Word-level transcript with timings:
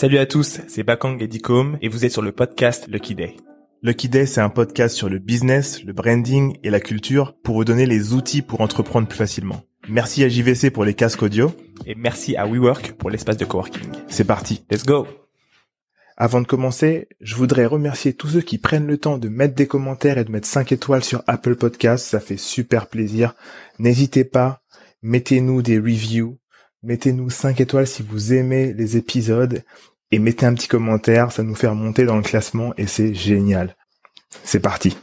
Salut 0.00 0.18
à 0.18 0.26
tous, 0.26 0.60
c'est 0.68 0.84
Bakang 0.84 1.20
et 1.20 1.26
Dicom 1.26 1.76
et 1.82 1.88
vous 1.88 2.04
êtes 2.04 2.12
sur 2.12 2.22
le 2.22 2.30
podcast 2.30 2.86
Lucky 2.86 3.16
Day. 3.16 3.34
Lucky 3.82 4.08
Day, 4.08 4.26
c'est 4.26 4.40
un 4.40 4.48
podcast 4.48 4.94
sur 4.94 5.08
le 5.08 5.18
business, 5.18 5.82
le 5.82 5.92
branding 5.92 6.56
et 6.62 6.70
la 6.70 6.78
culture 6.78 7.34
pour 7.42 7.56
vous 7.56 7.64
donner 7.64 7.84
les 7.84 8.12
outils 8.12 8.42
pour 8.42 8.60
entreprendre 8.60 9.08
plus 9.08 9.18
facilement. 9.18 9.64
Merci 9.88 10.22
à 10.22 10.28
JVC 10.28 10.70
pour 10.70 10.84
les 10.84 10.94
casques 10.94 11.24
audio. 11.24 11.50
Et 11.84 11.96
merci 11.96 12.36
à 12.36 12.46
WeWork 12.46 12.92
pour 12.92 13.10
l'espace 13.10 13.38
de 13.38 13.44
coworking. 13.44 13.90
C'est 14.06 14.22
parti, 14.22 14.64
let's 14.70 14.84
go 14.84 15.04
Avant 16.16 16.42
de 16.42 16.46
commencer, 16.46 17.08
je 17.20 17.34
voudrais 17.34 17.66
remercier 17.66 18.12
tous 18.12 18.28
ceux 18.28 18.42
qui 18.42 18.58
prennent 18.58 18.86
le 18.86 18.98
temps 18.98 19.18
de 19.18 19.28
mettre 19.28 19.56
des 19.56 19.66
commentaires 19.66 20.18
et 20.18 20.24
de 20.24 20.30
mettre 20.30 20.46
5 20.46 20.70
étoiles 20.70 21.02
sur 21.02 21.24
Apple 21.26 21.56
Podcasts, 21.56 22.06
ça 22.06 22.20
fait 22.20 22.36
super 22.36 22.86
plaisir. 22.86 23.34
N'hésitez 23.80 24.22
pas, 24.22 24.62
mettez-nous 25.02 25.60
des 25.60 25.78
reviews, 25.80 26.38
mettez-nous 26.88 27.28
5 27.28 27.60
étoiles 27.60 27.86
si 27.86 28.02
vous 28.02 28.32
aimez 28.32 28.72
les 28.72 28.96
épisodes 28.96 29.62
et 30.10 30.18
mettez 30.18 30.46
un 30.46 30.54
petit 30.54 30.68
commentaire, 30.68 31.32
ça 31.32 31.42
nous 31.42 31.54
fait 31.54 31.66
remonter 31.66 32.06
dans 32.06 32.16
le 32.16 32.22
classement 32.22 32.72
et 32.78 32.86
c'est 32.86 33.12
génial. 33.12 33.76
C'est 34.42 34.58
parti. 34.58 34.96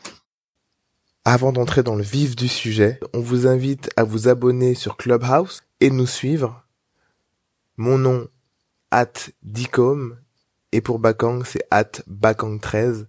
Avant 1.26 1.52
d'entrer 1.52 1.84
dans 1.84 1.94
le 1.94 2.02
vif 2.02 2.36
du 2.36 2.48
sujet, 2.48 3.00
on 3.14 3.20
vous 3.20 3.46
invite 3.46 3.92
à 3.98 4.04
vous 4.04 4.28
abonner 4.28 4.74
sur 4.74 4.98
Clubhouse 4.98 5.62
et 5.80 5.92
nous 5.92 6.08
suivre. 6.08 6.66
Mon 7.78 8.00
nom, 8.00 8.28
at 8.90 9.14
Dicom, 9.44 10.18
et 10.72 10.82
pour 10.82 10.98
Bakang, 10.98 11.44
c'est 11.46 11.68
at 11.70 11.92
Bakang13. 12.10 13.06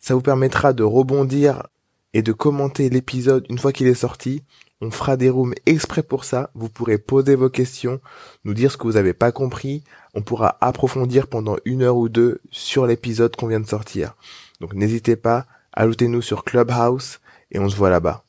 Ça 0.00 0.14
vous 0.14 0.22
permettra 0.22 0.72
de 0.72 0.82
rebondir 0.82 1.68
et 2.14 2.22
de 2.22 2.32
commenter 2.32 2.90
l'épisode 2.90 3.46
une 3.48 3.58
fois 3.58 3.72
qu'il 3.72 3.86
est 3.86 3.94
sorti. 3.94 4.42
On 4.84 4.90
fera 4.90 5.16
des 5.16 5.30
rooms 5.30 5.54
exprès 5.64 6.02
pour 6.02 6.24
ça. 6.24 6.50
Vous 6.56 6.68
pourrez 6.68 6.98
poser 6.98 7.36
vos 7.36 7.48
questions, 7.48 8.00
nous 8.44 8.52
dire 8.52 8.72
ce 8.72 8.76
que 8.76 8.82
vous 8.82 8.94
n'avez 8.94 9.12
pas 9.12 9.30
compris. 9.30 9.84
On 10.12 10.22
pourra 10.22 10.58
approfondir 10.60 11.28
pendant 11.28 11.54
une 11.64 11.82
heure 11.82 11.96
ou 11.96 12.08
deux 12.08 12.40
sur 12.50 12.84
l'épisode 12.84 13.36
qu'on 13.36 13.46
vient 13.46 13.60
de 13.60 13.66
sortir. 13.68 14.16
Donc 14.60 14.74
n'hésitez 14.74 15.14
pas, 15.14 15.46
ajoutez-nous 15.72 16.20
sur 16.20 16.42
Clubhouse 16.42 17.20
et 17.52 17.60
on 17.60 17.68
se 17.68 17.76
voit 17.76 17.90
là-bas. 17.90 18.24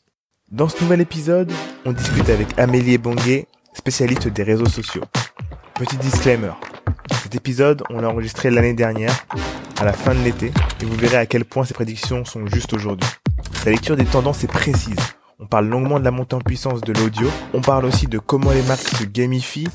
Dans 0.52 0.70
ce 0.70 0.80
nouvel 0.84 1.02
épisode, 1.02 1.52
on 1.86 1.92
discute 1.92 2.30
avec 2.30 2.48
Amélie 2.60 3.00
Bonguet, 3.00 3.48
spécialiste 3.74 4.28
des 4.28 4.44
réseaux 4.44 4.70
sociaux. 4.70 5.06
Petit 5.74 5.98
disclaimer. 5.98 6.54
Cet 7.24 7.34
épisode, 7.34 7.82
on 7.90 8.00
l'a 8.00 8.10
enregistré 8.10 8.52
l'année 8.52 8.76
dernière, 8.76 9.26
à 9.80 9.86
la 9.86 9.94
fin 9.94 10.14
de 10.14 10.20
l'été, 10.20 10.52
et 10.82 10.86
vous 10.86 10.96
verrez 10.98 11.18
à 11.18 11.26
quel 11.26 11.46
point 11.46 11.66
ces 11.66 11.74
prédictions 11.74 12.26
sont 12.26 12.46
justes 12.46 12.74
aujourd'hui. 12.74 13.10
La 13.66 13.72
lecture 13.72 13.98
des 13.98 14.06
tendances 14.06 14.44
est 14.44 14.48
précise. 14.48 15.16
On 15.44 15.46
parle 15.46 15.68
longuement 15.68 16.00
de 16.00 16.06
la 16.06 16.12
montée 16.12 16.38
en 16.38 16.40
puissance 16.40 16.80
de 16.80 16.94
l'audio. 16.94 17.28
On 17.54 17.60
parle 17.60 17.84
aussi 17.84 18.08
de 18.08 18.18
comment 18.18 18.52
les 18.52 18.62
marques 18.62 18.88
se 18.88 19.04
gamifient. 19.04 19.68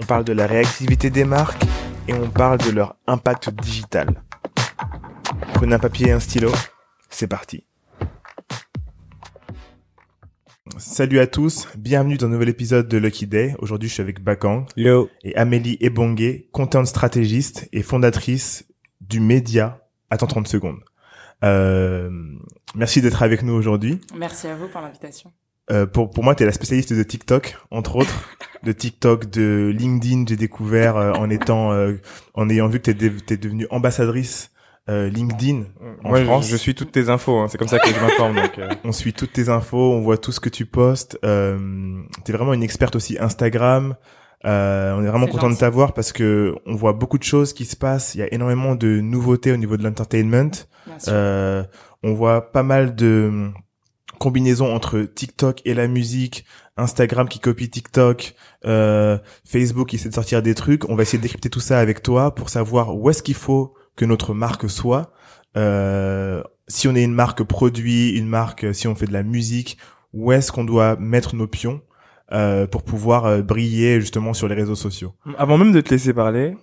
On 0.00 0.04
parle 0.04 0.22
de 0.22 0.32
la 0.32 0.46
réactivité 0.46 1.10
des 1.10 1.24
marques. 1.24 1.60
Et 2.06 2.14
on 2.14 2.30
parle 2.30 2.58
de 2.58 2.70
leur 2.70 2.94
impact 3.08 3.50
digital. 3.50 4.22
Prenez 5.54 5.74
un 5.74 5.80
papier 5.80 6.06
et 6.06 6.12
un 6.12 6.20
stylo. 6.20 6.52
C'est 7.10 7.26
parti. 7.26 7.64
Salut 10.76 11.18
à 11.18 11.26
tous, 11.26 11.66
bienvenue 11.76 12.16
dans 12.16 12.28
un 12.28 12.30
nouvel 12.30 12.50
épisode 12.50 12.86
de 12.86 12.96
Lucky 12.96 13.26
Day. 13.26 13.56
Aujourd'hui, 13.58 13.88
je 13.88 13.94
suis 13.94 14.02
avec 14.02 14.22
Bakang 14.22 14.66
Yo. 14.76 15.10
et 15.24 15.34
Amélie 15.34 15.78
Ebongue, 15.80 16.44
content 16.52 16.84
stratégiste 16.84 17.68
et 17.72 17.82
fondatrice 17.82 18.68
du 19.00 19.18
média 19.18 19.80
Attends 20.10 20.28
30 20.28 20.46
secondes. 20.46 20.78
Euh, 21.44 22.10
merci 22.74 23.00
d'être 23.00 23.22
avec 23.22 23.42
nous 23.42 23.52
aujourd'hui. 23.54 24.00
Merci 24.16 24.48
à 24.48 24.54
vous 24.54 24.68
pour 24.68 24.80
l'invitation. 24.80 25.32
Euh, 25.70 25.86
pour 25.86 26.10
pour 26.10 26.24
moi, 26.24 26.34
tu 26.34 26.42
es 26.42 26.46
la 26.46 26.52
spécialiste 26.52 26.92
de 26.92 27.02
TikTok, 27.02 27.56
entre 27.70 27.96
autres, 27.96 28.28
de 28.62 28.72
TikTok, 28.72 29.30
de 29.30 29.72
LinkedIn. 29.76 30.24
J'ai 30.28 30.36
découvert 30.36 30.96
euh, 30.96 31.12
en 31.12 31.28
étant, 31.30 31.72
euh, 31.72 31.94
en 32.34 32.48
ayant 32.48 32.68
vu 32.68 32.80
que 32.80 32.90
t'es 32.90 33.34
es 33.34 33.36
devenue 33.36 33.66
ambassadrice 33.70 34.50
euh, 34.88 35.10
LinkedIn 35.10 35.64
en 36.02 36.14
France. 36.24 36.48
je, 36.48 36.56
suis 36.56 36.74
toutes 36.74 36.92
tes 36.92 37.10
infos. 37.10 37.38
hein. 37.38 37.46
C'est 37.48 37.58
comme 37.58 37.68
ça 37.68 37.78
que 37.78 37.90
je 37.90 38.00
m'informe. 38.00 38.36
donc, 38.36 38.58
euh. 38.58 38.70
On 38.84 38.92
suit 38.92 39.12
toutes 39.12 39.32
tes 39.32 39.48
infos, 39.50 39.92
on 39.92 40.00
voit 40.00 40.16
tout 40.16 40.32
ce 40.32 40.40
que 40.40 40.48
tu 40.48 40.64
postes. 40.64 41.18
Euh, 41.24 42.00
T'es 42.24 42.32
vraiment 42.32 42.54
une 42.54 42.62
experte 42.62 42.96
aussi 42.96 43.18
Instagram. 43.18 43.96
Euh, 44.46 44.94
on 44.96 45.04
est 45.04 45.08
vraiment 45.08 45.26
C'est 45.26 45.32
content 45.32 45.50
de 45.50 45.56
t'avoir 45.56 45.92
parce 45.92 46.12
que 46.12 46.54
on 46.64 46.74
voit 46.74 46.92
beaucoup 46.92 47.18
de 47.18 47.24
choses 47.24 47.52
qui 47.52 47.64
se 47.64 47.76
passent. 47.76 48.14
Il 48.14 48.18
y 48.18 48.22
a 48.22 48.32
énormément 48.32 48.74
de 48.76 49.00
nouveautés 49.00 49.52
au 49.52 49.56
niveau 49.56 49.76
de 49.76 49.82
l'entertainment. 49.82 50.50
Euh, 51.06 51.62
on 52.02 52.14
voit 52.14 52.52
pas 52.52 52.62
mal 52.62 52.94
de 52.94 53.26
hum, 53.28 53.54
combinaisons 54.18 54.74
entre 54.74 55.00
TikTok 55.00 55.62
et 55.64 55.74
la 55.74 55.86
musique, 55.86 56.44
Instagram 56.76 57.28
qui 57.28 57.38
copie 57.38 57.70
TikTok, 57.70 58.34
euh, 58.64 59.18
Facebook 59.44 59.88
qui 59.88 59.96
essaie 59.96 60.08
de 60.08 60.14
sortir 60.14 60.42
des 60.42 60.54
trucs. 60.54 60.88
On 60.88 60.96
va 60.96 61.02
essayer 61.02 61.18
de 61.18 61.22
décrypter 61.22 61.50
tout 61.50 61.60
ça 61.60 61.78
avec 61.78 62.02
toi 62.02 62.34
pour 62.34 62.48
savoir 62.48 62.96
où 62.96 63.10
est-ce 63.10 63.22
qu'il 63.22 63.34
faut 63.34 63.74
que 63.96 64.04
notre 64.04 64.34
marque 64.34 64.68
soit. 64.68 65.12
Euh, 65.56 66.42
si 66.68 66.86
on 66.88 66.94
est 66.94 67.02
une 67.02 67.14
marque 67.14 67.42
produit, 67.42 68.10
une 68.10 68.28
marque, 68.28 68.74
si 68.74 68.86
on 68.86 68.94
fait 68.94 69.06
de 69.06 69.12
la 69.12 69.22
musique, 69.22 69.78
où 70.12 70.32
est-ce 70.32 70.52
qu'on 70.52 70.64
doit 70.64 70.96
mettre 70.96 71.34
nos 71.34 71.46
pions 71.46 71.80
euh, 72.32 72.66
pour 72.66 72.82
pouvoir 72.82 73.24
euh, 73.24 73.42
briller 73.42 74.00
justement 74.00 74.34
sur 74.34 74.48
les 74.48 74.54
réseaux 74.54 74.74
sociaux? 74.74 75.14
Avant 75.36 75.58
même 75.58 75.72
de 75.72 75.80
te 75.80 75.90
laisser 75.90 76.12
parler, 76.12 76.56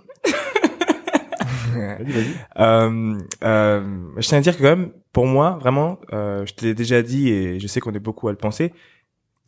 Vas-y, 2.00 2.11
vas-y. 2.11 2.25
euh, 2.59 3.17
euh, 3.44 4.06
je 4.17 4.28
tiens 4.28 4.38
à 4.38 4.41
dire 4.41 4.56
que 4.57 4.61
quand 4.61 4.75
même, 4.75 4.91
pour 5.13 5.25
moi, 5.28 5.57
vraiment, 5.61 6.00
euh, 6.13 6.45
je 6.45 6.53
te 6.53 6.66
l'ai 6.66 6.73
déjà 6.73 7.01
dit 7.01 7.29
et 7.29 7.59
je 7.59 7.67
sais 7.67 7.79
qu'on 7.79 7.94
est 7.94 8.00
beaucoup 8.00 8.28
à 8.28 8.31
le 8.31 8.38
penser, 8.38 8.73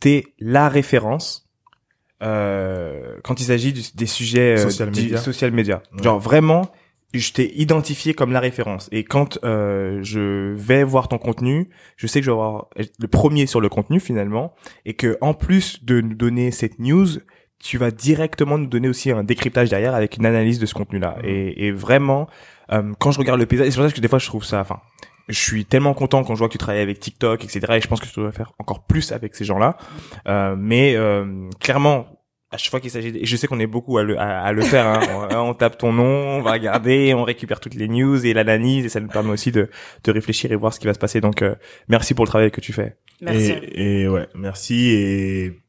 t'es 0.00 0.24
la 0.38 0.68
référence 0.68 1.48
euh, 2.22 3.16
quand 3.22 3.40
il 3.40 3.44
s'agit 3.44 3.72
du- 3.72 3.82
des 3.94 4.06
sujets 4.06 4.54
euh, 4.54 4.56
Social 4.56 4.90
du- 4.90 5.02
media. 5.02 5.18
social 5.18 5.52
media. 5.52 5.82
Ouais. 5.96 6.02
Genre 6.02 6.18
vraiment, 6.18 6.70
je 7.14 7.32
t'ai 7.32 7.56
identifié 7.60 8.12
comme 8.12 8.32
la 8.32 8.40
référence. 8.40 8.88
Et 8.92 9.04
quand 9.04 9.38
euh, 9.44 10.00
je 10.02 10.52
vais 10.54 10.82
voir 10.84 11.08
ton 11.08 11.18
contenu, 11.18 11.70
je 11.96 12.06
sais 12.06 12.20
que 12.20 12.26
je 12.26 12.30
vais 12.30 12.34
avoir 12.36 12.68
le 12.76 13.06
premier 13.08 13.46
sur 13.46 13.60
le 13.60 13.68
contenu 13.68 14.00
finalement, 14.00 14.54
et 14.84 14.94
que 14.94 15.16
en 15.20 15.32
plus 15.34 15.84
de 15.84 16.00
nous 16.00 16.14
donner 16.14 16.50
cette 16.50 16.78
news, 16.80 17.06
tu 17.58 17.76
vas 17.78 17.90
directement 17.90 18.56
nous 18.58 18.66
donner 18.66 18.88
aussi 18.88 19.10
un 19.10 19.24
décryptage 19.24 19.68
derrière 19.70 19.94
avec 19.94 20.16
une 20.16 20.26
analyse 20.26 20.58
de 20.58 20.66
ce 20.66 20.74
contenu-là. 20.74 21.16
Mhm. 21.18 21.28
Et, 21.28 21.66
et 21.66 21.72
vraiment, 21.72 22.28
euh, 22.72 22.92
quand 22.98 23.10
je 23.10 23.18
regarde 23.18 23.40
le 23.40 23.46
paysage, 23.46 23.66
et 23.66 23.70
c'est 23.70 23.78
pour 23.78 23.88
ça 23.88 23.94
que 23.94 24.00
des 24.00 24.08
fois 24.08 24.18
je 24.20 24.26
trouve 24.26 24.44
ça, 24.44 24.60
enfin, 24.60 24.80
je 25.28 25.38
suis 25.38 25.64
tellement 25.64 25.92
content 25.94 26.22
quand 26.24 26.34
je 26.34 26.38
vois 26.38 26.48
que 26.48 26.52
tu 26.52 26.58
travailles 26.58 26.82
avec 26.82 27.00
TikTok, 27.00 27.44
etc. 27.44 27.60
Et 27.76 27.80
je 27.80 27.88
pense 27.88 28.00
que 28.00 28.06
tu 28.06 28.14
dois 28.20 28.32
faire 28.32 28.52
encore 28.58 28.84
plus 28.84 29.12
avec 29.12 29.34
ces 29.34 29.44
gens-là. 29.44 29.76
Euh, 30.26 30.54
mais 30.56 30.94
euh, 30.96 31.50
clairement, 31.60 32.06
à 32.50 32.56
chaque 32.56 32.70
fois 32.70 32.80
qu'il 32.80 32.90
s'agit, 32.90 33.12
de- 33.12 33.18
et 33.18 33.26
je 33.26 33.36
sais 33.36 33.46
qu'on 33.46 33.60
est 33.60 33.66
beaucoup 33.66 33.98
à 33.98 34.02
le, 34.04 34.18
à, 34.18 34.40
à 34.40 34.52
le 34.52 34.62
faire. 34.62 34.86
Hein, 34.86 35.00
on, 35.32 35.50
on 35.50 35.54
tape 35.54 35.76
ton 35.76 35.92
nom, 35.92 36.04
on 36.38 36.40
va 36.40 36.52
regarder, 36.52 37.12
on 37.12 37.24
récupère 37.24 37.60
toutes 37.60 37.74
les 37.74 37.88
news 37.88 38.24
et 38.24 38.32
l'analyse, 38.32 38.86
et 38.86 38.88
ça 38.88 39.00
nous 39.00 39.08
permet 39.08 39.30
aussi 39.30 39.52
de, 39.52 39.68
de 40.04 40.12
réfléchir 40.12 40.50
et 40.50 40.56
voir 40.56 40.72
ce 40.72 40.80
qui 40.80 40.86
va 40.86 40.94
se 40.94 40.98
passer. 40.98 41.20
Donc, 41.20 41.42
euh, 41.42 41.56
merci 41.88 42.14
pour 42.14 42.24
le 42.24 42.28
travail 42.28 42.50
que 42.50 42.62
tu 42.62 42.72
fais. 42.72 42.96
Merci. 43.20 43.52
et 43.72 44.08
ouais, 44.08 44.28
merci. 44.34 44.88
Et 44.92 45.60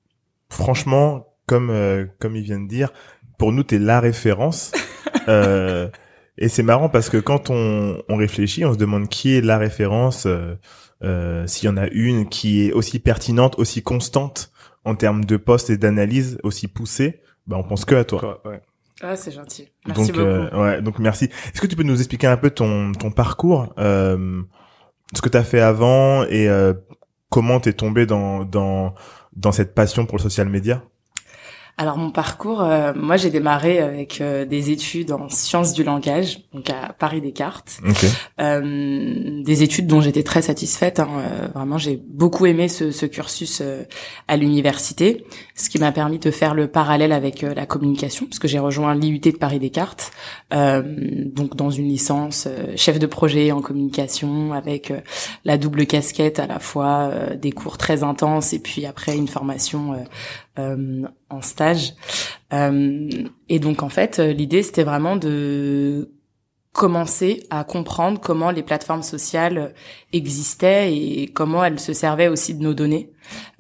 franchement, 0.50 1.26
comme 1.50 1.72
euh, 1.72 2.06
comme 2.20 2.36
il 2.36 2.44
vient 2.44 2.60
de 2.60 2.68
dire, 2.68 2.94
pour 3.40 3.52
nous, 3.52 3.64
t'es 3.64 3.80
la 3.80 4.00
référence. 4.00 4.72
euh, 5.28 5.90
et 6.38 6.48
c'est 6.48 6.64
marrant 6.64 6.90
parce 6.90 7.10
que 7.10 7.18
quand 7.18 7.50
on, 7.50 8.02
on 8.08 8.16
réfléchit, 8.16 8.64
on 8.64 8.74
se 8.74 8.78
demande 8.78 9.10
qui 9.10 9.36
est 9.36 9.42
la 9.42 9.58
référence, 9.58 10.28
euh, 10.28 10.56
euh, 11.04 11.48
s'il 11.48 11.66
y 11.68 11.72
en 11.72 11.78
a 11.78 11.88
une 11.88 12.30
qui 12.30 12.68
est 12.68 12.72
aussi 12.72 13.00
pertinente, 13.00 13.58
aussi 13.58 13.82
constante 13.82 14.52
en 14.86 14.94
termes 14.96 15.26
de 15.26 15.38
poste 15.38 15.72
et 15.72 15.78
d'analyse, 15.78 16.38
aussi 16.44 16.68
poussée. 16.68 17.22
Ben, 17.48 17.58
on 17.58 17.64
pense 17.64 17.84
que 17.84 17.96
à 17.96 18.04
toi. 18.04 18.42
Ouais. 18.46 18.62
Ah, 19.02 19.16
c'est 19.16 19.32
gentil. 19.32 19.70
Merci 19.88 20.12
donc, 20.12 20.18
beaucoup. 20.18 20.28
euh, 20.28 20.62
ouais, 20.62 20.82
donc 20.82 21.00
merci. 21.00 21.26
Est-ce 21.26 21.62
que 21.62 21.68
tu 21.68 21.76
peux 21.76 21.84
nous 21.84 21.98
expliquer 21.98 22.28
un 22.28 22.38
peu 22.38 22.52
ton 22.52 22.92
ton 22.92 23.10
parcours, 23.12 23.74
euh, 23.80 24.42
ce 25.16 25.22
que 25.22 25.30
tu 25.30 25.38
as 25.38 25.44
fait 25.44 25.62
avant 25.62 26.24
et 26.26 26.48
euh, 26.48 26.74
comment 27.30 27.60
t'es 27.60 27.74
tombé 27.74 28.06
dans 28.06 28.44
dans 28.46 28.94
dans 29.36 29.52
cette 29.52 29.74
passion 29.74 30.06
pour 30.06 30.18
le 30.18 30.24
social 30.24 30.48
media? 30.50 30.84
Alors 31.82 31.98
mon 31.98 32.12
parcours, 32.12 32.62
euh, 32.62 32.92
moi 32.94 33.16
j'ai 33.16 33.30
démarré 33.30 33.80
avec 33.80 34.20
euh, 34.20 34.44
des 34.44 34.70
études 34.70 35.14
en 35.14 35.30
sciences 35.30 35.72
du 35.72 35.86
langage, 35.86 36.40
donc 36.54 36.70
à 36.70 36.92
Paris 36.92 37.22
Descartes. 37.22 37.80
Ok. 37.88 38.06
Euh, 38.42 39.42
des 39.44 39.64
études 39.64 39.88
dont 39.88 40.02
j'étais 40.02 40.24
très 40.24 40.42
satisfaite. 40.42 41.00
hein. 41.00 41.08
Euh, 41.20 41.48
vraiment, 41.56 41.78
j'ai 41.78 41.96
beaucoup 41.96 42.46
aimé 42.48 42.68
ce, 42.68 42.92
ce 42.92 43.06
cursus 43.06 43.62
euh, 43.62 43.84
à 44.28 44.36
l'université, 44.36 45.24
ce 45.56 45.70
qui 45.70 45.80
m'a 45.80 45.94
permis 45.94 46.20
de 46.20 46.32
faire 46.32 46.54
le 46.54 46.68
parallèle 46.68 47.14
avec 47.14 47.46
euh, 47.46 47.54
la 47.54 47.66
communication, 47.66 48.26
parce 48.26 48.40
que 48.40 48.50
j'ai 48.50 48.60
rejoint 48.60 48.94
l'IUT 48.94 49.20
de 49.20 49.38
Paris 49.38 49.60
Descartes, 49.60 50.12
euh, 50.54 50.84
donc 51.34 51.56
dans 51.56 51.70
une 51.70 51.88
licence 51.88 52.46
euh, 52.46 52.74
chef 52.76 53.00
de 53.00 53.06
projet 53.08 53.54
en 53.54 53.62
communication, 53.62 54.52
avec 54.52 54.92
euh, 54.92 55.00
la 55.46 55.58
double 55.58 55.86
casquette 55.86 56.40
à 56.40 56.46
la 56.48 56.60
fois 56.60 57.10
euh, 57.14 57.36
des 57.38 57.54
cours 57.54 57.78
très 57.78 58.04
intenses 58.04 58.52
et 58.52 58.60
puis 58.60 58.86
après 58.86 59.16
une 59.16 59.30
formation 59.30 59.94
euh, 59.94 59.98
euh, 60.60 61.08
en 61.30 61.42
stage. 61.42 61.94
Euh, 62.54 63.10
et 63.48 63.60
donc 63.60 63.84
en 63.84 63.90
fait, 63.90 64.20
euh, 64.20 64.34
l'idée 64.34 64.64
c'était 64.64 64.84
vraiment 64.84 65.16
de 65.16 66.12
commencer 66.72 67.44
à 67.50 67.64
comprendre 67.64 68.20
comment 68.20 68.52
les 68.52 68.64
plateformes 68.64 69.04
sociales 69.04 69.74
existaient 70.14 70.96
et 70.96 71.28
comment 71.28 71.64
elles 71.64 71.80
se 71.80 71.94
servaient 71.94 72.28
aussi 72.28 72.54
de 72.54 72.64
nos 72.64 72.74
données 72.74 73.12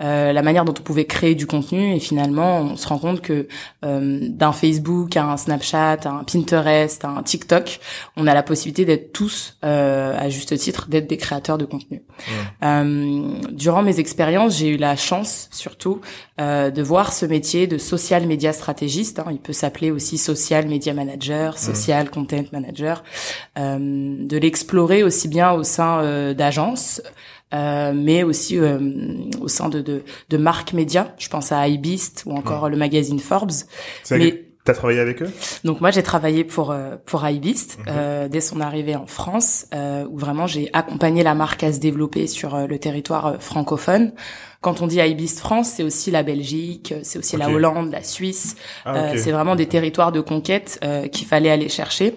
euh, 0.01 0.33
la 0.33 0.41
manière 0.41 0.65
dont 0.65 0.73
on 0.77 0.83
pouvait 0.83 1.06
créer 1.06 1.35
du 1.35 1.47
contenu 1.47 1.94
et 1.94 2.00
finalement 2.00 2.59
on 2.59 2.77
se 2.77 2.88
rend 2.88 3.00
compte 3.00 3.21
que 3.21 3.47
euh, 3.85 4.19
d'un 4.21 4.51
Facebook 4.51 5.15
à 5.17 5.25
un 5.25 5.38
Snapchat, 5.38 6.00
à 6.06 6.09
un 6.09 6.23
Pinterest, 6.23 7.03
à 7.06 7.09
un 7.09 7.23
TikTok, 7.23 7.79
on 8.17 8.27
a 8.27 8.33
la 8.33 8.44
possibilité 8.44 8.85
d'être 8.85 9.13
tous 9.13 9.57
euh, 9.63 10.17
à 10.17 10.29
juste 10.29 10.57
titre 10.57 10.88
d'être 10.89 11.07
des 11.07 11.17
créateurs 11.17 11.57
de 11.57 11.65
contenu. 11.65 12.01
Euh, 12.63 13.33
durant 13.51 13.81
mes 13.81 14.00
expériences, 14.00 14.57
j'ai 14.57 14.69
eu 14.69 14.77
la 14.77 14.95
chance 14.95 15.50
surtout 15.51 16.01
euh, 16.39 16.71
de 16.71 16.81
voir 16.81 17.13
ce 17.13 17.25
métier 17.25 17.67
de 17.67 17.77
social 17.77 18.25
media 18.27 18.53
stratégiste. 18.53 19.19
Hein, 19.19 19.27
il 19.31 19.39
peut 19.39 19.53
s'appeler 19.53 19.91
aussi 19.91 20.17
social 20.17 20.67
media 20.67 20.94
manager, 20.94 21.57
social 21.57 22.09
content 22.09 22.45
manager, 22.51 23.03
euh, 23.57 23.77
de 23.79 24.38
l'explorer 24.38 25.03
aussi 25.03 25.27
bien 25.27 25.51
au 25.51 25.63
sein 25.63 26.33
d'agences 26.33 27.01
euh, 27.54 27.92
mais 27.96 28.24
aussi 28.24 28.57
euh, 28.57 28.80
au 29.42 29.48
sein 29.48 29.69
de, 29.69 29.81
de, 29.81 30.04
de 30.30 30.38
marques 30.38 30.74
médias. 30.74 31.07
Je 31.18 31.30
pense 31.30 31.51
à 31.51 31.68
iBeast 31.68 32.24
ou 32.25 32.31
encore 32.34 32.69
le 32.69 32.78
magazine 32.78 33.19
Forbes. 33.19 33.51
Mais 34.12 34.46
T'as 34.66 34.74
travaillé 34.75 35.00
avec 35.00 35.22
eux? 35.24 35.31
Donc 35.63 35.80
moi 35.81 35.90
j'ai 35.90 36.04
travaillé 36.04 36.44
pour 36.44 36.69
euh, 36.72 36.96
pour 37.06 37.25
iBeast 37.28 37.80
euh, 37.88 38.28
dès 38.28 38.42
son 38.42 38.60
arrivée 38.60 38.96
en 38.96 39.07
France, 39.07 39.66
euh, 39.74 40.06
où 40.12 40.18
vraiment 40.18 40.46
j'ai 40.48 40.69
accompagné 40.74 41.24
la 41.24 41.34
marque 41.34 41.63
à 41.63 41.72
se 41.72 41.80
développer 41.80 42.28
sur 42.28 42.54
euh, 42.54 42.68
le 42.68 42.78
territoire 42.78 43.42
francophone. 43.42 44.12
Quand 44.62 44.81
on 44.81 44.88
dit 44.88 45.00
iBeast 45.00 45.40
France, 45.40 45.69
c'est 45.78 45.84
aussi 45.84 46.12
la 46.12 46.22
Belgique, 46.24 46.94
c'est 47.04 47.18
aussi 47.18 47.38
la. 47.38 47.50
Hollande, 47.50 47.90
la 47.92 48.04
Suisse. 48.04 48.57
Ah, 48.86 48.94
Euh, 48.95 49.12
ok. 49.13 49.18
c'est 49.18 49.31
vraiment 49.31 49.56
des 49.56 49.66
territoires 49.68 50.12
de 50.12 50.19
conquête 50.19 50.78
euh, 50.84 51.07
qu'il 51.07 51.25
fallait 51.25 51.50
aller 51.50 51.69
chercher. 51.69 52.16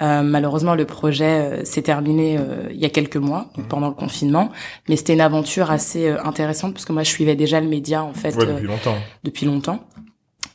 Euh, 0.00 0.22
malheureusement, 0.22 0.74
le 0.76 0.84
projet 0.84 1.24
euh, 1.24 1.64
s'est 1.64 1.82
terminé 1.82 2.36
euh, 2.38 2.68
il 2.70 2.76
y 2.78 2.84
a 2.84 2.88
quelques 2.88 3.16
mois, 3.16 3.46
donc 3.56 3.66
pendant 3.66 3.88
le 3.88 3.94
confinement. 3.94 4.50
Mais 4.88 4.94
c'était 4.96 5.14
une 5.14 5.20
aventure 5.20 5.70
assez 5.72 6.06
euh, 6.08 6.22
intéressante 6.24 6.72
parce 6.74 6.84
que 6.84 6.92
moi, 6.92 7.02
je 7.02 7.10
suivais 7.10 7.34
déjà 7.34 7.60
le 7.60 7.66
média 7.68 8.04
en 8.04 8.12
fait 8.14 8.34
Ouais, 8.36 8.46
depuis 8.46 8.66
longtemps. 8.66 8.94
depuis 9.24 9.46
longtemps. 9.46 9.80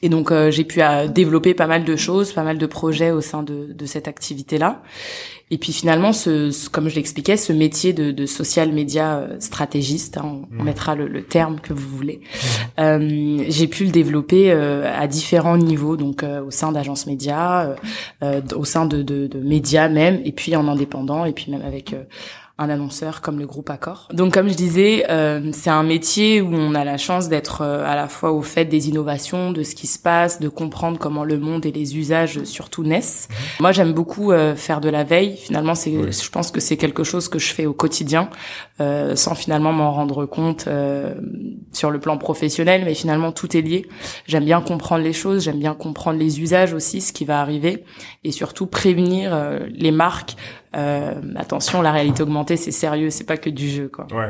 Et 0.04 0.10
donc 0.10 0.32
euh, 0.32 0.52
j'ai 0.52 0.66
pu 0.66 0.82
euh, 0.82 1.08
développer 1.08 1.54
pas 1.56 1.66
mal 1.66 1.84
de 1.86 1.96
choses, 1.96 2.34
pas 2.34 2.44
mal 2.44 2.58
de 2.58 2.66
projets 2.68 3.10
au 3.12 3.22
sein 3.22 3.42
de, 3.42 3.74
de 3.74 3.86
cette 3.86 4.08
activité-là. 4.08 4.82
Et 5.50 5.58
puis 5.58 5.72
finalement, 5.72 6.14
ce, 6.14 6.52
ce- 6.52 6.68
comme 6.70 6.90
je 6.90 6.96
l'expliquais, 6.96 7.38
ce 7.38 7.54
métier 7.54 7.94
de, 7.94 8.12
de 8.12 8.26
social 8.26 8.72
media 8.74 9.18
euh, 9.20 9.40
stratégiste, 9.40 10.18
hein, 10.18 10.26
on, 10.26 10.60
on 10.60 10.64
mettra 10.64 10.96
le, 10.96 11.08
le 11.08 11.24
terme 11.24 11.60
que 11.62 11.74
vous 11.74 11.88
voulez, 11.88 12.20
euh, 12.80 13.44
j'ai 13.48 13.68
pu 13.68 13.86
le 13.86 13.92
développer 13.92 14.52
euh, 14.52 14.92
à 14.94 15.08
différents 15.08 15.58
niveaux, 15.58 15.96
donc 15.96 16.24
euh, 16.24 16.44
au 16.44 16.52
sein 16.52 16.72
d'agences 16.72 17.06
médias, 17.08 17.76
au 18.56 18.66
sein 18.66 18.86
de, 18.86 19.04
de, 19.04 19.28
de 19.28 19.40
médias 19.40 19.88
même, 19.90 20.20
et 20.26 20.32
puis 20.34 20.56
en 20.56 20.68
indépendant, 20.68 21.24
et 21.26 21.32
puis 21.32 21.50
même 21.52 21.62
avec 21.66 21.94
euh, 21.94 22.04
un 22.60 22.70
annonceur 22.70 23.22
comme 23.22 23.40
le 23.40 23.48
groupe 23.48 23.72
Accor. 23.72 24.08
Donc 24.14 24.34
comme 24.36 24.48
je 24.48 24.54
disais, 24.54 25.06
euh, 25.10 25.50
c'est 25.54 25.72
un 25.72 25.82
métier 25.82 26.40
où 26.40 26.54
on 26.54 26.76
a 26.76 26.86
la 26.86 26.98
chance 26.98 27.28
d'être 27.28 27.62
euh, 27.62 27.84
à 27.84 27.96
la 27.96 28.08
fois 28.08 28.32
au 28.32 28.44
fait 28.44 28.66
des 28.66 28.90
innovations, 28.90 29.52
de 29.52 29.64
ce 29.64 29.74
qui 29.74 29.88
se 29.88 29.98
passe, 29.98 30.40
de 30.40 30.50
comprendre 30.50 31.00
comment 31.00 31.24
le 31.24 31.40
monde 31.40 31.66
et 31.66 31.72
les 31.72 31.98
usages 31.98 32.44
surtout 32.44 32.84
naissent. 32.84 33.28
Moi 33.60 33.72
j'aime 33.72 33.92
beaucoup 33.94 34.32
euh, 34.32 34.56
faire 34.56 34.82
de 34.82 34.90
la 34.90 35.04
veille. 35.04 35.36
Finalement 35.36 35.74
c'est, 35.74 35.98
Oui. 35.98 36.12
je 36.12 36.30
pense 36.30 36.52
que 36.52 36.60
c'est 36.60 36.78
quelque 36.78 37.04
chose 37.04 37.28
que 37.28 37.40
je 37.40 37.52
fais 37.52 37.66
au 37.66 37.74
quotidien, 37.74 38.30
euh, 38.82 39.16
sans 39.16 39.34
finalement 39.34 39.74
m'en 39.74 39.92
rendre 39.92 40.28
compte 40.28 40.66
euh, 40.68 41.16
sur 41.72 41.90
le 41.90 42.00
plan 42.00 42.20
professionnel, 42.20 42.84
mais 42.86 42.94
finalement 42.94 43.32
tout 43.32 43.58
est 43.58 43.62
lié. 43.62 43.88
J'aime 44.28 44.46
bien 44.46 44.62
comprendre 44.62 45.04
les 45.04 45.14
choses, 45.14 45.44
j'aime 45.44 45.60
bien 45.60 45.74
comprendre 45.74 46.20
les 46.20 46.40
usages 46.40 46.74
aussi, 46.76 47.02
ce 47.02 47.14
qui 47.14 47.26
va 47.26 47.42
arriver, 47.42 47.84
et 48.24 48.32
surtout 48.32 48.68
prévenir 48.68 49.36
les 49.74 49.92
marques. 49.92 50.36
Euh, 50.76 51.14
attention, 51.36 51.82
la 51.82 51.92
réalité 51.92 52.24
augmentée, 52.24 52.58
c'est 52.58 52.72
sérieux, 52.72 53.10
c'est 53.10 53.26
pas 53.26 53.38
que 53.38 53.50
du 53.50 53.70
jeu, 53.70 53.90
quoi. 53.90 54.08
Ouais. 54.12 54.30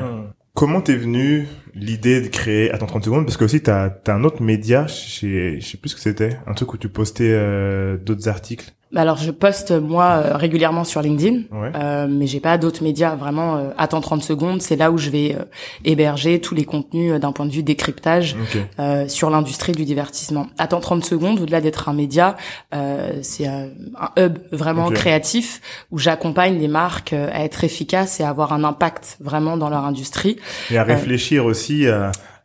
Comment 0.53 0.81
t'es 0.81 0.95
venu 0.95 1.47
l'idée 1.75 2.21
de 2.21 2.27
créer 2.27 2.71
Attends 2.71 2.85
30 2.87 3.03
secondes 3.05 3.25
parce 3.25 3.37
que 3.37 3.45
aussi 3.45 3.61
t'as 3.61 3.89
t'as 3.89 4.13
un 4.15 4.23
autre 4.23 4.41
média, 4.41 4.85
je 4.87 5.59
sais 5.61 5.77
plus 5.77 5.89
ce 5.89 5.95
que 5.95 6.01
c'était, 6.01 6.37
un 6.47 6.53
truc 6.53 6.73
où 6.73 6.77
tu 6.77 6.89
postais 6.89 7.31
euh, 7.31 7.97
d'autres 7.97 8.27
articles. 8.29 8.71
Bah 8.91 9.01
Alors, 9.01 9.17
je 9.17 9.31
poste 9.31 9.71
moi 9.71 10.21
euh, 10.23 10.37
régulièrement 10.37 10.83
sur 10.83 11.01
LinkedIn, 11.01 11.45
Ouais. 11.51 11.71
euh, 11.73 12.05
mais 12.07 12.27
j'ai 12.27 12.39
pas 12.39 12.59
d'autres 12.59 12.83
médias 12.83 13.15
vraiment. 13.15 13.55
Euh, 13.57 13.69
attends 13.75 14.01
30 14.01 14.21
secondes, 14.21 14.61
c'est 14.61 14.75
là 14.75 14.91
où 14.91 14.99
je 14.99 15.09
vais 15.09 15.33
euh, 15.35 15.45
héberger 15.83 16.39
tous 16.39 16.53
les 16.53 16.63
contenus 16.63 17.19
d'un 17.19 17.31
point 17.31 17.47
de 17.47 17.51
vue 17.51 17.63
décryptage. 17.63 18.35
Ok. 18.39 18.61
euh, 18.77 19.07
sur 19.07 19.31
l'industrie 19.31 19.71
du 19.71 19.83
divertissement. 19.85 20.45
Attends 20.59 20.79
30 20.79 21.03
secondes, 21.03 21.39
au-delà 21.39 21.59
d'être 21.59 21.89
un 21.89 21.93
média, 21.93 22.37
euh, 22.75 23.13
c'est 23.23 23.47
un 23.47 23.69
hub 24.15 24.37
vraiment 24.51 24.91
créatif 24.91 25.61
où 25.89 25.97
j'accompagne 25.97 26.59
les 26.59 26.67
marques 26.67 27.13
à 27.13 27.43
être 27.43 27.63
efficaces 27.63 28.19
et 28.19 28.23
à 28.23 28.29
avoir 28.29 28.53
un 28.53 28.63
impact 28.63 29.17
vraiment 29.21 29.57
dans 29.57 29.69
leur 29.71 29.85
industrie. 29.85 30.37
Et 30.69 30.77
à 30.77 30.83
réfléchir 30.83 31.45
aussi 31.45 31.62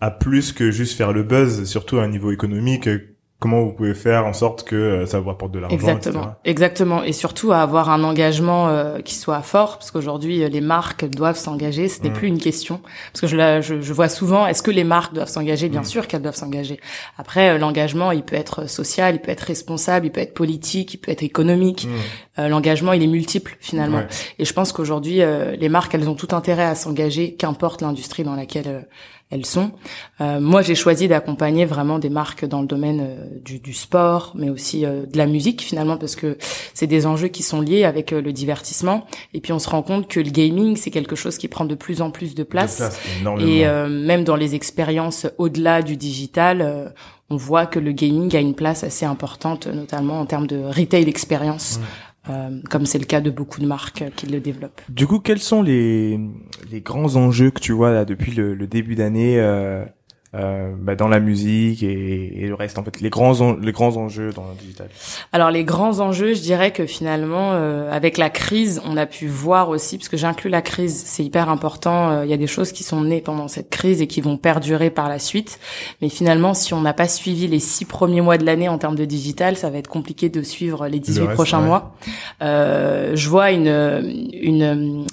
à, 0.00 0.10
plus 0.20 0.52
que 0.52 0.70
juste 0.70 0.96
faire 0.96 1.12
le 1.12 1.22
buzz, 1.22 1.64
surtout 1.64 1.98
à 1.98 2.04
un 2.04 2.08
niveau 2.08 2.30
économique. 2.32 2.88
Comment 3.40 3.62
vous 3.62 3.72
pouvez 3.72 3.94
faire 3.94 4.26
en 4.26 4.32
sorte 4.32 4.64
que 4.64 4.74
euh, 4.74 5.06
ça 5.06 5.20
vous 5.20 5.28
rapporte 5.28 5.52
de 5.52 5.60
l'argent, 5.60 5.72
Exactement, 5.76 6.22
etc. 6.22 6.32
exactement, 6.44 7.04
et 7.04 7.12
surtout 7.12 7.52
à 7.52 7.58
avoir 7.62 7.88
un 7.88 8.02
engagement 8.02 8.66
euh, 8.68 8.98
qui 8.98 9.14
soit 9.14 9.42
fort, 9.42 9.78
parce 9.78 9.92
qu'aujourd'hui 9.92 10.42
euh, 10.42 10.48
les 10.48 10.60
marques 10.60 11.04
doivent 11.08 11.36
s'engager. 11.38 11.86
Ce 11.86 12.02
n'est 12.02 12.10
Mm. 12.10 12.14
plus 12.14 12.26
une 12.26 12.38
question, 12.38 12.80
parce 13.12 13.20
que 13.20 13.26
je, 13.28 13.36
la- 13.36 13.60
je, 13.60 13.80
je 13.80 13.92
vois 13.92 14.08
souvent, 14.08 14.44
est-ce 14.48 14.60
que 14.60 14.72
les 14.72 14.82
marques 14.82 15.14
doivent 15.14 15.28
s'engager? 15.28 15.68
Bien 15.68 15.82
Mm. 15.82 15.84
sûr 15.84 16.08
qu'elles 16.08 16.22
doivent 16.22 16.34
s'engager. 16.34 16.80
Après, 17.16 17.50
euh, 17.50 17.58
l'engagement, 17.58 18.10
il 18.10 18.24
peut 18.24 18.34
être 18.34 18.68
social, 18.68 19.14
il 19.14 19.20
peut 19.20 19.30
être 19.30 19.42
responsable, 19.42 20.06
il 20.06 20.10
peut 20.10 20.20
être 20.20 20.34
politique, 20.34 20.94
il 20.94 20.98
peut 20.98 21.12
être 21.12 21.22
économique. 21.22 21.86
Mm. 21.86 22.40
Euh, 22.40 22.48
l'engagement, 22.48 22.92
il 22.92 23.04
est 23.04 23.06
multiple 23.06 23.56
finalement. 23.60 23.98
Ouais. 23.98 24.06
Et 24.40 24.44
je 24.46 24.52
pense 24.52 24.72
qu'aujourd'hui, 24.72 25.22
euh, 25.22 25.54
les 25.54 25.68
marques, 25.68 25.94
elles 25.94 26.08
ont 26.08 26.14
tout 26.16 26.34
intérêt 26.34 26.64
à 26.64 26.74
s'engager, 26.74 27.36
qu'importe 27.36 27.82
l'industrie 27.82 28.24
dans 28.24 28.34
laquelle 28.34 28.66
euh, 28.66 28.80
elles 29.30 29.44
sont. 29.44 29.72
Euh, 30.20 30.40
moi, 30.40 30.62
j'ai 30.62 30.74
choisi 30.74 31.06
d'accompagner 31.06 31.66
vraiment 31.66 31.98
des 31.98 32.08
marques 32.08 32.46
dans 32.46 32.62
le 32.62 32.66
domaine 32.66 33.00
euh, 33.02 33.26
du, 33.44 33.58
du 33.58 33.74
sport, 33.74 34.32
mais 34.34 34.48
aussi 34.48 34.86
euh, 34.86 35.04
de 35.04 35.18
la 35.18 35.26
musique 35.26 35.60
finalement, 35.60 35.98
parce 35.98 36.16
que 36.16 36.38
c'est 36.72 36.86
des 36.86 37.06
enjeux 37.06 37.28
qui 37.28 37.42
sont 37.42 37.60
liés 37.60 37.84
avec 37.84 38.12
euh, 38.12 38.22
le 38.22 38.32
divertissement. 38.32 39.06
Et 39.34 39.40
puis, 39.40 39.52
on 39.52 39.58
se 39.58 39.68
rend 39.68 39.82
compte 39.82 40.08
que 40.08 40.20
le 40.20 40.30
gaming, 40.30 40.76
c'est 40.76 40.90
quelque 40.90 41.16
chose 41.16 41.36
qui 41.36 41.48
prend 41.48 41.66
de 41.66 41.74
plus 41.74 42.00
en 42.00 42.10
plus 42.10 42.34
de 42.34 42.42
place. 42.42 42.78
De 42.78 43.24
place. 43.24 43.46
Et 43.46 43.66
euh, 43.66 43.88
même 43.88 44.24
dans 44.24 44.36
les 44.36 44.54
expériences 44.54 45.26
au-delà 45.36 45.82
du 45.82 45.96
digital, 45.96 46.94
on 47.30 47.36
voit 47.36 47.66
que 47.66 47.78
le 47.78 47.92
gaming 47.92 48.34
a 48.34 48.40
une 48.40 48.54
place 48.54 48.84
assez 48.84 49.04
importante, 49.04 49.66
notamment 49.66 50.20
en 50.20 50.26
termes 50.26 50.46
de 50.46 50.62
retail 50.64 51.08
expérience, 51.08 51.78
euh, 52.30 52.60
comme 52.70 52.86
c'est 52.86 52.98
le 52.98 53.04
cas 53.04 53.20
de 53.20 53.30
beaucoup 53.30 53.60
de 53.60 53.66
marques 53.66 54.04
qui 54.16 54.26
le 54.26 54.40
développent. 54.40 54.80
Du 54.88 55.06
coup, 55.06 55.18
quels 55.18 55.40
sont 55.40 55.62
les, 55.62 56.18
les 56.70 56.80
grands 56.80 57.16
enjeux 57.16 57.50
que 57.50 57.60
tu 57.60 57.72
vois 57.72 57.90
là 57.90 58.04
depuis 58.04 58.32
le, 58.32 58.54
le 58.54 58.66
début 58.66 58.94
d'année 58.94 59.38
euh, 59.38 59.84
euh, 60.34 60.72
bah, 60.78 60.94
dans 60.94 61.08
la 61.08 61.20
musique 61.20 61.82
et, 61.82 62.42
et 62.42 62.46
le 62.46 62.54
reste 62.54 62.78
en 62.78 62.84
fait 62.84 63.00
les 63.00 63.08
grands 63.10 63.40
en- 63.40 63.54
les 63.56 63.72
grands 63.72 63.96
enjeux 63.96 64.30
dans 64.32 64.46
le 64.48 64.54
digital. 64.60 64.88
Alors 65.32 65.50
les 65.50 65.64
grands 65.64 66.00
enjeux, 66.00 66.34
je 66.34 66.40
dirais 66.42 66.70
que 66.70 66.84
finalement, 66.86 67.52
euh, 67.52 67.90
avec 67.90 68.18
la 68.18 68.28
crise, 68.30 68.82
on 68.84 68.96
a 68.96 69.06
pu 69.06 69.26
voir 69.26 69.68
aussi, 69.70 69.96
parce 69.96 70.08
que 70.08 70.16
j'inclus 70.18 70.50
la 70.50 70.60
crise, 70.62 71.02
c'est 71.06 71.24
hyper 71.24 71.48
important. 71.48 72.10
euh, 72.10 72.24
Il 72.24 72.30
y 72.30 72.34
a 72.34 72.36
des 72.36 72.46
choses 72.46 72.72
qui 72.72 72.84
sont 72.84 73.00
nées 73.00 73.20
pendant 73.22 73.48
cette 73.48 73.70
crise 73.70 74.02
et 74.02 74.06
qui 74.06 74.20
vont 74.20 74.36
perdurer 74.36 74.90
par 74.90 75.08
la 75.08 75.18
suite. 75.18 75.58
Mais 76.02 76.08
finalement, 76.10 76.52
si 76.54 76.74
on 76.74 76.80
n'a 76.82 76.92
pas 76.92 77.08
suivi 77.08 77.46
les 77.46 77.58
six 77.60 77.84
premiers 77.86 78.20
mois 78.20 78.36
de 78.38 78.44
l'année 78.44 78.68
en 78.68 78.76
termes 78.78 78.96
de 78.96 79.04
digital, 79.06 79.56
ça 79.56 79.70
va 79.70 79.78
être 79.78 79.88
compliqué 79.88 80.28
de 80.28 80.42
suivre 80.42 80.88
les 80.88 81.00
18 81.00 81.20
reste, 81.22 81.32
prochains 81.34 81.60
ouais. 81.60 81.66
mois. 81.66 81.94
Euh, 82.42 83.12
je 83.14 83.28
vois 83.28 83.50
une 83.50 83.68
une 84.32 85.06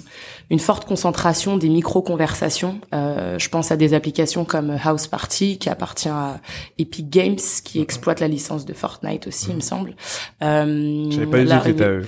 une 0.50 0.58
forte 0.60 0.84
concentration 0.86 1.56
des 1.56 1.68
micro-conversations. 1.68 2.80
Euh, 2.94 3.38
je 3.38 3.48
pense 3.48 3.72
à 3.72 3.76
des 3.76 3.94
applications 3.94 4.44
comme 4.44 4.76
House 4.84 5.06
Party, 5.08 5.58
qui 5.58 5.68
appartient 5.68 6.08
à 6.08 6.40
Epic 6.78 7.10
Games, 7.10 7.36
qui 7.64 7.80
exploite 7.80 8.20
la 8.20 8.28
licence 8.28 8.64
de 8.64 8.72
Fortnite 8.72 9.26
aussi, 9.26 9.48
il 9.50 9.56
me 9.56 9.60
semble. 9.60 9.96
Euh, 10.42 11.06
J'avais 11.10 11.26
pas 11.26 11.38
l'arrivée- 11.44 11.72
c'était 11.78 11.84
à 11.84 11.90
eux. 11.90 12.06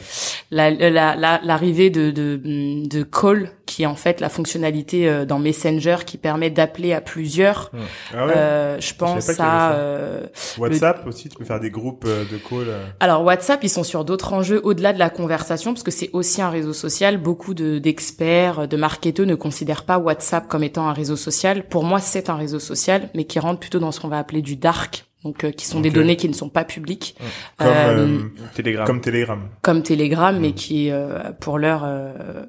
la- 0.51 0.71
la- 0.71 1.17
la- 1.17 1.41
l'arrivée 1.43 1.91
de, 1.91 2.11
de, 2.11 2.41
de 2.89 3.03
Call, 3.03 3.51
qui 3.69 3.83
est 3.83 3.87
en 3.87 3.95
fait 3.97 4.21
la 4.21 4.31
fonctionnalité 4.31 5.07
euh, 5.09 5.27
dans 5.27 5.39
Messenger 5.39 5.97
qui 6.07 6.17
permet 6.17 6.49
d'appeler 6.49 6.95
à 6.95 7.03
plusieurs. 7.03 7.71
Ah 8.17 8.27
ouais. 8.27 8.33
Euh, 8.35 8.81
je 8.81 8.95
pense 8.95 9.29
avait 9.29 9.41
à... 9.41 9.73
euh, 9.73 10.27
WhatsApp 10.57 11.07
aussi, 11.07 11.29
tu 11.29 11.37
peux 11.37 11.45
faire 11.45 11.61
des 11.61 11.71
groupes 11.71 12.05
euh, 12.07 12.25
de 12.25 12.39
call. 12.39 12.69
euh. 12.69 12.87
alors 12.99 13.23
WhatsApp, 13.23 13.63
ils 13.63 13.69
sont 13.69 13.85
sur 13.85 14.07
d'autres 14.07 14.33
enjeux 14.33 14.61
au-delà 14.65 14.95
de 14.95 14.99
la 14.99 15.11
conversation, 15.11 15.75
parce 15.75 15.83
que 15.83 15.91
c'est 15.91 16.09
aussi 16.15 16.41
un 16.41 16.49
réseau 16.49 16.73
social. 16.73 17.19
Beaucoup 17.19 17.53
de 17.53 17.79
d'experts, 17.79 18.67
de 18.69 18.77
marketeurs 18.79 19.27
ne 19.27 19.35
considèrent 19.35 19.85
pas 19.85 19.99
WhatsApp 19.99 20.49
comme 20.49 20.63
étant 20.65 20.89
un 20.89 20.95
réseau 20.95 21.17
social. 21.17 21.69
Pour 21.69 21.85
moi, 21.85 22.01
c'est 22.01 22.31
un 22.31 22.37
réseau 22.37 22.59
social, 22.59 23.11
mais 23.15 23.25
qui 23.25 23.39
rentre 23.39 23.61
plutôt 23.61 23.81
dans 23.81 23.93
ce 23.93 24.01
qu'on 24.01 24.09
va 24.09 24.19
appeler 24.19 24.41
du 24.41 24.57
dark, 24.57 25.05
donc 25.25 25.45
euh, 25.45 25.51
qui 25.51 25.67
sont 25.67 25.81
des 25.81 25.91
données 25.91 26.17
qui 26.17 26.29
ne 26.29 26.33
sont 26.35 26.49
pas 26.49 26.65
publiques, 26.65 27.17
Comme, 27.59 27.67
Euh, 27.69 28.07
euh, 28.07 28.19
Telegram. 28.55 28.87
comme 28.87 29.01
Telegram. 29.03 29.41
comme 29.63 29.83
Telegram, 29.83 30.39
mais 30.41 30.53
qui 30.53 30.91
euh, 30.91 31.33
pour 31.41 31.59
l'heure 31.59 31.83
euh, 31.85 32.45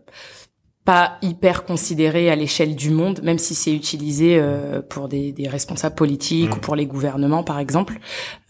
pas 0.90 1.20
hyper 1.22 1.66
considéré 1.66 2.32
à 2.32 2.36
l'échelle 2.36 2.76
du 2.76 2.90
monde, 2.90 3.20
même 3.22 3.38
si 3.38 3.54
c'est 3.54 3.72
utilisé 3.72 4.38
euh, 4.40 4.82
pour 4.82 5.08
des, 5.08 5.32
des, 5.32 5.48
responsables 5.48 5.94
politiques 5.94 6.52
ou 6.52 6.56
Mm. 6.58 6.62
pour 6.62 6.76
les 6.76 6.88
gouvernements, 6.88 7.44
par 7.44 7.60
exemple. 7.60 8.00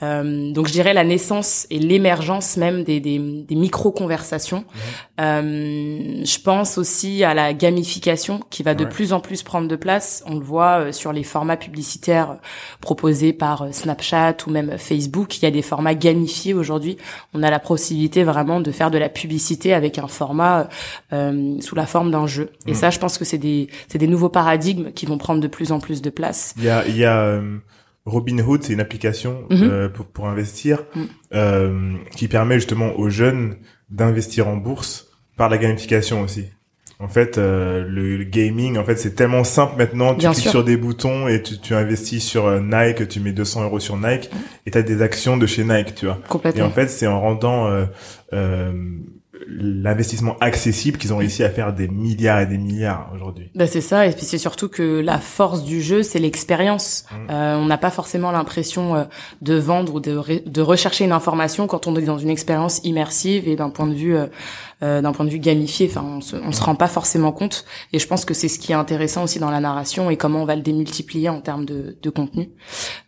Euh, 0.04 0.54
donc 0.54 0.68
je 0.68 0.72
dirais 0.72 0.94
la 0.94 1.04
naissance 1.04 1.68
et 1.70 1.80
l'émergence 1.80 2.56
même 2.56 2.86
des, 2.86 3.02
des, 3.02 3.20
des 3.20 3.56
micro-conversations. 3.56 4.64
Euh, 5.20 6.22
je 6.24 6.40
pense 6.40 6.78
aussi 6.78 7.26
à 7.26 7.34
la 7.34 7.54
gamification 7.54 8.40
qui 8.50 8.64
va 8.64 8.74
de 8.74 8.86
Ouais. 8.86 8.90
plus 8.90 9.12
en 9.12 9.20
plus 9.20 9.44
prendre 9.44 9.68
de 9.68 9.76
place. 9.76 10.24
On 10.26 10.36
le 10.36 10.46
voit 10.46 10.80
euh, 10.80 10.92
sur 10.94 11.12
les 11.12 11.24
formats 11.24 11.58
publicitaires 11.58 12.38
proposés 12.80 13.34
par 13.34 13.64
euh, 13.64 13.72
Snapchat 13.74 14.38
ou 14.48 14.52
même 14.52 14.78
Facebook. 14.78 15.38
Il 15.40 15.44
y 15.44 15.46
a 15.46 15.52
des 15.52 15.62
formats 15.62 15.94
gamifiés 15.96 16.54
aujourd'hui. 16.54 16.96
On 17.34 17.44
a 17.44 17.52
la 17.52 17.60
possibilité 17.60 18.24
vraiment 18.24 18.62
de 18.62 18.72
faire 18.72 18.92
de 18.92 18.98
la 18.98 19.10
publicité 19.10 19.74
avec 19.74 19.98
un 20.00 20.08
format 20.08 20.70
euh, 21.12 21.60
sous 21.60 21.76
la 21.76 21.86
forme 21.86 22.12
d'un 22.12 22.29
jeu. 22.30 22.52
Et 22.66 22.72
Mm. 22.72 22.76
ça, 22.76 22.90
je 22.90 23.00
pense 23.00 23.18
que 23.18 23.26
c'est 23.26 23.38
des, 23.38 23.68
c'est 23.90 23.98
des 23.98 24.08
nouveaux 24.08 24.30
paradigmes 24.30 24.92
qui 24.94 25.06
vont 25.06 25.18
prendre 25.18 25.42
de 25.42 25.48
plus 25.50 25.74
en 25.74 25.80
plus 25.82 26.02
de 26.02 26.10
place. 26.10 26.54
Il 26.58 26.64
y 26.64 26.70
a, 26.70 26.88
il 26.88 26.96
y 26.96 27.04
a 27.04 27.18
euh, 27.20 27.58
Robinhood, 28.06 28.64
c'est 28.64 28.72
une 28.74 28.80
application 28.80 29.44
Mhm. 29.50 29.64
euh, 29.64 29.90
pour, 29.90 30.06
pour 30.06 30.28
investir 30.30 30.86
Mhm. 30.96 31.08
euh, 31.34 31.94
qui 32.16 32.28
permet 32.30 32.56
justement 32.56 32.98
aux 32.98 33.10
jeunes 33.10 33.58
d'investir 33.90 34.48
en 34.48 34.56
bourse 34.56 35.08
par 35.36 35.50
la 35.50 35.58
gamification 35.58 36.22
aussi. 36.22 36.46
En 37.02 37.08
fait, 37.08 37.38
euh, 37.38 37.86
le, 37.88 38.18
le 38.18 38.24
gaming, 38.26 38.78
en 38.78 38.84
fait, 38.84 38.98
c'est 38.98 39.16
tellement 39.16 39.46
simple 39.46 39.78
maintenant. 39.78 40.14
Tu 40.16 40.20
Bien 40.20 40.32
cliques 40.32 40.42
sûr. 40.44 40.52
sur 40.52 40.64
des 40.66 40.76
boutons 40.76 41.30
et 41.30 41.42
tu, 41.42 41.58
tu 41.58 41.74
investis 41.74 42.22
sur 42.22 42.46
euh, 42.48 42.60
Nike, 42.60 43.08
tu 43.08 43.22
mets 43.22 43.32
200 43.32 43.64
euros 43.64 43.80
sur 43.80 43.96
Nike 43.96 44.30
et 44.66 44.72
t'as 44.72 44.82
des 44.82 45.02
actions 45.02 45.38
de 45.38 45.46
chez 45.48 45.64
Nike, 45.64 45.96
tu 45.96 46.08
vois. 46.08 46.20
Et 46.26 46.28
Complètement. 46.28 46.66
en 46.66 46.70
fait, 46.72 46.88
c'est 46.90 47.08
en 47.08 47.22
rendant 47.22 47.68
euh, 47.68 47.86
euh, 48.34 48.74
l'investissement 49.50 50.38
accessible 50.40 50.98
qu'ils 50.98 51.14
ont 51.14 51.18
réussi 51.18 51.44
à 51.44 51.50
faire 51.50 51.74
des 51.74 51.88
milliards 51.88 52.42
et 52.42 52.46
des 52.46 52.58
milliards 52.58 53.12
aujourd'hui. 53.14 53.50
Ben 53.56 53.68
c'est 53.68 53.82
ça, 53.82 54.06
et 54.06 54.12
puis 54.12 54.26
c'est 54.26 54.38
surtout 54.38 54.70
que 54.70 55.00
la 55.00 55.18
force 55.18 55.64
du 55.64 55.82
jeu, 55.82 56.04
c'est 56.04 56.20
l'expérience. 56.20 57.06
Mm. 57.12 57.32
Euh, 57.32 57.58
on 57.58 57.66
n'a 57.66 57.78
pas 57.78 57.90
forcément 57.90 58.32
l'impression 58.32 58.96
euh, 58.96 59.04
de 59.42 59.56
vendre 59.56 59.96
ou 59.96 60.00
de, 60.00 60.16
re- 60.18 60.48
de 60.48 60.62
rechercher 60.62 61.06
une 61.06 61.12
information 61.12 61.68
quand 61.68 61.88
on 61.88 61.96
est 61.96 62.02
dans 62.02 62.18
une 62.18 62.30
expérience 62.30 62.80
immersive 62.84 63.48
et 63.48 63.56
d'un 63.56 63.70
point 63.70 63.88
de 63.88 63.94
vue 63.94 64.16
euh, 64.16 64.28
euh, 64.82 65.02
d'un 65.02 65.12
point 65.12 65.26
de 65.26 65.32
vue 65.32 65.40
gamifié. 65.40 65.88
Enfin, 65.90 66.06
on 66.06 66.22
se, 66.22 66.36
on 66.38 66.52
se 66.52 66.62
rend 66.62 66.76
pas 66.76 66.88
forcément 66.88 67.32
compte. 67.32 67.66
Et 67.92 68.00
je 68.00 68.08
pense 68.08 68.24
que 68.26 68.34
c'est 68.34 68.48
ce 68.48 68.60
qui 68.60 68.72
est 68.72 68.76
intéressant 68.76 69.24
aussi 69.24 69.40
dans 69.40 69.52
la 69.52 69.60
narration 69.60 70.10
et 70.10 70.16
comment 70.18 70.42
on 70.42 70.46
va 70.46 70.56
le 70.56 70.62
démultiplier 70.62 71.30
en 71.30 71.42
termes 71.42 71.66
de, 71.66 71.98
de 72.02 72.10
contenu. 72.10 72.50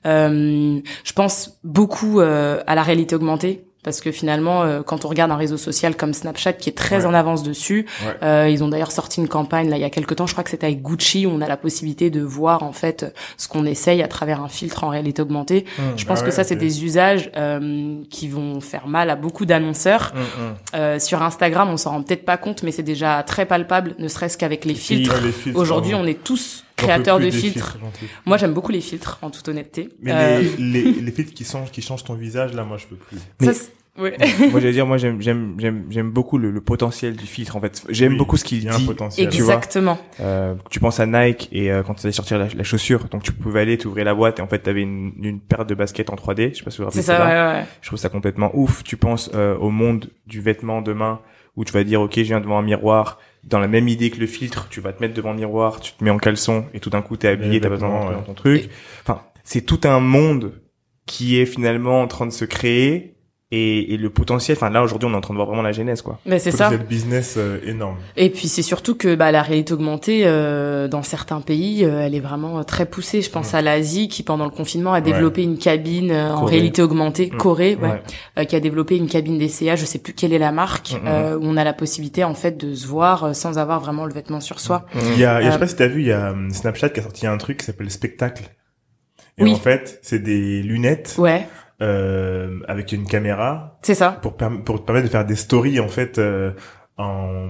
Euh, 0.05 0.79
je 1.03 1.13
pense 1.13 1.59
beaucoup 1.63 2.19
euh, 2.19 2.61
à 2.67 2.75
la 2.75 2.83
réalité 2.83 3.15
augmentée. 3.15 3.65
Parce 3.83 3.99
que 3.99 4.11
finalement, 4.11 4.61
euh, 4.63 4.81
quand 4.83 5.05
on 5.05 5.07
regarde 5.07 5.31
un 5.31 5.35
réseau 5.37 5.57
social 5.57 5.95
comme 5.95 6.13
Snapchat 6.13 6.53
qui 6.53 6.69
est 6.69 6.73
très 6.77 6.97
Ouais. 7.01 7.05
en 7.05 7.13
avance 7.15 7.41
dessus, 7.41 7.87
Ouais. 8.05 8.13
euh, 8.21 8.49
ils 8.49 8.63
ont 8.63 8.67
d'ailleurs 8.67 8.91
sorti 8.91 9.19
une 9.21 9.27
campagne 9.27 9.69
là 9.69 9.77
il 9.77 9.81
y 9.81 9.85
a 9.85 9.89
quelques 9.89 10.15
temps, 10.15 10.27
je 10.27 10.33
crois 10.33 10.43
que 10.43 10.49
c'était 10.51 10.67
avec 10.67 10.81
Gucci, 10.83 11.25
où 11.25 11.31
on 11.31 11.41
a 11.41 11.47
la 11.47 11.57
possibilité 11.57 12.09
de 12.11 12.21
voir 12.21 12.61
en 12.63 12.73
fait 12.73 13.11
ce 13.37 13.47
qu'on 13.47 13.65
essaye 13.65 14.03
à 14.03 14.07
travers 14.07 14.41
un 14.41 14.49
filtre 14.49 14.83
en 14.83 14.89
réalité 14.89 15.21
augmentée. 15.21 15.65
Je 15.97 16.05
pense 16.05 16.19
Ah 16.19 16.21
que 16.21 16.25
ouais, 16.27 16.31
ça 16.35 16.43
c'est 16.43 16.55
des 16.55 16.83
usages 16.83 17.31
euh, 17.35 17.95
qui 18.09 18.27
vont 18.27 18.61
faire 18.61 18.87
mal 18.87 19.09
à 19.09 19.15
beaucoup 19.15 19.45
d'annonceurs. 19.45 20.13
Euh, 20.75 20.99
sur 20.99 21.23
Instagram, 21.23 21.69
on 21.71 21.77
s'en 21.77 21.91
rend 21.91 22.03
peut-être 22.03 22.25
pas 22.25 22.37
compte, 22.37 22.63
mais 22.63 22.71
c'est 22.71 22.83
déjà 22.83 23.23
très 23.23 23.45
palpable, 23.45 23.95
ne 23.97 24.07
serait-ce 24.07 24.37
qu'avec 24.37 24.65
les 24.65 24.75
filtres. 24.75 25.15
Les 25.23 25.31
filtres, 25.31 25.57
Aujourd'hui, 25.59 25.95
on 25.95 26.05
est 26.05 26.23
tous 26.23 26.63
Plus 26.87 27.25
de 27.25 27.31
filtres. 27.31 27.77
Moi, 28.25 28.37
j'aime 28.37 28.53
beaucoup 28.53 28.71
les 28.71 28.81
filtres, 28.81 29.19
en 29.21 29.29
toute 29.29 29.47
honnêteté. 29.47 29.89
Mais 30.01 30.11
Euh, 30.13 30.41
les, 30.57 30.81
les, 30.83 30.91
les 31.01 31.11
filtres 31.11 31.33
qui 31.33 31.43
changent, 31.45 31.71
qui 31.71 31.81
changent 31.81 32.03
ton 32.03 32.15
visage, 32.15 32.53
là, 32.53 32.63
moi, 32.63 32.77
je 32.77 32.87
peux 32.87 32.95
plus. 32.95 33.17
Mais- 33.41 33.53
ça, 33.53 33.63
ouais. 33.97 34.15
moi 34.51 34.59
j'allais 34.61 34.71
dire 34.71 34.85
moi 34.87 34.97
j'aime 34.97 35.21
j'aime 35.21 35.55
j'aime 35.59 35.85
j'aime 35.89 36.11
beaucoup 36.11 36.37
le, 36.37 36.49
le 36.49 36.61
potentiel 36.61 37.13
du 37.17 37.25
filtre 37.25 37.57
en 37.57 37.61
fait 37.61 37.83
j'aime 37.89 38.13
Oui, 38.13 38.17
beaucoup 38.17 38.37
ce 38.37 38.45
qu'il 38.45 38.59
Il 38.59 38.63
y 38.63 38.69
a 38.69 38.73
un 38.75 38.77
dit 38.77 38.85
potentiel. 38.85 39.27
tu 39.29 39.41
vois. 39.41 39.55
Exactement. 39.55 39.97
Euh, 40.21 40.55
tu 40.69 40.79
penses 40.79 41.01
à 41.01 41.05
Nike 41.05 41.49
et 41.51 41.69
euh, 41.71 41.83
quand 41.83 41.95
tu 41.95 42.05
allais 42.07 42.13
sortir 42.13 42.39
la, 42.39 42.47
la 42.47 42.63
chaussure 42.63 43.03
donc 43.11 43.21
tu 43.23 43.33
pouvais 43.33 43.59
aller 43.59 43.77
t'ouvrir 43.77 44.05
la 44.05 44.15
boîte 44.15 44.39
et 44.39 44.41
en 44.41 44.47
fait 44.47 44.59
t'avais 44.59 44.81
une, 44.83 45.11
une 45.21 45.41
paire 45.41 45.65
de 45.65 45.75
baskets 45.75 46.09
en 46.09 46.15
3D 46.15 46.51
je 46.53 46.59
sais 46.59 46.63
pas 46.63 46.71
si 46.71 46.77
vous 46.77 46.83
vous 46.83 46.89
rappelez 46.89 47.01
C'est 47.01 47.07
ça, 47.07 47.17
celle-là. 47.17 47.51
ouais, 47.53 47.59
ouais. 47.59 47.65
je 47.81 47.87
trouve 47.87 47.99
ça 47.99 48.07
complètement 48.07 48.49
ouf 48.53 48.81
tu 48.85 48.95
penses 48.95 49.29
euh, 49.35 49.57
au 49.57 49.69
monde 49.71 50.09
du 50.25 50.39
vêtement 50.39 50.81
demain 50.81 51.19
où 51.57 51.65
tu 51.65 51.73
vas 51.73 51.83
dire 51.83 51.99
ok 51.99 52.13
je 52.15 52.21
viens 52.21 52.39
devant 52.39 52.59
un 52.59 52.63
miroir 52.63 53.19
dans 53.43 53.59
la 53.59 53.67
même 53.67 53.87
idée 53.87 54.09
que 54.09 54.19
le 54.19 54.27
filtre 54.27 54.67
tu 54.69 54.81
vas 54.81 54.93
te 54.93 55.01
mettre 55.01 55.13
devant 55.13 55.31
le 55.31 55.37
miroir 55.37 55.79
tu 55.79 55.93
te 55.93 56.03
mets 56.03 56.11
en 56.11 56.17
caleçon 56.17 56.65
et 56.73 56.79
tout 56.79 56.89
d'un 56.89 57.01
coup 57.01 57.17
t'es 57.17 57.27
habillé 57.27 57.59
t'as 57.59 57.69
besoin 57.69 58.11
dans 58.11 58.21
ton 58.21 58.33
truc. 58.33 58.69
Enfin 59.01 59.23
c'est 59.43 59.61
tout 59.61 59.81
un 59.83 59.99
monde 59.99 60.61
qui 61.05 61.39
est 61.39 61.45
finalement 61.45 62.01
en 62.01 62.07
train 62.07 62.25
de 62.25 62.31
se 62.31 62.45
créer 62.45 63.10
et, 63.53 63.93
et 63.93 63.97
le 63.97 64.09
potentiel 64.09 64.55
enfin 64.57 64.69
là 64.69 64.81
aujourd'hui 64.81 65.09
on 65.09 65.13
est 65.13 65.17
en 65.17 65.21
train 65.21 65.33
de 65.33 65.37
voir 65.37 65.47
vraiment 65.47 65.61
la 65.61 65.73
genèse 65.73 66.01
quoi 66.01 66.19
Mais 66.25 66.39
c'est 66.39 66.51
ça. 66.51 66.69
Le 66.69 66.77
business 66.77 67.35
euh, 67.37 67.59
énorme. 67.65 67.97
Et 68.15 68.29
puis 68.29 68.47
c'est 68.47 68.61
surtout 68.61 68.95
que 68.95 69.13
bah, 69.15 69.31
la 69.31 69.41
réalité 69.41 69.73
augmentée 69.73 70.21
euh, 70.25 70.87
dans 70.87 71.03
certains 71.03 71.41
pays, 71.41 71.83
euh, 71.83 72.01
elle 72.01 72.15
est 72.15 72.19
vraiment 72.21 72.59
euh, 72.59 72.63
très 72.63 72.85
poussée. 72.85 73.21
Je 73.21 73.29
pense 73.29 73.53
à 73.53 73.61
l'Asie 73.61 74.07
qui 74.07 74.23
pendant 74.23 74.45
le 74.45 74.51
confinement 74.51 74.93
a 74.93 75.01
développé 75.01 75.43
une 75.43 75.57
cabine 75.57 76.11
euh, 76.11 76.33
en 76.33 76.45
réalité 76.45 76.81
augmentée, 76.81 77.29
Mm. 77.33 77.37
Corée, 77.37 77.75
ouais, 77.75 77.89
Ouais. 77.89 78.01
euh, 78.39 78.43
qui 78.45 78.55
a 78.55 78.59
développé 78.61 78.95
une 78.95 79.07
cabine 79.07 79.37
d'ECA, 79.37 79.75
je 79.75 79.83
sais 79.85 79.99
plus 79.99 80.13
quelle 80.13 80.31
est 80.33 80.39
la 80.39 80.51
marque, 80.53 80.93
Mm, 80.93 80.95
mm. 81.05 81.07
euh, 81.07 81.37
où 81.37 81.41
on 81.43 81.57
a 81.57 81.63
la 81.63 81.73
possibilité 81.73 82.23
en 82.23 82.33
fait 82.33 82.57
de 82.57 82.73
se 82.73 82.87
voir 82.87 83.23
euh, 83.25 83.33
sans 83.33 83.57
avoir 83.57 83.79
vraiment 83.81 84.05
le 84.05 84.13
vêtement 84.13 84.39
sur 84.39 84.59
soi. 84.61 84.85
Il 84.95 85.19
y 85.19 85.25
a, 85.25 85.41
il 85.41 85.43
y 85.43 85.47
a- 85.47 85.49
je 85.49 85.51
sais 85.51 85.59
pas 85.59 85.67
si 85.67 85.75
t'as 85.75 85.87
vu, 85.87 86.01
il 86.01 86.07
y 86.07 86.11
a 86.13 86.33
Snapchat 86.51 86.89
qui 86.89 86.99
a 87.01 87.03
sorti 87.03 87.27
un 87.27 87.37
truc 87.37 87.57
qui 87.57 87.65
s'appelle 87.65 87.91
Spectacle. 87.91 88.43
Et 89.37 89.43
Oui. 89.43 89.53
en 89.53 89.55
fait, 89.57 89.99
c'est 90.03 90.19
des 90.19 90.61
lunettes 90.61 91.15
Ouais, 91.17 91.47
euh, 91.81 92.59
avec 92.67 92.91
une 92.91 93.05
caméra 93.05 93.77
c'est 93.81 93.95
ça. 93.95 94.11
pour, 94.21 94.33
pour 94.35 94.81
te 94.81 94.85
permettre 94.85 95.07
de 95.07 95.11
faire 95.11 95.25
des 95.25 95.35
stories 95.35 95.79
en 95.79 95.87
fait 95.87 96.17
euh, 96.19 96.51
en 96.97 97.47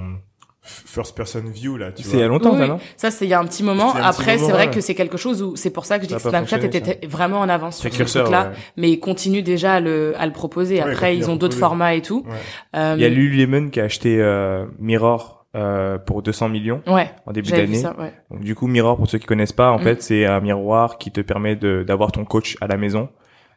first 0.63 1.17
person 1.17 1.41
view 1.51 1.75
là. 1.75 1.91
Tu 1.91 2.03
c'est 2.03 2.17
il 2.17 2.19
y 2.19 2.23
a 2.23 2.27
longtemps 2.27 2.51
Oui, 2.51 2.57
ça 2.59 2.63
oui. 2.63 2.69
non 2.69 2.79
Ça, 2.95 3.09
c'est 3.11 3.25
il 3.25 3.29
y 3.29 3.33
a 3.33 3.39
un 3.39 3.45
petit 3.45 3.63
moment. 3.63 3.95
Un 3.95 4.01
Après, 4.03 4.37
c'est 4.37 4.51
vrai 4.51 4.67
ouais. 4.67 4.71
que 4.71 4.79
c'est 4.79 4.93
quelque 4.93 5.17
chose 5.17 5.41
où 5.41 5.55
c'est 5.55 5.71
pour 5.71 5.85
ça 5.85 5.97
que 5.97 6.03
je 6.03 6.09
dis 6.09 6.13
que 6.13 6.21
Snapchat 6.21 6.59
était 6.63 6.99
vraiment 7.07 7.39
en 7.39 7.49
avance 7.49 7.79
sur 7.79 7.91
ce 7.91 8.19
truc-là, 8.19 8.49
ouais. 8.49 8.55
mais 8.77 8.91
ils 8.91 8.99
continuent 8.99 9.41
déjà 9.43 9.73
à 9.73 9.79
le, 9.79 10.13
à 10.19 10.25
le 10.27 10.31
proposer. 10.31 10.75
Ouais, 10.83 10.91
Après, 10.91 11.17
ils 11.17 11.29
ont 11.31 11.35
d'autres 11.35 11.57
formats 11.57 11.95
et 11.95 12.01
tout. 12.03 12.23
Ouais. 12.27 12.35
Euh, 12.79 12.93
Il 12.95 13.01
y 13.01 13.05
a 13.05 13.09
Lululemon 13.09 13.69
qui 13.69 13.79
a 13.81 13.85
acheté 13.85 14.21
euh, 14.21 14.65
Mirror 14.79 15.45
euh, 15.55 15.97
pour 15.97 16.21
200 16.21 16.47
millions 16.49 16.81
Ouais, 16.87 17.09
en 17.25 17.31
début 17.31 17.49
d'année. 17.49 17.75
ça, 17.75 17.95
ouais. 17.99 18.13
Donc 18.29 18.41
du 18.41 18.53
coup, 18.53 18.67
Mirror, 18.67 18.95
pour 18.97 19.09
ceux 19.09 19.17
qui 19.17 19.25
connaissent 19.25 19.51
pas, 19.53 19.71
en 19.71 19.79
Mm. 19.79 19.83
fait, 19.83 20.03
c'est 20.03 20.25
un 20.27 20.39
miroir 20.41 20.99
qui 20.99 21.11
te 21.11 21.21
permet 21.21 21.55
de 21.55 21.83
d'avoir 21.83 22.11
ton 22.11 22.23
coach 22.23 22.55
à 22.61 22.67
la 22.67 22.77
maison. 22.77 23.09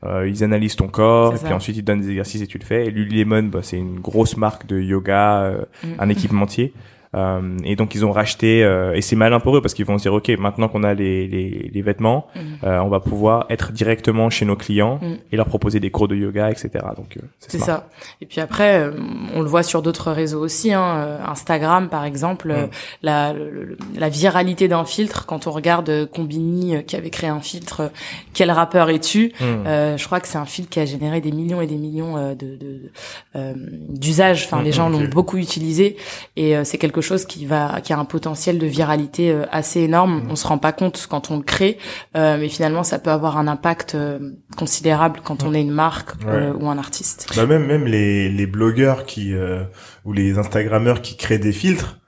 Euh, 0.04 0.28
ils 0.28 0.44
analysent 0.44 0.76
ton 0.76 0.88
corps 0.88 1.34
et 1.34 1.38
puis 1.38 1.52
ensuite 1.52 1.76
ils 1.76 1.80
te 1.80 1.86
donnent 1.86 2.00
des 2.02 2.10
exercices 2.10 2.42
et 2.42 2.46
tu 2.46 2.58
le 2.58 2.64
fais. 2.64 2.86
Et 2.86 2.90
Lululemon, 2.90 3.44
bah, 3.44 3.60
c'est 3.62 3.78
une 3.78 4.00
grosse 4.00 4.36
marque 4.36 4.66
de 4.66 4.78
yoga, 4.80 5.42
euh, 5.44 5.64
Mm. 5.82 5.86
un 5.98 6.08
équipementier. 6.08 6.72
Euh, 7.14 7.56
et 7.64 7.76
donc 7.76 7.94
ils 7.94 8.04
ont 8.04 8.10
racheté 8.12 8.64
euh, 8.64 8.92
et 8.94 9.00
c'est 9.00 9.14
malin 9.14 9.38
pour 9.38 9.56
eux 9.56 9.62
parce 9.62 9.72
qu'ils 9.74 9.84
vont 9.84 9.98
se 9.98 10.02
dire 10.02 10.14
ok 10.14 10.30
maintenant 10.38 10.68
qu'on 10.68 10.82
a 10.82 10.94
les, 10.94 11.28
les, 11.28 11.70
les 11.72 11.82
vêtements 11.82 12.26
Mm. 12.34 12.38
euh, 12.64 12.80
on 12.80 12.88
va 12.88 12.98
pouvoir 13.00 13.46
être 13.50 13.70
directement 13.72 14.30
chez 14.30 14.44
nos 14.44 14.56
clients 14.56 14.98
Mm. 15.00 15.14
et 15.30 15.36
leur 15.36 15.46
proposer 15.46 15.78
des 15.80 15.90
cours 15.90 16.08
de 16.08 16.16
yoga 16.16 16.50
etc 16.50 16.70
donc 16.96 17.16
euh, 17.16 17.20
C'est 17.38 17.58
ça. 17.58 17.88
Et 18.20 18.26
puis 18.26 18.40
après, 18.40 18.80
euh, 18.80 18.90
on 19.34 19.40
le 19.42 19.48
voit 19.48 19.62
sur 19.62 19.80
d'autres 19.82 20.10
réseaux 20.10 20.40
aussi. 20.40 20.72
Hein, 20.72 21.18
Instagram, 21.26 21.88
par 21.88 22.04
exemple, 22.04 22.48
Mm. 22.52 22.68
la, 23.02 23.32
le- 23.32 23.76
la 23.96 24.08
viralité 24.08 24.66
d'un 24.68 24.84
filtre. 24.84 25.26
Quand 25.26 25.46
on 25.46 25.50
regarde 25.52 26.08
Combini, 26.10 26.82
qui 26.84 26.96
avait 26.96 27.10
créé 27.10 27.30
un 27.30 27.40
filtre, 27.40 27.90
quel 28.32 28.50
rappeur 28.50 28.90
es-tu 28.90 29.32
Je 29.40 30.04
crois 30.06 30.20
que 30.20 30.26
c'est 30.28 30.38
un 30.38 30.44
filtre 30.46 30.70
qui 30.70 30.80
a 30.80 30.84
généré 30.86 31.20
des 31.20 31.32
millions 31.32 31.60
et 31.60 31.66
des 31.66 31.76
millions 31.76 32.14
de 32.34 32.56
de- 32.56 32.90
euh, 33.36 33.52
d'usages. 33.88 34.44
Enfin, 34.46 34.62
les 34.62 34.72
gens 34.72 34.88
l'ont 34.88 35.04
beaucoup 35.08 35.36
utilisé 35.36 35.96
et 36.36 36.54
c'est 36.64 36.78
quelque 36.78 37.00
chose 37.00 37.03
qui 37.26 37.46
va, 37.46 37.80
qui 37.82 37.92
a 37.92 37.98
un 37.98 38.04
potentiel 38.04 38.58
de 38.58 38.66
viralité 38.66 39.30
euh, 39.30 39.44
assez 39.50 39.80
énorme. 39.80 40.24
Mm. 40.24 40.30
On 40.30 40.36
se 40.36 40.46
rend 40.46 40.58
pas 40.58 40.72
compte 40.72 41.06
quand 41.08 41.30
on 41.30 41.36
le 41.38 41.42
crée, 41.42 41.78
euh, 42.16 42.36
mais 42.38 42.48
finalement, 42.48 42.82
ça 42.82 42.98
peut 42.98 43.10
avoir 43.10 43.36
un 43.38 43.46
impact 43.46 43.94
euh, 43.94 44.18
considérable 44.56 45.20
quand 45.22 45.42
on 45.44 45.52
est 45.54 45.60
une 45.60 45.70
marque 45.70 46.10
euh, 46.26 46.52
Ouais. 46.52 46.62
ou 46.62 46.68
un 46.68 46.78
artiste. 46.78 47.28
Bah 47.36 47.46
même 47.46 47.66
même 47.66 47.86
les 47.86 48.28
les 48.30 48.46
blogueurs 48.46 49.04
qui 49.04 49.34
euh, 49.34 49.64
ou 50.04 50.12
les 50.12 50.38
instagrammeurs 50.38 51.02
qui 51.02 51.16
créent 51.16 51.38
des 51.38 51.52
filtres, 51.52 51.98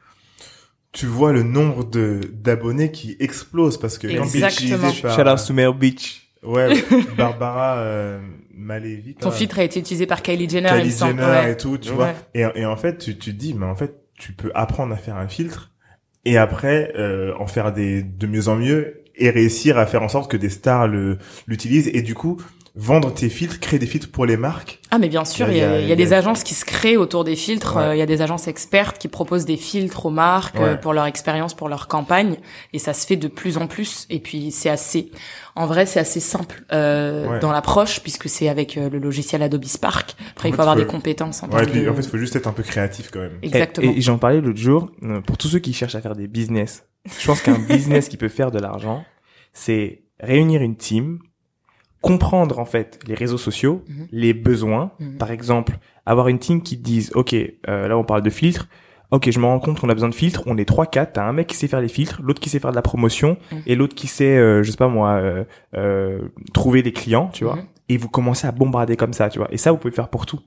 tu 0.93 1.07
vois 1.07 1.33
le 1.33 1.43
nombre 1.43 1.85
de 1.85 2.21
d'abonnés 2.33 2.91
qui 2.91 3.17
explose 3.21 3.79
parce 3.79 3.99
que 3.99 4.07
quand 4.07 4.25
Exactement. 4.25 4.77
utilisé 4.77 5.03
par 5.03 5.15
shout 5.37 5.53
out 5.53 5.57
to 5.67 5.73
Beach 5.75 6.31
ouais 6.43 6.83
Barbara 7.19 7.77
euh, 7.79 8.21
Ton 9.21 9.31
filtre 9.31 9.59
a 9.59 9.65
été 9.65 9.81
utilisé 9.81 10.07
par 10.07 10.23
Kylie 10.23 10.49
Jenner, 10.49 10.69
il 10.71 10.75
me 10.75 10.81
Kylie 10.81 10.93
semble. 10.93 11.21
Jenner 11.21 11.27
Ouais. 11.33 11.53
et 11.53 11.57
tout, 11.57 11.77
tu 11.79 11.91
Ouais. 11.91 11.95
vois. 11.97 12.13
Et, 12.35 12.45
et 12.55 12.67
en 12.67 12.77
fait, 12.77 12.99
tu, 12.99 13.19
tu 13.19 13.33
te 13.35 13.39
dis, 13.39 13.55
mais 13.55 13.67
en 13.67 13.75
fait, 13.77 13.95
tu 14.17 14.33
peux 14.33 14.51
apprendre 14.55 14.93
à 14.93 14.97
faire 14.97 15.17
un 15.17 15.29
filtre 15.29 15.73
et 16.25 16.39
après 16.39 16.93
euh, 16.97 17.35
en 17.39 17.47
faire 17.47 17.73
des 17.73 18.03
de 18.03 18.27
mieux 18.27 18.49
en 18.49 18.57
mieux 18.57 19.05
et 19.15 19.31
réussir 19.31 19.79
à 19.79 19.87
faire 19.87 20.03
en 20.03 20.09
sorte 20.09 20.31
que 20.31 20.37
des 20.37 20.51
stars 20.51 20.89
l'utilisent. 21.47 21.89
Et 21.89 22.03
du 22.03 22.15
coup 22.15 22.39
vendre 22.79 23.11
tes 23.13 23.31
filtres, 23.31 23.59
créer 23.59 23.79
des 23.79 23.87
filtres 23.87 24.11
pour 24.11 24.27
les 24.27 24.37
marques. 24.37 24.81
Ah 24.91 24.99
mais 24.99 25.09
bien 25.09 25.25
sûr, 25.25 25.49
il 25.51 25.57
y 25.57 25.63
a, 25.63 25.81
il 25.81 25.89
y 25.89 25.93
a 25.93 25.97
des 25.97 26.13
agences 26.13 26.43
qui 26.43 26.53
se 26.53 26.67
créent 26.67 26.99
autour 26.99 27.25
des 27.25 27.35
filtres. 27.35 27.77
Ouais. 27.77 27.83
euh, 27.83 27.95
Il 27.95 27.99
y 27.99 28.03
a 28.03 28.07
des 28.07 28.21
agences 28.21 28.49
expertes 28.49 28.99
qui 28.99 29.09
proposent 29.09 29.47
des 29.47 29.57
filtres 29.57 30.05
aux 30.05 30.11
marques 30.11 30.61
euh, 30.61 30.77
pour 30.77 30.93
leur 30.93 31.07
expérience, 31.07 31.55
pour 31.55 31.71
leur 31.71 31.89
campagne, 31.89 32.37
et 32.75 32.79
ça 32.79 32.93
se 32.93 33.07
fait 33.07 33.17
de 33.17 33.29
plus 33.29 33.57
en 33.57 33.67
plus. 33.67 34.07
Et 34.11 34.21
puis 34.21 34.51
c'est 34.51 34.69
assez, 34.69 35.11
en 35.55 35.65
vrai, 35.67 35.87
c'est 35.87 36.01
assez 36.01 36.21
simple 36.21 36.65
euh, 36.73 37.27
Ouais. 37.27 37.39
dans 37.41 37.51
l'approche 37.51 38.01
puisque 38.01 38.29
c'est 38.29 38.49
avec 38.51 38.77
euh, 38.77 38.91
le 38.91 38.99
logiciel 38.99 39.43
Adobe 39.43 39.65
Spark. 39.65 40.15
Après, 40.33 40.49
En 40.49 40.53
il 40.53 40.55
faut 40.55 40.61
avoir 40.61 40.77
faut- 40.77 40.83
des 40.83 40.87
compétences 40.87 41.43
en 41.43 41.47
Ouais, 41.49 41.55
et 41.55 41.57
termes 41.63 41.71
puis 41.73 41.81
de... 41.83 41.89
en 41.89 41.95
fait, 41.95 42.03
il 42.03 42.09
faut 42.11 42.19
juste 42.19 42.37
être 42.37 42.47
un 42.47 42.53
peu 42.53 42.63
créatif 42.63 43.11
quand 43.11 43.21
même. 43.21 43.39
Exactement. 43.43 43.91
Et, 43.91 43.97
et 43.97 44.01
j'en 44.03 44.19
parlais 44.19 44.43
l'autre 44.43 44.59
jour, 44.61 44.91
pour 45.27 45.39
tous 45.39 45.49
ceux 45.49 45.61
qui 45.61 45.73
cherchent 45.73 45.95
à 45.95 46.03
faire 46.03 46.15
des 46.15 46.29
business, 46.29 46.85
je 47.19 47.27
pense 47.27 47.41
qu'un 47.41 47.59
business 47.69 48.11
qui 48.11 48.19
peut 48.19 48.29
faire 48.29 48.51
de 48.51 48.59
l'argent, 48.59 49.03
c'est 49.55 50.03
réunir 50.21 50.61
une 50.61 50.77
team, 50.77 51.21
comprendre 52.07 52.59
en 52.59 52.65
fait 52.65 52.99
les 53.07 53.15
réseaux 53.15 53.39
sociaux, 53.39 53.83
Mhm. 53.89 54.07
les 54.13 54.33
besoins. 54.35 54.91
Mhm. 55.01 55.19
Par 55.19 55.31
exemple, 55.31 55.79
avoir 56.07 56.29
une 56.29 56.39
team 56.39 56.63
qui 56.63 56.79
te 56.79 56.83
dise, 56.83 57.11
ok, 57.15 57.35
euh, 57.35 57.89
là 57.89 57.97
on 57.99 58.05
parle 58.05 58.23
de 58.23 58.31
filtres, 58.31 58.69
ok, 59.11 59.31
je 59.31 59.39
me 59.39 59.45
rends 59.47 59.59
compte 59.61 59.81
qu'on 59.81 59.89
a 59.89 59.95
besoin 59.95 60.09
de 60.09 60.15
filtres, 60.15 60.43
on 60.47 60.57
est 60.59 60.65
trois, 60.65 60.87
quatre, 60.87 61.13
t'as 61.15 61.25
un 61.25 61.33
mec 61.33 61.47
qui 61.47 61.57
sait 61.57 61.69
faire 61.69 61.81
les 61.81 61.89
filtres, 61.89 62.21
l'autre 62.23 62.41
qui 62.41 62.49
sait 62.49 62.59
faire 62.59 62.71
de 62.73 62.77
la 62.77 62.83
promotion, 62.83 63.37
Mhm. 63.53 63.59
et 63.67 63.75
l'autre 63.75 63.95
qui 63.95 64.07
sait, 64.07 64.37
euh, 64.37 64.63
je 64.63 64.71
sais 64.71 64.77
pas 64.77 64.89
moi, 64.89 65.11
euh, 65.13 65.45
euh, 65.77 66.21
trouver 66.53 66.83
des 66.83 66.93
clients, 66.93 67.29
tu 67.33 67.45
vois. 67.45 67.59
Et 67.89 67.97
vous 67.99 68.09
commencez 68.09 68.47
à 68.49 68.53
bombarder 68.53 68.97
comme 68.97 69.13
ça, 69.13 69.29
tu 69.29 69.39
vois. 69.39 69.47
Et 69.53 69.57
ça, 69.59 69.71
vous 69.71 69.77
pouvez 69.79 69.91
le 69.91 69.95
faire 69.95 70.09
pour 70.09 70.27
tout. 70.27 70.41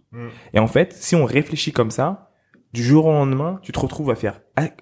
Et 0.54 0.60
en 0.60 0.68
fait, 0.68 0.92
si 0.94 1.16
on 1.16 1.24
réfléchit 1.24 1.72
comme 1.72 1.90
ça, 1.90 2.29
du 2.74 2.84
jour 2.84 3.06
au 3.08 3.12
lendemain, 3.12 3.60
tu 3.64 3.72
te 3.72 3.80
retrouves 3.80 4.12
à 4.12 4.16
faire 4.16 4.42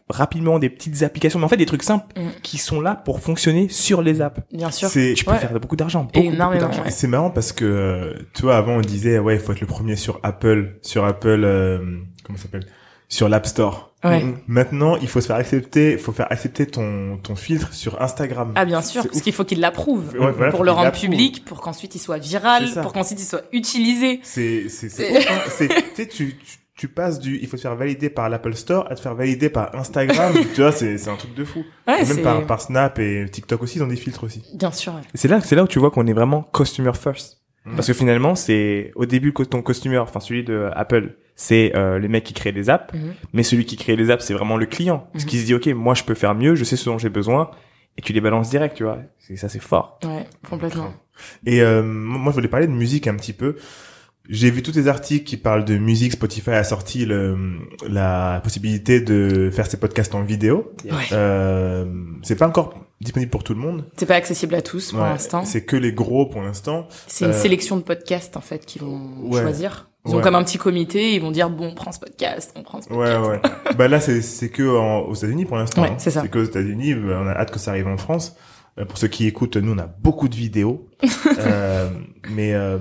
rapidement 0.10 0.60
des 0.60 0.70
petites 0.70 1.04
applications, 1.04 1.40
mais 1.40 1.46
en 1.46 1.50
fait 1.50 1.58
des 1.58 1.66
trucs 1.66 1.84
simples 1.84 2.06
Mm. 2.20 2.30
qui 2.44 2.58
sont 2.58 2.82
là 2.82 2.96
pour 2.96 3.20
fonctionner 3.22 3.70
sur 3.70 4.02
les 4.02 4.22
apps. 4.22 4.42
Bien 4.52 4.72
sûr. 4.72 4.90
C'est 4.90 5.14
Tu 5.16 5.24
peux 5.24 5.32
Ouais. 5.32 5.38
faire 5.40 5.58
beaucoup 5.60 5.76
d'argent, 5.76 6.04
beaucoup, 6.04 6.20
beaucoup 6.20 6.34
Énormément, 6.36 6.62
d'argent. 6.64 6.84
ouais. 6.84 6.92
c'est 6.92 7.08
marrant 7.08 7.30
parce 7.30 7.52
que 7.54 7.64
euh, 7.66 8.14
tu 8.34 8.42
vois 8.44 8.58
avant 8.58 8.74
on 8.74 8.82
disait 8.82 9.20
ouais 9.20 9.36
il 9.36 9.40
faut 9.42 9.52
être 9.54 9.62
le 9.62 9.68
premier 9.68 9.96
sur 9.96 10.20
Apple, 10.24 10.80
sur 10.82 11.06
Apple 11.06 11.42
euh, 11.46 11.78
comment 12.24 12.38
ça 12.38 12.44
s'appelle? 12.44 12.66
Sur 13.10 13.30
l'App 13.30 13.46
Store. 13.46 13.94
Ouais. 14.04 14.22
Mm. 14.22 14.38
Maintenant, 14.48 14.98
il 14.98 15.08
faut 15.08 15.22
se 15.22 15.28
faire 15.28 15.38
accepter, 15.38 15.98
faut 15.98 16.12
faire 16.12 16.30
accepter 16.30 16.66
ton 16.68 17.18
ton 17.24 17.36
filtre 17.38 17.74
sur 17.74 18.02
Instagram. 18.02 18.52
Ah 18.56 18.66
bien 18.66 18.82
sûr, 18.82 19.02
C'est 19.04 19.08
parce 19.08 19.20
ouf. 19.20 19.24
qu'il 19.24 19.34
faut 19.34 19.46
qu'il 19.46 19.62
l'approuve 19.62 20.14
Ouais, 20.20 20.32
voilà, 20.32 20.52
pour 20.52 20.66
le 20.66 20.72
rendre 20.72 20.92
public, 20.92 21.46
pour 21.46 21.62
qu'ensuite 21.62 21.96
il 21.96 22.00
soit 22.00 22.18
viral, 22.18 22.66
pour 22.82 22.92
qu'ensuite 22.92 23.22
il 23.22 23.26
soit 23.26 23.44
utilisé. 23.54 24.20
C'est 24.24 24.68
c'est 24.68 24.90
c'est 24.90 25.22
C'est- 25.22 25.30
ouf, 25.30 25.56
c'est 25.96 26.08
tu 26.10 26.36
tu, 26.36 26.58
tu 26.78 26.88
passes 26.88 27.20
du 27.20 27.38
il 27.42 27.48
faut 27.48 27.58
te 27.58 27.62
faire 27.62 27.76
valider 27.76 28.10
par 28.10 28.30
l'Apple 28.30 28.54
Store 28.54 28.86
à 28.90 28.96
te 28.96 29.02
faire 29.02 29.16
valider 29.16 29.50
par 29.50 29.76
Instagram, 29.76 30.34
tu 30.56 30.62
vois, 30.62 30.72
c'est 30.72 30.98
c'est 30.98 31.10
un 31.10 31.16
truc 31.18 31.34
de 31.36 31.44
fou. 31.44 31.66
Ouais, 31.88 32.04
Et 32.04 32.06
même 32.06 32.22
par 32.22 32.46
par 32.46 32.62
Snap 32.62 33.00
et 33.00 33.26
TikTok 33.30 33.62
aussi, 33.64 33.80
ils 33.80 33.84
ont 33.84 33.88
des 33.88 33.96
filtres 33.98 34.24
aussi. 34.24 34.44
bien 34.56 34.72
sûr. 34.72 34.94
ouais. 34.94 35.02
C'est 35.16 35.28
là, 35.28 35.42
c'est 35.42 35.56
là 35.56 35.64
où 35.64 35.68
tu 35.68 35.80
vois 35.80 35.92
qu'on 35.92 36.08
est 36.08 36.14
vraiment 36.14 36.44
customer 36.54 36.94
first. 36.94 37.42
Mm. 37.66 37.76
Parce 37.76 37.88
que 37.88 37.94
finalement, 37.94 38.36
c'est 38.36 38.92
au 38.96 39.06
début 39.06 39.34
ton 39.34 39.62
customer, 39.62 39.98
enfin 39.98 40.20
celui 40.22 40.44
de 40.44 40.70
Apple, 40.74 41.16
c'est 41.36 41.74
euh, 41.76 42.00
les 42.00 42.08
mecs 42.08 42.24
qui 42.24 42.34
créent 42.34 42.52
des 42.54 42.70
apps, 42.70 42.94
Mhm. 42.94 43.14
mais 43.34 43.44
celui 43.44 43.66
qui 43.66 43.76
crée 43.76 43.96
les 43.96 44.10
apps, 44.10 44.24
c'est 44.24 44.34
vraiment 44.34 44.56
le 44.58 44.66
client, 44.68 45.08
parce 45.12 45.26
Mhm. 45.26 45.30
qu'il 45.30 45.40
se 45.40 45.46
dit 45.46 45.54
ok, 45.54 45.68
moi 45.76 45.94
je 45.94 46.04
peux 46.04 46.14
faire 46.16 46.34
mieux, 46.36 46.56
je 46.56 46.64
sais 46.64 46.76
ce 46.78 46.86
dont 46.86 46.98
j'ai 46.98 47.10
besoin, 47.10 47.52
et 47.98 48.02
tu 48.02 48.14
les 48.14 48.22
balances 48.22 48.50
direct, 48.50 48.78
tu 48.78 48.84
vois. 48.84 49.00
C'est 49.20 49.36
ça, 49.36 49.50
c'est 49.50 49.60
fort. 49.60 50.00
Ouais, 50.06 50.26
complètement. 50.50 50.94
Et 51.46 51.62
euh, 51.62 51.82
moi, 51.84 52.32
je 52.32 52.36
voulais 52.36 52.48
parler 52.48 52.68
de 52.68 52.72
musique 52.72 53.08
un 53.08 53.16
petit 53.16 53.34
peu. 53.34 53.56
J'ai 54.30 54.52
vu 54.52 54.62
tous 54.62 54.76
les 54.76 54.88
articles 54.88 55.24
qui 55.26 55.38
parlent 55.38 55.64
de 55.66 55.78
musique. 55.78 56.14
Spotify 56.14 56.52
a 56.52 56.64
sorti 56.64 57.06
le, 57.06 57.38
la 57.88 58.42
possibilité 58.44 59.00
de 59.00 59.50
faire 59.54 59.68
ses 59.68 59.78
podcasts 59.78 60.14
en 60.16 60.24
vidéo. 60.24 60.74
Ouais. 60.86 60.92
Euh, 61.14 61.86
c'est 62.24 62.36
pas 62.36 62.48
encore 62.48 62.74
disponible 63.00 63.30
pour 63.32 63.44
tout 63.44 63.54
le 63.54 63.60
monde. 63.60 63.86
C'est 63.96 64.06
pas 64.06 64.16
accessible 64.16 64.56
à 64.56 64.62
tous 64.62 64.92
pour 64.92 65.02
Ouais, 65.02 65.10
l'instant. 65.10 65.46
C'est 65.46 65.64
que 65.64 65.76
les 65.78 65.94
gros 65.94 66.26
pour 66.26 66.42
l'instant. 66.42 66.88
C'est 67.08 67.26
une 67.26 67.32
euh, 67.32 67.34
sélection 67.34 67.78
de 67.78 67.84
podcasts 67.84 68.36
en 68.36 68.42
fait 68.42 68.66
qu'ils 68.66 68.82
vont 68.82 69.00
Ouais. 69.30 69.42
choisir. 69.42 69.90
Ils 70.06 70.14
ont 70.14 70.18
Ouais. 70.18 70.24
comme 70.24 70.36
un 70.36 70.44
petit 70.44 70.58
comité, 70.58 71.14
ils 71.16 71.22
vont 71.22 71.32
dire 71.32 71.50
bon, 71.50 71.68
on 71.70 71.76
prend 71.76 71.92
ce 71.92 72.00
podcast, 72.00 72.54
on 72.56 72.64
prend 72.64 72.82
ce 72.82 72.90
Ouais, 72.90 73.14
podcast. 73.20 73.46
ouais. 73.68 73.74
bah 73.78 73.88
là, 73.88 74.00
c'est 74.00 74.22
c'est 74.22 74.50
que 74.50 74.64
en- 74.64 75.02
aux 75.02 75.14
États-Unis 75.14 75.46
pour 75.46 75.58
l'instant. 75.58 75.84
Ouais, 75.84 75.90
hein. 75.90 75.96
c'est 76.00 76.12
ça. 76.12 76.22
C'est 76.22 76.30
que 76.30 76.40
aux 76.40 76.44
États-Unis. 76.46 76.96
bah, 76.96 77.20
On 77.24 77.28
a 77.28 77.32
hâte 77.34 77.52
que 77.52 77.60
ça 77.60 77.72
arrive 77.72 77.88
en 77.88 77.98
France. 77.98 78.36
Euh, 78.80 78.86
Pour 78.86 78.98
ceux 78.98 79.08
qui 79.08 79.26
écoutent, 79.28 79.58
nous, 79.58 79.74
on 79.74 79.78
a 79.80 79.88
beaucoup 79.88 80.28
de 80.28 80.36
vidéos. 80.36 80.88
euh, 81.40 81.90
mais 82.32 82.54
euh, 82.54 82.78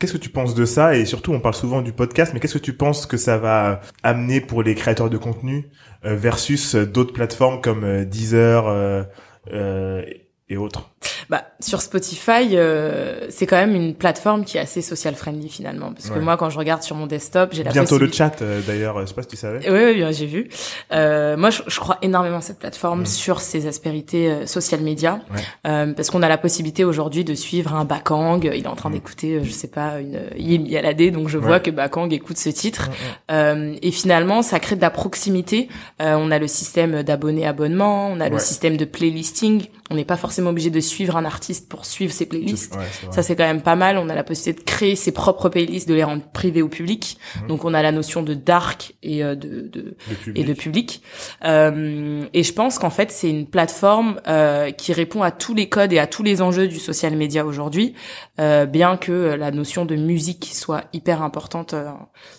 qu'est-ce 0.00 0.14
que 0.14 0.18
tu 0.18 0.30
penses 0.30 0.54
de 0.54 0.64
ça? 0.64 0.96
Et 0.96 1.04
surtout, 1.04 1.32
on 1.32 1.40
parle 1.40 1.54
souvent 1.54 1.82
du 1.82 1.92
podcast, 1.92 2.32
mais 2.32 2.40
qu'est-ce 2.40 2.54
que 2.54 2.64
tu 2.64 2.72
penses 2.72 3.06
que 3.06 3.16
ça 3.16 3.38
va 3.38 3.80
amener 4.02 4.40
pour 4.40 4.62
les 4.62 4.74
créateurs 4.74 5.10
de 5.10 5.18
contenu 5.18 5.70
euh, 6.04 6.16
versus 6.16 6.74
euh, 6.74 6.86
d'autres 6.86 7.12
plateformes 7.12 7.60
comme 7.60 7.84
euh, 7.84 8.04
Deezer 8.04 8.66
euh, 8.66 9.04
euh, 9.52 10.02
et 10.48 10.56
autres? 10.56 10.90
Bah 11.30 11.44
sur 11.60 11.80
Spotify, 11.80 12.54
euh, 12.56 13.26
c'est 13.30 13.46
quand 13.46 13.56
même 13.56 13.74
une 13.74 13.94
plateforme 13.94 14.44
qui 14.44 14.56
est 14.56 14.60
assez 14.60 14.82
social 14.82 15.14
friendly 15.14 15.48
finalement, 15.48 15.92
parce 15.92 16.08
que 16.10 16.14
Ouais. 16.14 16.20
moi 16.20 16.36
quand 16.36 16.50
je 16.50 16.58
regarde 16.58 16.82
sur 16.82 16.96
mon 16.96 17.06
desktop, 17.06 17.50
j'ai 17.52 17.62
la 17.62 17.70
Bientôt 17.70 17.98
le 17.98 18.10
chat, 18.10 18.42
euh, 18.42 18.60
d'ailleurs. 18.66 18.96
euh, 18.98 19.02
Je 19.02 19.06
sais 19.06 19.14
pas 19.14 19.22
si 19.22 19.28
tu 19.28 19.36
savais. 19.36 19.60
Oui, 19.70 19.78
oui, 19.84 19.94
bien, 19.94 20.10
j'ai 20.10 20.26
vu. 20.26 20.48
Euh, 20.92 21.36
moi, 21.36 21.50
je, 21.50 21.62
je 21.66 21.78
crois 21.80 21.98
énormément 22.02 22.38
à 22.38 22.40
cette 22.40 22.58
plateforme 22.58 23.02
Mm. 23.02 23.06
sur 23.06 23.40
ses 23.40 23.66
aspérités 23.66 24.28
euh, 24.30 24.46
social 24.46 24.80
media, 24.80 25.20
Ouais. 25.32 25.40
euh, 25.68 25.92
parce 25.94 26.10
qu'on 26.10 26.22
a 26.22 26.28
la 26.28 26.36
possibilité 26.38 26.84
aujourd'hui 26.84 27.24
de 27.24 27.34
suivre 27.34 27.74
un 27.74 27.84
Bakang. 27.84 28.40
Il 28.44 28.64
est 28.64 28.66
en 28.66 28.74
train 28.76 28.90
Mm. 28.90 28.94
d'écouter, 28.94 29.40
je 29.44 29.50
sais 29.52 29.68
pas, 29.68 29.94
une 30.00 30.66
Yalade, 30.66 31.12
donc 31.12 31.28
je 31.28 31.38
Ouais. 31.38 31.44
vois 31.46 31.60
que 31.60 31.70
Bakang 31.70 32.12
écoute 32.12 32.36
ce 32.38 32.50
titre. 32.50 32.88
Mm, 32.90 32.92
Euh, 33.32 33.74
et 33.82 33.90
finalement, 33.92 34.42
ça 34.42 34.58
crée 34.58 34.74
de 34.76 34.80
la 34.82 34.90
proximité. 34.90 35.68
Euh, 36.02 36.16
on 36.18 36.30
a 36.32 36.38
le 36.38 36.48
système 36.48 37.02
d'abonné-abonnement, 37.04 38.08
on 38.10 38.20
a 38.20 38.28
le 38.28 38.38
système 38.38 38.76
de 38.76 38.84
playlisting. 38.84 39.66
On 39.92 39.94
n'est 39.96 40.04
pas 40.04 40.16
forcément 40.16 40.50
obligé 40.50 40.70
de 40.70 40.80
suivre 40.90 41.16
un 41.16 41.24
artiste 41.24 41.68
pour 41.68 41.86
suivre 41.86 42.12
ses 42.12 42.26
playlists. 42.26 42.74
Ouais. 42.76 43.12
Ça 43.12 43.22
c'est 43.22 43.36
quand 43.36 43.44
même 43.46 43.62
pas 43.62 43.76
mal. 43.76 43.96
On 43.98 44.08
a 44.08 44.14
la 44.14 44.24
possibilité 44.24 44.62
de 44.64 44.68
créer 44.68 44.96
ses 44.96 45.12
propres 45.12 45.48
playlists, 45.48 45.88
de 45.88 45.94
les 45.94 46.04
rendre 46.04 46.22
privées 46.32 46.62
au 46.62 46.68
public. 46.68 47.16
Mhm. 47.42 47.48
Donc 47.48 47.64
on 47.64 47.72
a 47.74 47.82
la 47.82 47.92
notion 47.92 48.22
de 48.22 48.34
dark 48.34 48.94
et 49.02 49.22
euh, 49.24 49.34
de, 49.34 49.68
de 49.72 49.96
et 50.34 50.44
de 50.44 50.52
public. 50.52 51.02
Euh, 51.44 52.24
et 52.32 52.42
je 52.42 52.52
pense 52.52 52.78
qu'en 52.78 52.90
fait, 52.90 53.10
c'est 53.10 53.30
une 53.30 53.46
plateforme 53.46 54.20
euh, 54.28 54.70
qui 54.70 54.92
répond 54.92 55.22
à 55.22 55.30
tous 55.30 55.54
les 55.54 55.68
codes 55.68 55.92
et 55.92 55.98
à 55.98 56.06
tous 56.06 56.22
les 56.22 56.42
enjeux 56.42 56.68
du 56.68 56.78
social 56.78 57.16
media 57.16 57.44
aujourd'hui, 57.46 57.94
euh, 58.40 58.66
bien 58.66 58.96
que 58.96 59.12
la 59.38 59.50
notion 59.50 59.84
de 59.84 59.96
musique 59.96 60.50
soit 60.52 60.84
hyper 60.92 61.22
importante 61.22 61.74
euh, 61.74 61.90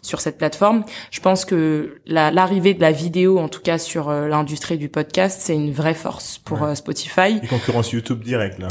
sur 0.02 0.22
cette 0.22 0.38
plateforme. 0.38 0.84
Je 1.12 1.20
pense 1.20 1.46
que 1.46 2.02
la- 2.06 2.32
l'arrivée 2.32 2.74
de 2.74 2.82
la 2.82 2.92
vidéo, 2.92 3.40
en 3.40 3.48
tout 3.50 3.62
cas 3.62 3.78
sur 3.78 4.10
euh, 4.10 4.28
l'industrie 4.28 4.78
du 4.78 4.90
podcast, 4.90 5.40
c'est 5.42 5.56
une 5.56 5.72
vraie 5.72 5.94
force 5.94 6.38
pour 6.38 6.62
Ouais. 6.62 6.76
Spotify. 6.76 7.40
Concurrence 7.50 7.92
YouTube 7.92 8.24
direct 8.24 8.41
là. 8.60 8.68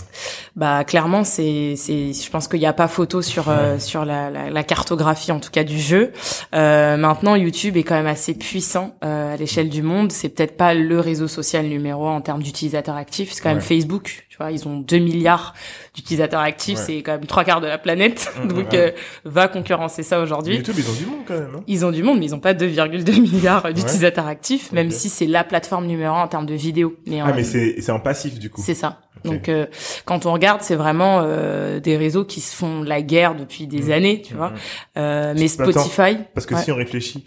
Bah 0.56 0.84
clairement 0.84 1.24
c'est 1.24 1.74
c'est 1.76 2.12
je 2.12 2.30
pense 2.30 2.48
qu'il 2.48 2.60
n'y 2.60 2.66
a 2.66 2.72
pas 2.72 2.88
photo 2.88 3.22
sur 3.22 3.48
euh, 3.48 3.78
sur 3.78 4.04
la, 4.04 4.30
la, 4.30 4.50
la 4.50 4.62
cartographie 4.62 5.32
en 5.32 5.40
tout 5.40 5.50
cas 5.50 5.64
du 5.64 5.78
jeu. 5.78 6.12
Euh, 6.54 6.96
maintenant 6.96 7.34
YouTube 7.36 7.76
est 7.76 7.82
quand 7.82 7.94
même 7.94 8.06
assez 8.06 8.34
puissant 8.34 8.96
euh, 9.04 9.34
à 9.34 9.36
l'échelle 9.36 9.68
du 9.68 9.82
monde. 9.82 10.12
C'est 10.12 10.28
peut-être 10.28 10.56
pas 10.56 10.74
le 10.74 11.00
réseau 11.00 11.28
social 11.28 11.66
numéro 11.66 12.06
un 12.06 12.16
en 12.16 12.20
termes 12.20 12.42
d'utilisateurs 12.42 12.96
actifs. 12.96 13.32
C'est 13.32 13.42
quand 13.42 13.50
même. 13.50 13.60
Facebook. 13.60 14.26
Vois 14.40 14.50
ils 14.52 14.66
ont 14.66 14.78
2 14.78 14.98
milliards 14.98 15.54
d'utilisateurs 15.94 16.40
actifs. 16.40 16.78
Ouais. 16.78 16.84
C'est 16.84 16.96
quand 17.02 17.12
même 17.12 17.26
trois 17.26 17.44
quarts 17.44 17.60
de 17.60 17.66
la 17.66 17.78
planète. 17.78 18.32
Mhm. 18.42 18.48
Donc 18.48 18.72
Ouais. 18.72 18.78
euh, 18.78 18.90
va 19.24 19.48
concurrencer 19.48 20.02
ça 20.02 20.20
aujourd'hui. 20.20 20.56
YouTube, 20.56 20.76
ils 20.78 20.88
ont 20.90 20.94
du 20.94 21.06
monde 21.06 21.20
quand 21.26 21.34
même. 21.34 21.50
Hein 21.56 21.62
Ils 21.66 21.84
ont 21.86 21.90
du 21.90 22.02
monde, 22.02 22.18
mais 22.18 22.26
ils 22.26 22.34
ont 22.34 22.40
pas 22.40 22.54
2,2 22.54 23.20
milliards 23.20 23.72
d'utilisateurs 23.72 24.26
actifs, 24.26 24.72
même 24.72 24.90
si 24.90 25.08
c'est 25.08 25.26
la 25.26 25.44
plateforme 25.44 25.86
numéro 25.86 26.14
un 26.14 26.22
en 26.22 26.28
termes 26.28 26.46
de 26.46 26.54
vidéo. 26.54 26.96
Mais, 27.06 27.20
ah, 27.20 27.28
euh, 27.28 27.32
mais 27.36 27.44
c'est 27.44 27.76
c'est 27.80 27.92
en 27.92 28.00
passif 28.00 28.38
du 28.38 28.50
coup. 28.50 28.62
c'est 28.64 28.74
ça. 28.74 29.00
Donc 29.24 29.50
euh, 29.50 29.66
quand 30.06 30.24
on 30.24 30.32
regarde, 30.32 30.62
c'est 30.62 30.76
vraiment 30.76 31.20
euh, 31.22 31.78
des 31.78 31.98
réseaux 31.98 32.24
qui 32.24 32.40
se 32.40 32.56
font 32.56 32.82
la 32.82 33.02
guerre 33.02 33.34
depuis 33.34 33.66
des 33.66 33.82
Mhm. 33.82 33.92
années, 33.92 34.22
tu 34.22 34.32
vois. 34.34 34.52
Euh, 34.96 35.34
mais 35.36 35.48
Spotify, 35.48 36.16
Parce 36.34 36.46
que 36.46 36.56
si 36.56 36.72
on 36.72 36.76
réfléchit, 36.76 37.24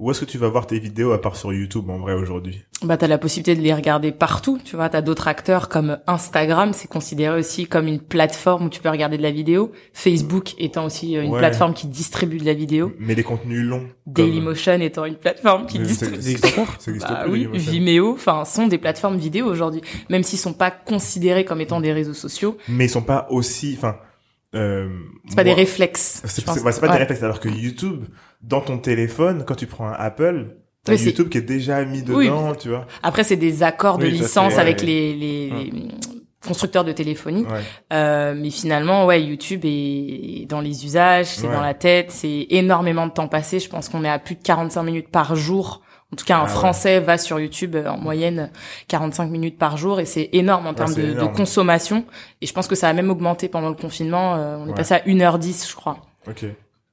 où 0.00 0.10
est-ce 0.10 0.20
que 0.20 0.24
tu 0.24 0.38
vas 0.38 0.48
voir 0.48 0.66
tes 0.66 0.78
vidéos 0.78 1.12
à 1.12 1.20
part 1.20 1.36
sur 1.36 1.52
YouTube 1.52 1.88
en 1.90 1.98
vrai 1.98 2.14
aujourd'hui? 2.14 2.62
Bah 2.82 2.96
t'as 2.96 3.06
la 3.06 3.18
possibilité 3.18 3.54
de 3.54 3.60
les 3.60 3.74
regarder 3.74 4.10
partout, 4.10 4.58
tu 4.64 4.74
vois. 4.74 4.88
T'as 4.88 5.02
d'autres 5.02 5.28
acteurs 5.28 5.68
comme 5.68 5.98
Instagram, 6.06 6.72
c'est 6.72 6.88
considéré 6.88 7.38
aussi 7.38 7.66
comme 7.66 7.86
une 7.86 8.00
plateforme 8.00 8.64
où 8.66 8.68
tu 8.70 8.80
peux 8.80 8.88
regarder 8.88 9.18
de 9.18 9.22
la 9.22 9.30
vidéo. 9.30 9.72
Facebook 9.92 10.54
étant 10.58 10.86
aussi 10.86 11.16
euh, 11.16 11.22
une 11.22 11.32
Ouais. 11.32 11.38
plateforme 11.38 11.74
qui 11.74 11.86
distribue 11.86 12.38
de 12.38 12.46
la 12.46 12.54
vidéo. 12.54 12.92
Mais 12.98 13.14
les 13.14 13.22
contenus 13.22 13.62
longs. 13.62 13.86
Dailymotion 14.06 14.80
étant 14.80 15.04
une 15.04 15.16
plateforme 15.16 15.66
qui 15.66 15.78
Mais 15.78 15.84
distribue. 15.86 16.14
Ça 16.22 16.30
existe 16.30 16.44
encore? 16.46 16.74
Ça 16.78 16.90
existe 16.92 17.06
Bah 17.08 17.24
plus, 17.24 17.46
oui. 17.48 17.58
Vimeo, 17.58 18.14
enfin, 18.14 18.44
sont 18.46 18.66
des 18.66 18.78
plateformes 18.78 19.18
vidéo 19.18 19.46
aujourd'hui, 19.46 19.82
même 20.08 20.22
s'ils 20.22 20.38
sont 20.38 20.54
pas 20.54 20.70
considérés 20.70 21.44
comme 21.44 21.60
étant 21.60 21.80
des 21.80 21.92
réseaux 21.92 22.14
sociaux. 22.14 22.56
Mais 22.68 22.86
ils 22.86 22.90
sont 22.90 23.02
pas 23.02 23.26
aussi, 23.30 23.74
enfin. 23.76 23.96
Euh, 24.54 24.88
C'est 25.28 25.36
pas 25.36 25.44
des 25.44 25.52
réflexes. 25.52 26.22
C'est 26.24 26.48
ouais, 26.48 26.54
pas 26.62 26.70
Ouais. 26.86 26.88
des 26.92 26.98
réflexes. 26.98 27.22
Alors 27.22 27.40
que 27.40 27.48
YouTube, 27.48 28.04
dans 28.42 28.60
ton 28.60 28.78
téléphone, 28.78 29.44
quand 29.46 29.54
tu 29.54 29.66
prends 29.66 29.86
un 29.88 29.92
Apple, 29.92 30.56
t'as 30.84 30.94
Oui, 30.94 31.02
YouTube 31.04 31.28
qui 31.28 31.38
est 31.38 31.42
déjà 31.42 31.84
mis 31.84 32.02
Oui. 32.08 32.26
dedans, 32.26 32.54
tu 32.54 32.68
vois. 32.68 32.86
Après, 33.02 33.22
c'est 33.24 33.36
des 33.36 33.62
accords 33.62 33.98
de 33.98 34.06
Oui, 34.06 34.12
licence 34.12 34.58
avec 34.58 34.80
ouais. 34.80 34.86
les, 34.86 35.14
les, 35.14 35.50
les 35.50 35.72
constructeurs 36.44 36.84
de 36.84 36.92
téléphonie. 36.92 37.44
Ouais. 37.44 37.60
Euh, 37.92 38.34
mais 38.36 38.50
finalement, 38.50 39.06
ouais, 39.06 39.22
YouTube 39.22 39.60
est 39.64 40.46
dans 40.48 40.60
les 40.60 40.84
usages, 40.84 41.26
c'est 41.26 41.46
dans 41.50 41.60
la 41.60 41.74
tête, 41.74 42.10
c'est 42.10 42.46
énormément 42.50 43.06
de 43.06 43.12
temps 43.12 43.28
passé. 43.28 43.60
Je 43.60 43.68
pense 43.68 43.88
qu'on 43.88 44.04
est 44.04 44.08
à 44.10 44.18
plus 44.18 44.34
de 44.34 44.42
45 44.42 44.82
minutes 44.82 45.10
par 45.10 45.36
jour 45.36 45.82
en 46.12 46.16
tout 46.16 46.24
cas 46.24 46.36
un 46.36 46.40
Ah 46.40 46.44
ouais. 46.44 46.48
Français 46.50 47.00
va 47.00 47.18
sur 47.18 47.38
YouTube 47.38 47.76
euh, 47.76 47.88
en 47.88 47.96
moyenne 47.98 48.50
45 48.88 49.30
minutes 49.30 49.58
par 49.58 49.76
jour 49.76 50.00
et 50.00 50.04
c'est 50.04 50.28
énorme 50.32 50.66
en 50.66 50.74
termes 50.74 50.94
de, 50.94 51.26
consommation. 51.26 52.04
Et 52.40 52.46
je 52.46 52.52
pense 52.52 52.66
que 52.68 52.74
ça 52.74 52.88
a 52.88 52.92
même 52.92 53.10
augmenté 53.10 53.48
pendant 53.48 53.68
le 53.68 53.74
confinement. 53.76 54.34
euh, 54.36 54.56
on 54.58 54.66
est 54.66 54.68
Ouais. 54.70 54.74
passé 54.74 54.94
à 54.94 55.00
1h10, 55.06 55.68
je 55.70 55.74
crois. 55.76 55.98
Ok. 56.28 56.44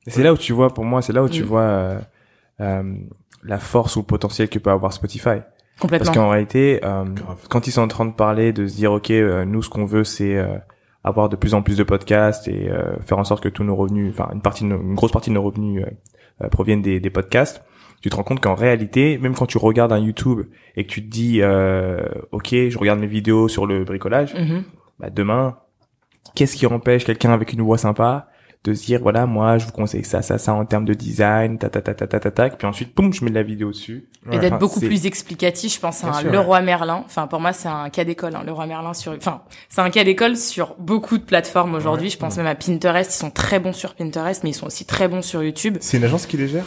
C'est 0.06 0.23
là 0.23 0.32
où 0.34 0.38
tu 0.38 0.53
vois, 0.53 0.73
pour 0.73 0.86
moi, 0.86 1.01
c'est 1.01 1.13
là 1.13 1.23
où 1.23 1.30
tu 1.30 1.43
Mm. 1.43 1.45
vois 1.45 1.62
euh, 1.62 1.99
euh, 2.62 2.84
la 3.43 3.58
force 3.60 3.95
ou 3.95 3.99
le 3.99 4.06
potentiel 4.06 4.49
que 4.49 4.60
peut 4.60 4.69
avoir 4.71 4.93
Spotify. 4.93 5.39
Complètement. 5.80 6.06
Parce 6.06 6.17
qu'en 6.17 6.30
réalité, 6.30 6.80
euh, 6.84 7.06
quand 7.49 7.67
ils 7.67 7.71
sont 7.71 7.82
en 7.82 7.88
train 7.88 8.06
de 8.06 8.13
parler, 8.13 8.51
de 8.53 8.65
se 8.67 8.75
dire, 8.75 8.91
ok, 8.93 9.12
euh, 9.12 9.45
nous, 9.45 9.62
ce 9.62 9.69
qu'on 9.69 9.86
veut, 9.86 10.03
c'est 10.03 10.36
euh, 10.36 10.58
avoir 11.03 11.30
de 11.30 11.36
plus 11.36 11.53
en 11.53 11.62
plus 11.62 11.77
de 11.77 11.84
podcasts 11.84 12.47
et 12.47 12.69
euh, 12.69 12.95
faire 13.06 13.17
en 13.19 13.23
sorte 13.23 13.43
que 13.43 13.49
tous 13.49 13.63
nos 13.63 13.75
revenus, 13.75 14.12
enfin 14.13 14.30
une 14.34 14.41
partie, 14.41 14.63
de 14.63 14.69
nos- 14.69 14.82
une 14.82 14.95
grosse 14.95 15.12
partie 15.12 15.30
de 15.30 15.36
nos 15.36 15.43
revenus 15.43 15.84
euh, 15.86 16.45
euh, 16.45 16.49
proviennent 16.49 16.82
des, 16.82 16.99
des 16.99 17.10
podcasts. 17.10 17.62
Tu 18.08 18.12
te 18.12 18.15
rends 18.15 18.24
compte 18.24 18.39
qu'en 18.39 18.56
réalité, 18.56 19.17
même 19.17 19.36
quand 19.36 19.48
tu 19.48 19.58
regardes 19.58 19.91
un 19.91 20.00
YouTube 20.00 20.43
et 20.78 20.86
que 20.86 20.89
tu 20.89 21.04
te 21.04 21.10
dis, 21.10 21.41
euh, 21.41 22.00
ok, 22.32 22.52
je 22.70 22.78
regarde 22.78 23.02
mes 23.02 23.06
vidéos 23.08 23.50
sur 23.50 23.65
le 23.65 23.84
bricolage, 23.84 24.34
Mhm. 24.34 24.63
bah 24.98 25.10
demain, 25.10 25.58
qu'est-ce 26.34 26.56
qui 26.56 26.65
empêche 26.67 27.04
quelqu'un 27.04 27.34
avec 27.34 27.52
une 27.52 27.62
voix 27.62 27.78
sympa 27.78 28.30
de 28.63 28.74
se 28.74 28.86
dire 28.86 29.00
voilà 29.02 29.26
moi 29.26 29.58
je 29.58 29.65
vous 29.65 29.72
conseille 29.72 30.04
ça 30.04 30.22
ça 30.22 30.38
ça 30.38 30.54
en 30.54 30.65
termes 30.65 30.86
de 30.86 30.93
design 30.93 31.58
ta 31.58 31.70
ta 31.70 31.82
ta 31.82 31.93
ta 31.93 32.08
ta 32.08 32.20
ta 32.20 32.32
ta 32.32 32.50
puis 32.50 32.67
ensuite 32.67 32.96
boum 32.96 33.13
je 33.13 33.24
mets 33.24 33.30
de 33.30 33.36
la 33.36 33.43
vidéo 33.43 33.70
dessus 33.72 34.08
Et 34.26 34.30
Ouais. 34.32 34.39
d'être 34.39 34.54
Enfin, 34.54 34.58
beaucoup 34.58 34.82
plus 34.82 35.06
explicatif, 35.06 35.76
je 35.76 35.80
pense 35.80 36.04
à 36.04 36.08
un 36.10 36.22
Leroy 36.24 36.60
Merlin. 36.62 37.02
Enfin, 37.06 37.28
pour 37.28 37.39
moi, 37.39 37.54
c'est 37.54 37.70
un 37.70 37.89
cas 37.89 38.04
d'école, 38.04 38.36
hein, 38.36 38.43
Leroy 38.46 38.65
Merlin 38.65 38.93
sur, 38.93 39.13
enfin, 39.13 39.41
c'est 39.70 39.80
un 39.80 39.89
cas 39.89 40.04
d'école 40.04 40.36
sur 40.36 40.76
beaucoup 40.80 41.17
de 41.17 41.24
plateformes 41.24 41.76
aujourd'hui. 41.76 42.08
Ouais. 42.08 42.12
Je 42.13 42.17
pense 42.17 42.36
même 42.36 42.48
à 42.48 42.56
Pinterest. 42.56 43.10
Ils 43.13 43.17
sont 43.17 43.30
très 43.32 43.60
bons 43.60 43.72
sur 43.72 43.93
Pinterest, 43.96 44.43
mais 44.43 44.50
ils 44.50 44.54
sont 44.54 44.65
aussi 44.67 44.84
très 44.84 45.08
bons 45.08 45.22
sur 45.22 45.41
YouTube. 45.43 45.78
C'est 45.80 45.96
une 45.98 46.04
agence 46.04 46.26
qui 46.26 46.36
les 46.36 46.50
gère? 46.50 46.65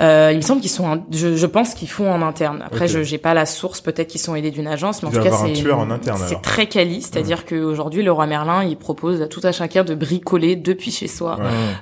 Euh, 0.00 0.30
il 0.32 0.36
me 0.36 0.42
semble 0.42 0.60
qu'ils 0.60 0.70
sont, 0.70 0.84
en- 0.84 1.06
je, 1.10 1.34
je 1.36 1.46
pense 1.46 1.72
qu'ils 1.74 1.88
font 1.88 2.10
en 2.12 2.20
interne. 2.20 2.62
Après, 2.66 2.84
Ok. 2.84 2.90
je 2.90 3.02
j'ai 3.02 3.18
pas 3.18 3.32
la 3.32 3.46
source. 3.46 3.80
Peut-être 3.80 4.08
qu'ils 4.08 4.20
sont 4.20 4.34
aidés 4.34 4.50
d'une 4.50 4.66
agence, 4.66 5.02
mais 5.02 5.08
en 5.08 5.12
tout 5.12 5.22
cas, 5.22 5.32
un 5.32 5.46
c'est 5.46 6.28
c'est 6.28 6.42
très 6.42 6.66
quali. 6.66 7.00
C'est-à-dire 7.00 7.46
qu'aujourd'hui, 7.46 8.02
Leroy 8.02 8.26
Merlin, 8.26 8.64
il 8.64 8.76
propose 8.76 9.22
à 9.22 9.28
tout 9.28 9.40
un 9.44 9.52
chacun 9.52 9.82
de 9.84 9.94
bricoler 9.94 10.56
depuis 10.56 10.90
chez 10.90 11.08
soi, 11.08 11.27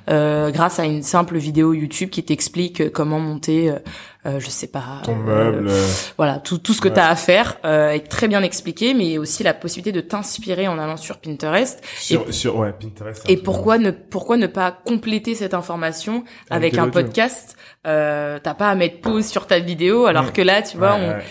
Euh, 0.09 0.51
grâce 0.51 0.79
à 0.79 0.85
une 0.85 1.03
simple 1.03 1.37
vidéo 1.37 1.73
YouTube 1.73 2.09
qui 2.09 2.23
t'explique 2.23 2.91
comment 2.91 3.19
monter. 3.19 3.69
euh, 3.69 3.79
euh, 4.25 4.39
je 4.41 4.49
sais 4.49 4.67
pas 4.67 4.83
Ton 5.03 5.13
euh, 5.13 5.51
meuble. 5.51 5.71
voilà 6.17 6.39
tout 6.39 6.57
tout 6.57 6.73
ce 6.73 6.81
que 6.81 6.89
tu 6.89 6.99
as 6.99 7.07
à 7.07 7.15
faire 7.15 7.57
euh, 7.63 7.91
est 7.91 8.09
très 8.09 8.27
bien 8.27 8.43
expliqué 8.43 8.93
mais 8.93 9.17
aussi 9.17 9.41
la 9.43 9.53
possibilité 9.53 9.93
de 9.93 10.01
t'inspirer 10.05 10.67
en 10.67 10.77
allant 10.79 10.97
sur 10.97 11.19
Pinterest 11.19 11.81
sur, 11.97 12.33
sur, 12.33 12.57
ouais, 12.57 12.73
Pinterest. 12.73 13.23
et 13.29 13.37
pourquoi 13.37 13.77
ne 13.77 13.91
pourquoi 13.91 14.35
ne 14.37 14.47
pas 14.47 14.71
compléter 14.71 15.33
cette 15.35 15.53
information 15.53 16.25
avec, 16.49 16.77
un 16.77 16.89
podcast 16.89 17.55
euh, 17.87 18.37
t'as 18.43 18.53
pas 18.53 18.69
à 18.69 18.75
mettre 18.75 18.99
pause 19.01 19.25
sur 19.25 19.47
ta 19.47 19.59
vidéo 19.59 20.05
alors 20.05 20.25
Mm. 20.25 20.31
que 20.31 20.41
là 20.41 20.61
tu 20.61 20.77
vois 20.77 20.95
Ouais, 20.95 21.01
on- 21.01 21.07
ouais. 21.09 21.23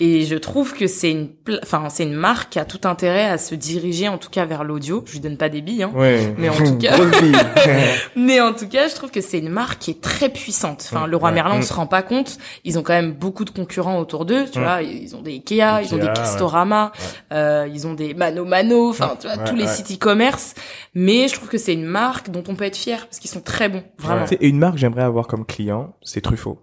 et 0.00 0.24
je 0.24 0.36
trouve 0.36 0.74
que 0.74 0.86
c'est 0.86 1.10
une 1.10 1.28
pla- 1.28 1.58
enfin 1.62 1.88
c'est 1.88 2.02
une 2.04 2.12
marque 2.14 2.52
qui 2.52 2.58
a 2.58 2.64
tout 2.64 2.80
intérêt 2.86 3.24
à 3.24 3.38
se 3.38 3.54
diriger 3.54 4.08
en 4.08 4.18
tout 4.18 4.28
cas 4.30 4.44
vers 4.44 4.62
l'audio 4.64 5.02
je 5.06 5.12
lui 5.12 5.20
donne 5.20 5.36
pas 5.36 5.48
des 5.48 5.62
billes 5.62 5.84
hein 5.84 5.92
ouais 5.94 6.34
Mais 6.38 6.48
en 6.48 6.54
tout 6.54 6.76
cas- 6.78 6.96
mais 8.16 8.40
en 8.40 8.52
tout 8.52 8.68
cas, 8.68 8.88
je 8.88 8.94
trouve 8.94 9.10
que 9.10 9.20
c'est 9.20 9.38
une 9.38 9.48
marque 9.48 9.78
qui 9.80 9.90
est 9.90 10.00
très 10.00 10.28
puissante. 10.28 10.88
Enfin, 10.92 11.06
le 11.06 11.16
roi 11.16 11.28
Ouais. 11.30 11.34
Merlin, 11.34 11.54
on 11.56 11.58
Mm. 11.58 11.62
se 11.62 11.72
rend 11.72 11.86
pas 11.86 12.02
compte. 12.02 12.38
Ils 12.64 12.78
ont 12.78 12.82
quand 12.82 12.92
même 12.92 13.12
beaucoup 13.12 13.44
de 13.44 13.50
concurrents 13.50 13.98
autour 13.98 14.24
d'eux. 14.24 14.44
Tu 14.52 14.58
Mm. 14.58 14.62
vois, 14.62 14.82
ils 14.82 15.14
ont 15.16 15.22
des 15.22 15.32
Ikea, 15.32 15.82
ils 15.82 15.94
ont 15.94 15.98
des 15.98 16.06
Castorama, 16.12 16.92
euh, 17.32 17.66
ils 17.72 17.86
ont 17.86 17.94
des 17.94 18.14
Mano 18.14 18.44
Mano. 18.44 18.90
Enfin, 18.90 19.16
tu 19.20 19.26
vois, 19.26 19.36
Ouais, 19.36 19.44
tous 19.44 19.54
les 19.56 19.64
ouais. 19.64 19.68
sites 19.70 19.92
e-commerce. 19.92 20.54
Mais 20.94 21.28
je 21.28 21.34
trouve 21.34 21.48
que 21.48 21.58
c'est 21.58 21.72
une 21.72 21.84
marque 21.86 22.30
dont 22.30 22.42
on 22.48 22.54
peut 22.54 22.64
être 22.64 22.76
fier 22.76 23.06
parce 23.06 23.18
qu'ils 23.18 23.30
sont 23.30 23.40
très 23.40 23.68
bons, 23.68 23.82
vraiment. 23.98 24.22
Ouais. 24.22 24.28
Tu 24.28 24.34
sais, 24.36 24.38
et 24.42 24.48
une 24.48 24.58
marque 24.58 24.74
que 24.74 24.80
j'aimerais 24.80 25.02
avoir 25.04 25.26
comme 25.26 25.46
client 25.46 25.94
c'est 26.04 26.20
Truffaut 26.20 26.60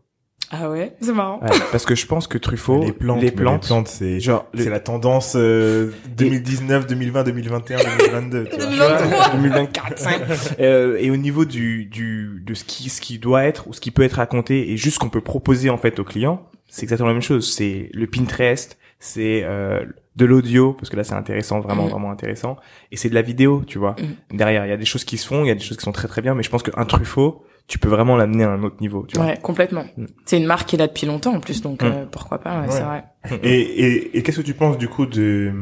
Ah 0.51 0.69
ouais, 0.69 0.95
c'est 1.01 1.13
marrant. 1.13 1.39
Ouais, 1.41 1.49
parce 1.71 1.85
que 1.85 1.95
je 1.95 2.05
pense 2.05 2.27
que 2.27 2.37
Truffaut 2.37 2.83
les 2.83 2.91
plantes, 2.91 3.21
les 3.21 3.25
mais 3.27 3.31
plantes, 3.31 3.87
c'est 3.87 4.19
genre 4.19 4.47
le- 4.53 4.63
c'est 4.63 4.69
la 4.69 4.79
tendance 4.79 5.33
euh, 5.35 5.91
2019, 6.17 6.87
2020, 6.87 7.23
2021, 7.23 7.77
2022. 7.77 8.45
tu 8.45 8.59
vois. 8.59 8.97
2023. 9.01 9.29
2024 9.35 9.97
5. 9.99 10.21
euh, 10.59 10.97
et 10.99 11.11
au 11.11 11.17
niveau 11.17 11.45
du 11.45 11.85
du 11.85 12.41
de 12.45 12.53
ce 12.53 12.63
qui 12.63 12.89
ce 12.89 12.99
qui 13.01 13.19
doit 13.19 13.43
être 13.45 13.67
ou 13.67 13.73
ce 13.73 13.81
qui 13.81 13.91
peut 13.91 14.03
être 14.03 14.13
raconté 14.13 14.71
et 14.71 14.77
juste 14.77 14.95
ce 14.95 14.99
qu'on 14.99 15.09
peut 15.09 15.21
proposer 15.21 15.69
en 15.69 15.77
fait 15.77 15.99
aux 15.99 16.03
clients 16.03 16.45
c'est 16.67 16.83
exactement 16.83 17.07
la 17.09 17.13
même 17.13 17.21
chose 17.23 17.51
c'est 17.53 17.89
le 17.93 18.07
Pinterest 18.07 18.77
c'est 18.99 19.43
euh, 19.43 19.79
de 20.15 20.25
l'audio 20.25 20.73
parce 20.73 20.89
que 20.89 20.95
là 20.97 21.03
c'est 21.03 21.13
intéressant 21.13 21.59
vraiment 21.61 21.83
Mhm. 21.85 21.89
vraiment 21.91 22.11
intéressant 22.11 22.57
et 22.91 22.97
c'est 22.97 23.09
de 23.09 23.15
la 23.15 23.21
vidéo 23.21 23.63
tu 23.65 23.77
vois 23.79 23.95
derrière 24.31 24.65
il 24.65 24.69
y 24.69 24.73
a 24.73 24.77
des 24.77 24.85
choses 24.85 25.03
qui 25.05 25.17
se 25.17 25.25
font 25.27 25.43
il 25.43 25.47
y 25.47 25.51
a 25.51 25.55
des 25.55 25.61
choses 25.61 25.77
qui 25.77 25.83
sont 25.83 25.91
très 25.93 26.07
très 26.07 26.21
bien 26.21 26.35
mais 26.35 26.43
je 26.43 26.49
pense 26.49 26.63
qu'un 26.63 26.85
Truffaut 26.85 27.43
tu 27.69 27.79
peux 27.79 27.87
vraiment 27.87 28.17
l'amener 28.17 28.43
à 28.43 28.49
un 28.49 28.61
autre 28.63 28.75
niveau 28.81 29.05
tu 29.07 29.15
vois 29.15 29.27
Ouais, 29.27 29.37
complètement. 29.41 29.85
Mm. 29.95 30.05
C'est 30.25 30.37
une 30.37 30.45
marque 30.45 30.67
qui 30.67 30.75
est 30.75 30.79
là 30.79 30.87
depuis 30.87 31.05
longtemps 31.07 31.33
en 31.35 31.39
plus, 31.39 31.61
donc 31.61 31.81
Mm. 31.81 31.85
euh, 31.85 32.05
pourquoi 32.11 32.39
pas, 32.39 32.59
ouais, 32.61 32.67
c'est 32.69 32.81
vrai. 32.83 33.05
Et, 33.43 33.59
et, 33.61 34.17
et 34.17 34.23
qu'est-ce 34.23 34.37
que 34.41 34.45
tu 34.45 34.53
penses 34.55 34.77
du 34.77 34.87
coup 34.89 35.05
de 35.05 35.53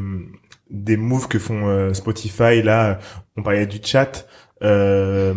des 0.69 0.97
moves 0.97 1.27
que 1.27 1.37
font 1.39 1.67
euh, 1.67 1.93
Spotify 1.93 2.61
là? 2.63 2.97
On 3.37 3.43
parlait 3.43 3.67
du 3.67 3.77
chat. 3.83 4.25
Euh, 4.63 5.33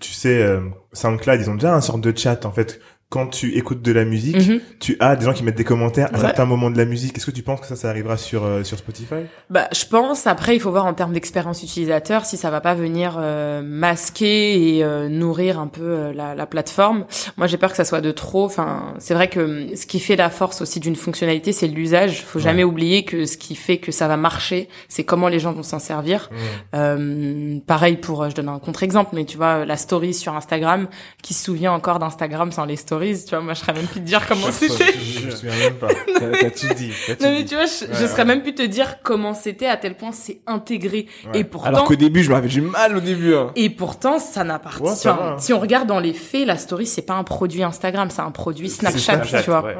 tu 0.00 0.12
sais, 0.12 0.42
euh, 0.42 0.60
SoundCloud, 0.92 1.40
ils 1.40 1.50
ont 1.50 1.54
déjà 1.54 1.74
un 1.74 1.80
sorte 1.80 2.00
de 2.00 2.16
chat 2.16 2.44
en 2.46 2.52
fait. 2.52 2.80
Quand 3.10 3.26
tu 3.28 3.56
écoutes 3.56 3.80
de 3.80 3.90
la 3.90 4.04
musique, 4.04 4.36
Mhm. 4.36 4.60
tu 4.80 4.98
as 5.00 5.16
des 5.16 5.24
gens 5.24 5.32
qui 5.32 5.42
mettent 5.42 5.56
des 5.56 5.64
commentaires 5.64 6.08
à 6.12 6.16
Ouais. 6.18 6.20
certains 6.20 6.44
moments 6.44 6.70
de 6.70 6.76
la 6.76 6.84
musique. 6.84 7.16
Est-ce 7.16 7.24
que 7.24 7.30
tu 7.30 7.42
penses 7.42 7.60
que 7.62 7.66
ça, 7.66 7.74
ça 7.74 7.88
arrivera 7.88 8.18
sur 8.18 8.44
euh, 8.44 8.64
sur 8.64 8.76
Spotify? 8.76 9.14
Bah, 9.48 9.66
je 9.74 9.86
pense. 9.86 10.26
Après, 10.26 10.54
il 10.54 10.60
faut 10.60 10.70
voir 10.70 10.84
en 10.84 10.92
termes 10.92 11.14
d'expérience 11.14 11.62
utilisateur 11.62 12.26
si 12.26 12.36
ça 12.36 12.50
va 12.50 12.60
pas 12.60 12.74
venir 12.74 13.16
euh, 13.18 13.62
masquer 13.64 14.76
et 14.76 14.84
euh, 14.84 15.08
nourrir 15.08 15.58
un 15.58 15.68
peu 15.68 16.12
la, 16.12 16.34
la 16.34 16.44
plateforme. 16.44 17.06
Moi, 17.38 17.46
j'ai 17.46 17.56
peur 17.56 17.70
que 17.70 17.76
ça 17.78 17.86
soit 17.86 18.02
de 18.02 18.10
trop. 18.12 18.44
Enfin, 18.44 18.92
c'est 18.98 19.14
vrai 19.14 19.28
que 19.30 19.40
hum, 19.40 19.74
ce 19.74 19.86
qui 19.86 20.00
fait 20.00 20.16
la 20.16 20.28
force 20.28 20.60
aussi 20.60 20.78
d'une 20.78 20.96
fonctionnalité, 20.96 21.52
c'est 21.52 21.66
l'usage. 21.68 22.22
Faut 22.26 22.40
jamais 22.40 22.62
oublier 22.62 23.06
que 23.06 23.24
ce 23.24 23.38
qui 23.38 23.54
fait 23.54 23.78
que 23.78 23.90
ça 23.90 24.06
va 24.06 24.18
marcher, 24.18 24.68
c'est 24.90 25.04
comment 25.04 25.28
les 25.28 25.38
gens 25.38 25.52
vont 25.52 25.62
s'en 25.62 25.78
servir. 25.78 26.28
Euh, 26.74 27.58
pareil 27.66 27.96
pour, 27.96 28.28
je 28.28 28.34
donne 28.34 28.50
un 28.50 28.58
contre-exemple, 28.58 29.12
mais 29.14 29.24
tu 29.24 29.38
vois, 29.38 29.64
la 29.64 29.78
story 29.78 30.12
sur 30.12 30.34
Instagram, 30.36 30.88
qui 31.22 31.32
se 31.32 31.42
souvient 31.44 31.72
encore 31.72 31.98
d'Instagram 32.00 32.52
sans 32.52 32.66
les 32.66 32.76
stories, 32.76 32.97
tu 32.98 33.30
vois, 33.30 33.40
moi 33.40 33.54
je 33.54 33.60
serais 33.60 33.72
même 33.72 33.86
plus 33.86 34.00
de 34.00 34.04
dire 34.06 34.26
comment 34.26 34.50
c'était. 34.52 34.92
Je 34.92 35.26
me 35.26 35.30
souviens 35.30 35.56
même 35.58 35.74
pas. 35.74 35.88
T'as- 36.18 36.50
tout 36.50 36.74
dit 36.74 36.90
tout 37.06 37.12
Non 37.22 37.30
mais 37.30 37.42
dit. 37.42 37.48
tu 37.50 37.54
vois, 37.54 37.66
je, 37.66 37.84
je 37.92 38.02
Ouais, 38.02 38.08
serais 38.08 38.18
ouais. 38.22 38.24
même 38.24 38.42
plus 38.42 38.54
te 38.54 38.62
dire 38.62 39.02
comment 39.02 39.34
c'était 39.34 39.66
à 39.66 39.76
tel 39.76 39.96
point 39.96 40.12
c'est 40.12 40.40
intégré. 40.46 41.06
Ouais. 41.32 41.40
Et 41.40 41.44
pourtant, 41.44 41.68
alors 41.68 41.84
qu'au 41.84 41.96
début 41.96 42.22
je 42.22 42.30
m'avais 42.30 42.48
du 42.48 42.60
mal 42.60 42.96
au 42.96 43.00
début 43.00 43.34
hein. 43.34 43.52
et 43.56 43.70
pourtant 43.70 44.18
ça 44.18 44.44
n'appartient. 44.44 44.82
Ouais, 44.82 44.94
ça 44.94 45.12
va, 45.12 45.32
hein. 45.32 45.38
si 45.38 45.52
on 45.52 45.60
regarde 45.60 45.88
dans 45.88 46.00
les 46.00 46.12
faits, 46.14 46.46
la 46.46 46.56
story 46.56 46.86
c'est 46.86 47.02
pas 47.02 47.14
un 47.14 47.24
produit 47.24 47.62
Instagram, 47.62 48.08
c'est 48.10 48.22
un 48.22 48.30
produit 48.30 48.68
Snapchat, 48.70 48.98
Snapchat, 48.98 49.42
tu 49.42 49.50
vois. 49.50 49.64
ouais. 49.64 49.74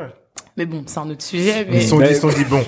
Mais 0.56 0.66
bon, 0.66 0.82
c'est 0.86 0.98
un 0.98 1.08
autre 1.08 1.22
sujet. 1.22 1.64
Ils 1.68 1.74
Mais 1.74 1.80
se 1.80 1.88
sont 1.90 2.00
dit, 2.00 2.06
ils 2.10 2.16
sont 2.16 2.28
dit, 2.30 2.44
bon, 2.44 2.64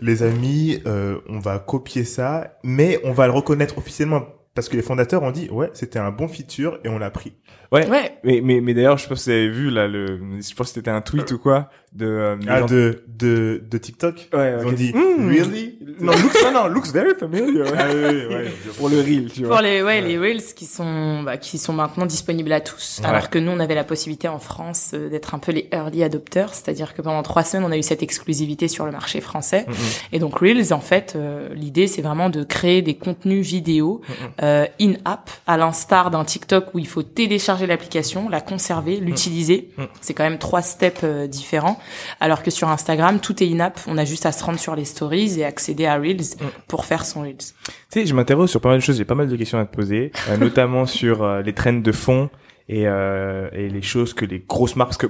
les 0.00 0.22
amis, 0.22 0.80
euh, 0.86 1.18
on 1.28 1.40
va 1.40 1.58
copier 1.58 2.04
ça, 2.04 2.56
mais 2.62 3.00
on 3.02 3.12
va 3.12 3.26
le 3.26 3.32
reconnaître 3.32 3.78
officiellement 3.78 4.22
parce 4.54 4.68
que 4.68 4.76
les 4.76 4.82
fondateurs 4.82 5.22
ont 5.22 5.30
dit, 5.30 5.48
ouais, 5.50 5.70
c'était 5.72 5.98
un 5.98 6.10
bon 6.10 6.28
feature 6.28 6.78
et 6.84 6.88
on 6.88 6.98
l'a 6.98 7.10
pris. 7.10 7.32
ouais 7.72 7.88
ouais, 7.88 8.18
Mais, 8.24 8.40
mais, 8.42 8.60
mais 8.60 8.74
d'ailleurs, 8.74 8.98
je 8.98 9.04
sais 9.04 9.08
pas 9.08 9.16
si 9.16 9.30
vous 9.30 9.36
avez 9.36 9.48
vu, 9.48 9.70
là, 9.70 9.88
le, 9.88 10.18
je 10.40 10.54
pense 10.54 10.68
que 10.68 10.74
c'était 10.74 10.90
un 10.90 11.00
tweet 11.00 11.30
ou 11.32 11.38
quoi, 11.38 11.70
de, 11.92 12.06
euh, 12.06 12.36
Ah, 12.48 12.60
gens- 12.60 12.66
de, 12.66 13.04
de, 13.08 13.62
de 13.70 13.78
TikTok. 13.78 14.28
ouais, 14.34 14.56
Ils 14.60 14.66
ont 14.66 14.72
dit, 14.72 14.92
Mm. 14.94 15.28
really? 15.28 15.78
Non, 16.00 16.12
looks, 16.12 16.42
non, 16.42 16.52
non, 16.52 16.66
looks 16.68 16.86
very 16.92 17.14
familiar. 17.18 17.66
Ah 17.76 17.86
oui, 17.94 18.00
oui, 18.28 18.34
ouais. 18.34 18.52
Pour 18.78 18.88
le 18.88 19.00
reel, 19.00 19.30
tu 19.32 19.44
vois. 19.44 19.56
pour 19.56 19.62
les 19.62 19.82
ouais, 19.82 20.00
les 20.00 20.18
reels 20.18 20.42
qui 20.56 20.64
sont 20.64 21.22
bah, 21.22 21.36
qui 21.36 21.58
sont 21.58 21.72
maintenant 21.74 22.06
disponibles 22.06 22.50
à 22.52 22.60
tous. 22.60 22.98
Ouais. 23.02 23.08
Alors 23.08 23.28
que 23.30 23.38
nous 23.38 23.52
on 23.52 23.60
avait 23.60 23.74
la 23.74 23.84
possibilité 23.84 24.26
en 24.28 24.38
France 24.38 24.92
euh, 24.94 25.08
d'être 25.10 25.34
un 25.34 25.38
peu 25.38 25.52
les 25.52 25.68
early 25.72 26.02
adopters, 26.02 26.54
c'est-à-dire 26.54 26.94
que 26.94 27.02
pendant 27.02 27.22
trois 27.22 27.44
semaines 27.44 27.64
on 27.68 27.70
a 27.72 27.76
eu 27.76 27.82
cette 27.82 28.02
exclusivité 28.02 28.68
sur 28.68 28.86
le 28.86 28.90
marché 28.92 29.20
français. 29.20 29.66
Et 30.12 30.18
donc 30.18 30.38
Reels, 30.38 30.72
en 30.72 30.80
fait, 30.80 31.12
euh, 31.14 31.50
l'idée 31.54 31.86
c'est 31.86 32.02
vraiment 32.02 32.30
de 32.30 32.42
créer 32.42 32.80
des 32.82 32.94
contenus 32.94 33.46
vidéo 33.46 34.00
euh, 34.42 34.66
in-app, 34.80 35.30
à 35.46 35.56
l'instar 35.56 36.10
d'un 36.10 36.24
TikTok 36.24 36.74
où 36.74 36.78
il 36.78 36.86
faut 36.86 37.02
télécharger 37.02 37.66
l'application, 37.66 38.28
la 38.28 38.40
conserver, 38.40 38.96
l'utiliser. 38.96 39.70
Mhm. 39.78 39.86
C'est 40.00 40.14
quand 40.14 40.24
même 40.24 40.38
trois 40.38 40.62
steps 40.62 41.00
euh, 41.04 41.26
différents. 41.26 41.78
Alors 42.20 42.42
que 42.42 42.50
sur 42.50 42.68
Instagram, 42.68 43.20
tout 43.20 43.42
est 43.42 43.46
in-app. 43.46 43.78
On 43.86 43.98
a 43.98 44.04
juste 44.04 44.26
à 44.26 44.32
se 44.32 44.42
rendre 44.42 44.58
sur 44.58 44.74
les 44.74 44.84
stories 44.84 45.38
et 45.40 45.44
accéder 45.44 45.86
à 45.86 45.96
Reels 45.96 46.36
pour 46.68 46.84
faire 46.84 47.04
son 47.04 47.22
Reels. 47.22 47.36
Tu 47.38 47.72
sais, 47.90 48.06
je 48.06 48.14
m'interroge 48.14 48.48
sur 48.50 48.60
pas 48.60 48.70
mal 48.70 48.78
de 48.78 48.82
choses, 48.82 48.96
j'ai 48.96 49.04
pas 49.04 49.14
mal 49.14 49.28
de 49.28 49.36
questions 49.36 49.58
à 49.58 49.64
te 49.64 49.74
poser, 49.74 50.10
euh, 50.28 50.36
notamment 50.38 50.86
sur 50.86 51.22
euh, 51.22 51.42
les 51.42 51.52
trends 51.52 51.72
de 51.74 51.92
fond 51.92 52.28
et, 52.68 52.86
euh, 52.86 53.48
et 53.52 53.68
les 53.68 53.82
choses 53.82 54.14
que 54.14 54.24
les 54.24 54.38
grosses 54.40 54.76
marques, 54.76 54.90
parce 54.90 54.98
que 54.98 55.06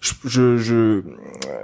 je, 0.00 0.12
je, 0.24 0.56
je- 0.58 1.02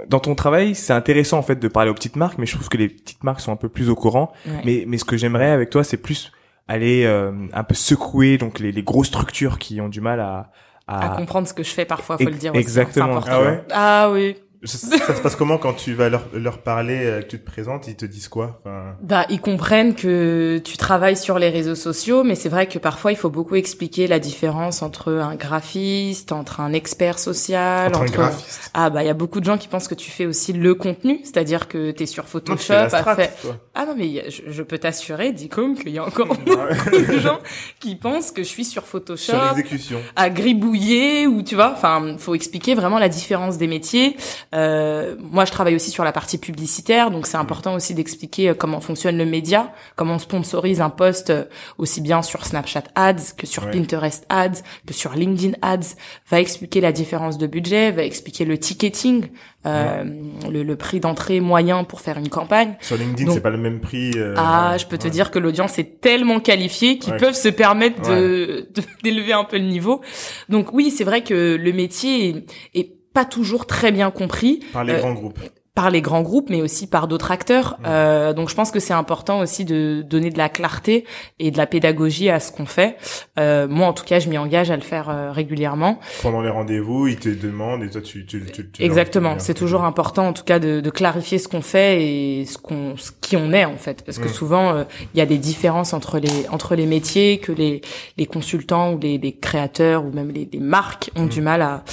dans 0.09 0.19
ton 0.19 0.35
travail, 0.35 0.73
c'est 0.75 0.93
intéressant 0.93 1.37
en 1.37 1.41
fait 1.43 1.55
de 1.59 1.67
parler 1.67 1.91
aux 1.91 1.93
petites 1.93 2.15
marques, 2.15 2.37
mais 2.37 2.45
je 2.45 2.55
trouve 2.55 2.69
que 2.69 2.77
les 2.77 2.89
petites 2.89 3.23
marques 3.23 3.39
sont 3.41 3.51
un 3.51 3.55
peu 3.57 3.69
plus 3.69 3.89
au 3.89 3.95
courant. 3.95 4.31
Ouais. 4.45 4.61
Mais, 4.65 4.83
mais 4.87 4.97
ce 4.97 5.05
que 5.05 5.15
j'aimerais 5.17 5.51
avec 5.51 5.69
toi, 5.69 5.83
c'est 5.83 5.97
plus 5.97 6.31
aller 6.67 7.03
euh, 7.05 7.31
un 7.53 7.63
peu 7.63 7.75
secouer 7.75 8.37
donc 8.37 8.59
les, 8.59 8.71
les 8.71 8.83
grosses 8.83 9.07
structures 9.07 9.59
qui 9.59 9.81
ont 9.81 9.89
du 9.89 10.01
mal 10.01 10.19
à, 10.19 10.51
À 10.87 11.13
à, 11.13 11.15
comprendre 11.17 11.47
ce 11.47 11.53
que 11.53 11.63
je 11.63 11.69
fais 11.71 11.85
parfois, 11.85 12.17
faut 12.17 12.23
le 12.25 12.31
dire. 12.31 12.51
aussi, 12.51 12.57
hein, 12.57 12.61
exactement. 12.61 13.05
important. 13.17 13.31
Ah 13.33 13.41
ouais? 13.41 13.63
Ah 13.71 14.09
oui. 14.11 14.35
Ça, 14.65 15.15
se 15.15 15.21
passe 15.21 15.35
comment 15.35 15.57
quand 15.57 15.73
tu 15.73 15.93
vas 15.93 16.07
leur, 16.09 16.23
leur 16.33 16.59
parler, 16.59 16.99
euh, 17.03 17.21
que 17.21 17.27
tu 17.27 17.39
te 17.39 17.45
présentes, 17.45 17.87
ils 17.87 17.95
te 17.95 18.05
disent 18.05 18.29
quoi? 18.29 18.59
Enfin... 18.63 18.95
Bah, 19.01 19.25
ils 19.29 19.41
comprennent 19.41 19.93
que 19.93 20.61
tu 20.63 20.77
travailles 20.77 21.17
sur 21.17 21.37
les 21.37 21.49
réseaux 21.49 21.75
sociaux, 21.75 22.23
mais 22.23 22.35
c'est 22.35 22.49
vrai 22.49 22.67
que 22.67 22.79
parfois 22.79 23.11
il 23.11 23.17
faut 23.17 23.29
beaucoup 23.29 23.55
expliquer 23.55 24.07
la 24.07 24.19
différence 24.19 24.81
entre 24.81 25.11
un 25.13 25.35
graphiste, 25.35 26.31
entre 26.31 26.61
un 26.61 26.71
expert 26.73 27.19
social, 27.19 27.87
Entre 27.89 28.01
un 28.03 28.05
graphiste. 28.05 28.71
ah 28.73 28.89
bah 28.89 29.03
il 29.03 29.07
y 29.07 29.09
a 29.09 29.13
beaucoup 29.13 29.39
de 29.39 29.45
gens 29.45 29.57
qui 29.57 29.67
pensent 29.67 29.87
que 29.87 29.95
tu 29.95 30.09
fais 30.11 30.25
aussi 30.25 30.53
le 30.53 30.75
contenu, 30.75 31.19
c'est-à-dire 31.23 31.67
que 31.67 31.91
tu 31.91 32.03
es 32.03 32.05
sur 32.05 32.23
Non, 32.23 32.29
Photoshop, 32.29 32.87
strat, 32.87 33.15
faire- 33.15 33.35
toi. 33.41 33.57
Ah 33.75 33.85
non 33.85 33.95
mais 33.97 34.29
je, 34.29 34.43
je 34.51 34.63
peux 34.63 34.77
t'assurer, 34.77 35.33
Dicom, 35.33 35.75
qu'il 35.77 35.89
y 35.91 35.97
a 35.97 36.05
encore 36.05 36.27
beaucoup 36.45 37.11
de 37.11 37.19
gens 37.19 37.39
qui 37.79 37.95
pensent 37.95 38.31
que 38.31 38.43
je 38.43 38.47
suis 38.47 38.65
sur 38.65 38.83
Photoshop, 38.83 39.33
Sur 39.33 39.43
l'exécution. 39.55 39.99
à 40.15 40.29
gribouiller 40.29 41.27
ou 41.27 41.41
tu 41.41 41.55
vois 41.55 41.71
enfin 41.73 42.15
faut 42.17 42.35
expliquer 42.35 42.75
vraiment 42.75 42.99
la 42.99 43.09
différence 43.09 43.57
des 43.57 43.67
métiers 43.67 44.15
euh, 44.53 45.15
moi 45.19 45.45
je 45.45 45.51
travaille 45.51 45.75
aussi 45.75 45.89
sur 45.89 46.03
la 46.03 46.11
partie 46.11 46.37
publicitaire 46.37 47.09
donc 47.11 47.25
c'est 47.27 47.37
important 47.37 47.73
aussi 47.73 47.93
d'expliquer 47.93 48.49
euh, 48.49 48.53
comment 48.53 48.79
fonctionne 48.81 49.17
le 49.17 49.25
média 49.25 49.71
comment 49.95 50.15
on 50.15 50.19
sponsorise 50.19 50.79
un 50.81 50.89
post 50.89 51.29
euh, 51.31 51.45
aussi 51.77 52.01
bien 52.01 52.21
sur 52.21 52.45
Snapchat 52.45 52.83
Ads 52.95 53.33
que 53.37 53.47
sur 53.47 53.63
Ouais. 53.65 53.71
Pinterest 53.71 54.25
Ads 54.29 54.61
que 54.85 54.93
sur 54.93 55.13
LinkedIn 55.13 55.57
Ads 55.61 55.95
va 56.29 56.39
expliquer 56.39 56.81
la 56.81 56.91
différence 56.91 57.37
de 57.37 57.47
budget 57.47 57.91
va 57.91 58.03
expliquer 58.03 58.45
le 58.45 58.57
ticketing 58.57 59.27
euh, 59.65 60.03
le, 60.51 60.61
le 60.63 60.75
prix 60.75 60.99
d'entrée 60.99 61.39
moyen 61.39 61.85
pour 61.85 62.01
faire 62.01 62.17
une 62.17 62.27
campagne 62.29 62.75
Sur 62.81 62.97
LinkedIn, 62.97 63.31
c'est 63.31 63.39
pas 63.41 63.49
le 63.49 63.57
même 63.57 63.79
prix. 63.79 64.11
euh, 64.17 64.33
ah, 64.37 64.75
je 64.77 64.85
peux 64.85 64.97
te 64.97 65.07
dire 65.07 65.31
que 65.31 65.39
l'audience 65.39 65.79
est 65.79 66.01
tellement 66.01 66.41
qualifiée 66.41 66.97
qu'ils 66.99 67.15
peuvent 67.15 67.33
se 67.33 67.47
permettre 67.47 68.01
de- 68.09 68.67
d'élever 69.03 69.31
un 69.31 69.45
peu 69.45 69.57
le 69.57 69.63
niveau. 69.63 70.01
Donc 70.49 70.73
oui, 70.73 70.91
c'est 70.91 71.05
vrai 71.05 71.23
que 71.23 71.55
le 71.55 71.71
métier 71.71 72.27
est, 72.29 72.45
est 72.81 72.91
pas 73.13 73.25
toujours 73.25 73.65
très 73.67 73.91
bien 73.91 74.11
compris 74.11 74.59
Par 74.73 74.83
les 74.83 74.93
euh, 74.93 74.99
grands 74.99 75.13
groupes. 75.13 75.39
par 75.75 75.89
les 75.89 76.01
grands 76.01 76.21
groupes, 76.21 76.49
mais 76.51 76.61
aussi 76.61 76.85
par 76.87 77.07
d'autres 77.07 77.31
acteurs. 77.31 77.77
Ouais. 77.79 77.89
Euh, 77.89 78.33
donc 78.33 78.47
je 78.49 78.53
pense 78.55 78.69
que 78.69 78.79
c'est 78.79 78.93
important 78.93 79.39
aussi 79.39 79.65
de 79.65 80.03
donner 80.07 80.29
de 80.29 80.37
la 80.37 80.47
clarté 80.49 81.03
et 81.39 81.49
de 81.49 81.57
la 81.57 81.65
pédagogie 81.65 82.29
à 82.29 82.39
ce 82.39 82.51
qu'on 82.51 82.67
fait. 82.67 82.95
Euh, 83.39 83.67
moi, 83.67 83.87
en 83.87 83.93
tout 83.93 84.03
cas, 84.03 84.19
je 84.19 84.29
m'y 84.29 84.37
engage 84.37 84.69
à 84.69 84.75
le 84.75 84.83
faire 84.83 85.09
euh, 85.09 85.31
régulièrement. 85.31 85.99
Pendant 86.21 86.41
les 86.41 86.49
rendez-vous, 86.51 87.07
ils 87.07 87.15
te 87.17 87.29
demandent 87.29 87.81
et 87.83 87.89
toi, 87.89 88.01
tu... 88.01 88.23
tu, 88.27 88.45
tu, 88.51 88.69
tu 88.69 88.83
Exactement. 88.83 89.39
C'est 89.39 89.55
toujours 89.55 89.83
important, 89.83 90.27
en 90.27 90.33
tout 90.33 90.43
cas, 90.43 90.59
de, 90.59 90.79
de 90.79 90.89
clarifier 90.91 91.39
ce 91.39 91.47
qu'on 91.47 91.63
fait 91.63 92.03
et 92.05 92.45
ce 92.45 92.59
qu'on, 92.59 92.95
ce 92.97 93.09
qui 93.19 93.35
on 93.35 93.51
est 93.51 93.65
en 93.65 93.77
fait, 93.77 94.03
parce 94.05 94.19
que 94.19 94.25
Mm. 94.27 94.33
souvent 94.33 94.73
euh, 94.75 94.83
il 95.15 95.17
y 95.17 95.21
a 95.21 95.25
des 95.25 95.39
différences 95.39 95.93
entre 95.93 96.19
les 96.19 96.47
entre 96.49 96.75
les 96.75 96.85
métiers 96.85 97.39
que 97.39 97.51
les 97.51 97.81
les 98.17 98.25
consultants 98.27 98.93
ou 98.93 98.99
les, 98.99 99.17
les 99.17 99.33
créateurs 99.35 100.05
ou 100.05 100.11
même 100.11 100.29
les, 100.29 100.47
les 100.53 100.59
marques 100.59 101.09
ont 101.15 101.23
Mm. 101.25 101.29
du 101.29 101.41
mal 101.41 101.61
à 101.63 101.83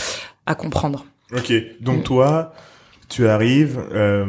à 0.47 0.55
comprendre. 0.55 1.07
Ok, 1.37 1.53
donc 1.81 2.05
toi, 2.05 2.53
tu 3.09 3.29
arrives 3.29 3.79
euh, 3.93 4.25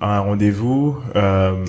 à 0.00 0.16
un 0.18 0.20
rendez-vous. 0.20 0.96
Euh, 1.16 1.64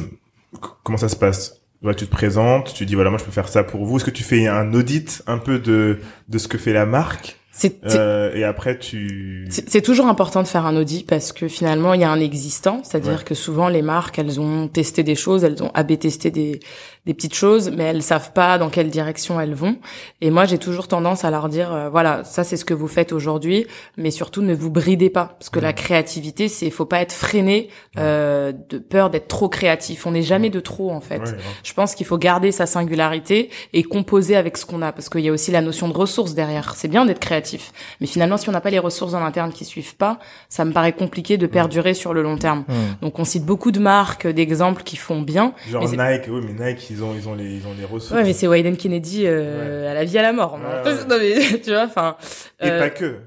comment 0.83 0.97
ça 0.97 1.09
se 1.09 1.15
passe? 1.15 1.57
Ouais, 1.83 1.95
tu 1.95 2.05
te 2.05 2.11
présentes, 2.11 2.73
tu 2.75 2.85
dis 2.85 2.93
voilà 2.93 3.09
moi 3.09 3.17
je 3.17 3.23
peux 3.25 3.31
faire 3.31 3.47
ça 3.47 3.63
pour 3.63 3.85
vous. 3.85 3.97
Est-ce 3.97 4.05
que 4.05 4.11
tu 4.11 4.23
fais 4.23 4.45
un 4.47 4.71
audit 4.73 5.23
un 5.25 5.39
peu 5.39 5.57
de 5.57 5.99
de 6.29 6.37
ce 6.37 6.47
que 6.47 6.57
fait 6.59 6.73
la 6.73 6.85
marque? 6.85 7.37
Euh, 7.85 8.33
et 8.33 8.43
après 8.43 8.79
tu 8.79 9.45
C'est 9.49 9.69
c'est 9.69 9.81
toujours 9.81 10.07
important 10.07 10.41
de 10.41 10.47
faire 10.47 10.65
un 10.65 10.75
audit 10.75 11.05
parce 11.05 11.31
que 11.33 11.47
finalement 11.47 11.93
il 11.93 12.01
y 12.01 12.03
a 12.03 12.09
un 12.11 12.19
existant, 12.19 12.81
c'est-à-dire 12.83 13.17
Ouais. 13.19 13.23
que 13.25 13.33
souvent 13.35 13.67
les 13.67 13.81
marques 13.81 14.17
elles 14.19 14.39
ont 14.39 14.67
testé 14.67 15.03
des 15.03 15.15
choses, 15.15 15.43
elles 15.43 15.61
ont 15.61 15.69
AB 15.73 15.97
testé 15.99 16.31
des 16.31 16.59
des 17.05 17.13
petites 17.13 17.35
choses, 17.35 17.71
mais 17.71 17.83
elles 17.85 18.03
savent 18.03 18.31
pas 18.33 18.57
dans 18.57 18.69
quelle 18.69 18.89
direction 18.89 19.39
elles 19.39 19.55
vont. 19.55 19.77
Et 20.21 20.29
moi 20.29 20.45
j'ai 20.45 20.57
toujours 20.57 20.87
tendance 20.87 21.25
à 21.25 21.31
leur 21.31 21.49
dire 21.49 21.73
euh, 21.73 21.89
voilà 21.89 22.23
ça 22.23 22.43
c'est 22.43 22.57
ce 22.57 22.65
que 22.65 22.73
vous 22.73 22.87
faites 22.87 23.11
aujourd'hui, 23.11 23.65
mais 23.97 24.11
surtout 24.11 24.41
ne 24.41 24.53
vous 24.53 24.69
bridez 24.69 25.09
pas 25.09 25.35
parce 25.39 25.49
que 25.49 25.59
la 25.59 25.73
créativité 25.73 26.47
c'est 26.47 26.69
faut 26.69 26.85
pas 26.85 27.01
être 27.01 27.13
freiné 27.13 27.69
euh, 27.97 28.51
de 28.69 28.77
peur 28.77 29.09
d'être 29.09 29.27
trop 29.27 29.49
créatif. 29.49 30.05
On 30.05 30.11
n'est 30.11 30.21
jamais 30.21 30.49
de 30.49 30.59
trop 30.59 30.91
en 30.91 31.01
fait. 31.01 31.19
Ouais, 31.19 31.29
ouais. 31.29 31.37
Je 31.63 31.73
pense 31.73 31.95
qu'il 31.95 32.05
faut 32.05 32.17
garder 32.17 32.51
sa 32.51 32.65
singularité 32.65 33.49
et 33.73 33.83
composer 33.83 34.35
avec 34.35 34.57
ce 34.57 34.65
qu'on 34.65 34.81
a, 34.81 34.91
parce 34.91 35.09
qu'il 35.09 35.21
y 35.21 35.29
a 35.29 35.31
aussi 35.31 35.51
la 35.51 35.61
notion 35.61 35.87
de 35.87 35.93
ressources 35.93 36.33
derrière. 36.33 36.75
C'est 36.75 36.87
bien 36.87 37.05
d'être 37.05 37.19
créatif, 37.19 37.71
mais 37.99 38.07
finalement, 38.07 38.37
si 38.37 38.49
on 38.49 38.51
n'a 38.51 38.61
pas 38.61 38.69
les 38.69 38.79
ressources 38.79 39.13
en 39.13 39.23
interne 39.23 39.51
qui 39.51 39.65
suivent 39.65 39.95
pas, 39.95 40.19
ça 40.49 40.65
me 40.65 40.71
paraît 40.71 40.93
compliqué 40.93 41.37
de 41.37 41.47
perdurer 41.47 41.93
sur 41.93 42.13
le 42.13 42.21
long 42.21 42.37
terme. 42.37 42.65
Donc, 43.01 43.19
on 43.19 43.25
cite 43.25 43.45
beaucoup 43.45 43.71
de 43.71 43.79
marques, 43.79 44.27
d'exemples 44.27 44.83
qui 44.83 44.95
font 44.97 45.21
bien. 45.21 45.53
Genre 45.69 45.83
Nike, 45.83 46.29
oui 46.29 46.41
mais 46.45 46.73
Nike 46.73 46.90
ils 46.91 47.03
ont 47.03 47.15
ils 47.15 47.27
ont 47.29 47.35
les 47.35 47.45
ils 47.57 47.67
ont 47.67 47.73
les 47.77 47.85
ressources. 47.85 48.11
Ouais, 48.11 48.23
mais 48.23 48.33
c'est 48.33 48.47
Wyden 48.47 48.75
Kennedy 48.77 49.23
euh, 49.25 49.89
à 49.89 49.93
la 49.93 50.03
vie 50.03 50.17
à 50.17 50.21
la 50.21 50.33
mort. 50.33 50.53
Ouais, 50.53 50.59
Non, 50.59 50.91
ouais. 50.97 51.05
non, 51.07 51.17
mais 51.19 51.59
tu 51.63 51.71
vois, 51.71 51.83
enfin. 51.85 52.17
et 52.59 52.69
euh, 52.69 52.79
pas 52.79 52.89
que. 52.89 53.17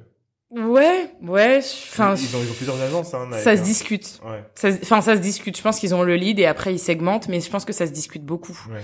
Ouais, 0.51 1.11
ouais. 1.23 1.59
Enfin, 1.59 2.15
ils 2.17 2.37
ont 2.37 2.39
ils 2.41 2.49
ont 2.51 2.55
plusieurs 2.55 2.81
agences 2.81 3.13
hein, 3.13 3.27
ça 3.33 3.57
se 3.57 3.61
hein. 3.61 3.65
discute. 3.65 4.21
Ouais. 4.25 4.45
Ça 4.55 4.69
Enfin, 4.83 5.01
ça 5.01 5.17
se 5.17 5.21
discute. 5.21 5.57
Je 5.57 5.63
pense 5.63 5.81
qu'ils 5.81 5.97
ont 5.97 6.05
le 6.05 6.15
lead 6.15 6.39
et 6.39 6.47
après 6.47 6.73
ils 6.73 6.79
segmentent, 6.79 7.29
mais 7.29 7.41
je 7.41 7.51
pense 7.51 7.65
que 7.65 7.73
ça 7.73 7.87
se 7.87 7.93
discute 7.93 8.25
beaucoup. 8.25 8.57
Ouais. 8.71 8.79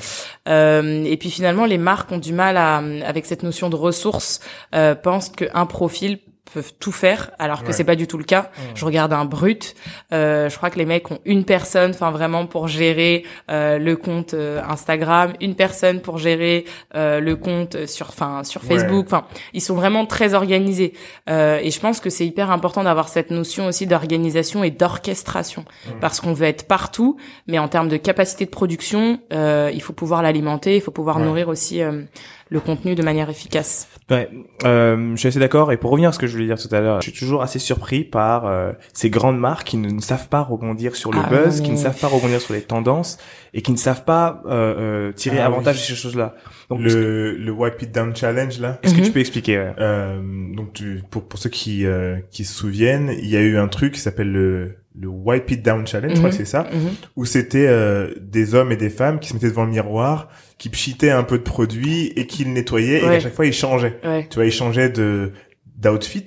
Euh, 0.48 1.04
et 1.04 1.16
puis 1.16 1.30
finalement, 1.30 1.66
les 1.66 1.78
marques 1.78 2.10
ont 2.10 2.18
du 2.18 2.32
mal 2.32 2.56
à, 2.56 2.78
avec 3.06 3.24
cette 3.24 3.44
notion 3.44 3.70
de 3.70 3.76
ressources, 3.76 4.40
euh, 4.74 4.96
pensent 4.96 5.28
qu'un 5.28 5.66
profil 5.66 6.18
peuvent 6.52 6.72
tout 6.78 6.92
faire, 6.92 7.30
alors 7.38 7.62
que 7.62 7.68
Ouais. 7.68 7.72
c'est 7.72 7.84
pas 7.84 7.96
du 7.96 8.06
tout 8.06 8.18
le 8.18 8.24
cas. 8.24 8.50
Je 8.74 8.84
regarde 8.84 9.12
un 9.12 9.24
brut, 9.24 9.74
euh, 10.12 10.48
je 10.48 10.56
crois 10.56 10.70
que 10.70 10.78
les 10.78 10.86
mecs 10.86 11.10
ont 11.10 11.18
une 11.24 11.44
personne, 11.44 11.90
enfin 11.90 12.10
vraiment 12.10 12.46
pour 12.46 12.68
gérer 12.68 13.24
euh, 13.50 13.78
le 13.78 13.96
compte 13.96 14.34
euh, 14.34 14.60
Instagram, 14.68 15.32
une 15.40 15.54
personne 15.54 16.00
pour 16.00 16.18
gérer 16.18 16.64
euh, 16.94 17.20
le 17.20 17.36
compte 17.36 17.86
sur, 17.86 18.08
enfin 18.08 18.42
sur. 18.44 18.62
Facebook. 18.62 19.06
Enfin, 19.06 19.24
ils 19.54 19.60
sont 19.62 19.74
vraiment 19.74 20.06
très 20.06 20.34
organisés. 20.34 20.92
Euh, 21.28 21.58
et 21.62 21.70
je 21.70 21.80
pense 21.80 21.98
que 22.00 22.10
c'est 22.10 22.26
hyper 22.26 22.50
important 22.50 22.82
d'avoir 22.84 23.08
cette 23.08 23.30
notion 23.30 23.66
aussi 23.66 23.86
d'organisation 23.86 24.62
et 24.62 24.70
d'orchestration, 24.70 25.64
parce 26.00 26.20
qu'on 26.20 26.32
veut 26.32 26.46
être 26.46 26.66
partout, 26.66 27.16
mais 27.46 27.58
en 27.58 27.68
termes 27.68 27.88
de 27.88 27.96
capacité 27.96 28.44
de 28.44 28.50
production, 28.50 29.20
euh, 29.32 29.70
il 29.72 29.82
faut 29.82 29.92
pouvoir 29.92 30.22
l'alimenter, 30.22 30.76
il 30.76 30.80
faut 30.82 30.90
pouvoir 30.90 31.16
Ouais. 31.18 31.24
nourrir 31.24 31.48
aussi 31.48 31.82
euh, 31.82 32.02
le 32.50 32.58
contenu 32.60 32.96
de 32.96 33.02
manière 33.02 33.30
efficace. 33.30 33.88
Ouais, 34.10 34.28
euh, 34.64 35.12
je 35.14 35.16
suis 35.20 35.28
assez 35.28 35.38
d'accord. 35.38 35.70
Et 35.70 35.76
pour 35.76 35.90
revenir 35.92 36.08
à 36.08 36.12
ce 36.12 36.18
que 36.18 36.26
je 36.26 36.32
voulais 36.32 36.46
dire 36.46 36.58
tout 36.60 36.74
à 36.74 36.80
l'heure, 36.80 37.00
je 37.00 37.08
suis 37.10 37.18
toujours 37.18 37.42
assez 37.42 37.60
surpris 37.60 38.02
par 38.02 38.46
euh, 38.46 38.72
ces 38.92 39.08
grandes 39.08 39.38
marques 39.38 39.68
qui 39.68 39.76
ne, 39.76 39.88
ne 39.88 40.00
savent 40.00 40.28
pas 40.28 40.40
rebondir 40.42 40.96
sur 40.96 41.12
le 41.12 41.20
Ah, 41.24 41.28
buzz, 41.30 41.60
qui 41.60 41.70
ne 41.70 41.76
savent 41.76 41.98
pas 41.98 42.08
rebondir 42.08 42.40
sur 42.40 42.52
les 42.54 42.62
tendances 42.62 43.18
et 43.54 43.62
qui 43.62 43.70
ne 43.70 43.76
savent 43.76 44.04
pas 44.04 44.42
euh, 44.46 44.50
euh, 44.50 45.12
tirer 45.12 45.38
Ah, 45.38 45.46
avantage 45.46 45.76
oui. 45.76 45.82
de 45.82 45.86
ces 45.86 45.94
choses-là. 45.94 46.34
Donc, 46.68 46.80
est-ce 46.80 46.94
que- 46.94 47.00
Le 47.00 47.36
le 47.36 47.52
Wipe 47.52 47.80
It 47.82 47.92
Down 47.92 48.14
Challenge 48.16 48.58
là. 48.58 48.78
est-ce 48.82 48.94
que 48.94 48.98
Mhm. 49.00 49.06
tu 49.06 49.12
peux 49.12 49.20
expliquer 49.20 49.58
ouais? 49.58 49.72
Euh, 49.78 50.20
donc 50.54 50.72
tu, 50.72 51.02
pour 51.10 51.28
pour 51.28 51.38
ceux 51.38 51.50
qui 51.50 51.86
euh, 51.86 52.16
qui 52.32 52.44
se 52.44 52.52
souviennent, 52.54 53.12
il 53.16 53.28
y 53.28 53.36
a 53.36 53.40
eu 53.40 53.56
un 53.58 53.68
truc 53.68 53.94
qui 53.94 54.00
s'appelle 54.00 54.32
le 54.32 54.76
le 54.98 55.08
Wipe 55.08 55.50
It 55.50 55.62
Down 55.62 55.86
Challenge, 55.86 56.10
je 56.12 56.16
crois 56.16 56.30
Mhm. 56.30 56.36
que 56.36 56.44
c'est 56.44 56.50
ça, 56.50 56.66
Mhm. 56.72 56.90
où 57.16 57.24
c'était 57.24 57.66
euh, 57.68 58.12
des 58.20 58.54
hommes 58.54 58.72
et 58.72 58.76
des 58.76 58.90
femmes 58.90 59.20
qui 59.20 59.28
se 59.28 59.34
mettaient 59.34 59.48
devant 59.48 59.64
le 59.64 59.70
miroir, 59.70 60.28
qui 60.58 60.68
pchitaient 60.68 61.10
un 61.10 61.22
peu 61.22 61.38
de 61.38 61.42
produit 61.44 62.06
et 62.16 62.26
qui 62.26 62.44
le 62.44 62.50
nettoyaient 62.50 63.00
et 63.02 63.06
à 63.08 63.20
chaque 63.20 63.34
fois 63.34 63.46
ils 63.46 63.52
changeaient. 63.52 63.98
Ouais. 64.04 64.26
Tu 64.28 64.34
vois, 64.36 64.46
ils 64.46 64.52
changeaient 64.52 64.90
de 64.90 65.32
d'outfit 65.76 66.24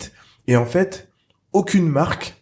et 0.48 0.56
en 0.56 0.66
fait, 0.66 1.10
aucune 1.52 1.88
marque 1.88 2.36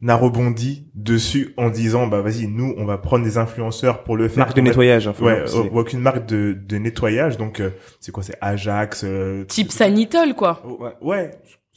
n'a 0.00 0.16
rebondi 0.16 0.86
dessus 0.94 1.54
en 1.56 1.70
disant 1.70 2.06
bah 2.08 2.20
vas-y 2.20 2.46
nous 2.46 2.74
on 2.76 2.84
va 2.84 2.98
prendre 2.98 3.24
des 3.24 3.38
influenceurs 3.38 4.02
pour 4.02 4.16
le 4.18 4.28
faire 4.28 4.44
Marque 4.44 4.56
de 4.56 4.60
nettoyage. 4.60 5.10
faut 5.12 5.24
ouais 5.24 5.44
euh, 5.48 5.62
aucune 5.72 6.00
marque 6.00 6.26
de, 6.26 6.52
de 6.52 6.76
nettoyage 6.76 7.38
donc 7.38 7.60
euh, 7.60 7.70
c'est 8.00 8.12
quoi 8.12 8.22
c'est 8.22 8.36
Ajax 8.42 9.02
euh, 9.04 9.44
Type 9.44 9.70
Sanitol, 9.72 10.34
quoi. 10.34 10.62
Ouais 10.66 10.90
ouais 11.00 11.30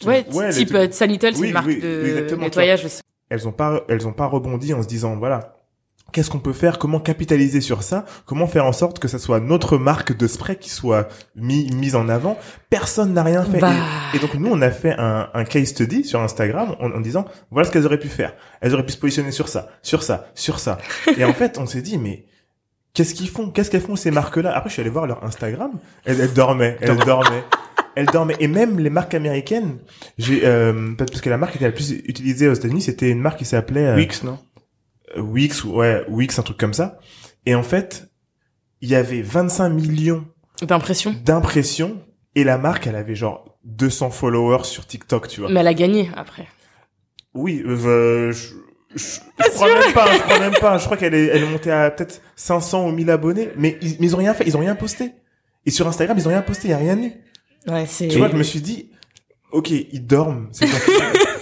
Ouais, 0.06 0.24
type 0.52 0.74
euh, 0.76 0.88
Sanitol, 0.92 1.34
c'est 1.36 1.42
Oui, 1.42 1.48
une 1.48 1.54
marque 1.54 1.68
oui, 1.68 1.80
de 1.80 2.36
nettoyage. 2.36 2.86
Elles 3.30 3.48
ont 3.48 3.52
pas 3.52 3.82
elles 3.90 4.08
ont 4.08 4.14
pas 4.14 4.26
rebondi 4.26 4.74
en 4.74 4.82
se 4.82 4.88
disant 4.88 5.16
voilà 5.16 5.54
qu'est-ce 6.14 6.30
qu'on 6.30 6.40
peut 6.40 6.54
faire 6.54 6.80
comment 6.80 7.02
capitaliser 7.02 7.60
sur 7.60 7.84
ça 7.84 8.06
comment 8.26 8.48
faire 8.48 8.66
en 8.66 8.72
sorte 8.72 9.00
que 9.00 9.08
ça 9.10 9.20
soit 9.20 9.42
notre 9.42 9.78
marque 9.78 10.16
de 10.16 10.26
spray 10.28 10.56
qui 10.58 10.70
soit 10.70 11.10
mis 11.36 11.70
mise 11.76 11.96
en 11.96 12.08
avant. 12.08 12.38
Personne 12.70 13.14
n'a 13.14 13.24
rien 13.24 13.44
fait. 13.44 13.60
Bah. 13.60 13.74
et, 14.14 14.18
et 14.18 14.20
donc 14.20 14.34
nous 14.36 14.50
on 14.50 14.62
a 14.62 14.72
fait 14.72 14.96
un, 14.98 15.30
un 15.34 15.44
case 15.44 15.68
study 15.68 16.06
sur 16.06 16.22
Instagram 16.22 16.76
en, 16.80 16.92
en 16.92 17.00
disant 17.02 17.26
voilà 17.52 17.68
ce 17.68 17.74
qu'elles 17.74 17.86
auraient 17.86 18.00
pu 18.00 18.08
faire. 18.08 18.34
Elles 18.62 18.74
auraient 18.74 18.86
pu 18.86 18.94
se 18.94 18.98
positionner 18.98 19.32
sur 19.32 19.50
ça 19.50 19.68
sur 19.82 20.02
ça 20.04 20.28
sur 20.34 20.60
ça. 20.60 20.78
Et 21.18 21.26
en 21.26 21.34
fait 21.34 21.58
on 21.58 21.66
s'est 21.66 21.82
dit 21.82 21.98
mais 21.98 22.26
qu'est-ce 22.94 23.14
qu'ils 23.14 23.30
font? 23.30 23.52
Qu'est-ce 23.52 23.70
qu'elles 23.70 23.82
font 23.82 23.98
ces 23.98 24.12
marques 24.12 24.38
là 24.38 24.56
après 24.56 24.70
je 24.70 24.74
suis 24.76 24.82
allé 24.82 24.90
voir 24.90 25.08
leur 25.08 25.24
Instagram. 25.26 25.72
Elles, 26.06 26.22
elles 26.22 26.34
dormaient 26.34 26.78
elles 26.80 26.98
dormaient 26.98 27.44
elles 27.98 28.06
dormaient 28.06 28.36
et 28.40 28.48
même 28.48 28.80
les 28.80 28.90
marques 28.90 29.14
américaines 29.14 29.80
j'ai 30.18 30.46
euh, 30.46 30.94
parce 30.98 31.20
que 31.22 31.30
la 31.30 31.38
marque 31.38 31.52
qui 31.54 31.58
était 31.58 31.66
la 31.66 31.72
plus 31.72 31.92
utilisée 31.92 32.48
aux 32.48 32.54
États-Unis 32.54 32.82
c'était 32.82 33.10
une 33.10 33.20
marque 33.20 33.40
qui 33.40 33.46
s'appelait 33.46 33.88
euh, 33.88 33.96
Wix, 33.96 34.24
non? 34.24 34.38
euh, 35.18 35.22
Wix, 35.22 35.64
ouais, 35.64 36.06
Wix, 36.10 36.38
un 36.40 36.44
truc 36.44 36.58
comme 36.58 36.74
ça. 36.74 37.00
Et 37.46 37.56
en 37.56 37.64
fait, 37.64 38.10
il 38.82 38.90
y 38.90 38.96
avait 38.96 39.22
25 39.22 39.70
millions 39.70 40.26
D'impression. 40.62 41.16
d'impressions 41.24 42.02
et 42.36 42.44
la 42.44 42.58
marque, 42.58 42.88
elle 42.88 42.96
avait 42.96 43.16
genre 43.16 43.58
200 43.64 44.10
followers 44.12 44.64
sur 44.64 44.86
TikTok, 44.86 45.28
tu 45.28 45.42
vois. 45.42 45.50
Mais 45.50 45.60
elle 45.62 45.68
a 45.68 45.74
gagné 45.74 46.10
après. 46.16 46.48
Oui, 47.34 47.64
euh, 47.66 48.32
je, 48.32 48.54
je, 48.96 49.20
je 49.44 49.50
crois 49.52 49.68
même 49.74 49.94
pas, 49.94 50.14
je 50.14 50.20
crois 50.20 50.40
même 50.40 50.54
pas. 50.60 50.78
Je 50.78 50.86
crois 50.86 50.98
qu'elle 50.98 51.14
est, 51.14 51.26
elle 51.28 51.44
est 51.44 51.50
montée 51.50 51.72
à 51.72 51.90
peut-être 51.92 52.22
500 52.36 52.88
ou 52.88 52.92
1000 52.92 53.10
abonnés, 53.12 53.50
mais 53.58 53.78
ils, 53.82 53.98
mais 54.00 54.08
ils 54.08 54.16
ont 54.16 54.20
rien 54.20 54.34
fait, 54.34 54.44
ils 54.46 54.56
ont 54.58 54.62
rien 54.62 54.76
posté. 54.76 55.12
Et 55.66 55.72
sur 55.72 55.88
Instagram, 55.88 56.18
ils 56.18 56.26
ont 56.28 56.32
rien 56.32 56.42
posté, 56.42 56.68
il 56.68 56.72
y 56.72 56.74
a 56.74 56.78
rien 56.78 56.98
eu. 57.02 57.12
Ouais, 57.68 57.86
c'est. 57.86 58.08
Tu 58.08 58.18
vois, 58.18 58.30
je 58.30 58.36
me 58.36 58.44
suis 58.44 58.62
dit, 58.62 58.90
ok, 59.52 59.72
ils 59.72 60.06
dorment. 60.06 60.50
c'est 60.52 60.66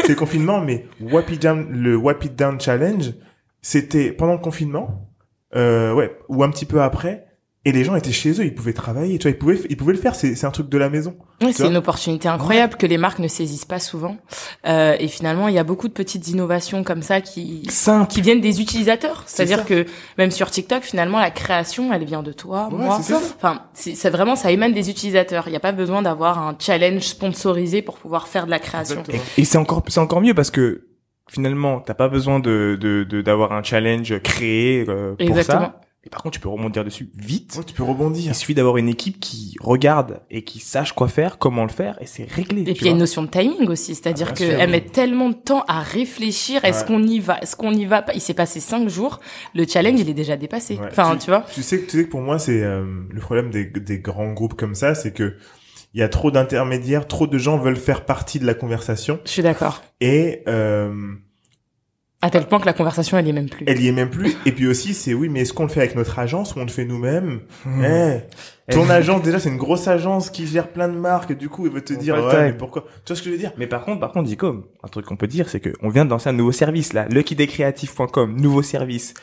le 0.09 0.15
confinement, 0.15 0.61
mais 0.61 0.85
Wap 1.01 1.29
It 1.31 1.41
Down, 1.41 1.67
le 1.69 1.95
Wap 1.95 2.23
It 2.23 2.35
Down 2.35 2.59
Challenge, 2.59 3.13
c'était 3.61 4.11
pendant 4.11 4.33
le 4.33 4.39
confinement, 4.39 5.09
euh, 5.55 5.93
ouais, 5.93 6.17
ou 6.29 6.43
un 6.43 6.49
petit 6.49 6.65
peu 6.65 6.81
après, 6.81 7.24
et 7.65 7.71
les 7.71 7.83
gens 7.83 7.95
étaient 7.95 8.11
chez 8.11 8.31
eux, 8.39 8.45
ils 8.45 8.53
pouvaient 8.53 8.73
travailler, 8.73 9.17
tu 9.17 9.23
vois, 9.27 9.31
ils 9.31 9.37
pouvaient, 9.39 9.59
ils 9.69 9.75
pouvaient 9.75 9.93
le 9.93 9.99
faire, 9.99 10.13
c'est, 10.15 10.35
c'est 10.35 10.45
un 10.45 10.51
truc 10.51 10.69
de 10.69 10.77
la 10.77 10.89
maison. 10.89 11.15
Tu 11.41 11.51
c'est 11.51 11.67
une 11.67 11.75
opportunité 11.77 12.27
incroyable 12.29 12.75
que 12.75 12.85
les 12.85 12.97
marques 12.97 13.19
ne 13.19 13.27
saisissent 13.27 13.65
pas 13.65 13.79
souvent. 13.79 14.17
Euh, 14.67 14.95
et 14.99 15.07
finalement, 15.07 15.47
il 15.47 15.55
y 15.55 15.57
a 15.57 15.63
beaucoup 15.63 15.87
de 15.87 15.93
petites 15.93 16.27
innovations 16.29 16.83
comme 16.83 17.01
ça 17.01 17.21
qui 17.21 17.63
Simple. 17.69 18.07
qui 18.11 18.21
viennent 18.21 18.39
des 18.39 18.61
utilisateurs. 18.61 19.23
C'est 19.25 19.37
C'est-à-dire 19.45 19.65
que 19.65 19.85
même 20.17 20.31
sur 20.31 20.49
TikTok, 20.51 20.83
finalement, 20.83 21.19
la 21.19 21.31
création, 21.31 21.91
elle 21.91 22.05
vient 22.05 22.23
de 22.23 22.31
toi, 22.31 22.69
Ouais, 22.71 22.85
moi. 22.85 23.01
ça. 23.01 23.19
Enfin, 23.35 23.63
c'est 23.73 24.09
vraiment 24.09 24.35
ça 24.35 24.51
émane 24.51 24.71
des 24.73 24.89
utilisateurs. 24.89 25.45
Il 25.47 25.51
n'y 25.51 25.57
a 25.57 25.61
pas 25.61 25.71
besoin 25.73 26.01
d'avoir 26.03 26.39
un 26.39 26.55
challenge 26.59 27.01
sponsorisé 27.03 27.81
pour 27.81 27.97
pouvoir 27.97 28.27
faire 28.27 28.45
de 28.45 28.51
la 28.51 28.59
création. 28.59 28.99
Exactement. 28.99 29.23
Et, 29.37 29.41
et 29.41 29.45
c'est 29.45 29.57
encore, 29.57 29.83
c'est 29.87 29.99
encore 29.99 30.21
mieux 30.21 30.33
parce 30.35 30.51
que 30.51 30.87
finalement, 31.29 31.79
t'as 31.79 31.95
pas 31.95 32.07
besoin 32.07 32.39
de, 32.39 32.77
de, 32.79 33.03
de- 33.03 33.21
d'avoir 33.21 33.51
un 33.51 33.63
challenge 33.63 34.17
créé 34.21 34.85
euh, 34.87 35.15
pour 35.15 35.27
Exactement. 35.27 35.61
ça. 35.61 35.81
Et 36.05 36.09
par 36.09 36.21
contre, 36.21 36.35
tu 36.35 36.39
peux 36.39 36.49
rebondir 36.49 36.83
dessus 36.83 37.09
vite. 37.15 37.55
Ouais, 37.57 37.63
tu 37.63 37.73
peux 37.73 37.81
rebondir. 37.83 38.25
Il 38.31 38.35
suffit 38.35 38.53
d'avoir 38.53 38.77
une 38.77 38.89
équipe 38.89 39.19
qui 39.19 39.55
regarde 39.59 40.21
et 40.29 40.43
qui 40.43 40.59
sache 40.59 40.93
quoi 40.93 41.07
faire, 41.07 41.39
comment 41.39 41.63
le 41.63 41.69
faire, 41.69 41.97
et 41.99 42.05
c'est 42.05 42.29
réglé. 42.31 42.61
Et 42.61 42.65
tu 42.65 42.73
puis 42.73 42.81
il 42.81 42.85
y 42.85 42.89
a 42.89 42.91
une 42.91 42.99
notion 42.99 43.23
de 43.23 43.27
timing 43.27 43.67
aussi, 43.69 43.95
c'est-à-dire 43.95 44.27
Ah, 44.29 44.33
qu'elle 44.33 44.65
oui. 44.65 44.71
met 44.71 44.81
tellement 44.81 45.29
de 45.29 45.33
temps 45.35 45.63
à 45.67 45.79
réfléchir. 45.81 46.63
Est-ce 46.63 46.81
Ouais. 46.81 46.87
qu'on 46.87 47.03
y 47.03 47.19
va 47.19 47.39
Est-ce 47.39 47.55
qu'on 47.55 47.71
y 47.73 47.85
va 47.85 48.03
pas? 48.03 48.13
Il 48.13 48.21
s'est 48.21 48.35
passé 48.35 48.59
cinq 48.59 48.87
jours. 48.87 49.19
Le 49.55 49.65
challenge, 49.67 49.99
il 49.99 50.09
est 50.09 50.13
déjà 50.13 50.37
dépassé. 50.37 50.75
Ouais. 50.75 50.87
Enfin, 50.91 51.17
tu 51.17 51.31
vois. 51.31 51.43
Tu 51.53 51.63
sais, 51.63 51.79
que- 51.81 51.89
tu 51.89 51.97
sais 51.97 52.05
que 52.05 52.11
pour 52.11 52.21
moi, 52.21 52.37
c'est 52.37 52.61
euh, 52.61 52.85
le 53.09 53.19
problème 53.19 53.49
des, 53.49 53.65
des 53.65 53.97
grands 53.99 54.31
groupes 54.33 54.53
comme 54.53 54.75
ça, 54.75 54.93
c'est 54.93 55.11
que 55.11 55.35
il 55.95 55.99
y 55.99 56.03
a 56.03 56.09
trop 56.09 56.29
d'intermédiaires, 56.29 57.07
trop 57.07 57.25
de 57.25 57.37
gens 57.37 57.57
veulent 57.57 57.77
faire 57.77 58.05
partie 58.05 58.37
de 58.37 58.45
la 58.45 58.53
conversation 58.53 59.17
Je 59.25 59.31
suis 59.31 59.41
d'accord. 59.41 59.81
et 60.01 60.43
euh, 60.47 60.93
À 62.25 62.31
tel 62.31 62.47
point 62.47 62.59
que 62.59 62.65
la 62.65 62.73
conversation, 62.73 63.19
elle 63.19 63.27
y 63.27 63.29
est 63.29 63.33
même 63.33 63.49
plus. 63.49 63.65
elle 63.67 63.79
y 63.79 63.87
est 63.87 63.91
même 63.91 64.09
plus. 64.09 64.35
Et 64.47 64.51
puis 64.51 64.65
aussi, 64.65 64.95
c'est 64.95 65.13
oui, 65.13 65.29
mais 65.29 65.41
est-ce 65.41 65.53
qu'on 65.53 65.63
le 65.63 65.69
fait 65.69 65.81
avec 65.81 65.95
notre 65.95 66.17
agence 66.17 66.55
ou 66.55 66.59
on 66.59 66.63
le 66.63 66.69
fait 66.71 66.83
nous-mêmes 66.83 67.41
Mmh. 67.65 67.83
Eh, 67.85 68.71
Ton 68.73 68.89
agence, 68.89 69.21
déjà, 69.21 69.37
c'est 69.37 69.49
une 69.49 69.57
grosse 69.57 69.87
agence 69.87 70.31
qui 70.31 70.47
gère 70.47 70.69
plein 70.69 70.87
de 70.87 70.97
marques. 70.97 71.29
Et 71.29 71.35
du 71.35 71.49
coup, 71.49 71.67
il 71.67 71.71
veut 71.71 71.83
te 71.83 71.93
On 71.93 71.97
dire, 71.97 72.15
ouais, 72.15 72.45
mais 72.51 72.53
pourquoi? 72.57 72.85
Tu 73.05 73.13
vois 73.13 73.15
ce 73.15 73.21
que 73.21 73.27
je 73.29 73.33
veux 73.35 73.37
dire? 73.39 73.51
Mais 73.59 73.67
par 73.67 73.85
contre, 73.85 73.99
par 73.99 74.11
contre, 74.11 74.27
Dicom, 74.27 74.63
un 74.83 74.87
truc 74.87 75.05
qu'on 75.05 75.17
peut 75.17 75.27
dire, 75.27 75.49
c'est 75.49 75.59
que 75.59 75.69
on 75.83 75.89
vient 75.89 76.03
de 76.03 76.09
lancer 76.09 76.27
un 76.29 76.33
nouveau 76.33 76.51
service 76.51 76.93
là, 76.93 77.07
luckydaycreative.com, 77.09 78.35
nouveau 78.41 78.63
service. 78.63 79.13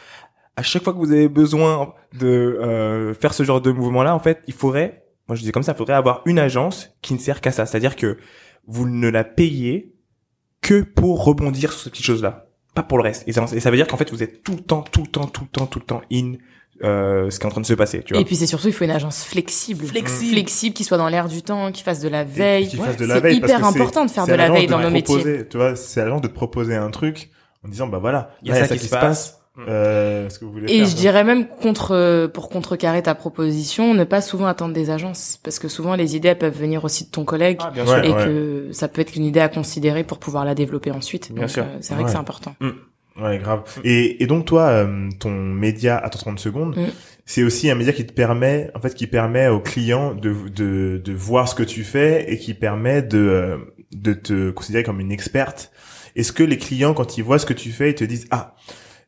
À 0.54 0.62
chaque 0.62 0.84
fois 0.84 0.92
que 0.92 0.98
vous 0.98 1.10
avez 1.10 1.28
besoin 1.28 1.94
de 2.20 2.28
euh, 2.28 3.14
faire 3.14 3.34
ce 3.34 3.42
genre 3.42 3.60
de 3.60 3.72
mouvement-là, 3.72 4.14
en 4.14 4.20
fait, 4.20 4.42
il 4.46 4.54
faudrait, 4.54 5.02
moi 5.26 5.34
je 5.34 5.42
dis 5.42 5.50
comme 5.50 5.64
ça, 5.64 5.72
il 5.72 5.78
faudrait 5.78 5.94
avoir 5.94 6.22
une 6.26 6.38
agence 6.38 6.90
qui 7.02 7.14
ne 7.14 7.18
sert 7.18 7.40
qu'à 7.40 7.50
ça, 7.50 7.66
c'est-à-dire 7.66 7.96
que 7.96 8.18
vous 8.68 8.86
ne 8.88 9.08
la 9.08 9.24
payez 9.24 9.96
que 10.60 10.82
pour 10.82 11.24
rebondir 11.24 11.72
sur 11.72 11.80
ces 11.80 11.90
petites 11.90 12.04
choses-là, 12.06 12.46
pas 12.74 12.82
pour 12.82 12.98
le 12.98 13.04
reste. 13.04 13.24
Et 13.26 13.32
ça, 13.32 13.46
et 13.52 13.60
ça 13.60 13.70
veut 13.70 13.76
dire 13.76 13.86
qu'en 13.86 13.96
fait, 13.96 14.10
vous 14.10 14.22
êtes 14.22 14.42
tout 14.42 14.52
le 14.52 14.62
temps, 14.62 14.82
tout 14.82 15.02
le 15.02 15.08
temps, 15.08 15.26
tout 15.26 15.42
le 15.42 15.48
temps, 15.48 15.66
tout 15.66 15.78
le 15.78 15.84
temps 15.84 16.02
in 16.12 16.34
euh, 16.84 17.30
ce 17.30 17.38
qui 17.38 17.44
est 17.44 17.46
en 17.46 17.50
train 17.50 17.60
de 17.60 17.66
se 17.66 17.74
passer, 17.74 18.02
tu 18.02 18.14
vois. 18.14 18.20
Et 18.22 18.24
puis 18.24 18.34
c'est 18.34 18.46
surtout, 18.46 18.66
il 18.66 18.72
faut 18.72 18.84
une 18.84 18.90
agence 18.90 19.24
flexible. 19.24 19.86
Flexible. 19.86 20.32
Flexible, 20.32 20.74
qui 20.74 20.82
soit 20.82 20.96
dans 20.96 21.08
l'air 21.08 21.28
du 21.28 21.42
temps, 21.42 21.70
qui 21.70 21.82
fasse 21.82 22.00
de 22.00 22.08
la 22.08 22.24
veille. 22.24 22.68
Qui 22.68 22.76
Ouais, 22.76 22.86
fasse 22.86 22.96
de 22.96 23.06
la 23.06 23.20
c'est 23.20 23.36
hyper 23.36 23.64
important 23.64 24.04
de 24.04 24.10
faire 24.10 24.26
de 24.26 24.32
la 24.32 24.50
veille 24.50 24.66
dans 24.66 24.80
nos 24.80 24.90
métiers. 24.90 25.46
Tu 25.48 25.56
vois, 25.56 25.76
c'est 25.76 26.02
l'agence 26.02 26.22
de 26.22 26.28
te 26.28 26.32
proposer 26.34 26.74
un 26.74 26.90
truc 26.90 27.30
en 27.64 27.68
disant, 27.68 27.86
bah 27.86 27.98
voilà, 27.98 28.30
Il 28.42 28.48
y 28.48 28.52
a 28.52 28.58
là, 28.60 28.66
ça 28.66 28.76
qui 28.76 28.84
se 28.86 28.90
passe. 28.90 29.41
Euh, 29.58 30.30
ce 30.30 30.38
que 30.38 30.44
vous 30.46 30.52
voulez 30.52 30.72
Et 30.72 30.78
faire, 30.78 30.86
je 30.86 30.96
dirais 30.96 31.24
même 31.24 31.46
contre 31.46 32.26
pour 32.28 32.48
contrecarrer 32.48 33.02
ta 33.02 33.14
proposition, 33.14 33.92
ne 33.92 34.04
pas 34.04 34.22
souvent 34.22 34.46
attendre 34.46 34.72
des 34.72 34.88
agences, 34.90 35.38
parce 35.42 35.58
que 35.58 35.68
souvent 35.68 35.94
les 35.94 36.16
idées 36.16 36.28
elles 36.28 36.38
peuvent 36.38 36.58
venir 36.58 36.84
aussi 36.84 37.04
de 37.04 37.10
ton 37.10 37.24
collègue 37.24 37.58
Ah, 37.60 37.70
bien 37.70 37.84
sûr. 37.84 38.02
et 38.02 38.08
ouais. 38.12 38.24
que 38.24 38.68
ça 38.72 38.88
peut 38.88 39.02
être 39.02 39.14
une 39.14 39.24
idée 39.24 39.40
à 39.40 39.48
considérer 39.50 40.04
pour 40.04 40.18
pouvoir 40.18 40.44
la 40.46 40.54
développer 40.54 40.90
ensuite. 40.90 41.30
Bien 41.32 41.42
Donc, 41.42 41.50
sûr. 41.50 41.64
euh, 41.64 41.76
c'est 41.82 41.92
vrai 41.92 42.02
Ouais. 42.04 42.06
que 42.06 42.12
c'est 42.12 42.18
important. 42.18 42.54
Ouais, 43.20 43.36
grave. 43.36 43.62
Et, 43.84 44.22
et 44.22 44.26
donc 44.26 44.46
toi, 44.46 44.68
euh, 44.68 45.10
ton 45.20 45.30
média 45.30 45.98
à 45.98 46.08
30 46.08 46.38
secondes, 46.38 46.74
Mm. 46.78 46.86
c'est 47.26 47.42
aussi 47.42 47.70
un 47.70 47.74
média 47.74 47.92
qui 47.92 48.06
te 48.06 48.12
permet, 48.14 48.70
en 48.74 48.80
fait, 48.80 48.94
qui 48.94 49.06
permet 49.06 49.48
aux 49.48 49.60
clients 49.60 50.14
de, 50.14 50.34
de, 50.48 50.96
de 51.04 51.12
voir 51.12 51.46
ce 51.46 51.54
que 51.54 51.62
tu 51.62 51.84
fais 51.84 52.24
et 52.32 52.38
qui 52.38 52.54
permet 52.54 53.02
de, 53.02 53.18
euh, 53.18 53.58
de 53.94 54.14
te 54.14 54.50
considérer 54.50 54.82
comme 54.82 54.98
une 54.98 55.12
experte. 55.12 55.72
Est-ce 56.16 56.32
que 56.32 56.42
les 56.42 56.56
clients, 56.56 56.94
quand 56.94 57.18
ils 57.18 57.22
voient 57.22 57.38
ce 57.38 57.44
que 57.44 57.52
tu 57.52 57.70
fais, 57.70 57.90
ils 57.90 57.94
te 57.94 58.04
disent 58.04 58.26
ah 58.30 58.54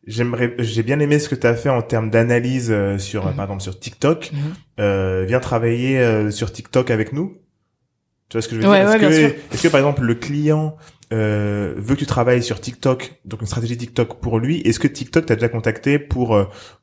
J'aimerais, 0.07 0.55
j'ai 0.59 0.83
bien 0.83 1.01
aimé 1.01 1.19
ce 1.19 1.29
que 1.29 1.35
tu 1.35 1.47
as 1.47 1.55
fait 1.55 1.71
en 1.71 1.83
termes 1.83 2.11
d'analyse 2.11 2.71
euh, 2.71 2.99
sur, 2.99 3.27
euh, 3.27 3.31
Mhm. 3.31 3.37
par 3.37 3.45
exemple, 3.47 3.63
sur 3.63 3.79
TikTok. 3.79 4.31
Mhm. 4.33 4.39
Euh, 4.81 5.25
viens 5.27 5.41
travailler 5.41 5.99
euh, 5.99 6.31
sur 6.31 6.53
TikTok 6.53 6.91
avec 6.91 7.13
nous. 7.13 7.39
Tu 8.29 8.37
vois 8.37 8.43
ce 8.43 8.49
que 8.49 8.57
je 8.57 8.61
veux 8.61 8.69
Ouais, 8.69 8.81
dire? 8.81 8.89
Ouais, 8.89 8.95
Est-ce 8.97 9.33
que, 9.35 9.55
est-ce 9.55 9.63
que 9.63 9.69
par 9.69 9.81
exemple 9.81 10.03
le 10.03 10.15
client 10.15 10.77
euh, 11.13 11.75
veut 11.77 11.95
que 11.95 12.01
tu 12.01 12.07
travailles 12.07 12.43
sur 12.43 12.61
TikTok, 12.61 13.21
donc 13.25 13.41
une 13.43 13.47
stratégie 13.47 13.77
TikTok 13.77 14.21
pour 14.21 14.39
lui 14.39 14.61
Est-ce 14.63 14.81
que 14.81 14.89
TikTok 14.89 15.27
t'a 15.27 15.35
déjà 15.37 15.49
contacté 15.49 15.99
pour 15.99 16.37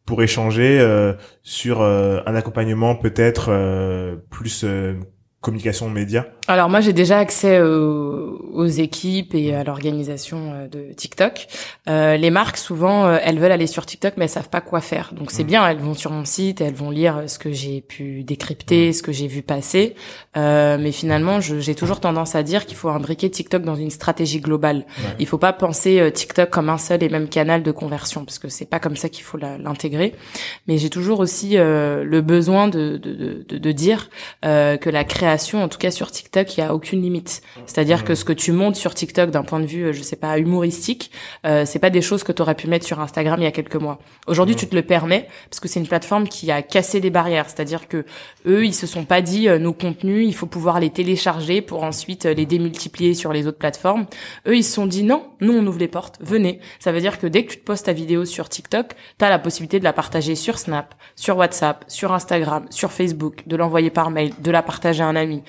pour 0.06 0.24
échanger 0.24 0.80
euh, 0.80 1.14
sur 1.44 1.82
euh, 1.82 2.20
un 2.26 2.36
accompagnement 2.36 2.96
peut-être 2.96 3.48
euh, 3.50 4.16
plus 4.30 4.62
euh, 4.64 4.94
communication 5.42 5.90
média? 5.90 6.28
Alors 6.48 6.70
moi 6.70 6.82
j'ai 6.82 6.92
déjà 6.92 7.20
accès 7.20 7.62
aux, 7.62 8.42
aux 8.52 8.66
équipes 8.66 9.36
et 9.36 9.54
à 9.54 9.64
l'organisation 9.64 10.52
euh, 10.54 10.68
de 10.68 10.92
TikTok. 10.92 11.48
Euh, 11.88 12.18
les 12.18 12.30
marques 12.32 12.58
souvent 12.58 13.06
euh, 13.06 13.20
elles 13.24 13.40
veulent 13.40 13.52
aller 13.52 13.68
sur 13.68 13.86
TikTok 13.86 14.16
mais 14.18 14.26
elles 14.26 14.30
savent 14.32 14.50
pas 14.50 14.60
quoi 14.60 14.82
faire. 14.82 15.14
Donc 15.14 15.32
c'est 15.32 15.44
Mhm. 15.44 15.48
bien, 15.48 15.68
elles 15.70 15.78
vont 15.78 15.94
sur 15.94 16.12
mon 16.12 16.26
site, 16.26 16.60
elles 16.60 16.74
vont 16.74 16.90
lire 16.90 17.24
ce 17.28 17.38
que 17.40 17.52
j'ai 17.54 17.80
pu 17.82 18.24
décrypter, 18.24 18.92
ce 18.92 19.02
que 19.04 19.12
j'ai 19.12 19.28
vu 19.28 19.44
passer. 19.44 19.96
Euh, 20.36 20.78
mais 20.80 20.92
finalement 20.92 21.40
j'ai 21.42 21.76
toujours 21.76 22.00
tendance 22.00 22.36
à 22.36 22.44
dire 22.44 22.66
qu'il 22.66 22.76
faut 22.76 22.90
imbriquer 22.90 23.30
TikTok 23.30 23.62
dans 23.64 23.76
une 23.76 23.92
stratégie 23.92 24.42
globale. 24.42 24.78
Ouais. 24.78 25.16
Il 25.20 25.28
faut 25.28 25.38
pas 25.38 25.54
penser 25.54 26.12
TikTok 26.14 26.50
comme 26.50 26.70
un 26.70 26.80
seul 26.80 27.04
et 27.04 27.10
même 27.10 27.30
canal 27.30 27.62
de 27.64 27.72
conversion 27.72 28.26
parce 28.26 28.40
que 28.40 28.50
c'est 28.50 28.66
pas 28.70 28.80
comme 28.80 28.96
ça 28.96 29.10
qu'il 29.10 29.24
faut 29.24 29.38
l'intégrer. 29.38 30.16
Mais 30.68 30.80
j'ai 30.80 30.90
toujours 30.90 31.20
aussi 31.20 31.58
euh, 31.58 32.04
le 32.04 32.22
besoin 32.22 32.68
de, 32.68 32.98
de, 32.98 33.46
de, 33.48 33.58
de 33.58 33.72
dire 33.72 34.10
que 34.42 34.90
la 34.90 35.04
création, 35.04 35.64
en 35.64 35.70
tout 35.70 35.78
cas 35.78 35.92
sur 35.92 36.12
TikTok, 36.12 36.41
il 36.56 36.60
y 36.60 36.64
a 36.64 36.74
aucune 36.74 37.02
limite. 37.02 37.42
C'est-à-dire 37.66 38.04
que 38.04 38.16
ce 38.16 38.26
que 38.26 38.34
tu 38.34 38.52
montes 38.52 38.76
sur 38.76 38.94
TikTok 38.94 39.32
d'un 39.32 39.44
point 39.44 39.60
de 39.60 39.66
vue, 39.66 39.86
euh, 39.86 39.94
je 39.94 40.02
sais 40.02 40.16
pas, 40.16 40.38
humoristique, 40.40 41.12
euh, 41.46 41.66
c'est 41.66 41.80
pas 41.80 41.90
des 41.90 42.02
choses 42.02 42.24
que 42.24 42.32
tu 42.32 42.42
aurais 42.42 42.56
pu 42.56 42.68
mettre 42.68 42.86
sur 42.86 43.00
Instagram 43.00 43.40
il 43.40 43.44
y 43.44 43.48
a 43.48 43.52
quelques 43.52 43.76
mois. 43.76 44.00
Aujourd'hui, 44.28 44.56
Mhm. 44.56 44.60
tu 44.60 44.68
te 44.68 44.76
le 44.76 44.82
permets 44.82 45.28
parce 45.50 45.60
que 45.60 45.68
c'est 45.68 45.80
une 45.80 45.88
plateforme 45.88 46.28
qui 46.28 46.52
a 46.52 46.62
cassé 46.62 47.00
des 47.00 47.10
barrières. 47.10 47.50
C'est-à-dire 47.50 47.88
que 47.88 48.06
eux, 48.46 48.66
ils 48.66 48.74
se 48.74 48.88
sont 48.88 49.06
pas 49.06 49.22
dit 49.22 49.48
euh, 49.48 49.60
nos 49.60 49.74
contenus, 49.74 50.28
il 50.28 50.34
faut 50.34 50.46
pouvoir 50.46 50.80
les 50.80 50.90
télécharger 50.90 51.62
pour 51.62 51.84
ensuite 51.84 52.26
euh, 52.26 52.34
les 52.34 52.46
démultiplier 52.46 53.14
sur 53.14 53.34
les 53.34 53.48
autres 53.48 53.58
plateformes. 53.58 54.06
Eux, 54.48 54.56
ils 54.56 54.64
se 54.64 54.74
sont 54.74 54.86
dit 54.86 55.04
non, 55.04 55.28
nous 55.40 55.54
on 55.54 55.66
ouvre 55.66 55.80
les 55.80 55.88
portes, 55.88 56.18
venez. 56.22 56.60
Ça 56.80 56.92
veut 56.92 57.02
dire 57.02 57.20
que 57.20 57.28
dès 57.28 57.46
que 57.46 57.52
tu 57.52 57.60
te 57.60 57.64
postes 57.64 57.86
ta 57.86 57.94
vidéo 57.94 58.26
sur 58.26 58.50
TikTok, 58.50 58.94
tu 59.18 59.26
as 59.26 59.30
la 59.30 59.40
possibilité 59.40 59.80
de 59.80 59.84
la 59.84 59.94
partager 59.94 60.36
sur 60.36 60.58
Snap, 60.58 60.96
sur 61.16 61.38
WhatsApp, 61.38 61.86
sur 61.88 62.14
Instagram, 62.14 62.66
sur 62.70 62.92
Facebook, 62.92 63.44
de 63.48 63.56
l'envoyer 63.56 63.90
par 63.90 64.12
mail, 64.12 64.34
de 64.40 64.52
la 64.52 64.62
partager 64.64 65.04
à 65.04 65.08
un 65.08 65.16
ami, 65.16 65.44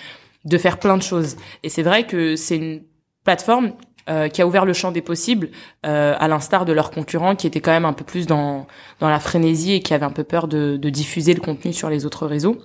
de 0.44 0.58
faire 0.58 0.78
plein 0.78 0.96
de 0.96 1.02
choses. 1.02 1.36
Et 1.62 1.68
c'est 1.68 1.82
vrai 1.82 2.06
que 2.06 2.36
c'est 2.36 2.56
une 2.56 2.82
plateforme 3.24 3.72
euh, 4.08 4.28
qui 4.28 4.42
a 4.42 4.46
ouvert 4.46 4.64
le 4.64 4.72
champ 4.72 4.90
des 4.90 5.02
possibles, 5.02 5.50
euh, 5.86 6.16
à 6.18 6.26
l'instar 6.26 6.64
de 6.64 6.72
leurs 6.72 6.90
concurrents 6.90 7.36
qui 7.36 7.46
étaient 7.46 7.60
quand 7.60 7.70
même 7.70 7.84
un 7.84 7.92
peu 7.92 8.04
plus 8.04 8.26
dans 8.26 8.66
dans 8.98 9.08
la 9.08 9.20
frénésie 9.20 9.74
et 9.74 9.80
qui 9.80 9.94
avaient 9.94 10.06
un 10.06 10.10
peu 10.10 10.24
peur 10.24 10.48
de, 10.48 10.76
de 10.76 10.90
diffuser 10.90 11.34
le 11.34 11.40
contenu 11.40 11.72
sur 11.72 11.88
les 11.88 12.04
autres 12.04 12.26
réseaux. 12.26 12.58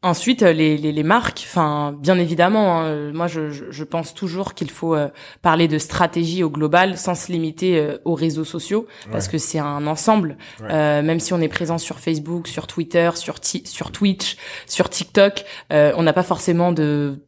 Ensuite, 0.00 0.44
euh, 0.44 0.52
les, 0.52 0.76
les, 0.76 0.92
les 0.92 1.02
marques, 1.02 1.40
enfin, 1.44 1.92
bien 1.98 2.18
évidemment, 2.18 2.78
hein, 2.78 2.84
euh, 2.84 3.12
moi 3.12 3.26
je, 3.26 3.50
je, 3.50 3.82
pense 3.84 4.14
toujours 4.14 4.54
qu'il 4.54 4.70
faut 4.70 4.94
euh, 4.94 5.08
parler 5.42 5.66
de 5.66 5.76
stratégie 5.78 6.44
au 6.44 6.50
global 6.50 6.96
sans 6.96 7.16
se 7.16 7.32
limiter 7.32 7.78
euh, 7.78 7.98
aux 8.04 8.14
réseaux 8.14 8.44
sociaux 8.44 8.86
parce 9.10 9.26
Ouais. 9.26 9.32
que 9.32 9.38
c'est 9.38 9.58
un 9.58 9.88
ensemble. 9.88 10.38
Ouais. 10.60 10.68
Euh, 10.70 11.02
même 11.02 11.18
si 11.18 11.32
on 11.32 11.40
est 11.40 11.48
présent 11.48 11.78
sur 11.78 11.98
Facebook, 11.98 12.46
sur 12.46 12.68
Twitter, 12.68 13.10
sur 13.16 13.40
Ti- 13.40 13.66
sur 13.66 13.90
Twitch, 13.90 14.36
sur 14.66 14.88
TikTok, 14.88 15.44
euh, 15.72 15.92
on 15.96 16.04
n'a 16.04 16.12
pas 16.12 16.22
forcément 16.22 16.70
de- 16.70 17.18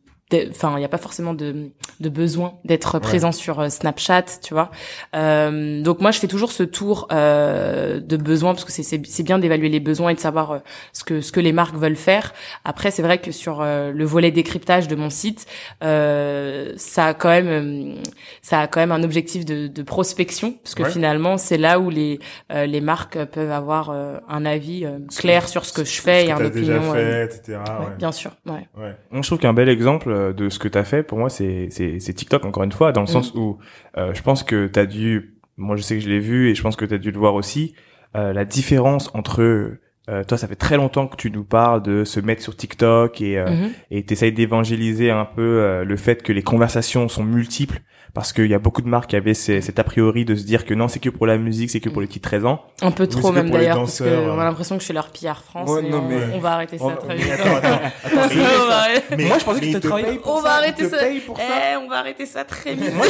enfin 0.51 0.73
il 0.77 0.79
n'y 0.79 0.85
a 0.85 0.88
pas 0.88 0.99
forcément 0.99 1.35
de, 1.35 1.71
de 2.01 2.09
besoin 2.09 2.55
d'être 2.64 2.99
présent 2.99 3.33
sur 3.33 3.61
euh, 3.61 3.69
Snapchat 3.69 4.25
tu 4.43 4.55
vois 4.55 4.71
Euh, 5.14 5.83
donc 5.83 6.01
moi 6.01 6.11
je 6.11 6.19
fais 6.19 6.27
toujours 6.29 6.53
ce 6.53 6.62
tour 6.62 7.09
euh, 7.12 8.01
de 8.01 8.16
besoins 8.16 8.53
parce 8.55 8.64
que 8.64 8.73
c'est 8.73 8.83
c'est 8.83 9.01
c'est 9.07 9.23
bien 9.23 9.38
d'évaluer 9.38 9.69
les 9.69 9.81
besoins 9.81 10.11
et 10.11 10.14
de 10.14 10.21
savoir 10.21 10.53
euh, 10.53 10.59
ce 10.93 11.05
que 11.05 11.21
ce 11.21 11.33
que 11.33 11.40
les 11.40 11.53
marques 11.53 11.75
veulent 11.77 11.97
faire 11.97 12.33
après 12.64 12.90
c'est 12.90 13.03
vrai 13.03 13.19
que 13.19 13.33
sur 13.33 13.61
euh, 13.61 13.90
le 13.93 14.05
volet 14.05 14.31
décryptage 14.31 14.88
de 14.88 14.97
mon 14.97 15.11
site 15.11 15.47
euh, 15.83 16.73
ça 16.77 17.07
a 17.07 17.14
quand 17.14 17.29
même 17.31 17.97
ça 18.43 18.61
a 18.61 18.66
quand 18.66 18.81
même 18.81 18.93
un 18.93 19.03
objectif 19.03 19.45
de, 19.45 19.66
de 19.66 19.83
prospection 19.83 20.53
parce 20.62 20.75
que 20.75 20.81
Ouais. 20.83 20.90
finalement 20.90 21.37
c'est 21.37 21.59
là 21.59 21.79
où 21.79 21.90
les 21.90 22.21
euh, 22.53 22.64
les 22.64 22.81
marques 22.81 23.23
peuvent 23.27 23.51
avoir 23.51 23.90
euh, 23.90 24.16
un 24.29 24.47
avis 24.47 24.87
euh, 24.87 24.99
clair 25.14 25.47
sur 25.49 25.64
ce 25.66 25.73
que 25.75 25.85
je 25.85 26.01
fais 26.01 26.21
ce 26.21 26.25
et 26.25 26.27
que 26.29 26.33
une 26.33 26.38
t'as 26.38 26.49
déjà 26.51 26.77
opinion 26.77 26.93
fait, 26.95 26.99
euh, 26.99 27.25
etc. 27.27 27.43
ouais, 27.49 27.87
ouais. 27.87 27.97
bien 27.99 28.12
sûr 28.12 28.31
ouais 28.47 28.66
Ouais. 28.79 28.95
Moi, 29.11 29.21
je 29.23 29.27
trouve 29.29 29.38
qu'un 29.38 29.53
bel 29.53 29.69
exemple 29.69 30.11
euh, 30.21 30.33
de 30.33 30.49
ce 30.49 30.59
que 30.59 30.69
tu 30.69 30.79
as 30.79 30.85
fait, 30.85 31.03
pour 31.03 31.19
moi, 31.19 31.29
c'est 31.31 31.69
c'est 31.71 31.99
c'est 32.01 32.13
TikTok, 32.15 32.45
encore 32.45 32.63
une 32.65 32.73
fois, 32.73 32.93
dans 32.93 33.01
le 33.01 33.07
Mm. 33.11 33.17
sens 33.17 33.35
où 33.35 33.59
euh, 33.97 34.15
je 34.15 34.23
pense 34.23 34.43
que 34.43 34.67
tu 34.67 34.79
as 34.79 34.87
dû, 34.87 35.35
moi 35.57 35.77
je 35.77 35.83
sais 35.83 35.97
que 35.97 36.01
je 36.03 36.09
l'ai 36.09 36.21
vu 36.21 36.49
et 36.51 36.55
je 36.55 36.63
pense 36.63 36.77
que 36.77 36.85
tu 36.85 36.95
as 36.95 36.99
dû 36.99 37.11
le 37.11 37.19
voir 37.19 37.35
aussi, 37.35 37.75
euh, 38.17 38.33
la 38.33 38.45
différence 38.45 39.11
entre 39.15 39.73
euh, 40.11 40.25
toi, 40.25 40.37
ça 40.37 40.49
fait 40.49 40.57
très 40.57 40.77
longtemps 40.77 41.07
que 41.07 41.16
tu 41.16 41.31
nous 41.31 41.44
parles 41.44 41.83
de 41.83 42.05
se 42.05 42.18
mettre 42.20 42.42
sur 42.42 42.57
TikTok 42.57 43.20
et 43.20 43.38
euh, 43.38 43.49
Mhm. 43.51 43.70
et 43.90 44.03
t'essayes 44.05 44.33
d'évangéliser 44.33 45.11
un 45.11 45.25
peu 45.25 45.42
euh, 45.42 45.85
le 45.85 45.96
fait 45.96 46.23
que 46.23 46.33
les 46.33 46.42
conversations 46.42 47.09
sont 47.09 47.23
multiples 47.25 47.81
parce 48.12 48.33
qu'il 48.33 48.46
y 48.49 48.55
a 48.55 48.59
beaucoup 48.59 48.83
de 48.83 48.88
marques 48.88 49.11
qui 49.11 49.14
avaient 49.16 49.35
ces- 49.35 49.61
cet 49.61 49.79
a 49.79 49.85
priori 49.85 50.25
de 50.25 50.35
se 50.35 50.42
dire 50.44 50.64
que 50.64 50.75
non, 50.75 50.88
c'est 50.88 50.99
que 50.99 51.11
pour 51.11 51.29
la 51.29 51.38
musique, 51.38 51.70
c'est 51.70 51.79
que 51.79 51.88
pour 51.88 52.01
les 52.01 52.09
petits 52.09 52.18
13 52.18 52.44
ans. 52.44 52.61
Un 52.83 52.90
peu 52.90 53.07
trop 53.07 53.31
même 53.31 53.46
pour 53.51 53.57
d'ailleurs, 53.59 53.77
parce 53.77 54.01
que 54.01 54.29
on 54.29 54.37
a 54.40 54.42
l'impression 54.44 54.75
que 54.77 54.81
je 54.81 54.87
suis 54.87 54.94
leur 54.94 55.11
PR 55.12 55.44
France. 55.44 55.70
Ouais, 55.70 55.81
mais 55.83 55.90
non, 55.90 56.03
on, 56.05 56.09
mais- 56.09 56.35
on 56.35 56.40
va 56.40 56.51
arrêter 56.55 56.77
ça 56.77 56.87
On- 56.87 56.96
très 56.96 57.14
Mais 57.14 57.23
vite. 57.23 57.33
attends, 57.35 57.55
attends, 57.57 57.68
attends, 58.05 58.70
arrêter. 58.70 59.16
mais- 59.16 59.25
Moi, 59.27 59.38
je 59.38 59.44
pensais 59.44 59.61
que 59.61 59.66
mais 59.66 59.73
tu 59.75 59.80
travaillais 59.80 60.09
paye 60.09 60.18
On 60.18 60.22
pour 60.22 60.41
va 60.43 60.51
arrêter 60.55 60.89
ça. 60.89 60.97
pour. 61.24 61.39
Eh, 61.39 61.76
on 61.76 61.89
va 61.89 61.97
arrêter 61.99 62.26
ça 62.26 62.43
très 62.45 62.74
vite. 62.74 62.95
Moi, 62.97 63.07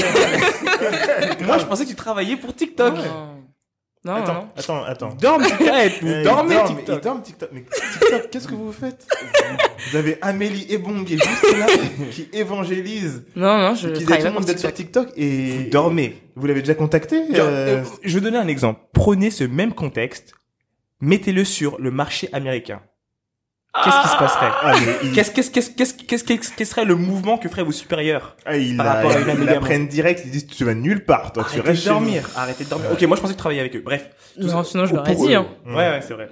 Moi, 1.47 1.59
je 1.59 1.65
pensais 1.69 1.85
que 1.85 1.89
tu 1.91 1.97
travaillais 1.97 2.37
pour 2.37 2.55
TikTok. 2.55 2.95
Non, 4.03 4.15
non, 4.15 4.19
non. 4.21 4.49
Attends, 4.57 4.83
attends, 4.85 4.85
attends. 4.85 5.15
Dorme, 5.21 5.43
TikTok. 5.45 5.69
Eh, 6.03 6.23
Dormez 6.23 6.55
dorme, 6.55 6.67
TikTok. 6.77 6.97
il 6.97 7.01
dorme 7.05 7.23
TikTok. 7.23 7.49
Mais 7.53 7.65
TikTok, 8.01 8.31
qu'est-ce 8.31 8.49
que 8.49 8.55
vous 8.55 8.73
faites 8.73 9.07
Vous 9.91 9.97
avez 9.97 10.17
Amélie 10.23 10.67
Ebong 10.73 11.05
qui 11.05 11.15
est 11.15 11.23
juste 11.23 11.59
là, 11.59 11.67
qui 12.11 12.29
évangélise, 12.33 13.25
Non, 13.37 13.59
non, 13.59 13.75
je 13.75 13.89
qui 13.89 13.99
dit 14.01 14.05
tout 14.07 14.11
pas 14.13 14.19
le 14.19 14.31
monde 14.31 14.45
d'être 14.47 14.59
sur 14.59 14.73
TikTok. 14.73 15.09
Et 15.17 15.65
Vous 15.65 15.71
dormez. 15.71 16.23
vous 16.35 16.47
l'avez 16.47 16.61
déjà 16.61 16.75
contacté 16.75 17.17
euh, 17.35 17.83
euh, 17.83 17.85
je 18.03 18.15
vais 18.15 18.23
donner 18.23 18.39
un 18.39 18.49
exemple. 18.49 18.81
Prenez 18.95 19.31
ce 19.31 19.45
même 19.45 19.75
contexte, 19.75 20.33
mettez-le 21.01 21.45
sur 21.45 21.79
le 21.79 21.91
marché 21.91 22.31
américain. 22.33 22.81
Qu'est-ce 23.73 24.03
qui 24.03 24.09
se 24.09 24.17
passerait 24.19 24.51
ah, 24.63 24.73
il, 25.05 25.13
Qu'est-ce 25.13 25.31
qu'est-ce 25.31 25.51
qu'est-ce 25.51 25.71
qu'est-ce 25.71 25.95
qu'est-ce 25.95 26.25
qu'est-ce 26.25 26.53
quel 26.57 26.67
serait 26.67 26.85
le 26.85 26.97
mouvement 26.97 27.39
que 27.39 27.49
feraient 27.49 27.63
vos 27.63 27.71
supérieurs 27.71 28.35
ah, 28.45 28.57
il, 28.57 28.77
par 28.77 28.87
a- 28.87 28.95
rapport 28.95 29.13
à 29.13 29.19
une 29.21 29.27
ils 29.27 29.31
Amélie 29.31 29.47
l'apprennent 29.47 29.87
direct, 29.87 30.23
ils 30.25 30.31
disent 30.33 30.47
tu 30.49 30.65
vas 30.65 30.75
nulle 30.75 31.05
part, 31.05 31.33
toi 31.33 31.45
tu 31.45 31.51
Arrêtez 31.61 31.69
restes 31.69 31.83
de 31.83 31.89
chez 31.89 31.95
nous. 31.95 32.01
dormir, 32.01 32.29
arrêtez 32.37 32.65
de 32.65 32.69
dormir. 32.71 32.89
Ouais. 32.91 32.97
Ok, 32.97 33.03
moi 33.05 33.17
je 33.17 33.21
pensais 33.23 33.33
que 33.35 33.37
tu 33.37 33.41
travaillais 33.41 33.61
avec 33.61 33.77
eux. 33.77 33.83
Bref. 33.85 34.11
Tout 34.41 34.47
Non, 34.49 34.65
ça- 34.65 34.71
sinon 34.71 34.85
je 34.87 34.89
pour- 34.91 34.99
l'aurais 34.99 35.15
pour 35.15 35.27
dit. 35.27 35.35
Hein. 35.37 35.47
Ouais, 35.67 35.75
ouais, 35.75 36.01
c'est 36.07 36.15
vrai. 36.15 36.29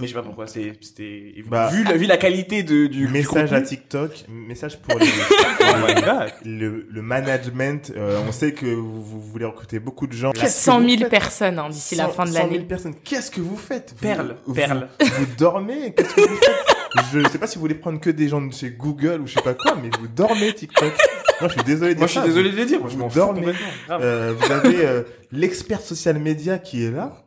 Mais 0.00 0.06
je 0.06 0.12
sais 0.12 0.18
pas 0.18 0.22
pourquoi. 0.24 0.46
C'est 0.46 0.72
c'était 0.80 1.34
Bah, 1.48 1.68
vu, 1.72 1.84
la, 1.84 1.96
vu 1.96 2.06
la 2.06 2.16
qualité 2.16 2.62
de 2.62 2.86
du 2.86 3.06
du 3.06 3.08
Message 3.08 3.52
à. 3.52 3.60
TikTok, 3.62 4.24
message 4.28 4.78
pour 4.80 4.98
les, 4.98 5.06
le, 6.44 6.86
le 6.90 7.02
management. 7.02 7.92
euh, 7.96 8.20
on 8.26 8.32
sait 8.32 8.52
que 8.52 8.66
vous, 8.66 9.02
vous 9.02 9.20
voulez 9.20 9.44
recruter 9.44 9.78
beaucoup 9.78 10.06
de 10.06 10.12
gens. 10.12 10.32
Qu'est-ce 10.32 10.56
que 10.58 10.62
100 10.64 10.80
vous 10.80 10.88
000 10.88 11.00
faites 11.00 11.10
personnes 11.10 11.58
hein, 11.58 11.68
d'ici 11.68 11.94
la 11.94 12.04
100 12.06 12.10
fin 12.12 12.24
de 12.24 12.28
100 12.30 12.34
000 12.34 12.46
l'année. 12.50 12.64
personnes. 12.64 12.94
Qu'est-ce 13.04 13.30
que 13.30 13.40
vous 13.40 13.56
faites? 13.56 13.90
Vous- 13.96 14.02
Perle, 14.02 14.36
vous, 14.46 14.54
perle. 14.54 14.88
Vous 15.00 15.26
dormez? 15.38 15.94
Qu'est-ce 15.94 16.14
que 16.14 16.20
vous 16.22 16.36
faites? 16.36 16.76
Je 17.12 17.28
sais 17.28 17.38
pas 17.38 17.46
si 17.46 17.56
vous 17.56 17.60
voulez 17.62 17.74
prendre 17.74 18.00
que 18.00 18.10
des 18.10 18.28
gens 18.28 18.40
de 18.40 18.52
chez 18.52 18.70
Google 18.70 19.20
ou 19.22 19.26
je 19.26 19.34
sais 19.34 19.42
pas 19.42 19.54
quoi, 19.54 19.76
mais 19.82 19.90
vous 20.00 20.08
dormez 20.08 20.54
TikTok. 20.54 20.92
Moi, 21.40 21.48
je 21.48 21.54
suis 21.54 21.62
désolé 21.62 21.94
de 21.94 21.98
Moi 22.00 22.06
dire 22.08 22.08
je 22.08 22.12
suis 22.12 22.20
ça. 22.20 22.26
désolé 22.26 22.50
de 22.50 22.56
le 22.56 22.64
dire. 22.64 22.80
Moi, 22.80 22.88
je 22.88 22.94
Vous 22.94 23.00
m'en 23.00 23.10
fous 23.10 23.18
dormez. 23.18 23.52
Euh, 23.90 24.34
vous 24.36 24.50
avez 24.52 24.84
euh, 24.86 25.02
l'expert 25.30 25.80
social 25.80 26.18
media 26.18 26.58
qui 26.58 26.84
est 26.84 26.90
là. 26.90 27.24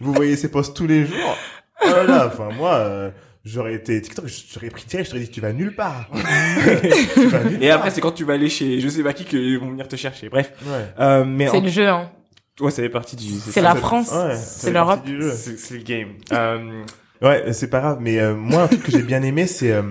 Vous 0.00 0.12
voyez 0.12 0.34
ses 0.36 0.50
posts 0.50 0.74
tous 0.74 0.86
les 0.86 1.04
jours. 1.06 1.36
Oh 1.86 1.90
là 1.96 2.04
là, 2.04 2.26
enfin 2.32 2.48
moi, 2.56 2.74
euh, 2.74 3.10
j'aurais 3.44 3.74
été 3.74 4.00
TikTok, 4.00 4.26
j'aurais 4.54 4.68
pris 4.70 4.84
Thierry, 4.84 5.04
je 5.04 5.10
t'aurais 5.10 5.22
dit 5.22 5.30
tu 5.30 5.40
vas 5.40 5.52
nulle 5.52 5.74
part. 5.74 6.08
tu 7.14 7.26
vas 7.28 7.44
nulle 7.44 7.62
Et 7.62 7.68
part. 7.68 7.78
après 7.78 7.90
c'est 7.90 8.00
quand 8.00 8.12
tu 8.12 8.24
vas 8.24 8.34
aller 8.34 8.48
chez 8.48 8.80
je 8.80 8.88
sais 8.88 9.02
pas 9.02 9.12
qui 9.12 9.24
qu'ils 9.24 9.58
vont 9.58 9.70
venir 9.70 9.88
te 9.88 9.96
chercher. 9.96 10.28
Bref. 10.28 10.52
Ouais. 10.66 10.86
Euh, 11.00 11.24
mais 11.24 11.46
C'est 11.48 11.56
en... 11.58 11.60
le 11.62 11.68
jeu, 11.68 11.88
hein. 11.88 12.10
ouais, 12.60 12.70
ça 12.70 12.82
fait 12.82 12.88
partie 12.88 13.16
du 13.16 13.24
C'est 13.40 13.62
la 13.62 13.74
France, 13.74 14.12
Ouais, 14.12 14.36
c'est 14.36 14.68
fait 14.68 14.72
l'Europe. 14.72 14.96
partie 14.96 15.10
du 15.12 15.22
jeu. 15.22 15.32
c'est 15.32 15.58
c'est 15.58 15.74
le 15.74 15.82
game. 15.82 16.08
Euh, 16.32 16.82
Ouais, 17.22 17.50
c'est 17.54 17.70
pas 17.70 17.80
grave, 17.80 17.96
mais 18.02 18.18
euh, 18.18 18.34
moi 18.34 18.64
un 18.64 18.66
truc 18.68 18.82
que 18.82 18.92
j'ai 18.92 19.00
bien 19.02 19.22
aimé, 19.22 19.46
c'est 19.46 19.72
euh, 19.72 19.82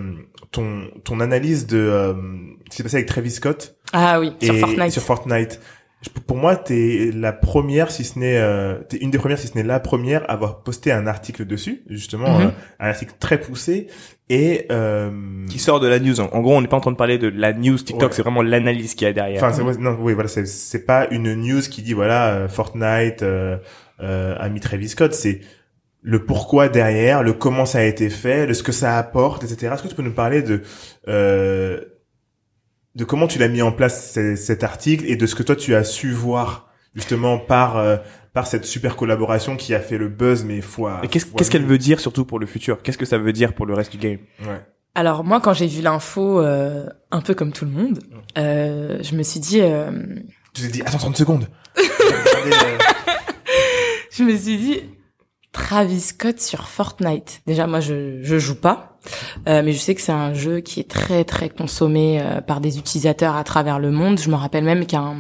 ton 0.52 0.84
ton 1.04 1.20
analyse 1.20 1.66
de 1.66 1.78
euh, 1.80 2.14
ce 2.66 2.70
qui 2.70 2.78
s'est 2.78 2.84
passé 2.84 2.96
avec 2.98 3.08
Travis 3.08 3.32
Scott 3.32 3.78
Ah 3.94 4.20
oui, 4.20 4.32
sur 4.44 4.54
et 4.54 4.60
Fortnite. 4.60 4.92
sur 4.92 5.02
Fortnite. 5.02 5.60
Pour 6.28 6.38
moi, 6.38 6.56
t'es 6.56 7.12
la 7.14 7.32
première, 7.34 7.92
si 7.92 8.04
ce 8.04 8.20
n'est, 8.20 8.38
euh, 8.38 8.76
t'es 8.90 8.98
une 8.98 9.12
des 9.12 9.18
premières, 9.18 9.38
si 9.40 9.48
ce 9.48 9.56
n'est 9.56 9.64
la 9.64 9.80
première, 9.80 10.24
à 10.30 10.34
avoir 10.34 10.64
posté 10.64 10.92
un 10.92 11.08
article 11.08 11.46
dessus, 11.46 11.84
justement, 11.90 12.40
Mhm. 12.40 12.46
euh, 12.48 12.50
un 12.80 12.90
article 12.90 13.14
très 13.20 13.40
poussé 13.40 13.88
et 14.30 14.66
euh, 14.72 15.12
qui 15.50 15.60
sort 15.60 15.80
de 15.80 15.88
la 15.88 16.00
news. 16.00 16.20
En 16.20 16.42
gros, 16.42 16.56
on 16.56 16.62
n'est 16.62 16.68
pas 16.68 16.78
en 16.78 16.82
train 16.82 16.92
de 16.92 16.98
parler 16.98 17.18
de 17.18 17.28
la 17.28 17.54
news 17.54 17.78
TikTok, 17.78 18.10
Ouais. 18.10 18.16
c'est 18.16 18.22
vraiment 18.24 18.42
l'analyse 18.42 18.96
qu'il 18.96 19.06
y 19.08 19.10
a 19.10 19.14
derrière. 19.14 19.44
Enfin, 19.44 19.54
c'est, 19.54 19.80
non, 19.80 19.98
oui, 20.00 20.14
voilà, 20.14 20.30
c'est, 20.30 20.86
pas 20.86 21.08
une 21.12 21.34
news 21.36 21.62
qui 21.62 21.82
dit 21.82 21.94
voilà 21.94 22.34
euh, 22.34 22.48
Fortnite 22.48 23.24
euh, 23.24 23.58
euh, 24.02 24.36
a 24.40 24.50
mis 24.50 24.60
Travis 24.60 24.90
Scott, 24.90 25.14
c'est 25.14 25.42
le 26.02 26.24
pourquoi 26.24 26.70
derrière, 26.70 27.24
le 27.24 27.34
comment 27.34 27.66
ça 27.66 27.80
a 27.80 27.84
été 27.84 28.10
fait, 28.10 28.46
de 28.46 28.54
ce 28.54 28.62
que 28.62 28.72
ça 28.72 28.98
apporte, 28.98 29.44
etc. 29.44 29.72
Est-ce 29.74 29.84
que 29.84 29.88
tu 29.88 29.96
peux 29.96 30.04
nous 30.04 30.12
parler 30.14 30.42
de 30.44 30.62
euh, 31.08 31.82
de 32.96 33.04
comment 33.04 33.28
tu 33.28 33.40
l'as 33.40 33.48
mis 33.48 33.62
en 33.62 33.72
place 33.72 34.14
ce- 34.14 34.36
cet 34.36 34.64
article 34.64 35.06
et 35.08 35.16
de 35.16 35.26
ce 35.26 35.36
que 35.36 35.44
toi 35.44 35.56
tu 35.56 35.76
as 35.76 35.84
su 35.84 36.12
voir 36.12 36.70
justement 36.96 37.38
par 37.38 37.78
euh, 37.78 37.98
par 38.34 38.48
cette 38.48 38.66
super 38.66 38.96
collaboration 38.96 39.56
qui 39.58 39.74
a 39.74 39.80
fait 39.80 39.98
le 39.98 40.08
buzz 40.10 40.44
mais 40.46 40.62
fois. 40.62 41.02
Qu'est-ce 41.10 41.50
qu'elle 41.52 41.66
veut 41.66 41.78
dire 41.78 42.00
surtout 42.00 42.26
pour 42.26 42.40
le 42.40 42.46
futur? 42.46 42.82
Qu'est-ce 42.82 42.98
que 42.98 43.06
ça 43.06 43.18
veut 43.18 43.34
dire 43.34 43.54
pour 43.54 43.66
le 43.66 43.74
reste 43.74 43.92
du 43.92 43.98
game? 43.98 44.20
Ouais. 44.42 44.62
Alors 44.94 45.24
moi, 45.26 45.42
quand 45.42 45.54
j'ai 45.54 45.68
vu 45.68 45.82
l'info, 45.82 46.40
euh, 46.40 46.86
un 47.12 47.20
peu 47.22 47.34
comme 47.34 47.52
tout 47.52 47.66
le 47.66 47.72
monde, 47.72 48.00
euh, 48.38 48.98
je 49.02 49.16
me 49.16 49.24
suis 49.24 49.42
dit, 49.42 49.60
euh, 49.62 49.92
Tu 50.54 50.62
t'es 50.64 50.68
dit 50.70 50.82
attends 50.86 50.98
30 50.98 51.18
secondes. 51.18 51.48
Euh, 52.48 52.78
je 54.12 54.24
me 54.24 54.36
suis 54.38 54.58
dit, 54.58 54.82
Travis 55.56 56.02
Scott 56.02 56.40
sur 56.42 56.68
Fortnite. 56.68 57.42
Déjà, 57.48 57.66
moi, 57.66 57.80
je 57.80 58.20
je 58.22 58.38
joue 58.38 58.60
pas, 58.60 58.98
euh, 59.48 59.62
mais 59.64 59.72
je 59.72 59.78
sais 59.80 59.96
que 59.96 60.02
c'est 60.02 60.12
un 60.12 60.34
jeu 60.34 60.60
qui 60.60 60.82
est 60.82 60.90
très 60.90 61.24
très 61.24 61.48
consommé 61.50 62.20
euh, 62.22 62.42
par 62.42 62.60
des 62.60 62.78
utilisateurs 62.78 63.36
à 63.36 63.44
travers 63.46 63.80
le 63.80 63.90
monde. 63.90 64.20
Je 64.20 64.30
me 64.30 64.36
rappelle 64.36 64.66
même 64.66 64.86
qu'un 64.86 65.16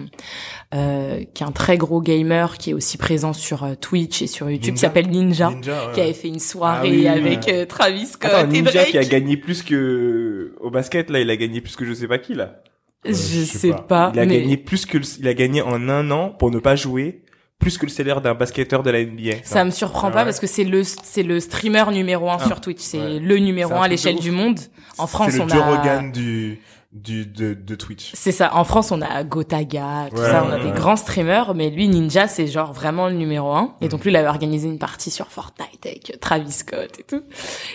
euh, 0.73 1.23
qu'un 1.33 1.51
très 1.51 1.77
gros 1.77 2.01
gamer 2.01 2.57
qui 2.57 2.71
est 2.71 2.73
aussi 2.73 2.97
présent 2.97 3.31
sur 3.31 3.63
euh, 3.63 3.75
Twitch 3.79 4.21
et 4.21 4.27
sur 4.27 4.49
YouTube, 4.49 4.63
qui 4.65 4.71
Ninja 4.71 4.81
s'appelle 4.87 5.07
Ninja, 5.09 5.49
Ninja, 5.51 5.87
ouais. 5.87 5.93
qui 5.93 6.01
avait 6.01 6.13
fait 6.13 6.27
une 6.27 6.39
soirée 6.39 7.07
Ah 7.07 7.13
oui, 7.15 7.29
avec 7.29 7.45
ouais. 7.47 7.53
euh, 7.61 7.65
Travis 7.65 8.05
Scott 8.07 8.31
Attends, 8.33 8.49
et 8.51 8.61
Ninja 8.61 8.71
Drake. 8.71 8.87
qui 8.91 8.97
a 8.97 9.05
gagné 9.05 9.37
plus 9.37 9.63
que 9.63 10.53
au 10.59 10.69
basket 10.69 11.09
là, 11.09 11.21
il 11.21 11.29
a 11.29 11.37
gagné 11.37 11.61
plus 11.61 11.75
que 11.77 11.85
je 11.85 11.93
sais 11.93 12.07
pas 12.07 12.17
qui 12.17 12.33
là. 12.33 12.61
Je, 13.05 13.11
Euh, 13.11 13.13
je 13.13 13.43
sais 13.45 13.57
sais 13.57 13.69
pas. 13.69 13.81
pas. 13.81 14.11
il 14.15 14.19
a 14.19 14.25
mais... 14.25 14.41
gagné 14.41 14.57
plus 14.57 14.85
que 14.85 14.97
le- 14.97 15.05
il 15.19 15.27
a 15.27 15.33
gagné 15.33 15.61
en 15.61 15.87
un 15.89 16.11
an 16.11 16.29
pour 16.29 16.49
ne 16.51 16.57
pas 16.59 16.75
jouer 16.75 17.21
plus 17.59 17.77
que 17.77 17.85
le 17.85 17.91
salaire 17.91 18.21
d'un 18.21 18.33
basketteur 18.35 18.83
de 18.83 18.91
la 18.91 19.03
NBA. 19.03 19.37
Ça 19.43 19.63
me 19.63 19.71
surprend 19.71 20.07
Ah 20.07 20.11
pas 20.11 20.17
ouais. 20.19 20.23
parce 20.25 20.39
que 20.39 20.47
c'est 20.47 20.63
le 20.63 20.83
c'est 20.83 21.23
le 21.23 21.39
streamer 21.39 21.85
numéro 21.91 22.29
un 22.29 22.37
Ah. 22.39 22.45
sur 22.47 22.61
Twitch, 22.61 22.79
c'est 22.81 22.99
Ouais. 22.99 23.19
le 23.19 23.37
numéro 23.39 23.73
un 23.73 23.81
à 23.83 23.87
l'échelle 23.87 24.19
du 24.19 24.31
monde. 24.31 24.59
En 24.97 25.07
France, 25.07 25.31
c'est 25.31 25.39
on 25.41 25.45
le 25.45 25.51
Joe 25.51 25.61
a 25.61 25.77
Rogan 25.77 26.11
du 26.11 26.59
du 26.95 27.25
de, 27.25 27.53
de 27.53 27.75
Twitch. 27.75 28.11
c'est 28.13 28.31
ça. 28.31 28.55
En 28.55 28.63
France, 28.63 28.91
on 28.91 29.01
a 29.01 29.23
Gotaga, 29.25 30.07
tout 30.09 30.17
Ouais, 30.17 30.29
ça. 30.29 30.43
On 30.47 30.49
a 30.49 30.55
ouais, 30.55 30.61
des 30.63 30.69
ouais. 30.69 30.75
grands 30.75 30.95
streamers, 30.95 31.53
mais 31.53 31.69
lui, 31.69 31.89
Ninja, 31.89 32.27
c'est 32.29 32.47
genre 32.47 32.71
vraiment 32.71 33.09
le 33.09 33.15
numéro 33.15 33.51
un. 33.51 33.75
Et 33.81 33.89
donc 33.89 34.03
lui, 34.05 34.11
il 34.11 34.15
avait 34.15 34.29
organisé 34.29 34.67
une 34.67 34.79
partie 34.79 35.11
sur 35.11 35.27
Fortnite 35.27 35.85
avec 35.85 36.17
Travis 36.21 36.51
Scott 36.53 36.97
et 36.99 37.03
tout. 37.03 37.21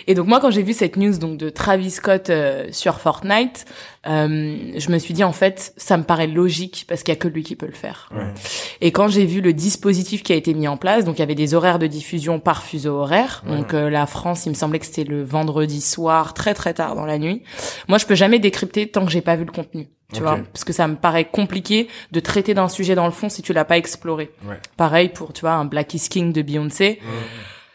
Et 0.07 0.15
donc 0.15 0.27
moi, 0.27 0.39
quand 0.39 0.49
j'ai 0.49 0.63
vu 0.63 0.73
cette 0.73 0.97
news 0.97 1.17
donc 1.19 1.37
de 1.37 1.49
Travis 1.49 1.91
Scott 1.91 2.29
euh, 2.31 2.67
sur 2.71 2.99
Fortnite, 2.99 3.65
euh, 4.07 4.57
je 4.75 4.89
me 4.91 4.97
suis 4.97 5.13
dit 5.13 5.23
en 5.23 5.31
fait, 5.33 5.73
ça 5.77 5.97
me 5.97 6.03
paraît 6.03 6.25
logique 6.25 6.85
parce 6.87 7.03
qu'il 7.03 7.11
y 7.13 7.17
a 7.17 7.19
que 7.19 7.27
lui 7.27 7.43
qui 7.43 7.55
peut 7.55 7.67
le 7.67 7.73
faire. 7.73 8.09
Ouais. 8.11 8.33
Et 8.81 8.91
quand 8.91 9.07
j'ai 9.07 9.25
vu 9.27 9.41
le 9.41 9.53
dispositif 9.53 10.23
qui 10.23 10.33
a 10.33 10.35
été 10.35 10.55
mis 10.55 10.67
en 10.67 10.77
place, 10.77 11.05
donc 11.05 11.17
il 11.17 11.19
y 11.19 11.23
avait 11.23 11.35
des 11.35 11.53
horaires 11.53 11.77
de 11.77 11.85
diffusion 11.85 12.39
par 12.39 12.63
fuseau 12.63 12.95
horaire. 12.95 13.43
Ouais. 13.47 13.57
Donc 13.57 13.75
euh, 13.75 13.91
la 13.91 14.07
France, 14.07 14.47
il 14.47 14.49
me 14.49 14.55
semblait 14.55 14.79
que 14.79 14.87
c'était 14.87 15.03
le 15.03 15.23
vendredi 15.23 15.81
soir, 15.81 16.33
très 16.33 16.55
très 16.55 16.73
tard 16.73 16.95
dans 16.95 17.05
la 17.05 17.19
nuit. 17.19 17.43
Moi, 17.87 17.99
je 17.99 18.07
peux 18.07 18.15
jamais 18.15 18.39
décrypter 18.39 18.87
tant 18.89 19.05
que 19.05 19.10
j'ai 19.11 19.21
pas 19.21 19.35
vu 19.35 19.45
le 19.45 19.51
contenu. 19.51 19.87
Tu 20.13 20.21
vois, 20.21 20.39
parce 20.51 20.65
que 20.65 20.73
ça 20.73 20.87
me 20.89 20.95
paraît 20.95 21.23
compliqué 21.23 21.87
de 22.11 22.19
traiter 22.19 22.53
d'un 22.53 22.67
sujet 22.67 22.95
dans 22.95 23.05
le 23.05 23.11
fond 23.13 23.29
si 23.29 23.41
tu 23.41 23.53
l'as 23.53 23.63
pas 23.63 23.77
exploré. 23.77 24.31
Ouais. 24.45 24.59
Pareil 24.75 25.07
pour, 25.07 25.31
tu 25.31 25.41
vois, 25.41 25.53
un 25.53 25.63
Black 25.63 25.93
is 25.93 26.09
King 26.09 26.33
de 26.33 26.41
Beyoncé. 26.41 26.99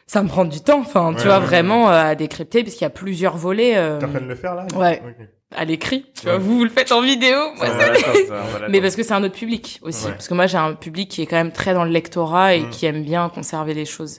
Ça 0.06 0.22
me 0.22 0.28
prend 0.28 0.44
du 0.44 0.60
temps, 0.60 0.80
enfin, 0.80 1.12
Ouais, 1.14 1.20
tu 1.20 1.26
vois, 1.26 1.38
ouais, 1.40 1.44
vraiment 1.46 1.88
euh, 1.90 2.10
à 2.10 2.14
décrypter, 2.14 2.62
parce 2.62 2.74
qu'il 2.74 2.82
y 2.82 2.86
a 2.86 2.90
plusieurs 2.90 3.36
volets 3.36 3.76
euh, 3.76 3.98
T'es 3.98 4.04
en 4.04 4.10
train 4.10 4.20
de 4.20 4.26
le 4.26 4.34
faire 4.36 4.54
là? 4.54 4.66
Ouais. 4.76 5.02
À 5.56 5.64
l'écrit. 5.64 6.04
Tu 6.14 6.26
vois, 6.26 6.36
vous, 6.38 6.58
vous 6.58 6.64
le 6.64 6.70
faites 6.70 6.92
en 6.92 7.00
vidéo, 7.00 7.36
moi, 7.56 7.66
ça 7.66 8.68
mais 8.68 8.80
parce 8.80 8.94
que 8.96 9.02
c'est 9.02 9.12
un 9.12 9.22
autre 9.24 9.34
public 9.34 9.78
aussi. 9.82 10.06
Ouais. 10.06 10.12
Parce 10.12 10.28
que 10.28 10.34
moi, 10.34 10.46
j'ai 10.46 10.58
un 10.58 10.74
public 10.74 11.08
qui 11.08 11.22
est 11.22 11.26
quand 11.26 11.36
même 11.36 11.52
très 11.52 11.74
dans 11.74 11.84
le 11.84 11.90
lectorat 11.90 12.54
et 12.54 12.60
Mm. 12.60 12.70
qui 12.70 12.86
aime 12.86 13.02
bien 13.02 13.28
conserver 13.28 13.74
les 13.74 13.84
choses. 13.84 14.18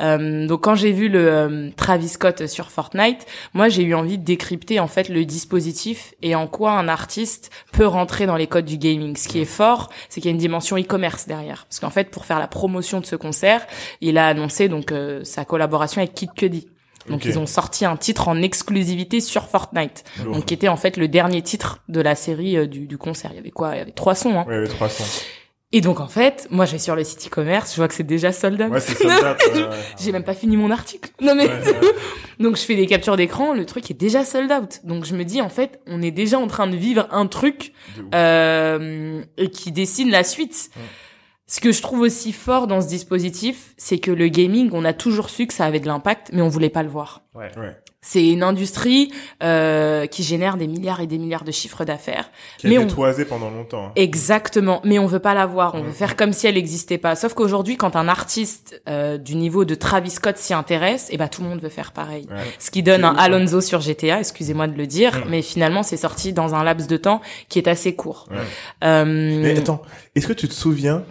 Euh, 0.00 0.46
donc, 0.46 0.62
quand 0.62 0.74
j'ai 0.74 0.92
vu 0.92 1.08
le 1.08 1.28
euh, 1.28 1.70
Travis 1.76 2.08
Scott 2.08 2.46
sur 2.46 2.70
Fortnite, 2.70 3.26
moi, 3.54 3.68
j'ai 3.68 3.82
eu 3.82 3.94
envie 3.94 4.18
de 4.18 4.24
décrypter 4.24 4.80
en 4.80 4.88
fait 4.88 5.08
le 5.08 5.24
dispositif 5.24 6.14
et 6.22 6.34
en 6.34 6.46
quoi 6.46 6.72
un 6.72 6.88
artiste 6.88 7.50
peut 7.72 7.86
rentrer 7.86 8.26
dans 8.26 8.36
les 8.36 8.46
codes 8.46 8.64
du 8.64 8.78
gaming. 8.78 9.16
Ce 9.16 9.28
qui 9.28 9.40
est 9.40 9.44
fort, 9.44 9.90
c'est 10.08 10.20
qu'il 10.20 10.30
y 10.30 10.32
a 10.32 10.32
une 10.32 10.38
dimension 10.38 10.76
e-commerce 10.78 11.26
derrière. 11.26 11.66
Parce 11.68 11.80
qu'en 11.80 11.90
fait, 11.90 12.10
pour 12.10 12.24
faire 12.24 12.38
la 12.38 12.48
promotion 12.48 13.00
de 13.00 13.06
ce 13.06 13.16
concert, 13.16 13.66
il 14.00 14.18
a 14.18 14.28
annoncé 14.28 14.68
donc 14.68 14.92
euh, 14.92 15.22
sa 15.24 15.44
collaboration 15.44 16.00
avec 16.00 16.14
Kid 16.14 16.30
Cudi. 16.34 16.68
Donc 17.08 17.24
ils 17.24 17.38
ont 17.38 17.46
sorti 17.46 17.84
un 17.84 17.96
titre 17.96 18.28
en 18.28 18.40
exclusivité 18.42 19.20
sur 19.20 19.48
Fortnite, 19.48 20.04
donc 20.24 20.46
qui 20.46 20.54
était 20.54 20.68
en 20.68 20.76
fait 20.76 20.96
le 20.96 21.08
dernier 21.08 21.42
titre 21.42 21.80
de 21.88 22.00
la 22.00 22.14
série 22.14 22.56
euh, 22.56 22.66
du, 22.66 22.86
du 22.86 22.98
concert. 22.98 23.30
Il 23.32 23.36
y 23.36 23.40
avait 23.40 23.50
quoi? 23.50 23.74
Il 23.74 23.78
y 23.78 23.80
avait 23.80 23.90
trois 23.90 24.14
sons. 24.14 24.38
Hein. 24.38 24.44
Ouais, 24.46 24.54
il 24.54 24.56
y 24.56 24.58
avait 24.58 24.68
300. 24.68 25.04
Et 25.72 25.80
donc 25.80 26.00
en 26.00 26.08
fait, 26.08 26.48
moi 26.50 26.64
je 26.64 26.72
vais 26.72 26.78
sur 26.78 26.96
le 26.96 27.04
site 27.04 27.28
e-commerce, 27.28 27.70
je 27.72 27.76
vois 27.76 27.86
que 27.86 27.94
c'est 27.94 28.02
déjà 28.02 28.32
sold 28.32 28.60
out. 28.60 28.72
Ouais, 28.72 28.80
c'est 28.80 29.04
ouais, 29.04 29.12
ouais. 29.22 29.68
J'ai 30.00 30.10
même 30.10 30.24
pas 30.24 30.34
fini 30.34 30.56
mon 30.56 30.72
article. 30.72 31.10
Non 31.20 31.36
mais 31.36 31.48
donc 32.40 32.56
je 32.56 32.62
fais 32.62 32.74
des 32.74 32.86
captures 32.86 33.16
d'écran, 33.16 33.54
le 33.54 33.64
truc 33.64 33.88
est 33.88 33.94
déjà 33.94 34.24
sold 34.24 34.50
out. 34.50 34.80
Donc 34.82 35.04
je 35.04 35.14
me 35.14 35.24
dis 35.24 35.40
en 35.40 35.48
fait, 35.48 35.80
on 35.86 36.02
est 36.02 36.10
déjà 36.10 36.38
en 36.40 36.48
train 36.48 36.66
de 36.66 36.76
vivre 36.76 37.06
un 37.12 37.26
truc 37.28 37.72
euh, 38.14 39.22
qui 39.52 39.70
dessine 39.70 40.10
la 40.10 40.24
suite. 40.24 40.70
Ouais. 40.76 40.82
Ce 41.52 41.58
que 41.58 41.72
je 41.72 41.82
trouve 41.82 42.00
aussi 42.02 42.32
fort 42.32 42.68
dans 42.68 42.80
ce 42.80 42.86
dispositif, 42.86 43.74
c'est 43.76 43.98
que 43.98 44.12
le 44.12 44.28
gaming, 44.28 44.70
on 44.72 44.84
a 44.84 44.92
toujours 44.92 45.30
su 45.30 45.48
que 45.48 45.52
ça 45.54 45.64
avait 45.64 45.80
de 45.80 45.86
l'impact, 45.88 46.30
mais 46.32 46.42
on 46.42 46.48
voulait 46.48 46.68
pas 46.70 46.84
le 46.84 46.88
voir. 46.88 47.22
Ouais. 47.34 47.50
Ouais. 47.58 47.76
C'est 48.02 48.26
une 48.28 48.42
industrie 48.44 49.12
euh, 49.42 50.06
qui 50.06 50.22
génère 50.22 50.56
des 50.56 50.66
milliards 50.68 51.00
et 51.00 51.06
des 51.08 51.18
milliards 51.18 51.42
de 51.44 51.50
chiffres 51.50 51.84
d'affaires. 51.84 52.30
Qui 52.56 52.66
a 52.66 52.70
Mais 52.70 52.76
été 52.76 52.84
on- 52.84 52.88
toisé 52.88 53.24
pendant 53.24 53.50
longtemps. 53.50 53.86
hein. 53.86 53.92
Exactement, 53.96 54.80
mais 54.84 54.98
on 55.00 55.06
veut 55.06 55.18
pas 55.18 55.34
la 55.34 55.44
voir, 55.44 55.74
on 55.74 55.82
veut 55.82 55.92
faire 55.92 56.14
comme 56.16 56.32
si 56.32 56.46
elle 56.46 56.54
n'existait 56.54 56.96
pas. 56.98 57.14
Sauf 57.16 57.34
qu'aujourd'hui, 57.34 57.76
quand 57.76 57.96
un 57.96 58.06
artiste 58.08 58.80
euh, 58.88 59.18
du 59.18 59.34
niveau 59.34 59.64
de 59.66 59.74
Travis 59.74 60.10
Scott 60.10 60.38
s'y 60.38 60.54
intéresse, 60.54 61.08
et 61.10 61.18
ben 61.18 61.28
tout 61.28 61.42
le 61.42 61.48
monde 61.48 61.60
veut 61.60 61.68
faire 61.68 61.90
pareil. 61.92 62.26
Ouais. 62.30 62.36
Ce 62.58 62.70
qui 62.70 62.82
donne 62.84 63.04
un 63.04 63.12
ouf, 63.12 63.18
hein. 63.18 63.22
Alonso 63.22 63.60
sur 63.60 63.80
GTA, 63.80 64.20
excusez-moi 64.20 64.66
de 64.68 64.78
le 64.78 64.86
dire, 64.86 65.16
Mm. 65.26 65.28
mais 65.28 65.42
finalement 65.42 65.82
c'est 65.82 65.96
sorti 65.98 66.32
dans 66.32 66.54
un 66.54 66.62
laps 66.64 66.86
de 66.88 66.96
temps 66.96 67.20
qui 67.50 67.58
est 67.58 67.68
assez 67.68 67.94
court. 67.96 68.28
Ouais. 68.30 68.36
Euh, 68.84 69.04
Mais 69.42 69.58
attends, 69.58 69.82
est-ce 70.14 70.26
que 70.28 70.32
tu 70.32 70.48
te 70.48 70.54
souviens 70.54 71.02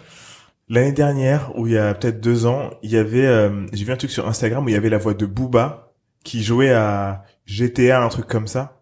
l'année 0.70 0.92
dernière 0.92 1.52
ou 1.56 1.66
il 1.66 1.74
y 1.74 1.78
a 1.78 1.92
peut-être 1.92 2.20
deux 2.20 2.46
ans, 2.46 2.70
il 2.82 2.90
y 2.92 2.96
avait, 2.96 3.26
euh, 3.26 3.66
j'ai 3.74 3.84
vu 3.84 3.92
un 3.92 3.96
truc 3.96 4.10
sur 4.10 4.26
Instagram 4.26 4.64
où 4.64 4.68
il 4.68 4.72
y 4.72 4.78
avait 4.78 4.88
la 4.88 4.96
voix 4.98 5.12
de 5.12 5.26
Booba 5.26 5.92
qui 6.24 6.42
jouait 6.42 6.72
à 6.72 7.24
GTA, 7.44 8.02
un 8.02 8.08
truc 8.08 8.26
comme 8.26 8.46
ça. 8.46 8.76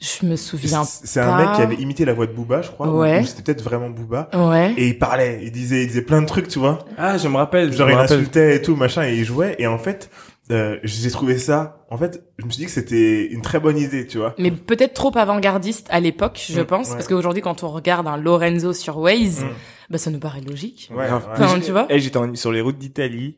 je 0.00 0.24
me 0.24 0.34
souviens 0.36 0.82
C'est 0.84 1.06
c'est 1.06 1.20
un 1.20 1.36
mec 1.36 1.52
qui 1.56 1.60
avait 1.62 1.74
imité 1.74 2.06
la 2.06 2.14
voix 2.14 2.26
de 2.26 2.32
Booba, 2.32 2.62
je 2.62 2.70
crois. 2.70 2.88
ou- 2.88 3.00
Ouais. 3.00 3.20
Ou 3.20 3.26
c'était 3.26 3.42
peut-être 3.42 3.62
vraiment 3.62 3.90
Booba. 3.90 4.30
Ouais. 4.32 4.72
Et 4.78 4.88
il 4.88 4.98
parlait, 4.98 5.40
il 5.42 5.52
disait, 5.52 5.82
il 5.82 5.88
disait 5.88 6.00
plein 6.02 6.22
de 6.22 6.26
trucs, 6.26 6.48
tu 6.48 6.58
vois. 6.58 6.78
Ah, 6.96 7.18
je 7.18 7.28
me 7.28 7.36
rappelle. 7.36 7.70
Genre 7.72 7.90
il 7.90 7.94
rappelle. 7.94 8.18
insultait 8.18 8.56
et 8.56 8.62
tout, 8.62 8.76
machin, 8.76 9.04
et 9.04 9.14
il 9.14 9.24
jouait. 9.26 9.56
Et 9.58 9.66
en 9.66 9.76
fait, 9.78 10.08
euh, 10.50 10.78
j'ai 10.84 11.10
trouvé 11.10 11.36
ça. 11.38 11.84
En 11.90 11.98
fait, 11.98 12.22
je 12.38 12.46
me 12.46 12.50
suis 12.50 12.60
dit 12.60 12.64
que 12.64 12.70
c'était 12.72 13.26
une 13.26 13.42
très 13.42 13.60
bonne 13.60 13.76
idée, 13.76 14.06
tu 14.06 14.16
vois. 14.16 14.34
Mais 14.38 14.50
peut-être 14.50 14.94
trop 14.94 15.12
avant-gardiste 15.18 15.86
à 15.90 16.00
l'époque, 16.00 16.40
je 16.50 16.60
Mm, 16.62 16.64
pense, 16.64 16.88
ouais. 16.88 16.94
parce 16.94 17.06
qu'aujourd'hui, 17.06 17.42
quand 17.42 17.62
on 17.62 17.68
regarde 17.68 18.06
un 18.06 18.16
Lorenzo 18.16 18.72
sur 18.72 18.96
Waze, 18.98 19.44
Mm. 19.44 19.48
Bah 19.90 19.98
ça 19.98 20.10
nous 20.10 20.18
paraît 20.20 20.40
logique. 20.40 20.88
Ouais. 20.94 21.08
Enfin, 21.10 21.60
tu 21.60 21.72
vois 21.72 21.86
Eh, 21.90 21.98
j'étais 21.98 22.16
en- 22.16 22.34
sur 22.34 22.52
les 22.52 22.60
routes 22.60 22.78
d'Italie. 22.78 23.36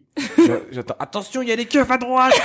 Attention, 0.98 1.42
il 1.42 1.48
y 1.48 1.52
a 1.52 1.56
des 1.56 1.64
keufs 1.64 1.90
à 1.90 1.98
droite. 1.98 2.34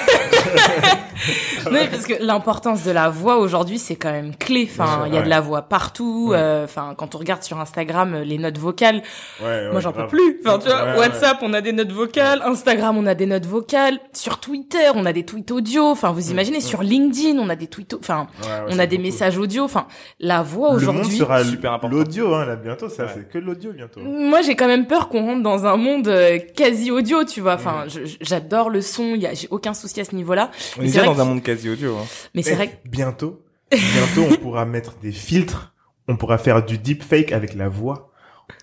Non, 1.71 1.79
parce 1.91 2.05
que 2.05 2.13
l'importance 2.21 2.83
de 2.85 2.91
la 2.91 3.09
voix 3.09 3.37
aujourd'hui, 3.37 3.77
c'est 3.79 3.95
quand 3.95 4.11
même 4.11 4.35
clé. 4.35 4.69
Enfin, 4.71 5.03
il 5.07 5.13
y 5.13 5.15
a 5.15 5.19
Ouais. 5.19 5.25
de 5.25 5.29
la 5.29 5.41
voix 5.41 5.63
partout. 5.63 6.27
Ouais. 6.29 6.37
euh, 6.37 6.63
Enfin, 6.63 6.93
quand 6.95 7.15
on 7.15 7.17
regarde 7.17 7.41
sur 7.43 7.59
Instagram 7.59 8.13
euh, 8.13 8.23
les 8.23 8.37
notes 8.37 8.57
vocales, 8.59 9.01
Ouais, 9.41 9.45
ouais, 9.47 9.71
moi 9.71 9.81
j'en 9.81 9.91
peux 9.91 10.07
plus. 10.07 10.39
Enfin, 10.45 10.59
tu 10.59 10.67
vois, 10.69 10.83
Ouais, 10.83 10.91
ouais. 10.91 10.97
WhatsApp, 10.99 11.39
on 11.41 11.53
a 11.53 11.59
des 11.61 11.73
notes 11.73 11.91
vocales. 11.91 12.41
Instagram, 12.45 12.97
on 12.97 13.05
a 13.07 13.15
des 13.15 13.25
notes 13.25 13.45
vocales. 13.47 13.99
Sur 14.13 14.39
Twitter, 14.39 14.91
on 14.93 15.05
a 15.05 15.11
des 15.11 15.25
tweets 15.25 15.51
audio. 15.51 15.85
Enfin, 15.87 16.11
vous 16.11 16.29
imaginez, 16.31 16.61
sur 16.61 16.83
LinkedIn, 16.83 17.37
on 17.39 17.49
a 17.49 17.55
des 17.55 17.67
tweets. 17.67 17.95
Enfin, 17.95 18.27
Ouais, 18.43 18.47
ouais, 18.47 18.73
on 18.75 18.79
a 18.79 18.85
des 18.85 18.97
beaucoup. 18.97 19.07
messages 19.07 19.37
audio. 19.37 19.63
Enfin, 19.63 19.87
la 20.19 20.43
voix 20.43 20.73
Le 20.75 20.85
monde 20.85 20.95
aujourd'hui. 20.97 21.17
sera 21.17 21.43
super 21.43 21.73
important. 21.73 21.97
l'audio, 21.97 22.33
hein, 22.35 22.45
là, 22.45 22.55
bientôt, 22.55 22.87
ça, 22.89 23.03
Ouais. 23.05 23.09
c'est 23.15 23.27
que 23.29 23.39
l'audio 23.39 23.73
bientôt. 23.73 23.99
Moi, 24.01 24.41
j'ai 24.43 24.55
quand 24.55 24.67
même 24.67 24.85
peur 24.87 25.09
qu'on 25.09 25.25
rentre 25.25 25.43
dans 25.43 25.65
un 25.65 25.75
monde 25.75 26.07
euh, 26.07 26.37
quasi 26.55 26.91
audio, 26.91 27.23
tu 27.25 27.41
vois. 27.41 27.56
Enfin, 27.57 27.85
je- 27.87 28.05
je- 28.05 28.17
j'adore 28.21 28.69
le 28.69 28.81
son. 28.81 29.13
Il 29.15 29.21
y 29.21 29.27
a, 29.27 29.33
j'ai 29.33 29.47
aucun 29.51 29.73
souci 29.73 29.99
à 30.01 30.05
ce 30.05 30.15
niveau-là. 30.15 30.51
On 30.77 30.81
Mais 30.81 30.87
est 30.87 30.91
vrai 30.97 31.05
dans 31.05 31.15
que- 31.15 31.19
un 31.21 31.25
monde 31.25 31.43
quasi 31.43 31.69
audio. 31.69 31.97
Hein. 31.97 32.05
Mais 32.33 32.41
c'est 32.43 32.51
Eh, 32.53 32.55
vrai 32.55 32.67
que 32.69 32.87
Bientôt, 32.89 33.41
bientôt, 33.71 34.27
on 34.31 34.35
pourra 34.37 34.65
mettre 34.65 34.95
des 35.01 35.11
filtres. 35.11 35.73
On 36.07 36.15
pourra 36.15 36.37
faire 36.37 36.63
du 36.65 36.77
deepfake 36.77 37.31
avec 37.33 37.53
la 37.53 37.67
voix. 37.69 38.11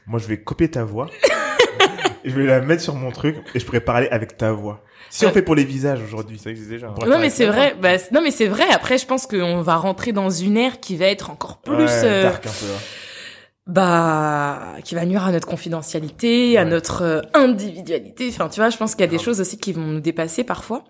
Moi, 0.07 0.19
je 0.19 0.27
vais 0.27 0.39
copier 0.41 0.71
ta 0.71 0.83
voix. 0.85 1.11
je 2.25 2.31
vais 2.35 2.47
la 2.47 2.61
mettre 2.61 2.83
sur 2.83 2.95
mon 2.95 3.11
truc 3.11 3.37
et 3.55 3.61
je 3.61 3.67
pourrais 3.67 3.81
parler 3.81 4.09
avec 4.09 4.37
ta 4.37 4.53
voix. 4.53 4.81
Si 5.11 5.25
on 5.25 5.29
Ouais. 5.29 5.35
fait 5.35 5.43
pour 5.43 5.55
les 5.55 5.65
visages 5.65 6.01
aujourd'hui. 6.03 6.39
Ça 6.39 6.51
existe 6.51 6.71
déjà. 6.71 6.87
hein. 6.87 6.91
On 6.93 6.95
pourra 6.95 7.07
Ouais, 7.07 7.13
faire 7.13 7.21
mais 7.21 7.31
c'est 7.31 7.47
vrai. 7.47 7.77
Bah, 7.81 7.91
non, 8.13 8.23
mais 8.23 8.31
c'est 8.31 8.47
vrai. 8.47 8.65
Après, 8.73 8.99
je 8.99 9.07
pense 9.07 9.27
qu'on 9.27 9.61
va 9.61 9.77
rentrer 9.77 10.13
dans 10.13 10.31
une 10.31 10.57
ère 10.57 10.81
qui 10.81 10.97
va 10.97 11.07
être 11.07 11.31
encore 11.31 11.59
plus, 11.59 11.75
Ouais, 11.77 11.87
euh, 12.05 12.23
dark 12.23 12.47
un 12.47 12.51
peu. 12.51 12.67
hein. 12.67 12.79
Bah, 13.67 14.61
qui 14.85 14.95
va 14.95 15.07
nuire 15.07 15.25
à 15.25 15.33
notre 15.33 15.47
confidentialité, 15.47 16.59
à 16.59 16.65
notre 16.67 17.03
euh, 17.03 17.21
individualité. 17.33 18.29
Enfin, 18.29 18.49
tu 18.49 18.61
vois, 18.61 18.69
je 18.69 18.77
pense 18.77 18.95
qu'il 18.95 19.01
y 19.01 19.09
a 19.09 19.11
des 19.11 19.19
choses 19.19 19.41
aussi 19.41 19.57
qui 19.57 19.73
vont 19.73 19.81
nous 19.87 20.01
dépasser 20.01 20.45
parfois. 20.45 20.85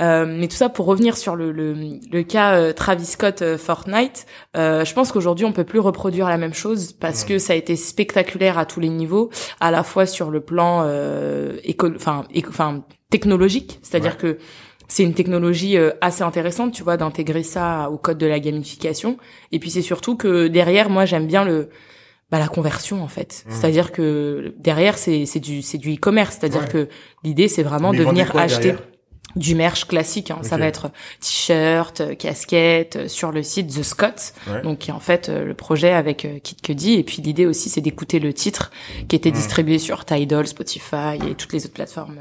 Euh, 0.00 0.26
mais 0.26 0.46
tout 0.46 0.56
ça 0.56 0.68
pour 0.68 0.84
revenir 0.86 1.16
sur 1.16 1.36
le 1.36 1.52
le, 1.52 1.74
le 2.12 2.22
cas 2.22 2.54
euh, 2.56 2.72
Travis 2.74 3.06
Scott 3.06 3.40
euh, 3.40 3.56
Fortnite. 3.56 4.26
Euh, 4.56 4.84
je 4.84 4.92
pense 4.92 5.10
qu'aujourd'hui, 5.10 5.46
on 5.46 5.52
peut 5.52 5.64
plus 5.64 5.78
reproduire 5.78 6.28
la 6.28 6.36
même 6.36 6.52
chose 6.54 6.92
parce 6.92 7.22
Ouais. 7.22 7.28
que 7.28 7.38
ça 7.38 7.54
a 7.54 7.56
été 7.56 7.76
spectaculaire 7.76 8.58
à 8.58 8.66
tous 8.66 8.80
les 8.80 8.90
niveaux, 8.90 9.30
à 9.60 9.70
la 9.70 9.82
fois 9.82 10.04
sur 10.04 10.30
le 10.30 10.40
plan, 10.40 10.82
euh, 10.84 11.56
éco- 11.64 11.94
enfin, 11.96 12.24
éco- 12.34 12.50
enfin, 12.50 12.84
technologique, 13.10 13.78
c'est-à-dire 13.82 14.12
Ouais. 14.22 14.34
que 14.34 14.38
c'est 14.86 15.02
une 15.02 15.14
technologie 15.14 15.76
assez 16.02 16.22
intéressante, 16.22 16.72
tu 16.72 16.82
vois, 16.82 16.96
d'intégrer 16.98 17.42
ça 17.42 17.90
au 17.90 17.96
code 17.98 18.18
de 18.18 18.26
la 18.26 18.38
gamification. 18.40 19.16
Et 19.52 19.58
puis 19.58 19.70
c'est 19.70 19.82
surtout 19.82 20.16
que 20.16 20.46
derrière, 20.48 20.88
moi, 20.90 21.04
j'aime 21.06 21.26
bien 21.26 21.44
le 21.44 21.68
bah, 22.30 22.38
la 22.38 22.48
conversion 22.48 23.02
en 23.02 23.08
fait. 23.08 23.44
Mhm. 23.46 23.52
C'est-à-dire 23.54 23.92
que 23.92 24.54
derrière, 24.58 24.98
c'est 24.98 25.24
c'est 25.26 25.40
du 25.40 25.62
c'est 25.62 25.78
du 25.78 25.94
e-commerce. 25.94 26.36
C'est-à-dire 26.38 26.62
Ouais. 26.62 26.68
que 26.68 26.88
l'idée, 27.24 27.48
c'est 27.48 27.62
vraiment 27.62 27.92
Mais 27.92 27.98
de 27.98 28.04
venir 28.04 28.30
quoi 28.32 28.42
acheter 28.42 28.74
du 29.36 29.54
merch 29.54 29.84
classique. 29.86 30.30
Hein. 30.30 30.38
Ça 30.42 30.56
va 30.56 30.66
être 30.66 30.90
t-shirt, 31.20 32.16
casquette 32.16 32.96
euh, 32.96 33.08
sur 33.08 33.30
le 33.30 33.42
site 33.42 33.68
The 33.68 33.82
Scott. 33.82 34.32
Ouais. 34.50 34.62
Donc 34.62 34.78
qui 34.78 34.90
est 34.90 34.94
en 34.94 35.00
fait 35.00 35.28
euh, 35.28 35.44
le 35.44 35.54
projet 35.54 35.92
avec 35.92 36.24
euh, 36.24 36.38
Kid 36.42 36.60
Cudi. 36.62 36.94
Et 36.94 37.04
puis 37.04 37.20
l'idée 37.22 37.46
aussi, 37.46 37.68
c'est 37.68 37.82
d'écouter 37.82 38.20
le 38.20 38.32
titre 38.32 38.70
qui 39.06 39.14
était 39.14 39.28
Mhm. 39.30 39.36
distribué 39.36 39.78
sur 39.78 40.04
Tidal, 40.06 40.46
Spotify 40.46 41.18
et 41.30 41.34
toutes 41.34 41.52
les 41.52 41.64
autres 41.66 41.74
plateformes 41.74 42.18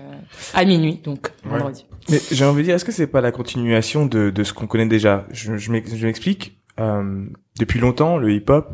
à 0.54 0.66
minuit, 0.66 1.00
donc 1.04 1.32
Ouais. 1.46 1.52
vendredi. 1.58 1.86
Mais 2.10 2.20
j'ai 2.32 2.46
envie 2.46 2.62
de 2.62 2.68
dire, 2.68 2.76
est-ce 2.76 2.86
que 2.86 2.92
c'est 2.92 3.08
pas 3.08 3.22
la 3.22 3.32
continuation 3.32 4.06
de, 4.06 4.30
de 4.30 4.44
ce 4.44 4.54
qu'on 4.54 4.68
connaît 4.68 4.86
déjà? 4.86 5.26
Je, 5.32 5.56
je 5.58 5.72
m'explique. 5.72 6.58
Euh, 6.80 7.26
depuis 7.60 7.80
longtemps, 7.80 8.18
le 8.18 8.32
hip-hop 8.34 8.68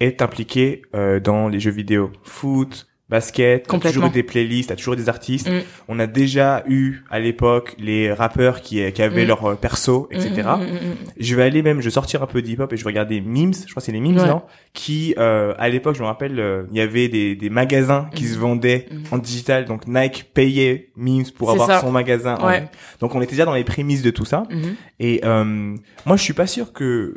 est 0.00 0.22
impliqué 0.22 0.82
euh, 0.94 1.20
dans 1.20 1.48
les 1.48 1.60
jeux 1.60 1.70
vidéo, 1.70 2.10
foot, 2.22 2.89
basket. 3.10 3.66
T'as 3.66 3.78
toujours 3.78 4.06
eu 4.06 4.10
des 4.10 4.22
playlists, 4.22 4.68
t'as 4.70 4.76
toujours 4.76 4.94
eu 4.94 4.96
des 4.96 5.08
artistes. 5.08 5.50
Mm. 5.50 5.60
On 5.88 5.98
a 5.98 6.06
déjà 6.06 6.62
eu 6.68 7.02
à 7.10 7.18
l'époque 7.20 7.74
les 7.78 8.12
rappeurs 8.12 8.60
qui, 8.62 8.90
qui 8.92 9.02
avaient 9.02 9.24
Mm. 9.24 9.28
leur 9.28 9.44
euh, 9.44 9.54
perso, 9.56 10.08
etc. 10.12 10.30
Mm, 10.58 10.62
mm. 10.62 10.94
Je 11.18 11.34
vais 11.36 11.42
aller 11.42 11.62
même, 11.62 11.80
je 11.80 11.84
vais 11.86 11.90
sortir 11.90 12.22
un 12.22 12.26
peu 12.26 12.40
d'hip-hop 12.42 12.72
et 12.72 12.76
je 12.76 12.84
vais 12.84 12.88
regarder 12.90 13.20
memes. 13.20 13.52
Je 13.54 13.70
crois 13.70 13.80
que 13.80 13.86
c'est 13.86 13.92
les 13.92 14.00
memes, 14.00 14.16
Ouais. 14.18 14.26
non? 14.28 14.42
Qui, 14.72 15.14
euh, 15.18 15.52
à 15.58 15.68
l'époque, 15.68 15.96
je 15.96 16.00
me 16.02 16.06
rappelle, 16.06 16.38
euh, 16.38 16.62
il 16.70 16.78
y 16.78 16.80
avait 16.80 17.08
des, 17.08 17.34
des 17.34 17.50
magasins 17.50 18.08
qui 18.14 18.24
se 18.26 18.38
vendaient 18.38 18.86
en 19.10 19.18
digital. 19.18 19.64
Donc 19.64 19.86
Nike 19.88 20.30
payait 20.32 20.90
memes 20.96 21.24
pour 21.36 21.50
avoir 21.50 21.66
ça. 21.68 21.80
son 21.80 21.90
magasin. 21.90 22.36
en 22.36 22.46
Ouais. 22.46 22.60
ligne. 22.60 22.68
Donc 23.00 23.14
on 23.14 23.20
était 23.20 23.32
déjà 23.32 23.44
dans 23.44 23.54
les 23.54 23.64
prémices 23.64 24.02
de 24.02 24.10
tout 24.10 24.24
ça. 24.24 24.44
Mhm. 24.50 24.74
Et 25.00 25.20
euh, 25.24 25.74
moi, 26.06 26.16
je 26.16 26.22
suis 26.22 26.32
pas 26.34 26.46
sûr 26.46 26.72
que 26.72 27.16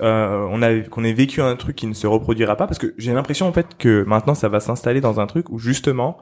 euh, 0.00 0.46
on 0.50 0.62
a 0.62 0.80
qu'on 0.80 1.04
ait 1.04 1.12
vécu 1.12 1.42
un 1.42 1.54
truc 1.56 1.76
qui 1.76 1.86
ne 1.86 1.94
se 1.94 2.06
reproduira 2.06 2.56
pas 2.56 2.66
parce 2.66 2.78
que 2.78 2.94
j'ai 2.96 3.12
l'impression 3.12 3.46
en 3.46 3.52
fait 3.52 3.66
que 3.78 4.04
maintenant 4.06 4.34
ça 4.34 4.48
va 4.48 4.60
s'installer 4.60 5.00
dans 5.02 5.20
un 5.20 5.26
truc 5.26 5.50
où 5.50 5.58
justement 5.58 6.16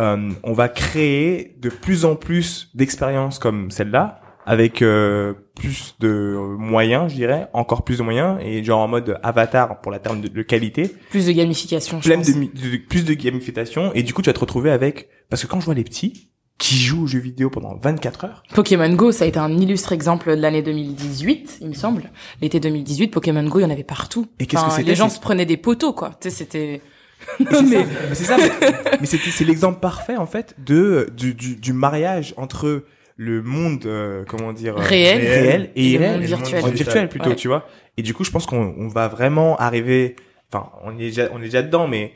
euh, 0.00 0.30
on 0.42 0.52
va 0.52 0.68
créer 0.68 1.56
de 1.58 1.68
plus 1.68 2.04
en 2.04 2.16
plus 2.16 2.70
d'expériences 2.74 3.38
comme 3.38 3.70
celle-là 3.70 4.20
avec 4.46 4.80
euh, 4.80 5.34
plus 5.56 5.96
de 5.98 6.36
moyens, 6.56 7.10
je 7.10 7.16
dirais, 7.16 7.48
encore 7.52 7.82
plus 7.82 7.98
de 7.98 8.04
moyens 8.04 8.38
et 8.40 8.62
genre 8.62 8.80
en 8.80 8.88
mode 8.88 9.18
avatar 9.24 9.80
pour 9.80 9.90
la 9.90 9.98
terme 9.98 10.20
de, 10.20 10.28
de 10.28 10.42
qualité, 10.42 10.94
Plus 11.10 11.26
de 11.26 11.32
gamification, 11.32 12.00
je 12.00 12.12
pense. 12.12 12.26
de, 12.26 12.76
plus 12.76 13.04
de 13.04 13.14
gamification 13.14 13.92
et 13.94 14.04
du 14.04 14.14
coup 14.14 14.22
tu 14.22 14.28
vas 14.30 14.34
te 14.34 14.40
retrouver 14.40 14.70
avec 14.70 15.08
parce 15.30 15.42
que 15.42 15.48
quand 15.48 15.58
je 15.58 15.64
vois 15.64 15.74
les 15.74 15.82
petits 15.82 16.30
qui 16.58 16.76
jouent 16.76 17.02
aux 17.02 17.06
jeux 17.06 17.18
vidéo 17.18 17.50
pendant 17.50 17.76
24 17.76 18.24
heures 18.24 18.42
Pokémon 18.54 18.88
Go, 18.94 19.12
ça 19.12 19.24
a 19.24 19.26
été 19.26 19.38
un 19.38 19.50
illustre 19.58 19.92
exemple 19.92 20.34
de 20.34 20.40
l'année 20.40 20.62
2018, 20.62 21.58
il 21.60 21.68
me 21.68 21.74
semble. 21.74 22.10
L'été 22.40 22.60
2018, 22.60 23.08
Pokémon 23.08 23.44
Go, 23.44 23.58
il 23.58 23.62
y 23.62 23.64
en 23.66 23.70
avait 23.70 23.84
partout. 23.84 24.26
Et 24.38 24.46
qu'est-ce 24.46 24.64
que 24.64 24.70
c'était, 24.70 24.84
Les 24.84 24.94
gens 24.94 25.10
se 25.10 25.20
prenaient 25.20 25.44
des 25.44 25.58
poteaux, 25.58 25.92
quoi. 25.92 26.12
Tu 26.20 26.30
sais, 26.30 26.30
c'était... 26.30 26.80
Mais- 27.40 27.46
ça, 27.52 27.62
mais 27.62 27.86
c'est 28.14 28.24
ça, 28.24 28.36
mais, 29.00 29.06
c'est 29.06 29.18
c'est 29.18 29.44
l'exemple 29.44 29.80
parfait 29.80 30.16
en 30.16 30.26
fait 30.26 30.54
de 30.58 31.08
du, 31.16 31.34
du, 31.34 31.56
du 31.56 31.72
mariage 31.72 32.34
entre 32.36 32.84
le 33.16 33.42
monde 33.42 33.84
euh, 33.86 34.24
comment 34.28 34.52
dire 34.52 34.76
euh, 34.76 34.80
Réel. 34.82 35.18
réel 35.20 35.70
et 35.74 35.92
Et 35.94 35.98
le 35.98 36.06
monde 36.06 36.22
Et 36.22 36.26
virtuel. 36.26 36.62
monde 36.62 36.74
virtuel 36.74 37.08
plutôt, 37.08 37.30
Ouais. 37.30 37.36
tu 37.36 37.48
vois. 37.48 37.66
Et 37.96 38.02
du 38.02 38.12
coup, 38.14 38.24
je 38.24 38.30
pense 38.30 38.46
qu'on 38.46 38.74
on 38.78 38.88
va 38.88 39.08
vraiment 39.08 39.56
arriver. 39.56 40.16
Enfin, 40.52 40.70
on 40.84 40.92
est 40.94 40.98
déjà 41.08 41.28
on 41.32 41.38
est 41.40 41.44
déjà 41.46 41.62
dedans, 41.62 41.88
mais 41.88 42.12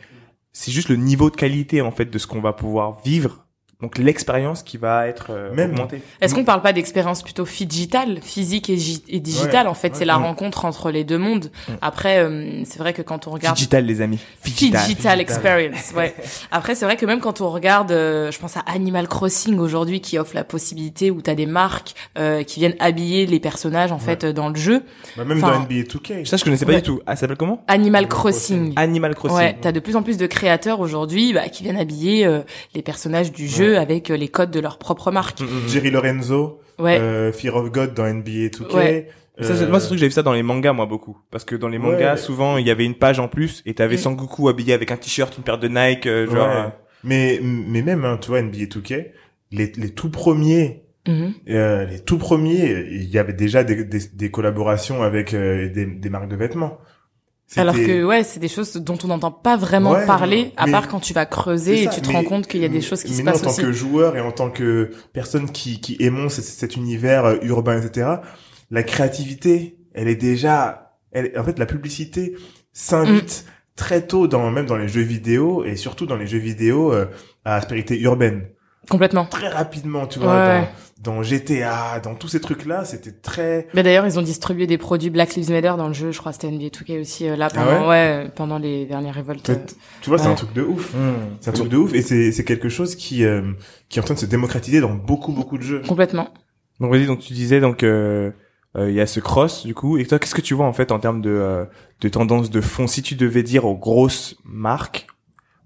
c'est 0.52 0.70
juste 0.72 0.88
le 0.88 0.96
niveau 0.96 1.30
de 1.30 1.36
qualité 1.36 1.80
en 1.80 1.90
fait 1.90 2.04
de 2.06 2.18
ce 2.18 2.26
qu'on 2.26 2.40
va 2.40 2.52
pouvoir 2.52 2.98
vivre. 3.04 3.46
Donc 3.82 3.96
l'expérience 3.98 4.62
qui 4.62 4.76
va 4.76 5.06
être 5.08 5.28
euh, 5.30 5.54
Même- 5.54 5.70
augmentée. 5.72 6.02
Est-ce 6.20 6.34
qu'on 6.34 6.44
parle 6.44 6.60
pas 6.62 6.72
d'expérience 6.72 7.22
plutôt 7.22 7.44
digitale, 7.44 8.18
physique 8.22 8.68
et, 8.70 8.76
gi- 8.76 9.02
et 9.08 9.20
digitale 9.20 9.64
Ouais, 9.66 9.70
En 9.70 9.74
fait, 9.74 9.88
ouais. 9.88 9.94
c'est 9.98 10.04
la 10.04 10.18
Mm. 10.18 10.22
rencontre 10.24 10.64
entre 10.64 10.90
les 10.90 11.04
deux 11.04 11.18
mondes. 11.18 11.50
Mm. 11.68 11.72
Après, 11.80 12.18
euh, 12.18 12.62
c'est 12.64 12.78
vrai 12.78 12.92
que 12.92 13.02
quand 13.02 13.26
on 13.26 13.30
regarde 13.30 13.56
Digital, 13.56 13.84
les 13.86 14.00
amis. 14.02 14.18
Digital, 14.44 14.82
Digital. 14.86 15.20
experience, 15.20 15.92
ouais. 15.96 16.14
Après, 16.52 16.74
c'est 16.74 16.84
vrai 16.84 16.96
que 16.96 17.06
même 17.06 17.20
quand 17.20 17.40
on 17.40 17.50
regarde, 17.50 17.90
euh, 17.92 18.30
je 18.30 18.38
pense 18.38 18.56
à 18.56 18.60
Animal 18.66 19.08
Crossing 19.08 19.58
aujourd'hui, 19.58 20.00
qui 20.00 20.18
offre 20.18 20.34
la 20.34 20.44
possibilité 20.44 21.10
où 21.10 21.22
t'as 21.22 21.34
des 21.34 21.46
marques 21.46 21.94
euh, 22.18 22.42
qui 22.42 22.60
viennent 22.60 22.76
habiller 22.80 23.26
les 23.26 23.40
personnages 23.40 23.92
en 23.92 23.98
fait 23.98 24.24
euh, 24.24 24.32
dans 24.32 24.48
le 24.48 24.56
jeu. 24.56 24.82
Bah, 25.16 25.24
même 25.24 25.38
Enfin, 25.42 25.54
dans 25.54 25.60
NBA 25.64 25.82
2K. 25.88 26.24
Ça, 26.26 26.36
je 26.36 26.44
connaissais 26.44 26.64
pas 26.66 26.72
Ouais. 26.72 26.76
du 26.82 26.82
tout. 26.82 27.00
Ah, 27.06 27.16
ça 27.16 27.22
s'appelle 27.22 27.36
comment? 27.36 27.62
Animal 27.66 27.80
Animal 27.90 28.08
Crossing. 28.08 28.72
Animal 28.76 29.14
Crossing. 29.14 29.36
Ouais, 29.38 29.56
t'as 29.60 29.72
de 29.72 29.80
plus 29.80 29.96
en 29.96 30.02
plus 30.02 30.16
de 30.16 30.26
créateurs 30.26 30.80
aujourd'hui 30.80 31.32
bah, 31.32 31.48
qui 31.48 31.62
viennent 31.62 31.76
habiller 31.78 32.24
euh, 32.26 32.40
les 32.74 32.82
personnages 32.82 33.32
du 33.32 33.48
jeu 33.48 33.69
avec 33.76 34.10
euh, 34.10 34.16
les 34.16 34.28
codes 34.28 34.50
de 34.50 34.60
leur 34.60 34.78
propre 34.78 35.10
marque. 35.10 35.40
Mm, 35.40 35.44
mm, 35.44 35.48
mm. 35.64 35.68
Jerry 35.68 35.90
Lorenzo, 35.90 36.60
Ouais. 36.78 36.98
euh, 36.98 37.32
Fear 37.32 37.56
of 37.56 37.70
God 37.70 37.94
dans 37.94 38.06
NBA 38.06 38.48
2K. 38.50 38.74
Ouais. 38.74 39.08
Ça, 39.40 39.54
c'est- 39.56 39.64
euh, 39.64 39.68
moi, 39.70 39.80
c'est 39.80 39.86
truc 39.86 39.98
j'ai 39.98 40.06
vu 40.06 40.12
ça 40.12 40.22
dans 40.22 40.32
les 40.34 40.42
mangas, 40.42 40.72
moi, 40.74 40.84
beaucoup. 40.86 41.16
Parce 41.30 41.44
que 41.44 41.56
dans 41.56 41.68
les 41.68 41.78
mangas, 41.78 42.12
Ouais. 42.12 42.16
souvent, 42.18 42.58
il 42.58 42.66
y 42.66 42.70
avait 42.70 42.84
une 42.84 42.94
page 42.94 43.18
en 43.20 43.28
plus, 43.28 43.62
et 43.64 43.72
t'avais 43.74 43.94
Mm. 43.96 44.00
Sangoku 44.00 44.48
habillé 44.48 44.74
avec 44.74 44.90
un 44.90 44.96
t-shirt, 44.96 45.34
une 45.38 45.44
paire 45.44 45.58
de 45.58 45.68
Nike, 45.68 46.06
euh, 46.06 46.26
genre... 46.30 46.48
Ouais. 46.48 46.54
euh, 46.56 46.68
Mais 47.04 47.40
mais 47.42 47.80
même 47.80 48.04
hein, 48.04 48.18
tu 48.20 48.28
vois 48.28 48.42
NBA 48.42 48.66
2K, 48.66 49.12
les 49.52 49.72
les 49.74 49.90
tout 49.90 50.10
premiers 50.10 50.82
Mhm. 51.08 51.32
euh, 51.48 51.86
les 51.86 51.98
tout 52.00 52.18
premiers, 52.18 52.86
il 52.90 53.08
y 53.08 53.16
avait 53.18 53.32
déjà 53.32 53.64
des 53.64 53.84
des, 53.86 54.00
des 54.12 54.30
collaborations 54.30 55.02
avec 55.02 55.32
euh, 55.32 55.70
des 55.70 55.86
des 55.86 56.10
marques 56.10 56.28
de 56.28 56.36
vêtements. 56.36 56.76
Alors 57.56 57.74
que 57.74 58.04
ouais, 58.04 58.22
c'est 58.22 58.38
des 58.40 58.48
choses 58.48 58.74
dont 58.76 58.96
on 59.02 59.08
n'entend 59.08 59.32
pas 59.32 59.56
vraiment 59.56 59.92
Ouais, 59.92 60.06
parler, 60.06 60.52
à 60.56 60.66
part 60.68 60.86
quand 60.88 61.00
tu 61.00 61.12
vas 61.12 61.26
creuser 61.26 61.82
et 61.84 61.88
tu 61.88 62.00
te 62.00 62.08
mais- 62.08 62.14
rends 62.14 62.24
compte 62.24 62.46
qu'il 62.46 62.60
y 62.60 62.64
a 62.64 62.68
des 62.68 62.80
choses 62.80 63.02
qui 63.02 63.10
mais 63.12 63.18
se 63.18 63.22
passent 63.22 63.40
en 63.40 63.44
tant 63.46 63.50
aussi. 63.50 63.62
que 63.62 63.72
joueur 63.72 64.16
et 64.16 64.20
en 64.20 64.30
tant 64.32 64.50
que 64.50 64.90
personne 65.12 65.50
qui 65.50 65.80
qui 65.80 65.96
aimons 66.00 66.28
cet, 66.28 66.44
cet 66.44 66.76
univers 66.76 67.24
euh, 67.24 67.36
urbain 67.42 67.80
etc. 67.80 68.08
La 68.70 68.82
créativité, 68.84 69.78
elle 69.94 70.06
est 70.06 70.14
déjà, 70.14 70.96
elle, 71.10 71.32
en 71.36 71.42
fait, 71.42 71.58
la 71.58 71.66
publicité 71.66 72.36
s'invite 72.72 73.44
Mm. 73.46 73.50
très 73.76 74.06
tôt 74.06 74.28
dans 74.28 74.50
même 74.50 74.66
dans 74.66 74.76
les 74.76 74.88
jeux 74.88 75.00
vidéo 75.00 75.64
et 75.64 75.74
surtout 75.76 76.06
dans 76.06 76.16
les 76.16 76.26
jeux 76.26 76.38
vidéo 76.38 76.92
euh, 76.92 77.06
à 77.44 77.56
aspérité 77.56 77.98
urbaine. 77.98 78.46
Complètement. 78.90 79.24
Très 79.24 79.48
rapidement, 79.48 80.06
tu 80.06 80.18
vois, 80.18 80.34
Ouais. 80.34 80.68
dans, 81.02 81.14
dans 81.14 81.22
GTA, 81.22 81.98
dans 82.00 82.14
tous 82.14 82.28
ces 82.28 82.40
trucs-là, 82.40 82.84
c'était 82.84 83.12
très. 83.12 83.68
Mais 83.72 83.82
d'ailleurs, 83.82 84.06
ils 84.06 84.18
ont 84.18 84.22
distribué 84.22 84.66
des 84.66 84.76
produits 84.76 85.08
Black 85.08 85.34
Lives 85.34 85.50
Matter 85.50 85.72
dans 85.78 85.88
le 85.88 85.94
jeu. 85.94 86.10
Je 86.10 86.18
crois 86.18 86.32
que 86.32 86.38
c'était 86.40 86.50
NBA 86.54 86.66
2K 86.66 87.00
aussi 87.00 87.26
euh, 87.28 87.36
là 87.36 87.48
Ah 87.54 87.54
pendant 87.64 87.88
ouais, 87.88 88.30
pendant 88.36 88.58
les 88.58 88.84
dernières 88.84 89.14
révoltes. 89.14 89.46
Fait, 89.46 89.74
tu 90.02 90.10
vois, 90.10 90.18
c'est 90.18 90.26
un 90.28 90.34
truc 90.34 90.52
de 90.52 90.62
ouf. 90.62 90.92
mm. 90.92 90.98
C'est 91.40 91.50
un 91.50 91.54
truc 91.54 91.68
de 91.68 91.76
ouf 91.78 91.94
et 91.94 92.02
c'est 92.02 92.32
c'est 92.32 92.44
quelque 92.44 92.68
chose 92.68 92.96
qui 92.96 93.24
euh, 93.24 93.42
qui 93.88 93.98
est 93.98 94.02
en 94.02 94.04
train 94.04 94.14
de 94.14 94.18
se 94.20 94.26
démocratiser 94.26 94.80
dans 94.80 94.92
beaucoup 94.94 95.32
beaucoup 95.32 95.56
de 95.56 95.62
jeux. 95.62 95.82
Complètement. 95.88 96.28
Donc 96.80 96.90
vas-y, 96.92 97.06
donc 97.06 97.20
tu 97.20 97.32
disais 97.32 97.60
donc 97.60 97.82
euh, 97.82 98.30
euh, 98.76 98.88
il 98.90 98.94
y 98.96 99.00
a 99.00 99.06
ce 99.06 99.20
cross 99.20 99.64
du 99.66 99.74
coup. 99.74 99.98
Et 99.98 100.06
toi, 100.06 100.18
qu'est-ce 100.18 100.34
que 100.34 100.40
tu 100.40 100.54
vois 100.54 100.66
en 100.66 100.72
fait 100.72 100.92
en 100.92 100.98
termes 100.98 101.20
de 101.22 101.30
euh, 101.30 101.64
de 102.00 102.08
tendance 102.08 102.50
de 102.50 102.60
fond? 102.60 102.86
Si 102.86 103.02
tu 103.02 103.14
devais 103.14 103.42
dire 103.42 103.64
aux 103.64 103.76
grosses 103.76 104.36
marques, 104.44 105.06
euh, 105.06 105.19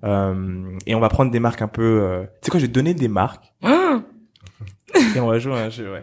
et 0.05 0.95
on 0.95 1.01
va 1.01 1.09
prendre 1.09 1.31
des 1.31 1.41
marques 1.41 1.63
un 1.63 1.69
peu. 1.69 2.01
Euh, 2.03 2.23
tu 2.25 2.47
sais 2.47 2.51
quoi 2.51 2.61
Je 2.61 2.65
vais 2.67 2.69
te 2.69 2.75
donner 2.75 2.95
des 2.95 3.09
marques 3.09 3.53
Ah 3.63 4.01
et 5.17 5.21
on 5.21 5.27
va 5.27 5.39
jouer 5.39 5.55
à 5.55 5.65
un 5.65 5.71
jeu. 5.71 5.91
Ouais. 5.93 6.03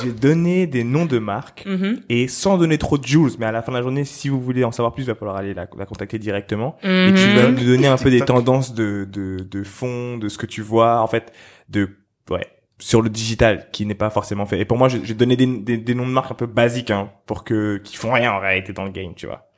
je 0.00 0.06
vais 0.06 0.12
donner 0.12 0.66
des 0.66 0.84
noms 0.84 1.04
de 1.06 1.18
marques. 1.18 1.64
Mhm. 1.66 2.00
Et 2.08 2.28
sans 2.28 2.56
donner 2.58 2.78
trop 2.78 2.96
de 2.98 3.06
joules, 3.06 3.30
mais 3.38 3.46
à 3.46 3.52
la 3.52 3.62
fin 3.62 3.72
de 3.72 3.76
la 3.76 3.82
journée, 3.82 4.04
si 4.04 4.28
vous 4.28 4.40
voulez 4.40 4.64
en 4.64 4.72
savoir 4.72 4.94
plus, 4.94 5.02
il 5.04 5.06
va 5.06 5.14
falloir 5.14 5.36
aller 5.36 5.52
la, 5.54 5.66
la 5.76 5.86
contacter 5.86 6.18
directement. 6.18 6.76
Et 6.82 7.12
tu 7.14 7.26
Mhm. 7.26 7.36
vas 7.36 7.50
nous 7.50 7.64
donner 7.66 7.86
un 7.88 7.96
peu 7.96 8.10
des 8.10 8.20
tendances 8.20 8.72
de, 8.74 9.06
de, 9.10 9.38
de 9.40 9.62
fond, 9.64 10.16
de 10.16 10.28
ce 10.28 10.38
que 10.38 10.46
tu 10.46 10.62
vois, 10.62 11.00
en 11.02 11.06
fait, 11.06 11.32
de, 11.68 11.88
ouais, 12.30 12.46
sur 12.78 13.02
le 13.02 13.10
digital, 13.10 13.68
qui 13.72 13.84
n'est 13.84 13.94
pas 13.94 14.10
forcément 14.10 14.46
fait. 14.46 14.58
Et 14.60 14.64
pour 14.64 14.78
moi, 14.78 14.88
j'ai 14.88 15.14
donné 15.14 15.36
des, 15.36 15.46
des, 15.46 15.76
des 15.76 15.94
noms 15.94 16.06
de 16.06 16.12
marques 16.12 16.30
un 16.30 16.34
peu 16.34 16.46
basiques, 16.46 16.90
hein, 16.90 17.10
pour 17.26 17.44
que, 17.44 17.78
qui 17.78 17.96
font 17.96 18.12
rien 18.12 18.32
en 18.32 18.38
réalité 18.40 18.72
dans 18.72 18.84
le 18.84 18.90
game, 18.90 19.14
tu 19.14 19.26
vois. 19.26 19.50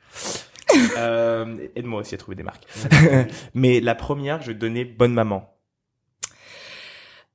euh, 0.97 1.67
aide-moi 1.75 2.01
aussi 2.01 2.15
à 2.15 2.17
trouver 2.17 2.35
des 2.35 2.43
marques. 2.43 2.65
mais 3.53 3.79
la 3.79 3.95
première, 3.95 4.41
je 4.41 4.51
donner 4.51 4.85
Bonne 4.85 5.13
Maman. 5.13 5.49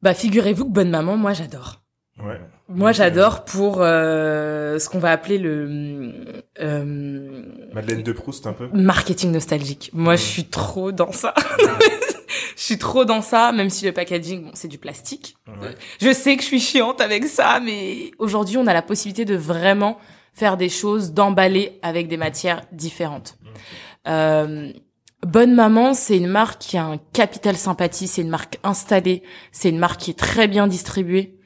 Bah 0.02 0.14
figurez-vous 0.14 0.64
que 0.64 0.70
Bonne 0.70 0.90
Maman, 0.90 1.16
moi 1.16 1.32
j'adore. 1.32 1.82
Ouais. 2.22 2.40
Moi 2.68 2.92
j'adore 2.92 3.44
pour 3.44 3.78
euh, 3.80 4.78
ce 4.78 4.88
qu'on 4.88 4.98
va 4.98 5.12
appeler 5.12 5.38
le 5.38 6.12
euh, 6.60 7.42
Madeleine 7.72 8.02
de 8.02 8.12
Proust 8.12 8.46
un 8.46 8.52
peu. 8.52 8.68
marketing 8.72 9.32
nostalgique. 9.32 9.90
Moi 9.92 10.16
je 10.16 10.22
suis 10.22 10.44
trop 10.44 10.90
dans 10.90 11.12
ça. 11.12 11.32
je 12.56 12.62
suis 12.62 12.78
trop 12.78 13.04
dans 13.04 13.22
ça, 13.22 13.52
même 13.52 13.70
si 13.70 13.84
le 13.84 13.92
packaging, 13.92 14.44
bon, 14.44 14.50
c'est 14.54 14.68
du 14.68 14.78
plastique. 14.78 15.36
Ouais. 15.46 15.74
Je 16.00 16.12
sais 16.12 16.36
que 16.36 16.42
je 16.42 16.48
suis 16.48 16.60
chiante 16.60 17.00
avec 17.00 17.24
ça, 17.24 17.60
mais 17.60 18.10
aujourd'hui 18.18 18.56
on 18.56 18.66
a 18.66 18.74
la 18.74 18.82
possibilité 18.82 19.24
de 19.24 19.36
vraiment 19.36 19.98
faire 20.38 20.56
des 20.56 20.68
choses, 20.68 21.12
d'emballer 21.12 21.78
avec 21.82 22.08
des 22.08 22.16
matières 22.16 22.62
différentes. 22.72 23.36
Euh, 24.06 24.72
Bonne 25.26 25.52
Maman, 25.52 25.94
c'est 25.94 26.16
une 26.16 26.28
marque 26.28 26.60
qui 26.60 26.78
a 26.78 26.84
un 26.84 26.98
capital 27.12 27.56
sympathie, 27.56 28.06
c'est 28.06 28.22
une 28.22 28.28
marque 28.28 28.58
installée, 28.62 29.24
c'est 29.50 29.68
une 29.68 29.78
marque 29.78 30.00
qui 30.00 30.10
est 30.12 30.18
très 30.18 30.46
bien 30.46 30.68
distribuée. 30.68 31.36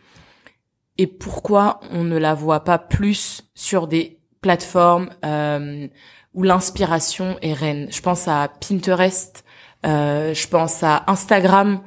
Et 0.99 1.07
pourquoi 1.07 1.81
on 1.91 2.05
ne 2.05 2.19
la 2.19 2.35
voit 2.35 2.65
pas 2.65 2.79
plus 2.79 3.49
sur 3.55 3.89
des 3.89 4.19
plateformes 4.43 5.09
euh, 5.25 5.87
où 6.35 6.43
l'inspiration 6.43 7.39
est 7.41 7.55
reine? 7.55 7.89
Je 7.91 8.03
pense 8.03 8.29
à 8.29 8.51
Pinterest, 8.61 9.43
euh, 9.87 10.35
je 10.35 10.49
pense 10.49 10.83
à 10.83 11.05
Instagram. 11.07 11.81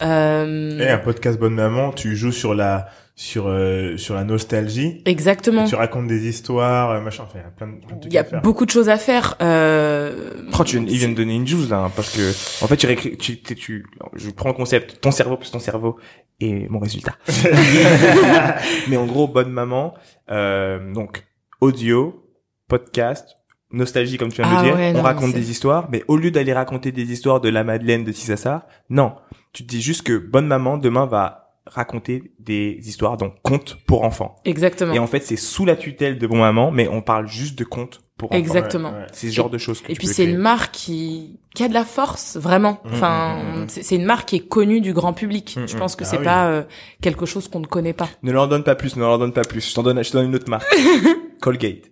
Et 0.00 0.04
un 0.04 1.00
podcast 1.04 1.38
Bonne 1.38 1.54
Maman, 1.54 1.92
tu 1.92 2.16
joues 2.16 2.32
sur 2.32 2.54
la 2.54 2.88
sur 3.18 3.46
euh, 3.48 3.96
sur 3.96 4.14
la 4.14 4.24
nostalgie. 4.24 5.00
exactement. 5.06 5.64
Tu 5.64 5.74
racontes 5.74 6.06
des 6.06 6.28
histoires, 6.28 6.90
euh, 6.90 7.00
machin. 7.00 7.22
Enfin, 7.24 7.38
il 7.38 7.42
y 7.42 7.44
a 7.46 7.50
plein 7.50 7.66
de, 7.66 7.72
plein 7.84 7.96
de 7.96 8.00
trucs 8.02 8.12
Il 8.12 8.14
y 8.14 8.18
a 8.18 8.20
à 8.20 8.24
faire. 8.24 8.42
beaucoup 8.42 8.66
de 8.66 8.70
choses 8.70 8.90
à 8.90 8.98
faire. 8.98 9.36
Euh... 9.40 10.34
Oh, 10.58 10.62
tu 10.64 10.78
viens, 10.78 10.86
il 10.86 10.98
vient 10.98 11.08
de 11.08 11.14
donner 11.14 11.34
une 11.34 11.46
juice 11.46 11.70
là, 11.70 11.78
hein, 11.84 11.92
parce 11.96 12.14
que 12.14 12.30
en 12.62 12.68
fait, 12.68 12.76
tu, 12.76 12.86
réécris- 12.86 13.16
tu, 13.16 13.40
tu, 13.40 13.54
tu- 13.54 13.86
je 14.14 14.30
prends 14.30 14.50
le 14.50 14.54
concept, 14.54 15.00
ton 15.00 15.10
cerveau 15.10 15.38
plus 15.38 15.50
ton 15.50 15.58
cerveau 15.60 15.96
et 16.40 16.68
mon 16.68 16.78
résultat. 16.78 17.14
Mais 18.88 18.96
en 18.96 19.06
gros, 19.06 19.26
bonne 19.28 19.50
maman, 19.50 19.94
euh, 20.30 20.92
donc 20.92 21.24
audio, 21.62 22.22
podcast, 22.68 23.28
nostalgie 23.72 24.18
comme 24.18 24.28
tu 24.30 24.42
viens 24.42 24.50
de 24.50 24.56
Ah 24.56 24.62
le 24.62 24.68
dire, 24.68 24.76
ouais, 24.76 24.90
on 24.94 24.98
non, 24.98 25.02
raconte 25.02 25.32
des 25.32 25.50
histoires, 25.50 25.88
mais 25.90 26.04
au 26.08 26.16
lieu 26.16 26.30
d'aller 26.30 26.52
raconter 26.52 26.92
des 26.92 27.10
histoires 27.12 27.40
de 27.40 27.48
la 27.48 27.64
Madeleine, 27.64 28.04
de 28.04 28.12
ci 28.12 28.26
ça 28.26 28.36
ça, 28.36 28.66
non, 28.90 29.14
tu 29.52 29.64
te 29.64 29.68
dis 29.68 29.80
juste 29.80 30.02
que 30.02 30.16
bonne 30.18 30.46
maman 30.46 30.76
demain 30.76 31.06
va 31.06 31.45
raconter 31.66 32.32
des 32.38 32.78
histoires 32.84 33.16
donc 33.16 33.34
contes 33.42 33.76
pour 33.86 34.04
enfants. 34.04 34.36
Exactement. 34.44 34.92
Et 34.94 34.98
en 34.98 35.06
fait, 35.06 35.20
c'est 35.20 35.36
sous 35.36 35.64
la 35.64 35.76
tutelle 35.76 36.18
de 36.18 36.26
bon 36.26 36.38
maman, 36.38 36.70
mais 36.70 36.88
on 36.88 37.02
parle 37.02 37.26
juste 37.26 37.58
de 37.58 37.64
contes 37.64 38.00
pour 38.16 38.30
enfants. 38.30 38.38
Exactement. 38.38 38.90
Ouais, 38.92 38.98
ouais. 39.00 39.06
C'est 39.12 39.28
ce 39.28 39.34
genre 39.34 39.50
de 39.50 39.58
choses 39.58 39.80
que 39.80 39.90
Et 39.90 39.94
tu 39.94 39.98
puis 39.98 40.06
c'est 40.06 40.24
une 40.24 40.38
marque 40.38 40.72
qui 40.72 41.40
qui 41.54 41.64
a 41.64 41.68
de 41.68 41.74
la 41.74 41.84
force 41.84 42.36
vraiment. 42.36 42.80
Mmh, 42.84 42.88
Enfin, 42.92 43.36
mmh, 43.42 43.60
mmh. 43.62 43.68
c'est 43.68 43.96
une 43.96 44.04
marque 44.04 44.28
qui 44.28 44.36
est 44.36 44.46
connue 44.48 44.80
du 44.80 44.92
grand 44.92 45.12
public. 45.12 45.56
Mmh, 45.56 45.66
Je 45.66 45.74
mmh. 45.74 45.78
pense 45.78 45.96
que 45.96 46.04
Ah 46.04 46.06
c'est 46.06 46.18
oui. 46.18 46.24
pas 46.24 46.48
euh, 46.48 46.62
quelque 47.02 47.26
chose 47.26 47.48
qu'on 47.48 47.60
ne 47.60 47.66
connaît 47.66 47.92
pas. 47.94 48.08
Ne 48.22 48.32
leur 48.32 48.46
donne 48.48 48.62
pas 48.64 48.74
plus, 48.74 48.96
ne 48.96 49.00
leur 49.02 49.18
donne 49.18 49.32
pas 49.32 49.42
plus. 49.42 49.68
Je 49.68 49.74
t'en 49.74 49.82
donne, 49.82 50.02
je 50.02 50.10
te 50.10 50.16
donne 50.16 50.26
une 50.26 50.34
autre 50.36 50.48
marque. 50.50 50.66
Colgate. 51.40 51.90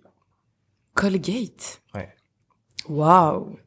Colgate? 0.93 1.81
Ouais. 1.93 2.09
Waouh. 2.87 3.57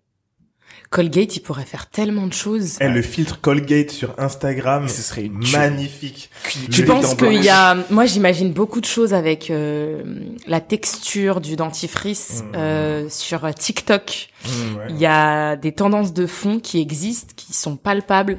Colgate, 0.91 1.37
il 1.37 1.41
pourrait 1.41 1.65
faire 1.65 1.91
tellement 1.91 2.27
de 2.27 2.33
choses. 2.33 2.81
Et 2.81 2.89
le 2.89 3.03
filtre 3.03 3.41
Colgate 3.41 3.91
sur 3.91 4.15
Instagram, 4.19 4.89
Ce 4.89 5.03
serait 5.03 5.25
une 5.25 5.39
magnifique. 5.53 6.31
Je 6.71 6.83
pense 6.83 7.15
qu'il 7.15 7.43
y 7.45 7.49
a, 7.51 7.77
moi 7.91 8.07
j'imagine 8.07 8.53
beaucoup 8.53 8.81
de 8.81 8.87
choses 8.87 9.13
avec 9.13 9.51
euh, 9.51 10.03
la 10.47 10.61
texture 10.61 11.41
du 11.41 11.57
dentifrice 11.57 12.43
Mmh. 12.43 12.57
euh, 12.57 13.09
sur 13.09 13.53
TikTok. 13.55 14.29
Mmh, 14.45 14.49
ouais. 14.77 14.85
Il 14.91 14.97
y 14.99 15.07
a 15.07 15.57
des 15.57 15.73
tendances 15.73 16.13
de 16.13 16.27
fond 16.27 16.59
qui 16.59 16.81
existent, 16.81 17.33
qui 17.37 17.53
sont 17.53 17.77
palpables 17.77 18.39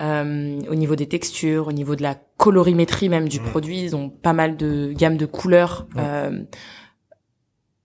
euh, 0.00 0.58
au 0.70 0.74
niveau 0.74 0.96
des 0.96 1.06
textures, 1.06 1.68
au 1.68 1.72
niveau 1.72 1.94
de 1.94 2.02
la 2.02 2.16
colorimétrie 2.36 3.08
même 3.08 3.28
du 3.28 3.38
Mm. 3.40 3.44
produit. 3.44 3.82
Ils 3.82 3.94
ont 3.96 4.08
pas 4.08 4.32
mal 4.32 4.56
de 4.56 4.92
gammes 4.96 5.16
de 5.16 5.26
couleurs 5.26 5.86
euh, 5.96 6.40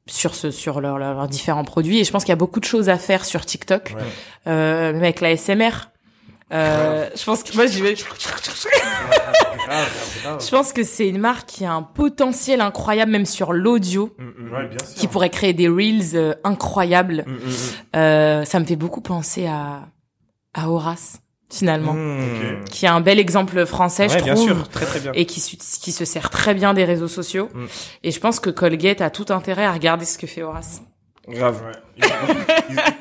sur 0.08 0.34
ce 0.36 0.51
sur 0.51 0.82
leurs 0.82 0.97
leurs- 0.97 1.14
leurs 1.14 1.28
différents 1.28 1.64
produits. 1.66 1.99
Et 1.99 2.03
je 2.03 2.12
pense 2.12 2.24
qu'il 2.24 2.32
y 2.32 2.34
a 2.34 2.38
beaucoup 2.38 2.60
de 2.60 2.66
choses 2.66 2.89
à 2.89 2.97
faire 2.97 3.26
sur 3.26 3.45
TikTok, 3.45 3.93
Ouais. 3.95 4.01
euh, 4.47 4.93
même 4.93 5.03
avec 5.03 5.22
la 5.22 5.32
SMR. 5.36 5.89
Euh, 6.53 7.10
je 7.16 7.24
pense 7.26 7.43
que 7.43 7.53
moi 7.55 7.66
j'y 7.66 7.82
vais. 7.82 7.95
Je 10.39 10.49
pense 10.49 10.72
que 10.74 10.84
c'est 10.84 11.08
une 11.08 11.18
marque 11.20 11.47
qui 11.49 11.66
a 11.66 11.74
un 11.74 11.84
potentiel 11.84 12.62
incroyable 12.62 13.12
même 13.12 13.26
sur 13.26 13.51
l'audio, 13.53 14.16
Ouais, 14.20 14.68
bien 14.68 14.78
sûr. 14.86 14.95
qui 14.95 15.08
pourrait 15.08 15.30
créer 15.30 15.53
des 15.53 15.68
reels 15.68 16.16
euh, 16.16 16.34
incroyables. 16.43 17.26
Mm, 17.28 17.38
Euh, 17.97 18.45
ça 18.45 18.60
me 18.60 18.66
fait 18.66 18.76
beaucoup 18.76 19.01
penser 19.01 19.45
à 19.47 19.82
à 20.53 20.70
Horace 20.70 21.20
finalement, 21.50 21.93
Mm. 21.93 22.66
qui 22.70 22.86
est 22.86 22.89
un 22.89 23.02
bel 23.02 23.20
exemple 23.20 23.66
français, 23.66 24.10
je 24.10 24.22
bien 24.22 24.36
trouve, 24.36 24.48
sûr, 24.48 24.70
très 24.70 24.86
très 24.86 25.00
bien. 25.00 25.12
et 25.14 25.26
qui, 25.26 25.39
se 25.39 26.06
sert 26.06 26.30
très 26.30 26.54
bien 26.54 26.74
des 26.74 26.84
réseaux 26.86 27.08
sociaux. 27.08 27.50
Mm. 27.54 27.66
Et 28.04 28.12
je 28.12 28.20
pense 28.20 28.39
que 28.39 28.50
Colgate 28.50 29.02
a 29.02 29.10
tout 29.10 29.26
intérêt 29.30 29.66
à 29.66 29.72
regarder 29.72 30.06
ce 30.06 30.18
que 30.18 30.28
fait 30.28 30.43
Horace. 30.43 30.82
Grave. 31.28 31.62
Ouais. 31.66 32.06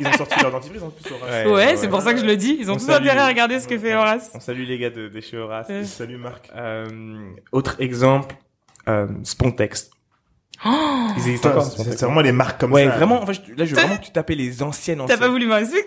Ils, 0.00 0.06
ont 0.08 0.12
sorti 0.12 0.34
leur 0.42 0.50
dentifrice 0.50 0.82
en 0.82 0.90
plus. 0.90 1.12
Horace. 1.14 1.46
Ouais, 1.46 1.76
c'est 1.76 1.86
pour 1.88 2.02
ça 2.02 2.12
que 2.12 2.18
je 2.20 2.24
le 2.26 2.36
dis. 2.36 2.56
Ils 2.58 2.68
ont 2.70 2.74
On 2.74 2.76
tout 2.76 2.86
salue. 2.86 3.04
intérêt 3.04 3.20
à 3.20 3.26
regarder 3.28 3.60
ce 3.60 3.68
que 3.68 3.78
fait 3.78 3.94
Horace. 3.94 4.32
On 4.34 4.40
salue 4.40 4.64
les 4.64 4.78
gars 4.78 4.90
de, 4.90 5.06
de 5.08 5.20
chez 5.20 5.36
Horace. 5.36 5.68
Ouais. 5.68 5.84
Salut 5.84 6.16
Marc. 6.16 6.50
Euh, 6.56 6.86
autre 7.52 7.76
exemple, 7.78 8.34
euh, 8.88 9.06
Spontex. 9.22 9.90
Oh 10.64 11.08
Ils 11.16 11.28
existent 11.28 11.50
encore. 11.50 11.64
C'est 11.64 12.00
vraiment 12.02 12.20
les 12.22 12.32
marques 12.32 12.60
comme 12.60 12.72
Ouais, 12.72 12.84
ça. 12.86 12.90
vraiment, 12.96 13.22
en 13.22 13.26
fait, 13.26 13.40
là, 13.56 13.64
je 13.64 13.74
veux 13.74 13.80
vraiment 13.80 13.96
que 13.96 14.04
tu 14.04 14.10
tapais 14.10 14.34
les 14.34 14.62
anciennes 14.62 15.02
T'as 15.06 15.16
pas 15.18 15.28
voulu 15.28 15.46
m'expliquer 15.46 15.84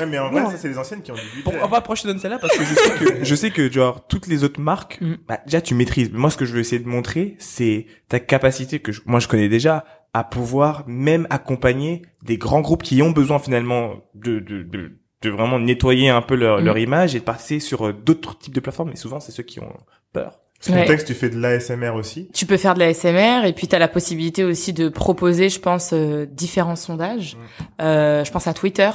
Ouais, 0.00 0.06
mais 0.06 0.18
en 0.18 0.30
vrai, 0.30 0.42
Non. 0.42 0.50
ça, 0.50 0.56
c'est 0.56 0.68
les 0.68 0.78
anciennes 0.78 1.02
qui 1.02 1.10
ont 1.10 1.16
du 1.16 1.20
budget. 1.42 1.58
On 1.62 1.66
va 1.66 1.78
approcher 1.78 2.12
de 2.12 2.16
celle-là 2.18 2.38
parce 2.38 2.56
que 2.56 2.64
je 2.64 2.74
sais 2.74 2.90
que, 2.90 3.04
je 3.24 3.34
sais 3.34 3.50
que, 3.50 3.70
genre, 3.70 4.06
toutes 4.06 4.26
les 4.28 4.44
autres 4.44 4.60
marques, 4.60 4.98
Mm. 5.00 5.14
bah, 5.26 5.40
déjà, 5.44 5.60
tu 5.60 5.74
maîtrises. 5.74 6.10
Mais 6.12 6.18
moi, 6.18 6.30
ce 6.30 6.36
que 6.36 6.44
je 6.44 6.52
veux 6.54 6.60
essayer 6.60 6.80
de 6.80 6.88
montrer, 6.88 7.34
c'est 7.38 7.86
ta 8.08 8.20
capacité 8.20 8.78
que 8.78 8.92
je- 8.92 9.00
moi, 9.06 9.18
je 9.20 9.26
connais 9.28 9.48
déjà 9.48 9.84
à 10.14 10.24
pouvoir 10.24 10.84
même 10.86 11.26
accompagner 11.30 12.02
des 12.22 12.38
grands 12.38 12.60
groupes 12.60 12.82
qui 12.82 13.02
ont 13.02 13.10
besoin, 13.10 13.38
finalement, 13.38 13.94
de, 14.14 14.38
de, 14.38 14.62
de, 14.62 14.92
de 15.22 15.30
vraiment 15.30 15.58
nettoyer 15.58 16.10
un 16.10 16.22
peu 16.22 16.36
leur, 16.36 16.60
Mm. 16.60 16.64
leur 16.64 16.78
image 16.78 17.14
et 17.16 17.18
de 17.18 17.24
passer 17.24 17.58
sur 17.58 17.88
euh, 17.88 17.92
d'autres 17.92 18.38
types 18.38 18.54
de 18.54 18.60
plateformes. 18.60 18.90
Et 18.92 18.96
souvent, 18.96 19.18
c'est 19.20 19.32
ceux 19.32 19.42
qui 19.42 19.58
ont 19.58 19.74
peur. 20.12 20.38
Ce 20.60 20.72
Ouais. 20.72 20.80
contexte, 20.82 21.06
tu 21.06 21.14
fais 21.14 21.28
de 21.30 21.38
l'ASMR 21.38 21.90
aussi. 21.90 22.28
Tu 22.34 22.44
peux 22.44 22.56
faire 22.56 22.74
de 22.74 22.80
la 22.80 22.92
SMR 22.92 23.44
et 23.46 23.52
puis 23.52 23.68
tu 23.68 23.76
as 23.76 23.78
la 23.78 23.86
possibilité 23.88 24.42
aussi 24.42 24.72
de 24.72 24.88
proposer, 24.88 25.48
je 25.50 25.60
pense, 25.60 25.90
euh, 25.92 26.26
différents 26.30 26.74
sondages. 26.76 27.36
Euh, 27.80 28.24
je 28.24 28.30
pense 28.32 28.46
à 28.48 28.54
Twitter. 28.54 28.90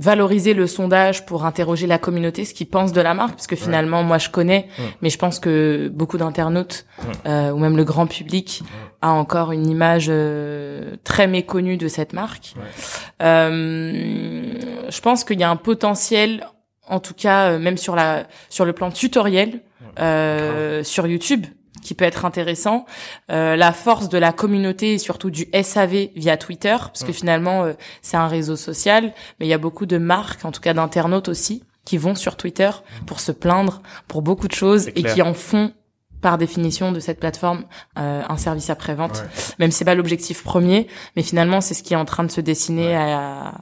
Valoriser 0.00 0.54
le 0.54 0.68
sondage 0.68 1.26
pour 1.26 1.44
interroger 1.44 1.88
la 1.88 1.98
communauté, 1.98 2.44
ce 2.44 2.54
qu'ils 2.54 2.68
pensent 2.68 2.92
de 2.92 3.00
la 3.00 3.14
marque, 3.14 3.34
parce 3.34 3.48
que 3.48 3.56
finalement, 3.56 4.04
moi, 4.04 4.18
je 4.18 4.28
connais, 4.30 4.68
Ouais. 4.78 4.84
mais 5.02 5.10
je 5.10 5.18
pense 5.18 5.40
que 5.40 5.90
beaucoup 5.92 6.18
d'internautes, 6.18 6.86
Ouais. 7.00 7.30
euh, 7.30 7.50
ou 7.50 7.58
même 7.58 7.76
le 7.76 7.82
grand 7.82 8.06
public, 8.06 8.62
a 9.02 9.10
encore 9.10 9.50
une 9.52 9.68
image 9.68 10.06
euh, 10.08 10.94
très 11.02 11.26
méconnue 11.26 11.76
de 11.76 11.88
cette 11.88 12.12
marque. 12.12 12.54
Ouais. 12.56 13.26
Euh, 13.26 14.88
je 14.88 15.00
pense 15.00 15.24
qu'il 15.24 15.40
y 15.40 15.44
a 15.44 15.50
un 15.50 15.56
potentiel, 15.56 16.46
en 16.88 17.00
tout 17.00 17.14
cas, 17.14 17.50
euh, 17.52 17.58
même 17.58 17.76
sur 17.76 17.96
la 17.96 18.26
sur 18.48 18.64
le 18.64 18.72
plan 18.72 18.90
tutoriel, 18.90 19.60
euh, 19.98 20.82
sur 20.84 21.06
YouTube, 21.06 21.46
qui 21.82 21.94
peut 21.94 22.04
être 22.04 22.24
intéressant. 22.24 22.84
Euh, 23.30 23.56
la 23.56 23.72
force 23.72 24.08
de 24.08 24.18
la 24.18 24.32
communauté 24.32 24.94
et 24.94 24.98
surtout 24.98 25.30
du 25.30 25.46
SAV 25.62 26.08
via 26.16 26.36
Twitter, 26.36 26.76
parce 26.78 27.02
que 27.02 27.06
Ouais. 27.08 27.12
finalement 27.12 27.64
euh, 27.64 27.72
c'est 28.02 28.16
un 28.16 28.26
réseau 28.28 28.56
social, 28.56 29.12
mais 29.38 29.46
il 29.46 29.48
y 29.48 29.54
a 29.54 29.58
beaucoup 29.58 29.86
de 29.86 29.98
marques, 29.98 30.44
en 30.44 30.50
tout 30.52 30.60
cas 30.60 30.74
d'internautes 30.74 31.28
aussi, 31.28 31.62
qui 31.84 31.96
vont 31.96 32.14
sur 32.14 32.36
Twitter 32.36 32.70
pour 33.06 33.20
se 33.20 33.32
plaindre 33.32 33.80
pour 34.08 34.22
beaucoup 34.22 34.48
de 34.48 34.54
choses 34.54 34.88
et 34.88 35.02
qui 35.02 35.22
en 35.22 35.32
font 35.34 35.72
par 36.20 36.36
définition 36.36 36.90
de 36.92 36.98
cette 37.00 37.20
plateforme 37.20 37.64
euh, 37.96 38.22
un 38.28 38.36
service 38.36 38.70
après 38.70 38.94
vente 38.96 39.18
Ouais. 39.22 39.44
même 39.60 39.70
si 39.70 39.78
c'est 39.78 39.84
pas 39.84 39.94
l'objectif 39.94 40.42
premier 40.42 40.88
mais 41.14 41.22
finalement 41.22 41.60
c'est 41.60 41.74
ce 41.74 41.84
qui 41.84 41.94
est 41.94 41.96
en 41.96 42.04
train 42.04 42.24
de 42.24 42.30
se 42.30 42.40
dessiner 42.40 42.88
Ouais. 42.88 42.94
à 42.96 43.54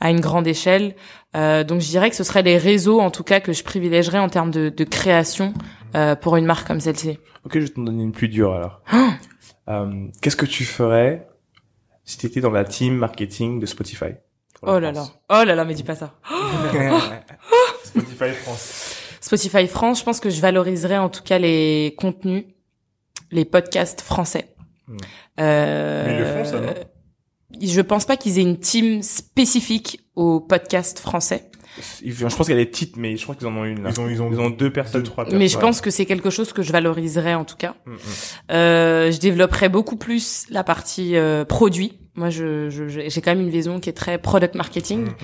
à 0.00 0.10
une 0.10 0.20
grande 0.20 0.46
échelle. 0.46 0.94
Euh, 1.36 1.62
donc 1.64 1.80
je 1.80 1.88
dirais 1.88 2.10
que 2.10 2.16
ce 2.16 2.24
seraient 2.24 2.42
les 2.42 2.58
réseaux 2.58 3.00
en 3.00 3.10
tout 3.10 3.22
cas 3.22 3.40
que 3.40 3.52
je 3.52 3.62
privilégierais 3.62 4.18
en 4.18 4.28
termes 4.28 4.50
de, 4.50 4.68
de 4.68 4.84
création 4.84 5.54
euh, 5.94 6.14
pour 6.16 6.36
une 6.36 6.46
marque 6.46 6.66
comme 6.66 6.80
celle-ci. 6.80 7.18
Ok, 7.44 7.52
je 7.54 7.58
vais 7.60 7.68
te 7.68 7.80
donner 7.80 8.02
une 8.02 8.12
plus 8.12 8.28
dure 8.28 8.54
alors. 8.54 8.80
Ah 8.90 9.10
Euh, 9.68 10.08
Qu'est-ce 10.20 10.34
que 10.36 10.46
tu 10.46 10.64
ferais 10.64 11.28
si 12.04 12.18
tu 12.18 12.26
étais 12.26 12.40
dans 12.40 12.50
la 12.50 12.64
team 12.64 12.96
marketing 12.96 13.60
de 13.60 13.66
Spotify? 13.66 14.14
Oh 14.62 14.80
là 14.80 14.90
là. 14.90 15.04
Oh 15.28 15.44
là 15.44 15.54
là 15.54 15.64
mais 15.64 15.74
dis 15.74 15.84
pas 15.84 15.94
ça. 15.94 16.14
Spotify 17.84 18.30
France. 18.30 18.96
Spotify 19.20 19.66
France 19.68 20.00
je 20.00 20.04
pense 20.04 20.18
que 20.18 20.28
je 20.30 20.40
valoriserais 20.40 20.98
en 20.98 21.08
tout 21.08 21.22
cas 21.22 21.38
les 21.38 21.94
contenus 21.98 22.44
les 23.30 23.44
podcasts 23.44 24.00
français. 24.00 24.48
Euh, 25.38 26.04
Mais 26.06 26.14
ils 26.14 26.18
le 26.18 26.24
font, 26.24 26.44
ça, 26.44 26.60
non? 26.60 26.74
Je 27.60 27.80
pense 27.80 28.04
pas 28.04 28.16
qu'ils 28.16 28.38
aient 28.38 28.42
une 28.42 28.58
team 28.58 29.02
spécifique 29.02 30.00
aux 30.16 30.40
podcasts 30.40 30.98
français 30.98 31.50
Je 32.04 32.22
pense 32.24 32.34
qu'il 32.46 32.50
y 32.56 32.60
a 32.60 32.64
des 32.64 32.70
titres, 32.70 32.98
mais 32.98 33.16
je 33.16 33.22
crois 33.22 33.34
qu'ils 33.34 33.46
en 33.46 33.56
ont 33.56 33.64
une 33.64 33.82
là. 33.82 33.90
Ils 33.90 34.00
ont, 34.00 34.08
ils 34.08 34.20
ont, 34.22 34.30
Ils 34.32 34.40
ont 34.40 34.50
deux 34.50 34.72
personnes. 34.72 35.02
deux, 35.02 35.08
trois 35.08 35.24
mais 35.24 35.30
je 35.32 35.38
personnes. 35.38 35.60
pense 35.60 35.80
que 35.80 35.90
c'est 35.90 36.04
quelque 36.06 36.30
chose 36.30 36.52
que 36.52 36.62
je 36.62 36.72
valoriserais 36.72 37.34
en 37.34 37.44
tout 37.44 37.56
cas 37.56 37.74
Mm, 37.86 37.92
mm. 37.92 37.96
Euh, 38.52 39.10
je 39.12 39.18
développerais 39.20 39.68
beaucoup 39.68 39.96
plus 39.96 40.44
la 40.50 40.64
partie 40.64 41.16
euh, 41.16 41.44
produit. 41.44 41.98
Moi, 42.16 42.28
je, 42.28 42.68
je- 42.70 42.88
j'ai 43.08 43.20
quand 43.22 43.30
même 43.30 43.40
une 43.40 43.50
vision 43.50 43.78
qui 43.80 43.88
est 43.88 43.92
très 43.94 44.18
product 44.18 44.54
marketing. 44.56 45.04
Mhm. 45.06 45.14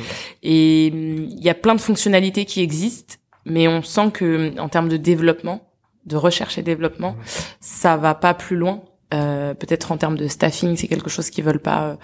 Et 0.45 0.91
hum, 0.93 1.27
il 1.31 1.45
y 1.45 1.51
a 1.51 1.55
plein 1.55 1.75
de 1.75 1.81
fonctionnalités 1.81 2.45
qui 2.45 2.63
existent, 2.63 3.17
mais 3.45 3.67
on 3.69 3.83
sent 3.83 4.11
que 4.13 4.59
en 4.59 4.69
termes 4.69 4.89
de 4.89 4.97
développement, 4.97 5.69
de 6.07 6.17
recherche 6.17 6.57
et 6.59 6.63
développement, 6.63 7.13
Mhm. 7.13 7.23
ça 7.61 7.97
va 7.97 8.15
pas 8.15 8.33
plus 8.35 8.57
loin. 8.57 8.83
Euh, 9.15 9.55
peut-être 9.55 9.93
en 9.93 9.97
termes 9.97 10.17
de 10.17 10.27
staffing, 10.27 10.77
c'est 10.77 10.89
quelque 10.89 11.09
chose 11.11 11.31
qu'ils 11.31 11.45
veulent 11.45 11.61
pas, 11.61 11.85
euh, 11.85 11.97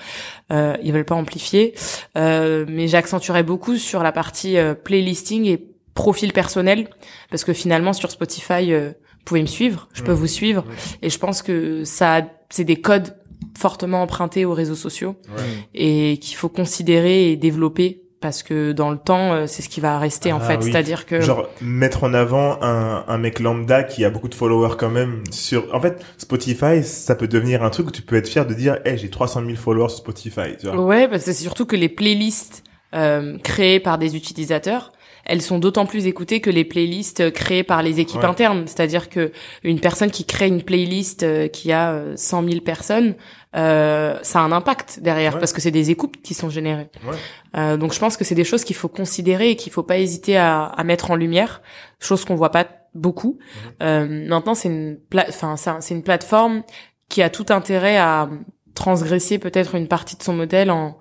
euh, 0.53 0.77
ils 0.85 0.93
veulent 0.93 1.05
pas 1.05 1.17
amplifier. 1.17 1.75
Euh, 2.17 2.65
mais 2.69 2.87
j'accentuerais 2.87 3.43
beaucoup 3.43 3.77
sur 3.77 4.03
la 4.05 4.13
partie 4.13 4.57
euh, 4.57 4.75
playlisting 4.75 5.47
et 5.47 5.67
profil 5.95 6.33
personnel, 6.33 6.89
parce 7.31 7.43
que 7.45 7.53
finalement 7.53 7.93
sur 7.93 8.11
Spotify, 8.11 8.73
euh, 8.73 8.91
vous 8.91 9.25
pouvez 9.25 9.43
me 9.43 9.47
suivre, 9.47 9.89
je 9.93 10.03
peux 10.03 10.13
vous 10.13 10.27
suivre, 10.29 10.65
et 11.03 11.11
je 11.11 11.19
pense 11.19 11.43
que 11.43 11.85
ça, 11.85 12.23
c'est 12.51 12.65
des 12.65 12.77
codes 12.81 13.17
fortement 13.59 14.03
empruntés 14.03 14.45
aux 14.45 14.55
réseaux 14.55 14.77
sociaux 14.77 15.17
Ouais. 15.37 15.43
et 15.75 16.19
qu'il 16.19 16.37
faut 16.37 16.49
considérer 16.49 17.31
et 17.33 17.37
développer 17.37 18.02
parce 18.23 18.43
que 18.43 18.73
dans 18.73 18.91
le 18.91 18.97
temps, 18.97 19.35
euh, 19.35 19.47
c'est 19.47 19.61
ce 19.61 19.69
qui 19.69 19.81
va 19.81 19.99
rester 19.99 20.33
en 20.33 20.39
Ah 20.41 20.47
fait. 20.47 20.57
oui. 20.65 20.71
C'est-à-dire 20.73 21.05
que 21.05 21.21
Genre 21.21 21.47
mettre 21.61 22.05
en 22.05 22.15
avant 22.15 22.59
un, 22.63 23.05
un 23.07 23.19
mec 23.19 23.41
lambda 23.41 23.83
qui 23.83 24.05
a 24.07 24.11
beaucoup 24.11 24.29
de 24.29 24.35
followers 24.35 24.77
quand 24.79 24.89
même 24.89 25.23
sur. 25.31 25.67
En 25.75 25.81
fait, 25.81 26.03
Spotify, 26.17 26.83
ça 26.83 27.15
peut 27.15 27.29
devenir 27.29 27.63
un 27.63 27.69
truc 27.71 27.89
où 27.89 27.91
tu 27.91 28.01
peux 28.03 28.17
être 28.17 28.29
fier 28.29 28.47
de 28.47 28.55
dire, 28.55 28.79
hey, 28.87 28.97
j'ai 28.97 29.11
300 29.11 29.43
000 29.45 29.57
followers 29.57 29.91
sur 29.91 29.99
Spotify. 29.99 30.57
Tu 30.59 30.69
vois. 30.69 30.83
ouais, 30.83 31.09
parce 31.09 31.25
que 31.25 31.33
c'est 31.33 31.43
surtout 31.43 31.67
que 31.67 31.77
les 31.77 31.91
playlists 31.91 32.63
euh, 32.95 33.37
créées 33.43 33.81
par 33.81 33.99
des 33.99 34.17
utilisateurs, 34.17 34.93
elles 35.25 35.43
sont 35.43 35.59
d'autant 35.59 35.87
plus 35.87 36.07
écoutées 36.07 36.41
que 36.41 36.51
les 36.51 36.65
playlists 36.65 37.21
euh, 37.21 37.31
créées 37.31 37.63
par 37.63 37.83
les 37.83 38.01
équipes 38.01 38.21
Ouais. 38.23 38.27
internes. 38.27 38.65
C'est-à-dire 38.67 39.09
que 39.09 39.33
une 39.63 39.81
personne 39.81 40.11
qui 40.11 40.25
crée 40.25 40.49
une 40.49 40.63
playlist 40.63 41.23
euh, 41.23 41.49
qui 41.49 41.73
a 41.73 41.93
euh, 41.93 42.15
100 42.17 42.49
000 42.49 42.61
personnes, 42.63 43.15
euh, 43.55 44.19
ça 44.23 44.41
a 44.41 44.43
un 44.43 44.53
impact 44.53 45.01
derrière 45.01 45.35
Ouais. 45.35 45.39
parce 45.41 45.53
que 45.53 45.61
c'est 45.61 45.71
des 45.71 45.91
écoutes 45.91 46.21
qui 46.23 46.35
sont 46.35 46.51
générées. 46.51 46.89
Ouais. 47.07 47.17
Euh, 47.57 47.77
donc 47.77 47.93
je 47.93 47.99
pense 47.99 48.17
que 48.17 48.25
c'est 48.25 48.35
des 48.35 48.45
choses 48.45 48.65
qu'il 48.65 48.77
faut 48.77 48.89
considérer 48.89 49.51
et 49.51 49.57
qu'il 49.57 49.73
faut 49.73 49.83
pas 49.83 49.99
hésiter 49.99 50.37
à, 50.37 50.65
à 50.65 50.85
mettre 50.85 51.11
en 51.11 51.17
lumière, 51.17 51.63
chose 52.01 52.25
qu'on 52.25 52.35
voit 52.35 52.51
pas 52.51 52.67
beaucoup. 52.95 53.39
Euh, 53.83 54.27
maintenant 54.29 54.55
c'est 54.55 54.69
une 54.69 54.99
pla- 55.11 55.27
c'est 55.31 55.95
une 55.95 56.03
plateforme 56.03 56.63
qui 57.09 57.23
a 57.23 57.31
tout 57.31 57.47
intérêt 57.51 57.97
à 57.99 58.29
transgresser 58.75 59.39
peut-être 59.39 59.75
une 59.75 59.87
partie 59.89 60.17
de 60.17 60.23
son 60.23 60.33
modèle 60.33 60.71
en 60.71 60.99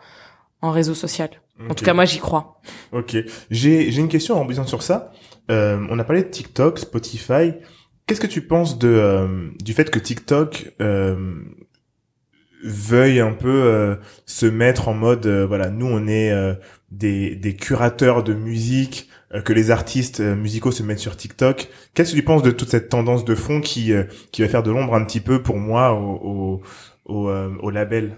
en 0.63 0.69
réseau 0.71 0.93
social. 0.93 1.29
En 1.69 1.73
tout 1.73 1.85
cas 1.85 1.93
moi 1.93 2.05
j'y 2.05 2.19
crois. 2.19 2.61
Ok. 2.91 3.15
J'ai 3.49 3.91
j'ai 3.91 4.01
une 4.01 4.09
question 4.09 4.35
en 4.35 4.39
rebondissant 4.39 4.67
sur 4.67 4.81
ça. 4.83 5.11
Euh, 5.49 5.85
on 5.89 5.99
a 5.99 6.03
parlé 6.03 6.23
de 6.23 6.27
TikTok, 6.29 6.79
Spotify. 6.79 7.53
Qu'est-ce 8.07 8.21
que 8.21 8.27
tu 8.27 8.41
penses 8.41 8.77
de 8.79 8.87
euh, 8.87 9.49
du 9.63 9.73
fait 9.73 9.89
que 9.89 9.99
TikTok 9.99 10.73
euh, 10.81 11.15
veuille 12.63 13.19
un 13.19 13.33
peu 13.33 13.49
euh, 13.49 13.95
se 14.25 14.45
mettre 14.45 14.87
en 14.87 14.93
mode 14.93 15.25
euh, 15.25 15.47
voilà 15.47 15.69
nous 15.69 15.87
on 15.87 16.07
est 16.07 16.31
euh, 16.31 16.53
des 16.91 17.35
des 17.35 17.55
curateurs 17.55 18.23
de 18.23 18.33
musique 18.33 19.09
euh, 19.33 19.41
que 19.41 19.53
les 19.53 19.71
artistes 19.71 20.19
musicaux 20.19 20.71
se 20.71 20.83
mettent 20.83 20.99
sur 20.99 21.15
TikTok. 21.17 21.69
Qu'est-ce 21.93 22.11
que 22.11 22.17
tu 22.17 22.23
penses 22.23 22.43
de 22.43 22.51
toute 22.51 22.69
cette 22.69 22.89
tendance 22.89 23.25
de 23.25 23.33
fond 23.35 23.61
qui 23.61 23.93
euh, 23.93 24.03
qui 24.31 24.41
va 24.41 24.47
faire 24.47 24.63
de 24.63 24.71
l'ombre 24.71 24.93
un 24.93 25.03
petit 25.05 25.21
peu 25.21 25.41
pour 25.41 25.57
moi 25.57 25.93
au 25.93 26.19
au 26.23 26.61
au, 27.05 27.29
euh, 27.29 27.51
au 27.61 27.69
label? 27.71 28.17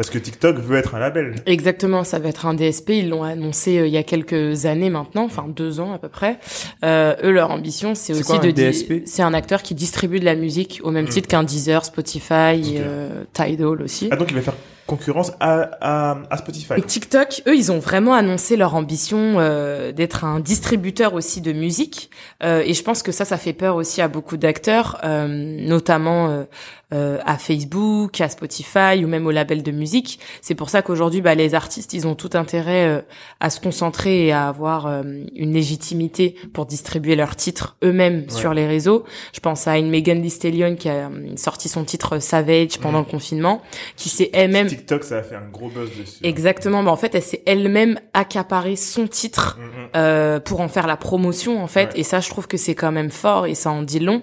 Parce 0.00 0.08
que 0.08 0.16
TikTok 0.18 0.56
veut 0.60 0.78
être 0.78 0.94
un 0.94 0.98
label. 0.98 1.34
Exactement, 1.44 2.04
ça 2.04 2.18
va 2.18 2.30
être 2.30 2.46
un 2.46 2.54
DSP. 2.54 2.88
Ils 2.88 3.10
l'ont 3.10 3.22
annoncé 3.22 3.78
euh, 3.78 3.86
il 3.86 3.92
y 3.92 3.98
a 3.98 4.02
quelques 4.02 4.64
années 4.64 4.88
maintenant, 4.88 5.24
enfin 5.26 5.44
deux 5.54 5.78
ans 5.78 5.92
à 5.92 5.98
peu 5.98 6.08
près. 6.08 6.38
Euh, 6.82 7.14
eux, 7.22 7.30
leur 7.30 7.50
ambition, 7.50 7.94
c'est 7.94 8.14
C'est 8.14 8.20
aussi 8.20 8.22
quoi, 8.30 8.36
un 8.36 8.46
de 8.46 8.50
di- 8.50 8.62
DSP? 8.62 8.92
C'est 9.04 9.20
un 9.20 9.34
acteur 9.34 9.60
qui 9.62 9.74
distribue 9.74 10.18
de 10.18 10.24
la 10.24 10.36
musique 10.36 10.80
au 10.84 10.90
même 10.90 11.04
Mm. 11.04 11.08
titre 11.10 11.28
qu'un 11.28 11.42
Deezer, 11.42 11.84
Spotify, 11.84 12.78
euh, 12.78 13.24
Tidal 13.34 13.82
aussi. 13.82 14.08
Ah 14.10 14.16
donc 14.16 14.28
il 14.30 14.36
va 14.36 14.40
faire 14.40 14.54
concurrence 14.90 15.30
à 15.40 15.52
à, 15.80 16.18
à 16.30 16.36
Spotify. 16.36 16.74
Et 16.76 16.82
TikTok, 16.82 17.42
eux, 17.46 17.56
ils 17.56 17.70
ont 17.70 17.78
vraiment 17.78 18.14
annoncé 18.14 18.56
leur 18.56 18.74
ambition 18.74 19.18
euh, 19.38 19.92
d'être 19.92 20.24
un 20.24 20.40
distributeur 20.40 21.14
aussi 21.14 21.40
de 21.40 21.52
musique. 21.52 22.10
Euh, 22.42 22.62
et 22.68 22.74
je 22.74 22.82
pense 22.82 23.02
que 23.02 23.12
ça, 23.12 23.24
ça 23.24 23.38
fait 23.38 23.56
peur 23.64 23.76
aussi 23.76 24.02
à 24.02 24.08
beaucoup 24.08 24.36
d'acteurs, 24.36 24.98
euh, 25.04 25.26
notamment 25.74 26.28
euh, 26.28 26.44
euh, 26.92 27.18
à 27.24 27.36
Facebook, 27.38 28.20
à 28.20 28.28
Spotify 28.28 29.04
ou 29.04 29.06
même 29.06 29.26
au 29.26 29.30
label 29.30 29.62
de 29.62 29.70
musique. 29.70 30.18
C'est 30.42 30.56
pour 30.56 30.70
ça 30.70 30.82
qu'aujourd'hui, 30.82 31.20
bah, 31.20 31.34
les 31.34 31.54
artistes, 31.54 31.92
ils 31.94 32.06
ont 32.06 32.16
tout 32.16 32.30
intérêt 32.34 32.86
euh, 32.86 33.00
à 33.38 33.48
se 33.50 33.60
concentrer 33.60 34.26
et 34.26 34.32
à 34.32 34.48
avoir 34.48 34.86
euh, 34.86 35.02
une 35.36 35.52
légitimité 35.52 36.34
pour 36.52 36.66
distribuer 36.66 37.14
leurs 37.16 37.36
titres 37.36 37.76
eux-mêmes 37.84 38.28
sur 38.28 38.52
les 38.54 38.66
réseaux. 38.66 39.04
Je 39.32 39.40
pense 39.40 39.68
à 39.68 39.78
une 39.78 39.88
Megan 39.88 40.20
Thee 40.20 40.30
Stallion 40.30 40.74
qui 40.74 40.88
a 40.88 41.10
sorti 41.36 41.68
son 41.68 41.84
titre 41.84 42.18
Savage 42.18 42.78
pendant 42.80 42.98
le 42.98 43.04
confinement, 43.04 43.62
qui 43.96 44.08
s'est 44.08 44.30
elle-même 44.32 44.68
TikTok, 44.80 45.04
ça 45.04 45.18
a 45.18 45.22
fait 45.22 45.34
un 45.36 45.48
gros 45.52 45.68
buzz 45.68 45.88
dessus. 45.90 46.18
hein. 46.22 46.28
Exactement. 46.28 46.82
Bah, 46.82 46.90
en 46.90 46.96
fait, 46.96 47.14
elle 47.14 47.22
s'est 47.22 47.42
elle-même 47.46 47.98
accaparé 48.14 48.76
son 48.76 49.06
titre 49.06 49.58
Mm, 49.58 49.62
mm. 49.64 49.88
euh, 49.96 50.40
pour 50.40 50.60
en 50.60 50.68
faire 50.68 50.86
la 50.86 50.96
promotion, 50.96 51.62
en 51.62 51.66
fait. 51.66 51.92
Ouais. 51.94 52.00
Et 52.00 52.02
ça, 52.02 52.20
je 52.20 52.28
trouve 52.28 52.46
que 52.46 52.56
c'est 52.56 52.74
quand 52.74 52.92
même 52.92 53.10
fort 53.10 53.46
et 53.46 53.54
ça 53.54 53.70
en 53.70 53.82
dit 53.82 54.00
long. 54.00 54.22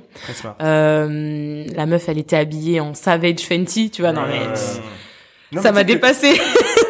Euh, 0.62 1.66
la 1.76 1.86
meuf, 1.86 2.10
elle 2.10 2.18
était 2.18 2.36
habillée 2.38 2.80
en 2.80 2.93
Savage 2.93 3.39
Fenty, 3.41 3.89
tu 3.91 4.01
vois. 4.01 4.12
Non, 4.12 4.24
mais. 4.28 4.39
Non, 5.53 5.62
ça 5.62 5.72
m'a 5.72 5.84
que 5.84 5.88
dépassé. 5.88 6.34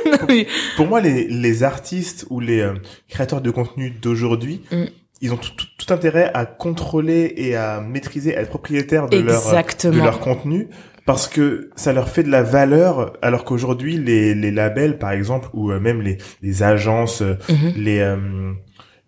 Pour 0.78 0.88
moi, 0.88 1.02
les, 1.02 1.28
les 1.28 1.64
artistes 1.64 2.26
ou 2.30 2.40
les 2.40 2.62
euh, 2.62 2.74
créateurs 3.10 3.42
de 3.42 3.52
contenu 3.52 3.92
d'aujourd'hui, 3.92 4.62
Mm. 4.72 4.86
ils 5.22 5.34
ont 5.34 5.38
tout, 5.38 5.52
tout- 5.56 5.66
tout 5.86 5.94
intérêt 5.94 6.32
à 6.34 6.46
contrôler 6.46 7.34
et 7.38 7.56
à 7.56 7.82
maîtriser, 7.82 8.36
à 8.36 8.42
être 8.42 8.50
propriétaires 8.50 9.08
de 9.10 9.18
leur, 9.20 9.48
euh, 9.48 9.62
de 9.92 9.98
leur 10.00 10.20
contenu 10.20 10.68
parce 11.08 11.28
que 11.30 11.72
ça 11.78 11.94
leur 11.94 12.10
fait 12.10 12.22
de 12.22 12.30
la 12.30 12.44
valeur 12.44 13.14
alors 13.22 13.46
qu'aujourd'hui 13.46 13.98
les, 13.98 14.36
les 14.36 14.52
labels 14.52 15.00
par 15.00 15.12
exemple 15.12 15.48
ou 15.54 15.72
euh, 15.72 15.80
même 15.80 16.02
les, 16.02 16.18
les 16.44 16.64
agences 16.64 17.22
euh, 17.24 17.36
Mhm, 17.50 17.74
les 17.78 18.00
euh, 18.00 18.18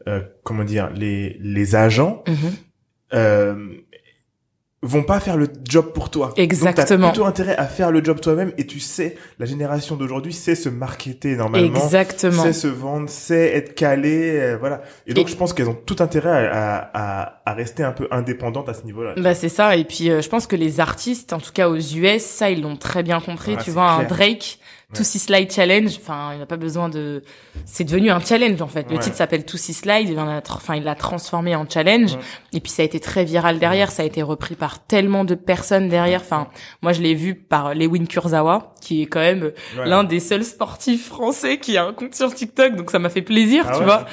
euh, 0.07 0.21
comment 0.43 0.63
dire 0.63 0.89
les 0.95 1.37
les 1.41 1.75
agents 1.75 2.23
mhm. 2.27 2.51
Vont 4.81 5.03
pas 5.03 5.19
faire 5.19 5.35
le 5.35 5.47
job 5.67 5.91
pour 5.93 6.09
toi. 6.09 6.33
Exactement. 6.37 6.85
Donc, 6.87 6.97
t'as 6.97 7.09
plutôt 7.09 7.25
intérêt 7.25 7.55
à 7.57 7.65
faire 7.65 7.91
le 7.91 8.01
job 8.03 8.21
toi-même 8.21 8.53
et 8.57 8.65
tu 8.65 8.79
sais, 8.79 9.17
la 9.37 9.45
génération 9.45 9.95
d'aujourd'hui 9.97 10.31
sait 10.31 10.55
se 10.55 10.69
marketer 10.69 11.35
normalement. 11.35 11.67
Exactement. 11.67 12.43
Sait 12.43 12.53
se 12.53 12.67
vendre, 12.67 13.09
sait 13.09 13.53
être 13.55 13.75
calé, 13.75 14.37
euh, 14.39 14.57
voilà. 14.57 14.81
Et 15.05 15.13
donc, 15.13 15.27
Et- 15.27 15.31
je 15.31 15.35
pense 15.35 15.51
qu'elles 15.51 15.69
ont 15.69 15.77
tout 15.85 15.97
intérêt 15.99 16.47
à, 16.47 16.89
à, 16.93 17.41
à 17.45 17.53
rester 17.53 17.83
un 17.83 17.91
peu 17.91 18.07
indépendantes 18.11 18.69
à 18.69 18.73
ce 18.73 18.83
niveau-là. 18.83 19.15
Bah 19.17 19.35
c'est 19.35 19.49
ça 19.49 19.75
et 19.75 19.83
puis 19.83 20.09
euh, 20.09 20.21
je 20.21 20.29
pense 20.29 20.47
que 20.47 20.55
les 20.55 20.79
artistes 20.79 21.33
en 21.33 21.39
tout 21.39 21.51
cas 21.51 21.67
aux 21.67 21.75
US 21.77 22.21
ça 22.23 22.49
ils 22.49 22.61
l'ont 22.61 22.77
très 22.77 23.03
bien 23.03 23.19
compris 23.19 23.55
Ah, 23.59 23.61
tu 23.63 23.71
vois 23.71 23.91
un. 23.91 24.03
Drake 24.03 24.59
Ouais. 24.91 24.97
Tootsie 24.97 25.19
Slide 25.19 25.51
Challenge 25.51 25.91
enfin 26.01 26.31
il 26.33 26.39
n'a 26.39 26.47
pas 26.47 26.57
besoin 26.57 26.89
de 26.89 27.21
c'est 27.65 27.83
devenu 27.83 28.09
un 28.09 28.19
challenge 28.19 28.59
en 28.59 28.67
fait 28.67 28.89
le 28.89 28.95
Ouais. 28.95 29.03
titre 29.03 29.15
s'appelle 29.17 29.45
Tootsie 29.45 29.75
Slide 29.75 30.09
il 30.09 30.19
en 30.19 30.27
a 30.27 30.39
tra- 30.39 30.55
enfin 30.55 30.75
il 30.77 30.83
l'a 30.83 30.95
transformé 30.95 31.55
en 31.55 31.67
challenge 31.69 32.13
Ouais. 32.13 32.19
Et 32.53 32.59
puis 32.59 32.71
ça 32.71 32.81
a 32.81 32.85
été 32.85 32.99
très 32.99 33.23
viral 33.25 33.59
derrière 33.59 33.91
ça 33.91 34.03
a 34.03 34.05
été 34.05 34.21
repris 34.21 34.55
par 34.55 34.85
tellement 34.85 35.23
de 35.25 35.35
personnes 35.35 35.89
derrière 35.89 36.21
enfin 36.21 36.47
moi 36.81 36.93
je 36.93 37.01
l'ai 37.01 37.13
vu 37.15 37.35
par 37.35 37.75
Lewin 37.75 38.05
Kurzawa 38.05 38.73
qui 38.81 39.01
est 39.03 39.05
quand 39.05 39.19
même 39.19 39.51
Ouais. 39.77 39.87
l'un 39.87 40.03
des 40.03 40.19
seuls 40.19 40.43
sportifs 40.43 41.07
français 41.07 41.57
qui 41.59 41.77
a 41.77 41.85
un 41.85 41.93
compte 41.93 42.15
sur 42.15 42.33
TikTok 42.33 42.75
donc 42.75 42.91
ça 42.91 42.99
m'a 42.99 43.09
fait 43.09 43.21
plaisir 43.21 43.65
Ah 43.67 43.73
tu 43.73 43.79
ouais, 43.79 43.85
vois 43.85 44.05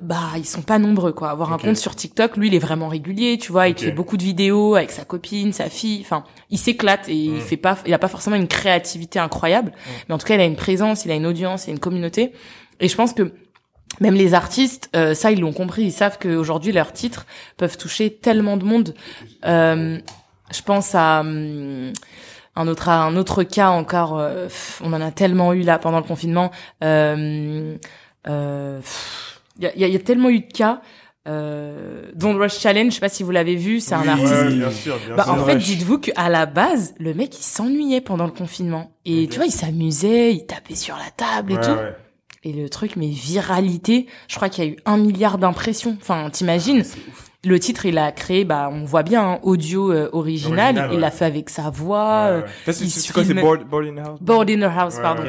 bah, 0.00 0.16
ils 0.36 0.44
sont 0.44 0.62
pas 0.62 0.78
nombreux, 0.78 1.12
quoi. 1.12 1.30
Avoir 1.30 1.52
un 1.52 1.58
compte 1.58 1.76
sur 1.76 1.94
TikTok, 1.94 2.36
lui, 2.36 2.48
il 2.48 2.54
est 2.54 2.58
vraiment 2.58 2.88
régulier, 2.88 3.38
tu 3.38 3.52
vois. 3.52 3.68
Il 3.68 3.76
fait 3.76 3.90
beaucoup 3.90 4.16
de 4.16 4.22
vidéos 4.22 4.74
avec 4.74 4.90
sa 4.90 5.04
copine, 5.04 5.52
sa 5.52 5.68
fille. 5.68 6.00
Enfin, 6.02 6.24
il 6.50 6.58
s'éclate 6.58 7.08
et 7.08 7.14
il 7.14 7.32
Mm. 7.34 7.40
fait 7.40 7.56
pas, 7.56 7.78
il 7.86 7.94
a 7.94 7.98
pas 7.98 8.08
forcément 8.08 8.36
une 8.36 8.48
créativité 8.48 9.18
incroyable. 9.18 9.72
Mais 10.08 10.14
en 10.14 10.18
tout 10.18 10.26
cas, 10.26 10.34
il 10.34 10.40
a 10.40 10.44
une 10.44 10.56
présence, 10.56 11.04
il 11.04 11.10
a 11.10 11.14
une 11.14 11.26
audience, 11.26 11.66
il 11.66 11.70
a 11.70 11.72
une 11.72 11.78
communauté. 11.78 12.32
Et 12.80 12.88
je 12.88 12.96
pense 12.96 13.12
que 13.12 13.32
même 14.00 14.14
les 14.14 14.34
artistes, 14.34 14.90
euh, 14.96 15.14
ça, 15.14 15.30
ils 15.30 15.40
l'ont 15.40 15.52
compris. 15.52 15.82
Ils 15.84 15.92
savent 15.92 16.18
qu'aujourd'hui, 16.20 16.72
leurs 16.72 16.92
titres 16.92 17.26
peuvent 17.56 17.76
toucher 17.76 18.10
tellement 18.12 18.56
de 18.56 18.64
monde. 18.64 18.94
Euh, 19.46 19.98
je 20.52 20.62
pense 20.62 20.94
à 20.94 21.20
hum, 21.20 21.92
un 22.54 22.68
autre 22.68 22.88
un 22.88 23.16
autre 23.16 23.42
cas 23.42 23.68
encore. 23.68 24.18
euh, 24.18 24.44
pff, 24.46 24.80
on 24.84 24.92
en 24.92 25.00
a 25.00 25.10
tellement 25.10 25.52
eu 25.52 25.62
là 25.62 25.78
pendant 25.78 25.98
le 25.98 26.04
confinement. 26.04 26.50
Euh, 26.84 27.76
euh, 28.28 28.80
Il 29.58 29.64
y, 29.64 29.66
a, 29.66 29.72
il 29.74 29.80
y 29.80 29.84
a- 29.84 29.88
il 29.88 29.92
y 29.94 29.96
a 29.96 30.00
tellement 30.00 30.28
eu 30.28 30.40
de 30.40 30.52
cas. 30.52 30.80
Euh, 31.28 32.02
Don't 32.14 32.36
Rush 32.38 32.58
Challenge, 32.60 32.88
je 32.90 32.94
sais 32.94 33.00
pas 33.00 33.08
si 33.08 33.22
vous 33.24 33.32
l'avez 33.32 33.56
vu, 33.56 33.80
c'est 33.80 33.94
un 33.94 34.06
artiste. 34.06 34.32
ouais, 34.32 34.54
bien 34.54 34.70
sûr, 34.70 34.96
bien 35.04 35.16
Bah, 35.16 35.24
sûr. 35.24 35.32
en 35.32 35.44
fait, 35.44 35.56
dites-vous 35.56 35.98
qu'à 35.98 36.28
la 36.28 36.46
base, 36.46 36.94
le 37.00 37.14
mec, 37.14 37.36
il 37.36 37.42
s'ennuyait 37.42 38.00
pendant 38.00 38.26
le 38.26 38.30
confinement. 38.32 38.92
Et 39.06 39.26
tu 39.28 39.36
vois, 39.38 39.46
il 39.46 39.50
s'amusait, 39.52 40.32
il 40.34 40.46
tapait 40.46 40.76
sur 40.76 40.94
la 40.96 41.10
table 41.16 41.52
et 41.52 41.56
Ouais, 41.56 41.60
tout. 41.62 41.70
ouais. 41.70 41.96
Et 42.46 42.52
le 42.52 42.68
truc, 42.68 42.94
mais 42.94 43.08
viralité, 43.08 44.06
je 44.28 44.36
crois 44.36 44.48
qu'il 44.48 44.64
y 44.64 44.68
a 44.68 44.70
eu 44.70 44.76
un 44.84 44.98
milliard 44.98 45.36
d'impressions. 45.36 45.98
Enfin, 46.00 46.30
t'imagines 46.30 46.84
Le 47.44 47.58
titre, 47.58 47.86
il 47.86 47.98
a 47.98 48.12
créé, 48.12 48.44
bah, 48.44 48.70
on 48.72 48.84
voit 48.84 49.02
bien, 49.02 49.32
hein, 49.32 49.38
audio 49.42 49.90
euh, 49.90 50.08
original. 50.12 50.76
Original, 50.76 50.90
Il 50.92 51.00
l'a 51.00 51.10
fait 51.10 51.24
avec 51.24 51.50
sa 51.50 51.70
voix. 51.70 51.98
Ouais, 51.98 52.30
euh, 52.30 52.40
ouais. 52.42 52.72
Ça, 52.72 52.72
c'est 52.72 53.12
quoi, 53.12 53.24
c'est 53.24 53.34
Board, 53.34 53.64
Board 53.64 53.86
in 53.86 53.94
the 53.96 54.06
House? 54.06 54.20
Board 54.20 54.48
in 54.48 54.62
a 54.62 54.68
House, 54.68 54.94
pardon. 55.02 55.24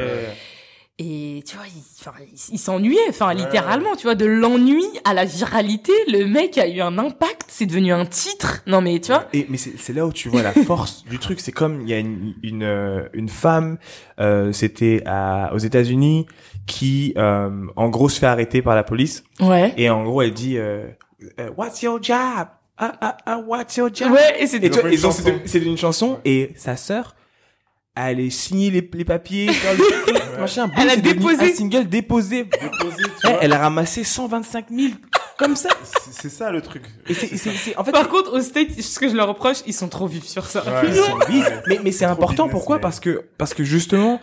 Et 0.99 1.43
tu 1.45 1.55
vois, 1.55 1.65
il, 1.67 1.81
enfin, 1.99 2.17
il, 2.21 2.53
il 2.53 2.57
s'ennuyait, 2.57 2.99
enfin, 3.09 3.27
Ouais, 3.27 3.35
littéralement, 3.35 3.95
tu 3.95 4.03
vois, 4.03 4.15
de 4.15 4.25
l'ennui 4.25 4.83
à 5.05 5.13
la 5.13 5.25
viralité, 5.25 5.91
le 6.07 6.25
mec 6.25 6.57
a 6.57 6.67
eu 6.67 6.81
un 6.81 6.97
impact, 6.97 7.43
c'est 7.47 7.67
devenu 7.67 7.93
un 7.93 8.05
titre. 8.05 8.63
Non, 8.65 8.81
mais 8.81 8.99
tu 8.99 9.11
vois, 9.11 9.27
Et 9.31 9.45
mais 9.47 9.57
c'est 9.57 9.77
c'est 9.77 9.93
là 9.93 10.07
où 10.07 10.11
tu 10.11 10.27
vois 10.27 10.41
la 10.41 10.53
force 10.53 11.05
du 11.09 11.19
truc. 11.19 11.39
C'est 11.39 11.51
comme 11.51 11.81
il 11.81 11.89
y 11.89 11.93
a 11.93 11.99
une 11.99 12.33
une, 12.41 12.63
euh, 12.63 13.07
une 13.13 13.29
femme, 13.29 13.77
euh, 14.19 14.51
c'était 14.53 15.03
à 15.05 15.51
aux 15.53 15.59
États-Unis 15.59 16.25
qui 16.65 17.13
euh, 17.17 17.49
en 17.75 17.89
gros 17.89 18.09
se 18.09 18.19
fait 18.19 18.25
arrêter 18.25 18.61
par 18.61 18.75
la 18.75 18.83
police 18.83 19.23
ouais. 19.39 19.73
et 19.77 19.89
en 19.89 20.03
gros 20.03 20.21
elle 20.21 20.33
dit 20.33 20.57
euh, 20.57 20.85
euh, 21.39 21.49
What's 21.57 21.81
your 21.81 22.01
job? 22.01 22.47
Ah, 22.79 22.93
ah, 23.01 23.17
ah, 23.25 23.39
what's 23.39 23.75
your 23.77 23.89
job? 23.91 24.11
Ouais, 24.11 24.43
et 24.43 24.69
donc, 24.69 25.13
c'est 25.13 25.47
c'est 25.47 25.59
une 25.59 25.77
chanson 25.77 26.19
et 26.25 26.51
sa 26.55 26.75
sœur 26.75 27.15
allait 28.05 28.29
signer 28.29 28.69
les, 28.69 28.89
les 28.93 29.05
papiers, 29.05 29.51
faire 29.51 29.73
le 29.73 29.79
truc, 30.03 30.23
machin. 30.39 30.69
Elle 30.77 30.89
a 30.89 30.95
déposé. 30.97 31.51
un 31.51 31.55
single 31.55 31.87
déposé. 31.89 32.43
Déposé, 32.45 33.03
tu 33.03 33.09
Eh, 33.23 33.27
vois. 33.27 33.37
elle 33.41 33.53
a 33.53 33.59
ramassé 33.59 34.03
125 34.03 34.65
000 34.69 34.93
comme 35.37 35.55
ça. 35.55 35.69
C'est 36.11 36.29
ça 36.29 36.51
le 36.51 36.61
truc. 36.61 36.83
Et 37.09 37.13
en 37.77 37.83
fait, 37.83 37.91
Par 37.91 38.07
contre, 38.09 38.33
au 38.33 38.41
State, 38.41 38.71
ce 38.81 38.99
que 38.99 39.07
je 39.09 39.15
leur 39.15 39.27
reproche, 39.27 39.57
ils 39.67 39.73
sont 39.73 39.87
trop 39.87 40.07
vifs 40.07 40.25
sur 40.25 40.45
ça. 40.45 40.63
Ouais, 40.63 40.89
ouais. 40.91 41.43
mais, 41.67 41.79
mais 41.83 41.91
c'est 41.91 42.05
important. 42.05 42.43
business, 42.45 42.51
Pourquoi? 42.51 42.75
mais- 42.77 42.81
Parce 42.81 42.99
que 42.99 43.25
parce 43.37 43.53
que 43.53 43.63
justement, 43.63 44.19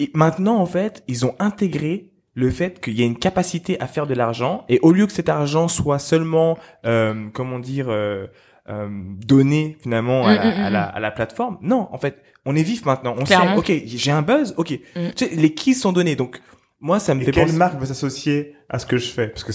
et 0.00 0.10
maintenant 0.14 0.56
en 0.58 0.66
fait, 0.66 1.02
ils 1.08 1.26
ont 1.26 1.34
intégré 1.38 2.10
le 2.34 2.50
fait 2.50 2.80
qu'il 2.80 2.98
y 2.98 3.02
a 3.02 3.04
une 3.04 3.18
capacité 3.18 3.80
à 3.80 3.86
faire 3.88 4.06
de 4.06 4.14
l'argent 4.14 4.64
et 4.68 4.78
au 4.82 4.92
lieu 4.92 5.06
que 5.06 5.12
cet 5.12 5.28
argent 5.28 5.66
soit 5.66 5.98
seulement, 5.98 6.56
euh, 6.86 7.26
comment 7.34 7.58
dire, 7.58 7.86
euh, 7.88 8.28
euh, 8.68 8.88
donné 9.26 9.76
finalement 9.80 10.26
à, 10.26 10.32
Mm, 10.32 10.36
la, 10.36 10.44
mm, 10.44 10.60
à, 10.64 10.70
la, 10.70 10.84
à 10.84 11.00
la 11.00 11.10
plateforme, 11.10 11.58
non, 11.62 11.88
en 11.92 11.98
fait, 11.98 12.22
on 12.44 12.54
est 12.56 12.62
vif 12.62 12.84
maintenant. 12.84 13.14
On 13.18 13.24
Clairement. 13.24 13.62
sait, 13.62 13.76
ok, 13.76 13.82
j'ai 13.86 14.10
un 14.10 14.22
buzz, 14.22 14.54
ok. 14.56 14.72
Mm. 14.94 15.08
Tu 15.16 15.24
sais, 15.26 15.34
les 15.34 15.54
keys 15.54 15.74
sont 15.74 15.92
donnés, 15.92 16.16
donc 16.16 16.40
moi 16.80 16.98
ça 17.00 17.14
me 17.14 17.22
Et 17.22 17.24
fait 17.24 17.32
quelle 17.32 17.46
penser. 17.46 17.56
marque 17.58 17.78
va 17.80 17.86
s'associer 17.86 18.54
à 18.68 18.78
ce 18.78 18.86
que 18.86 18.96
je 18.98 19.08
fais? 19.08 19.28
Parce 19.28 19.44
que 19.44 19.52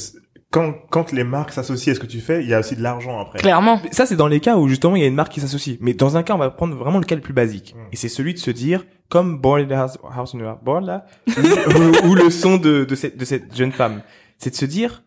quand, 0.52 0.74
quand 0.92 1.12
les 1.12 1.24
marques 1.24 1.52
s'associent 1.52 1.92
à 1.94 1.96
ce 1.96 2.00
que 2.00 2.06
tu 2.06 2.20
fais, 2.20 2.44
il 2.44 2.50
y 2.50 2.54
a 2.54 2.60
aussi 2.60 2.76
de 2.76 2.82
l'argent 2.84 3.20
après. 3.20 3.40
Clairement. 3.40 3.82
Ça, 3.92 4.06
c'est 4.06 4.16
dans 4.16 4.28
les 4.28 4.40
cas 4.40 4.58
où 4.58 4.68
justement 4.68 4.96
il 4.96 5.02
y 5.02 5.06
a 5.06 5.08
une 5.08 5.16
marque 5.16 5.32
qui 5.32 5.40
s'associe. 5.42 5.78
Mais 5.82 5.94
dans 5.96 6.16
un 6.16 6.22
cas, 6.22 6.36
on 6.36 6.38
va 6.38 6.52
prendre 6.52 6.76
vraiment 6.76 7.00
le 7.00 7.06
cas 7.06 7.16
le 7.16 7.22
plus 7.22 7.34
basique. 7.34 7.74
Mm. 7.76 7.80
Et 7.92 7.96
c'est 7.96 8.10
celui 8.10 8.34
de 8.36 8.40
se 8.40 8.52
dire, 8.52 8.86
comme 9.10 9.40
Born 9.40 9.62
in 9.62 9.66
the 9.68 9.72
House, 9.72 9.98
House 10.16 10.36
in 10.36 10.40
the 10.40 10.64
Board 10.64 10.86
là, 10.86 11.06
ou, 11.28 12.10
ou 12.10 12.16
le 12.16 12.30
son 12.30 12.58
de, 12.58 12.84
de, 12.84 12.96
cette, 12.96 13.18
de 13.18 13.26
cette 13.26 13.56
jeune 13.56 13.72
femme, 13.72 14.02
c'est 14.38 14.52
de 14.52 14.56
se 14.56 14.66
dire, 14.66 15.04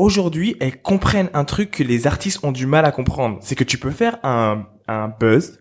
aujourd'hui, 0.00 0.56
elles 0.60 0.80
comprennent 0.80 1.30
un 1.34 1.44
truc 1.44 1.70
que 1.70 1.82
les 1.82 2.06
artistes 2.06 2.40
ont 2.42 2.52
du 2.52 2.66
mal 2.66 2.84
à 2.84 2.92
comprendre. 2.92 3.38
C'est 3.40 3.54
que 3.54 3.64
tu 3.64 3.78
peux 3.78 3.90
faire 3.90 4.18
un, 4.22 4.66
un 4.88 5.08
buzz 5.08 5.60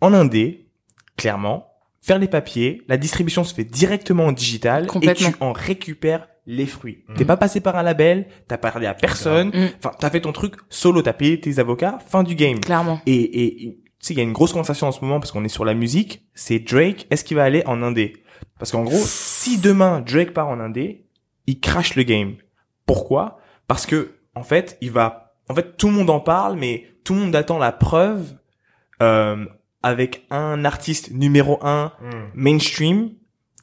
en 0.00 0.12
indé, 0.12 0.68
clairement, 1.16 1.68
faire 2.02 2.18
les 2.18 2.28
papiers, 2.28 2.82
la 2.88 2.96
distribution 2.96 3.44
se 3.44 3.54
fait 3.54 3.64
directement 3.64 4.26
en 4.26 4.32
digital 4.32 4.86
et 5.02 5.14
tu 5.14 5.24
en 5.40 5.52
récupères 5.52 6.28
les 6.46 6.66
fruits. 6.66 7.04
Mm. 7.08 7.14
T'es 7.14 7.24
pas 7.24 7.38
passé 7.38 7.60
par 7.60 7.76
un 7.76 7.82
label, 7.82 8.26
t'as 8.48 8.58
parlé 8.58 8.86
à 8.86 8.92
personne, 8.92 9.50
Enfin, 9.78 9.92
t'as 9.98 10.10
fait 10.10 10.20
ton 10.20 10.32
truc 10.32 10.56
solo, 10.68 11.00
t'as 11.00 11.14
payé 11.14 11.40
tes 11.40 11.58
avocats, 11.58 11.98
fin 12.06 12.22
du 12.22 12.34
game. 12.34 12.60
clairement. 12.60 13.00
Et, 13.06 13.14
et, 13.14 13.64
et, 13.64 13.80
tu 13.98 14.08
sais, 14.08 14.14
il 14.14 14.18
y 14.18 14.20
a 14.20 14.24
une 14.24 14.34
grosse 14.34 14.52
conversation 14.52 14.86
en 14.88 14.92
ce 14.92 15.00
moment 15.00 15.18
parce 15.20 15.32
qu'on 15.32 15.44
est 15.44 15.48
sur 15.48 15.64
la 15.64 15.72
musique. 15.72 16.26
C'est 16.34 16.58
Drake, 16.58 17.06
est-ce 17.10 17.24
qu'il 17.24 17.38
va 17.38 17.44
aller 17.44 17.62
en 17.64 17.82
indé? 17.82 18.12
Parce 18.58 18.70
qu'en 18.72 18.82
gros, 18.82 19.00
si 19.02 19.56
demain 19.58 20.02
Drake 20.06 20.34
part 20.34 20.48
en 20.48 20.60
indé, 20.60 21.06
il 21.46 21.60
crache 21.60 21.94
le 21.94 22.02
game. 22.02 22.34
Pourquoi? 22.84 23.38
Parce 23.68 23.86
que 23.86 24.12
en 24.34 24.42
fait, 24.42 24.76
il 24.80 24.90
va, 24.90 25.34
en 25.48 25.54
fait, 25.54 25.76
tout 25.76 25.86
le 25.88 25.92
monde 25.94 26.10
en 26.10 26.20
parle, 26.20 26.56
mais 26.56 26.86
tout 27.04 27.14
le 27.14 27.20
monde 27.20 27.36
attend 27.36 27.58
la 27.58 27.72
preuve 27.72 28.34
euh, 29.02 29.44
avec 29.82 30.24
un 30.30 30.64
artiste 30.64 31.10
numéro 31.12 31.58
un 31.62 31.92
Hmm. 32.00 32.30
mainstream 32.34 33.10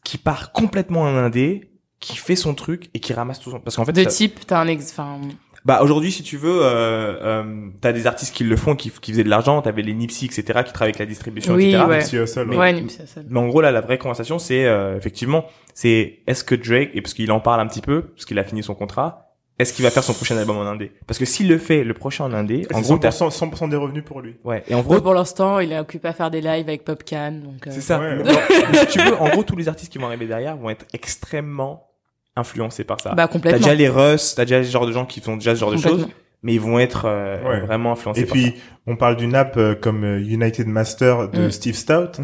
qui 0.04 0.18
part 0.18 0.52
complètement 0.52 1.02
en 1.02 1.16
indé, 1.16 1.72
qui 1.99 2.18
fait 2.18 2.36
son 2.36 2.54
truc 2.56 2.89
et 2.93 2.99
qui 2.99 3.14
ramasse 3.14 3.39
tout 3.39 3.52
son. 3.52 3.60
Parce 3.60 3.76
qu'en 3.76 3.86
fait, 3.86 3.91
De 3.93 4.04
ça- 4.04 4.10
type, 4.10 4.45
t'as 4.47 4.60
un 4.60 4.68
ex, 4.68 4.91
enfin, 4.91 5.20
bah 5.64 5.82
aujourd'hui, 5.84 6.12
si 6.12 6.24
tu 6.24 6.38
veux, 6.38 6.62
euh, 6.64 7.43
euh, 7.43 7.70
t'as 7.82 7.91
des 7.93 8.08
artistes 8.08 8.34
qui 8.36 8.43
le 8.43 8.56
font, 8.56 8.76
qui, 8.76 8.89
qui 8.89 9.12
faisaient 9.12 9.24
de 9.24 9.30
l'argent. 9.30 9.62
T'avais 9.62 9.84
les 9.84 9.93
Nipsey, 9.93 10.26
etc., 10.26 10.41
qui 10.66 10.74
travaillent 10.74 10.89
avec 10.93 10.97
la 10.99 11.06
distribution, 11.06 11.54
Oui, 11.54 11.70
etc. 11.70 11.86
ouais. 11.88 11.97
Nipsey 11.99 12.18
Hussle, 12.24 12.45
Mais- 12.47 12.58
ouais, 12.58 12.74
Nipsey 12.74 13.04
Hussle. 13.04 13.26
Mais 13.30 13.39
en 13.39 13.47
gros, 13.47 13.62
là, 13.62 13.72
la 13.72 13.82
vraie 13.82 13.99
conversation, 13.99 14.39
c'est 14.39 14.66
euh, 14.66 14.97
effectivement, 14.97 15.45
c'est 15.76 16.20
est-ce 16.26 16.43
que 16.43 16.56
Drake, 16.56 16.89
et 16.95 17.02
parce 17.02 17.14
qu'il 17.14 17.32
en 17.32 17.39
parle 17.39 17.62
un 17.62 17.68
petit 17.68 17.82
peu, 17.82 18.02
parce 18.08 18.26
qu'il 18.26 18.39
a 18.39 18.43
fini 18.43 18.64
son 18.64 18.74
contrat, 18.74 19.30
est-ce 19.60 19.74
qu'il 19.74 19.84
va 19.84 19.91
faire 19.91 20.04
son 20.04 20.14
prochain 20.14 20.36
album 20.38 20.58
en 20.58 20.62
indé 20.66 20.91
Parce 21.06 21.20
que 21.20 21.26
s'il 21.26 21.47
le 21.47 21.58
fait, 21.60 21.84
le 21.84 21.93
prochain 21.93 22.24
en 22.26 22.34
indé, 22.34 22.66
en 22.74 22.78
C'est 22.78 22.84
gros, 22.84 22.97
t'as 22.97 23.10
100%, 23.10 23.52
100% 23.52 23.70
des 23.70 23.76
revenus 23.76 24.04
pour 24.04 24.22
lui. 24.22 24.36
ouais. 24.43 24.64
Et 24.68 24.74
en 24.76 24.82
gros, 24.82 24.99
pour 25.02 25.14
l'instant, 25.14 25.60
il 25.60 25.72
est 25.72 25.80
occupé 25.80 26.08
à 26.08 26.14
faire 26.14 26.32
des 26.32 26.41
lives 26.41 26.68
avec 26.68 26.84
Popcan, 26.84 27.32
donc. 27.43 27.68
euh, 27.68 27.72
c'est 27.72 27.82
ça. 27.82 27.99
Ouais. 27.99 28.18
Si 28.80 28.88
tu 28.88 28.99
veux, 28.99 29.16
en 29.22 29.30
gros, 29.30 29.43
tous 29.43 29.56
les 29.56 29.68
artistes 29.68 29.91
qui 29.91 29.97
vont 29.99 30.08
arriver 30.08 30.26
derrière 30.26 30.56
vont 30.58 30.70
être 30.72 30.86
extrêmement 30.93 31.88
influencés 32.36 32.84
par 32.86 32.99
ça. 33.02 33.10
Bah 33.12 33.28
T'as 33.28 33.28
complètement. 33.28 33.60
déjà 33.60 33.76
les 33.76 33.89
Russ, 33.89 34.34
t'as 34.36 34.45
déjà 34.45 34.64
ce 34.64 34.72
genre 34.72 34.88
de 34.88 34.91
gens 34.93 35.06
qui 35.06 35.20
font 35.20 35.36
déjà 35.36 35.54
ce 35.54 35.60
genre 35.60 35.72
de 35.72 35.78
choses, 35.78 36.08
mais 36.43 36.54
ils 36.54 36.62
vont 36.62 36.80
être 36.80 37.04
euh, 37.06 37.43
Ouais. 37.43 37.60
vraiment 37.60 37.91
influencés 37.91 38.22
Et 38.22 38.26
par 38.26 38.34
puis, 38.34 38.56
on 38.88 38.95
parle 38.95 39.18
d'une 39.18 39.36
app 39.36 39.58
euh, 39.58 39.76
comme 39.76 40.04
euh, 40.06 40.20
United 40.20 40.66
Master 40.68 41.28
de 41.30 41.47
Mm. 41.47 41.52
Steve 41.52 41.76
Stout, 41.76 42.14
ça. 42.16 42.24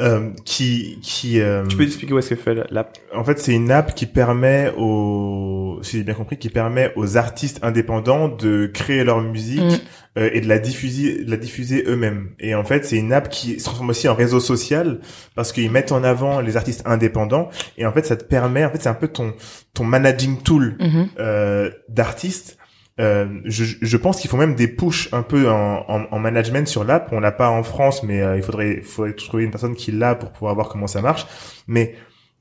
Euh, 0.00 0.30
qui, 0.46 0.98
qui, 1.02 1.40
euh, 1.40 1.66
Tu 1.66 1.76
peux 1.76 1.82
expliquer 1.82 2.14
où 2.14 2.18
est-ce 2.18 2.30
que 2.30 2.36
fait 2.36 2.54
la- 2.54 2.66
l'app 2.70 2.96
en 3.14 3.22
fait, 3.22 3.38
c'est 3.38 3.52
une 3.52 3.70
app 3.70 3.94
qui 3.94 4.06
permet 4.06 4.72
aux, 4.78 5.78
si 5.82 5.98
j'ai 5.98 6.04
bien 6.04 6.14
compris, 6.14 6.38
qui 6.38 6.48
permet 6.48 6.90
aux 6.96 7.16
artistes 7.18 7.58
indépendants 7.62 8.28
de 8.28 8.66
créer 8.72 9.04
leur 9.04 9.20
musique 9.20 9.60
Mm. 9.60 10.18
euh, 10.18 10.30
et 10.32 10.40
de 10.40 10.48
la 10.48 10.58
diffuser, 10.58 11.24
de 11.24 11.30
la 11.30 11.36
diffuser 11.36 11.84
eux-mêmes. 11.86 12.30
Et 12.40 12.54
en 12.54 12.64
fait, 12.64 12.84
c'est 12.86 12.96
une 12.96 13.12
app 13.12 13.28
qui 13.28 13.58
se 13.60 13.64
transforme 13.66 13.90
aussi 13.90 14.08
en 14.08 14.14
réseau 14.14 14.40
social 14.40 15.00
parce 15.34 15.52
qu'ils 15.52 15.70
mettent 15.70 15.92
en 15.92 16.02
avant 16.02 16.40
les 16.40 16.56
artistes 16.56 16.82
indépendants. 16.86 17.50
Et 17.76 17.84
en 17.84 17.92
fait, 17.92 18.06
ça 18.06 18.16
te 18.16 18.24
permet, 18.24 18.64
en 18.64 18.70
fait, 18.70 18.80
c'est 18.80 18.88
un 18.88 18.94
peu 18.94 19.08
ton 19.08 19.34
ton 19.74 19.84
managing 19.84 20.42
tool 20.42 20.78
euh, 21.18 21.70
d'artistes. 21.88 22.56
Euh, 22.98 23.40
je, 23.44 23.64
je 23.80 23.96
pense 23.96 24.20
qu'ils 24.20 24.28
font 24.30 24.36
même 24.36 24.54
des 24.54 24.68
pushs 24.68 25.08
un 25.12 25.22
peu 25.22 25.48
en, 25.50 25.84
en, 25.88 26.06
en 26.10 26.18
management 26.18 26.66
sur 26.66 26.84
l'app. 26.84 27.08
On 27.12 27.20
l'a 27.20 27.32
pas 27.32 27.48
en 27.48 27.62
France, 27.62 28.02
mais 28.02 28.20
euh, 28.20 28.36
il 28.36 28.42
faudrait, 28.42 28.80
faudrait 28.82 29.14
trouver 29.14 29.44
une 29.44 29.50
personne 29.50 29.74
qui 29.74 29.92
l'a 29.92 30.14
pour 30.14 30.32
pouvoir 30.32 30.54
voir 30.54 30.68
comment 30.68 30.86
ça 30.86 31.00
marche. 31.00 31.26
Mais 31.66 31.94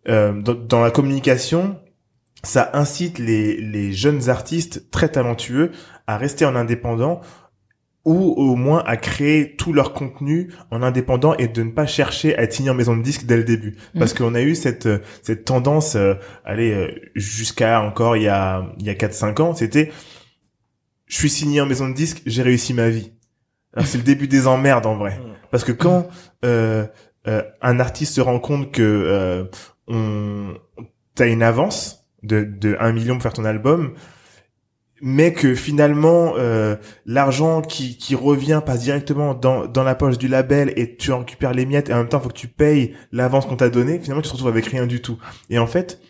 euh, 0.10 0.34
dans, 0.34 0.56
dans 0.56 0.82
la 0.82 0.92
communication, 0.92 1.78
ça 2.44 2.72
incite 2.74 3.20
les, 3.20 3.58
les 3.58 3.94
jeunes 3.94 4.30
artistes 4.30 4.90
très 4.92 5.10
talentueux 5.10 5.72
à 6.08 6.18
rester 6.18 6.46
en 6.46 6.56
indépendant 6.56 7.22
ou 8.06 8.34
au 8.38 8.56
moins 8.56 8.82
à 8.88 8.96
créer 8.96 9.56
tout 9.58 9.74
leur 9.74 9.94
contenu 9.94 10.52
en 10.72 10.82
indépendant 10.82 11.36
et 11.36 11.50
de 11.50 11.64
ne 11.64 11.70
pas 11.70 11.86
chercher 11.86 12.36
à 12.38 12.44
être 12.44 12.54
signé 12.54 12.70
en 12.70 12.74
maison 12.74 12.96
de 12.96 13.04
disque 13.04 13.26
dès 13.26 13.36
le 13.36 13.44
début 13.44 13.76
Mm. 13.94 14.00
parce 14.00 14.14
qu'on 14.14 14.36
a 14.36 14.42
eu 14.42 14.56
cette 14.56 14.88
cette 15.22 15.44
tendance 15.44 15.96
euh, 15.96 16.14
aller 16.46 16.72
euh, 16.72 16.88
jusqu'à 17.16 17.82
encore 17.82 18.16
il 18.16 18.24
y 18.24 18.28
a 18.30 18.66
il 18.80 18.86
y 18.86 18.90
a 18.90 18.96
4 18.96 19.14
5 19.14 19.40
ans 19.42 19.54
c'était 19.54 19.92
je 21.10 21.18
suis 21.18 21.30
signé 21.30 21.60
en 21.60 21.66
maison 21.66 21.90
de 21.90 21.94
disque 21.94 22.22
j'ai 22.26 22.42
réussi 22.42 22.74
ma 22.74 22.90
vie. 22.90 23.12
Alors 23.74 23.86
c'est 23.86 23.98
le 23.98 24.04
début 24.04 24.30
des 24.30 24.48
emmerdes 24.48 24.86
en 24.86 24.96
vrai. 24.96 25.20
Mm. 25.20 25.34
parce 25.52 25.66
que 25.66 25.74
quand 25.74 26.08
euh, 26.46 26.86
euh, 27.28 27.44
un 27.62 27.80
artiste 27.82 28.14
se 28.16 28.22
rend 28.22 28.40
compte 28.40 28.72
que 28.72 28.82
euh, 28.82 29.44
on 29.88 30.54
t'as 31.16 31.28
une 31.28 31.44
avance 31.44 32.08
de 32.24 32.44
de 32.44 32.78
1 32.80 32.94
million 32.94 33.16
pour 33.16 33.24
faire 33.24 33.34
ton 33.34 33.46
album 33.46 33.94
mais 35.02 35.34
que 35.34 35.56
finalement 35.56 36.34
euh, 36.38 36.76
l'argent 37.06 37.62
qui, 37.62 37.98
qui 37.98 38.16
revient 38.16 38.62
passe 38.66 38.82
directement 38.82 39.34
dans, 39.34 39.66
dans 39.66 39.84
la 39.84 39.96
poche 39.96 40.18
du 40.18 40.28
label 40.28 40.74
et 40.76 40.96
tu 40.98 41.12
en 41.12 41.20
récupères 41.20 41.54
les 41.54 41.66
miettes 41.66 41.90
et 41.90 41.94
en 41.94 41.98
même 41.98 42.10
temps 42.10 42.20
faut 42.20 42.30
que 42.30 42.34
tu 42.34 42.48
payes 42.48 42.96
l'avance 43.12 43.46
qu'on 43.46 43.56
t'a 43.56 43.70
donnée 43.70 44.00
finalement 44.00 44.22
tu 44.22 44.30
te 44.30 44.34
retrouves 44.34 44.52
avec 44.52 44.66
rien 44.68 44.86
du 44.86 45.02
tout. 45.02 45.18
Et 45.50 45.60
en 45.60 45.68
fait 45.68 46.02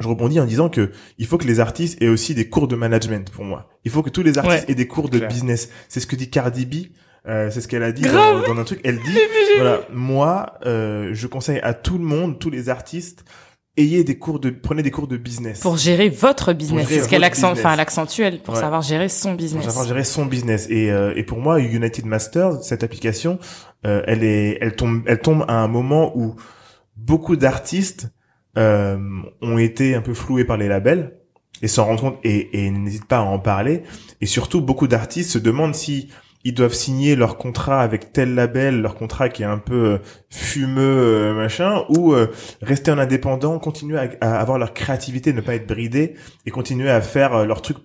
je 0.00 0.08
rebondis 0.08 0.40
en 0.40 0.44
disant 0.46 0.68
que 0.68 0.90
il 1.18 1.26
faut 1.26 1.38
que 1.38 1.46
les 1.46 1.60
artistes 1.60 2.02
aient 2.02 2.08
aussi 2.08 2.34
des 2.34 2.48
cours 2.48 2.68
de 2.68 2.76
management 2.76 3.30
pour 3.30 3.44
moi 3.44 3.68
il 3.84 3.90
faut 3.90 4.02
que 4.02 4.10
tous 4.10 4.22
les 4.22 4.38
artistes 4.38 4.64
Ouais. 4.66 4.72
aient 4.72 4.74
des 4.74 4.88
cours 4.88 5.08
de 5.08 5.18
Clair. 5.18 5.28
business 5.28 5.68
c'est 5.88 6.00
ce 6.00 6.06
que 6.06 6.16
dit 6.16 6.30
Cardi 6.30 6.66
B 6.66 6.74
euh, 7.28 7.50
c'est 7.50 7.60
ce 7.60 7.68
qu'elle 7.68 7.82
a 7.84 7.92
dit 7.92 8.02
dans, 8.02 8.40
dans 8.54 8.58
un 8.60 8.64
truc 8.64 8.80
elle 8.84 8.98
dit 8.98 9.18
voilà 9.58 9.80
moi 9.92 10.54
euh, 10.66 11.10
je 11.12 11.26
conseille 11.26 11.60
à 11.62 11.72
tout 11.74 11.96
le 11.98 12.04
monde 12.04 12.38
tous 12.38 12.50
les 12.50 12.68
artistes 12.68 13.24
ayez 13.76 14.04
des 14.04 14.18
cours 14.18 14.40
de 14.40 14.50
prenez 14.50 14.82
des 14.82 14.90
cours 14.90 15.08
de 15.08 15.16
business 15.16 15.60
Pour 15.60 15.76
gérer 15.76 16.08
votre 16.08 16.52
business, 16.52 16.86
c'est 16.88 17.00
ce 17.00 17.08
qu'elle 17.08 17.18
votre 17.22 17.26
accent, 17.26 17.48
business. 17.50 17.64
enfin, 17.66 17.74
elle 17.74 17.80
accentue, 17.80 18.20
elle, 18.22 18.38
pour 18.40 18.54
Ouais. 18.54 18.60
savoir 18.60 18.82
gérer 18.82 19.08
son 19.08 19.30
pour 19.30 19.38
business. 19.38 19.64
savoir 19.64 19.84
gérer 19.86 20.04
son 20.04 20.26
business 20.26 20.66
et 20.70 20.90
euh, 20.92 21.12
et 21.16 21.24
pour 21.24 21.38
moi 21.38 21.58
United 21.60 22.04
Masters 22.06 22.62
cette 22.62 22.84
application 22.84 23.38
euh, 23.86 24.02
elle 24.06 24.22
est 24.22 24.58
elle 24.60 24.76
tombe 24.76 25.02
elle 25.06 25.18
tombe 25.20 25.44
à 25.48 25.54
un 25.54 25.66
moment 25.68 26.16
où 26.16 26.36
beaucoup 26.96 27.36
d'artistes 27.36 28.08
euh, 28.58 28.98
ont 29.42 29.58
été 29.58 29.94
un 29.94 30.00
peu 30.00 30.14
floués 30.14 30.44
par 30.44 30.56
les 30.56 30.68
labels 30.68 31.16
et 31.62 31.68
s'en 31.68 31.84
rendent 31.84 32.00
compte 32.00 32.18
et, 32.24 32.64
et 32.66 32.70
n'hésitent 32.70 33.06
pas 33.06 33.18
à 33.18 33.22
en 33.22 33.38
parler 33.38 33.82
et 34.20 34.26
surtout 34.26 34.60
beaucoup 34.60 34.86
d'artistes 34.86 35.30
se 35.30 35.38
demandent 35.38 35.74
si 35.74 36.08
ils 36.46 36.52
doivent 36.52 36.74
signer 36.74 37.16
leur 37.16 37.38
contrat 37.38 37.80
avec 37.80 38.12
tel 38.12 38.34
label, 38.34 38.82
leur 38.82 38.96
contrat 38.96 39.30
qui 39.30 39.42
est 39.42 39.46
un 39.46 39.56
peu 39.56 39.94
euh, 39.94 39.98
fumeux, 40.28 40.82
euh, 40.82 41.34
machin, 41.34 41.84
ou 41.88 42.12
euh, 42.12 42.26
rester 42.60 42.90
en 42.90 42.98
indépendant, 42.98 43.58
continuer 43.58 43.98
à, 43.98 44.10
à 44.20 44.40
avoir 44.40 44.58
leur 44.58 44.74
créativité, 44.74 45.32
ne 45.32 45.40
pas 45.40 45.54
être 45.54 45.66
bridé, 45.66 46.16
et 46.44 46.50
continuer 46.50 46.90
à 46.90 47.00
faire 47.00 47.34
euh, 47.34 47.44
leur 47.46 47.62
truc 47.62 47.78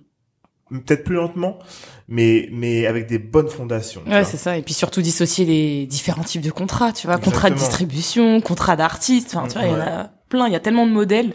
peut-être 0.70 1.04
plus 1.04 1.14
lentement, 1.14 1.58
mais 2.06 2.50
mais 2.52 2.84
avec 2.86 3.06
des 3.06 3.18
bonnes 3.18 3.48
fondations. 3.48 4.02
Ouais, 4.06 4.24
c'est 4.24 4.36
ça. 4.36 4.58
Et 4.58 4.62
puis 4.62 4.74
surtout 4.74 5.00
dissocier 5.00 5.46
les 5.46 5.86
différents 5.86 6.22
types 6.22 6.42
de 6.42 6.50
contrats, 6.50 6.92
tu 6.92 7.06
vois. 7.06 7.16
Contrat 7.16 7.48
de 7.48 7.54
Exactement. 7.54 7.86
distribution, 7.86 8.40
contrat 8.42 8.76
d'artiste. 8.76 9.34
Enfin, 9.34 9.48
tu 9.48 9.54
vois, 9.58 9.66
il 9.66 9.72
y 9.72 9.74
en 9.74 9.80
a 9.80 10.10
plein. 10.30 10.46
Il 10.46 10.52
y 10.52 10.56
a 10.56 10.60
tellement 10.60 10.86
de 10.86 10.92
modèles. 10.92 11.34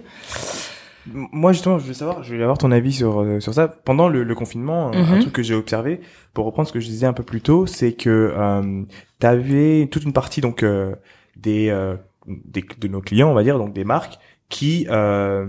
Moi 1.13 1.53
justement, 1.53 1.77
je 1.77 1.85
veux 1.85 1.93
savoir, 1.93 2.23
je 2.23 2.29
voulais 2.31 2.41
avoir 2.41 2.57
ton 2.57 2.71
avis 2.71 2.91
sur 2.91 3.21
euh, 3.21 3.39
sur 3.39 3.53
ça. 3.53 3.67
Pendant 3.67 4.09
le, 4.09 4.23
le 4.23 4.33
confinement, 4.35 4.87
un- 4.91 4.93
un 4.95 5.15
Mhm. 5.15 5.19
truc 5.19 5.33
que 5.33 5.43
j'ai 5.43 5.53
observé, 5.53 6.01
pour 6.33 6.45
reprendre 6.47 6.67
ce 6.67 6.73
que 6.73 6.79
je 6.79 6.87
disais 6.87 7.05
un 7.05 7.13
peu 7.13 7.21
plus 7.21 7.41
tôt, 7.41 7.67
c'est 7.67 7.93
que 7.93 8.33
euh, 8.35 8.81
t'avais 9.19 9.87
toute 9.91 10.03
une 10.03 10.13
partie 10.13 10.41
donc 10.41 10.63
euh, 10.63 10.95
des, 11.35 11.69
euh, 11.69 11.95
des 12.27 12.63
de 12.79 12.87
nos 12.87 13.01
clients, 13.01 13.29
on 13.29 13.35
va 13.35 13.43
dire, 13.43 13.59
donc 13.59 13.71
des 13.73 13.83
marques 13.83 14.17
qui 14.49 14.87
euh, 14.89 15.45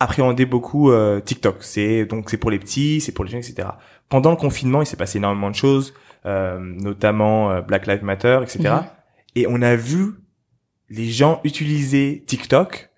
appréhendaient 0.00 0.46
beaucoup 0.46 0.90
euh, 0.90 1.20
TikTok. 1.20 1.56
C'est 1.60 2.04
donc 2.04 2.28
c'est 2.30 2.36
pour 2.36 2.50
les 2.50 2.58
petits, 2.58 3.00
c'est 3.00 3.12
pour 3.12 3.24
les 3.24 3.30
jeunes, 3.30 3.40
etc. 3.40 3.68
Pendant 4.08 4.30
le 4.30 4.36
confinement, 4.36 4.82
il 4.82 4.86
s'est 4.86 4.96
passé 4.96 5.18
énormément 5.18 5.50
de 5.50 5.54
choses, 5.54 5.94
euh, 6.26 6.58
notamment 6.60 7.50
euh, 7.50 7.60
Black 7.62 7.86
Lives 7.86 8.04
Matter, 8.04 8.40
etc. 8.42 8.58
Mhm. 8.74 8.82
Et 9.36 9.46
on 9.48 9.62
a 9.62 9.74
vu 9.76 10.14
les 10.88 11.10
gens 11.10 11.40
utiliser 11.44 12.22
TikTok 12.26 12.90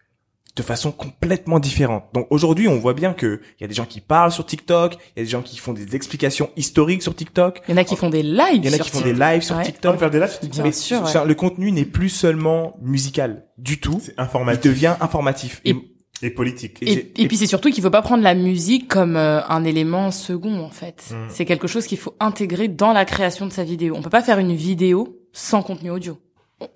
de 0.56 0.62
façon 0.64 0.90
complètement 0.90 1.60
différente. 1.60 2.06
Donc 2.14 2.26
aujourd'hui, 2.30 2.66
on 2.66 2.78
voit 2.80 2.92
bien 2.94 3.12
que 3.12 3.40
il 3.58 3.62
y 3.62 3.64
a 3.64 3.68
des 3.68 3.74
gens 3.74 3.84
qui 3.84 4.00
parlent 4.00 4.32
sur 4.32 4.44
TikTok, 4.44 4.94
il 4.94 5.20
y 5.20 5.22
a 5.22 5.24
des 5.24 5.30
gens 5.30 5.40
qui 5.42 5.56
font 5.56 5.72
des 5.72 5.94
explications 5.94 6.50
historiques 6.56 7.02
sur 7.02 7.14
TikTok, 7.14 7.62
Il 7.68 7.70
y 7.70 7.74
en 7.74 7.76
a 7.76 7.84
qui 7.84 7.94
font 7.94 8.10
des 8.10 8.24
lives. 8.24 8.64
il 8.64 8.66
y 8.66 8.68
en 8.68 8.72
a 8.72 8.78
qui 8.78 8.90
font 8.90 8.98
des 9.00 9.12
TikTok. 9.12 9.28
lives 9.32 9.42
sur 9.42 9.54
Ouais. 9.56 9.62
On 9.62 9.66
TikTok. 9.66 9.98
faire 10.00 10.10
des 10.10 10.18
lives 10.18 10.30
sur 10.30 10.40
TikTok. 10.40 10.54
Bien 10.56 10.64
Mais 10.64 10.72
sûr, 10.72 11.24
le 11.24 11.34
contenu 11.36 11.70
n'est 11.70 11.84
plus 11.84 12.08
seulement 12.08 12.76
musical 12.82 13.46
du 13.56 13.78
tout, 13.78 14.00
C'est 14.02 14.14
il 14.18 14.20
informatif 14.20 14.64
devient 14.64 14.96
informatif. 15.00 15.60
Et- 15.64 15.76
et 16.22 16.30
politique. 16.30 16.78
et 16.82 16.90
Et, 16.90 16.94
j'ai- 16.94 17.12
et 17.22 17.28
puis 17.28 17.36
c'est 17.36 17.46
surtout 17.46 17.70
qu'il 17.70 17.80
faut 17.80 17.90
pas 17.90 18.02
prendre 18.02 18.24
la 18.24 18.34
musique 18.34 18.88
comme 18.88 19.16
euh, 19.16 19.40
un 19.46 19.62
élément 19.62 20.10
second 20.10 20.58
en 20.58 20.70
fait. 20.70 21.04
Mm. 21.12 21.14
C'est 21.28 21.44
quelque 21.44 21.68
chose 21.68 21.86
qu'il 21.86 21.98
faut 21.98 22.16
intégrer 22.18 22.66
dans 22.66 22.92
la 22.92 23.04
création 23.04 23.46
de 23.46 23.52
sa 23.52 23.62
vidéo. 23.62 23.94
On 23.96 24.02
peut 24.02 24.10
pas 24.10 24.22
faire 24.22 24.40
une 24.40 24.56
vidéo 24.56 25.20
sans 25.32 25.62
contenu 25.62 25.92
audio. 25.92 26.18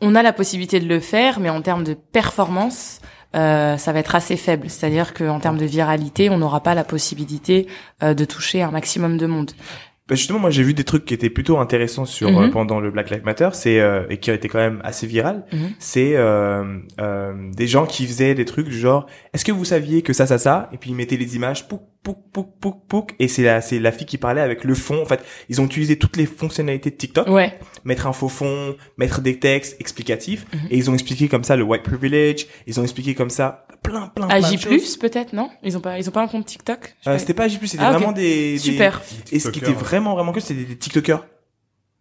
On 0.01 0.15
a 0.15 0.23
la 0.23 0.33
possibilité 0.33 0.81
de 0.81 0.87
le 0.87 1.01
faire, 1.01 1.41
mais 1.41 1.51
en 1.51 1.61
termes 1.61 1.85
de 1.85 1.95
performance, 1.95 3.01
euh, 3.35 3.77
ça 3.77 3.93
va 3.93 3.99
être 3.99 4.15
assez 4.15 4.37
faible. 4.37 4.71
C'est-à-dire 4.71 5.15
qu'en 5.15 5.41
termes 5.41 5.59
de 5.59 5.65
viralité, 5.65 6.31
on 6.31 6.39
n'aura 6.39 6.63
pas 6.63 6.75
la 6.75 6.85
possibilité 6.85 7.67
euh, 8.03 8.15
de 8.15 8.25
toucher 8.25 8.63
un 8.63 8.71
maximum 8.71 9.17
de 9.17 9.27
monde. 9.27 9.53
Bah, 10.13 10.17
justement, 10.17 10.39
moi 10.39 10.51
j'ai 10.51 10.63
vu 10.63 10.75
des 10.75 10.85
trucs 10.85 11.07
qui 11.07 11.15
étaient 11.15 11.31
plutôt 11.31 11.57
intéressants 11.57 12.05
sur 12.05 12.31
Mhm. 12.31 12.37
euh, 12.37 12.51
pendant 12.51 12.81
le 12.81 12.91
Black 12.91 13.09
Lives 13.09 13.25
Matter, 13.25 13.49
c'est 13.55 13.81
euh, 13.81 14.05
et 14.11 14.19
qui 14.19 14.31
ont 14.31 14.35
été 14.35 14.47
quand 14.47 14.59
même 14.59 14.83
assez 14.85 15.07
viral. 15.07 15.47
Mhm. 15.53 15.71
C'est 15.79 16.17
euh, 16.17 16.65
euh, 17.01 17.33
des 17.53 17.67
gens 17.67 17.87
qui 17.87 18.07
faisaient 18.07 18.35
des 18.35 18.45
trucs 18.45 18.69
du 18.69 18.79
genre 18.79 19.07
est-ce 19.33 19.43
que 19.47 19.53
vous 19.53 19.65
saviez 19.65 20.03
que 20.03 20.13
ça 20.13 20.27
ça 20.27 20.37
ça? 20.37 20.69
Et 20.75 20.77
puis 20.77 20.91
ils 20.91 20.97
mettaient 20.97 21.17
les 21.17 21.35
images 21.35 21.67
pouc 21.67 21.81
pouc 22.03 22.19
pouc 22.33 22.49
pouc 22.61 22.77
pouc 22.89 23.15
et 23.21 23.29
c'est 23.29 23.43
la 23.45 23.63
c'est 23.63 23.79
la 23.79 23.91
fille 23.93 24.07
qui 24.07 24.19
parlait 24.19 24.43
avec 24.43 24.65
le 24.65 24.75
fond. 24.75 25.01
En 25.01 25.07
fait, 25.07 25.25
ils 25.49 25.61
ont 25.63 25.65
utilisé 25.65 25.97
toutes 25.97 26.19
les 26.19 26.27
fonctionnalités 26.27 26.91
de 26.91 26.97
TikTok, 26.97 27.29
Ouais. 27.29 27.59
mettre 27.85 28.07
un 28.07 28.13
faux 28.13 28.29
fond, 28.29 28.75
mettre 28.99 29.23
des 29.23 29.39
textes 29.39 29.81
explicatifs 29.81 30.45
Mhm. 30.53 30.61
et 30.71 30.77
ils 30.77 30.91
ont 30.91 30.95
expliqué 30.95 31.29
comme 31.29 31.45
ça 31.45 31.57
le 31.57 31.63
white 31.63 31.85
privilege, 31.85 32.47
ils 32.67 32.79
ont 32.79 32.83
expliqué 32.83 33.15
comme 33.15 33.31
ça 33.31 33.67
plein 33.83 34.09
plein 34.09 34.27
plein 34.29 34.41
de 34.41 34.45
AJ+, 34.47 34.59
choses. 34.61 34.97
peut-être, 34.97 35.33
non? 35.33 35.51
Ils 35.63 35.77
ont 35.77 35.81
pas, 35.81 35.99
ils 35.99 36.09
ont 36.09 36.13
pas 36.13 36.23
un 36.23 36.29
compte 36.29 36.47
TikTok? 36.47 36.95
Euh, 37.07 37.13
pas. 37.13 37.19
c'était 37.19 37.35
pas 37.35 37.45
AJ+, 37.45 37.59
c'était 37.63 37.83
Ah, 37.83 37.93
vraiment 37.93 38.13
des, 38.13 38.53
des- 38.53 38.59
Super. 38.59 39.03
et 39.31 39.39
ce 39.39 39.49
qui 39.51 39.59
était 39.59 39.73
vraiment 39.73 40.15
vraiment 40.15 40.33
que 40.33 40.41
c'était 40.41 40.65
des 40.65 40.77
TikTokers 40.77 41.27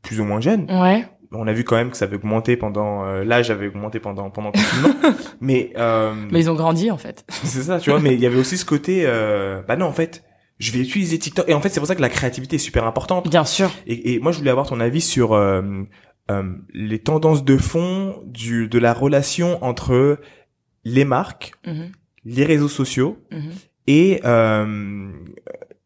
plus 0.01 0.19
ou 0.19 0.25
moins 0.25 0.41
jeunes 0.41 0.65
Ouais. 0.69 1.05
on 1.31 1.47
a 1.47 1.53
vu 1.53 1.63
quand 1.63 1.75
même 1.75 1.91
que 1.91 1.97
ça 1.97 2.05
avait 2.05 2.15
augmenté 2.17 2.57
pendant 2.57 3.05
euh, 3.05 3.23
l'âge 3.23 3.51
avait 3.51 3.67
augmenté 3.67 3.99
pendant 3.99 4.29
pendant 4.29 4.49
le 4.49 4.53
confinement 4.53 5.15
mais 5.41 5.73
euh, 5.77 6.13
Mais 6.31 6.39
ils 6.41 6.49
ont 6.49 6.55
grandi 6.55 6.89
en 6.91 6.97
fait. 6.97 7.23
c'est 7.43 7.63
ça 7.63 7.79
tu 7.79 7.89
vois 7.91 7.99
mais 7.99 8.13
il 8.15 8.19
y 8.19 8.25
avait 8.25 8.39
aussi 8.39 8.57
ce 8.57 8.65
côté 8.65 9.03
euh, 9.05 9.61
bah 9.67 9.75
non 9.75 9.85
en 9.85 9.91
fait 9.93 10.23
je 10.59 10.71
vais 10.71 10.79
utiliser 10.79 11.17
TikTok 11.19 11.47
et 11.49 11.53
en 11.53 11.61
fait 11.61 11.69
c'est 11.69 11.79
pour 11.79 11.87
ça 11.87 11.95
que 11.95 12.01
la 12.01 12.09
créativité 12.09 12.55
est 12.57 12.59
super 12.59 12.85
importante 12.85 13.29
Bien 13.29 13.45
sûr. 13.45 13.71
et, 13.87 14.13
et 14.13 14.19
moi 14.19 14.31
je 14.31 14.39
voulais 14.39 14.51
avoir 14.51 14.67
ton 14.67 14.79
avis 14.79 15.01
sur 15.01 15.33
euh, 15.33 15.61
euh, 16.31 16.43
les 16.73 16.99
tendances 16.99 17.43
de 17.45 17.57
fond 17.57 18.21
du 18.25 18.67
de 18.67 18.77
la 18.79 18.93
relation 18.93 19.63
entre 19.63 20.19
les 20.83 21.05
marques 21.05 21.53
Mhm. 21.65 21.91
les 22.25 22.45
réseaux 22.45 22.67
sociaux 22.69 23.17
Mhm. 23.31 23.51
et 23.87 24.21
euh, 24.25 25.11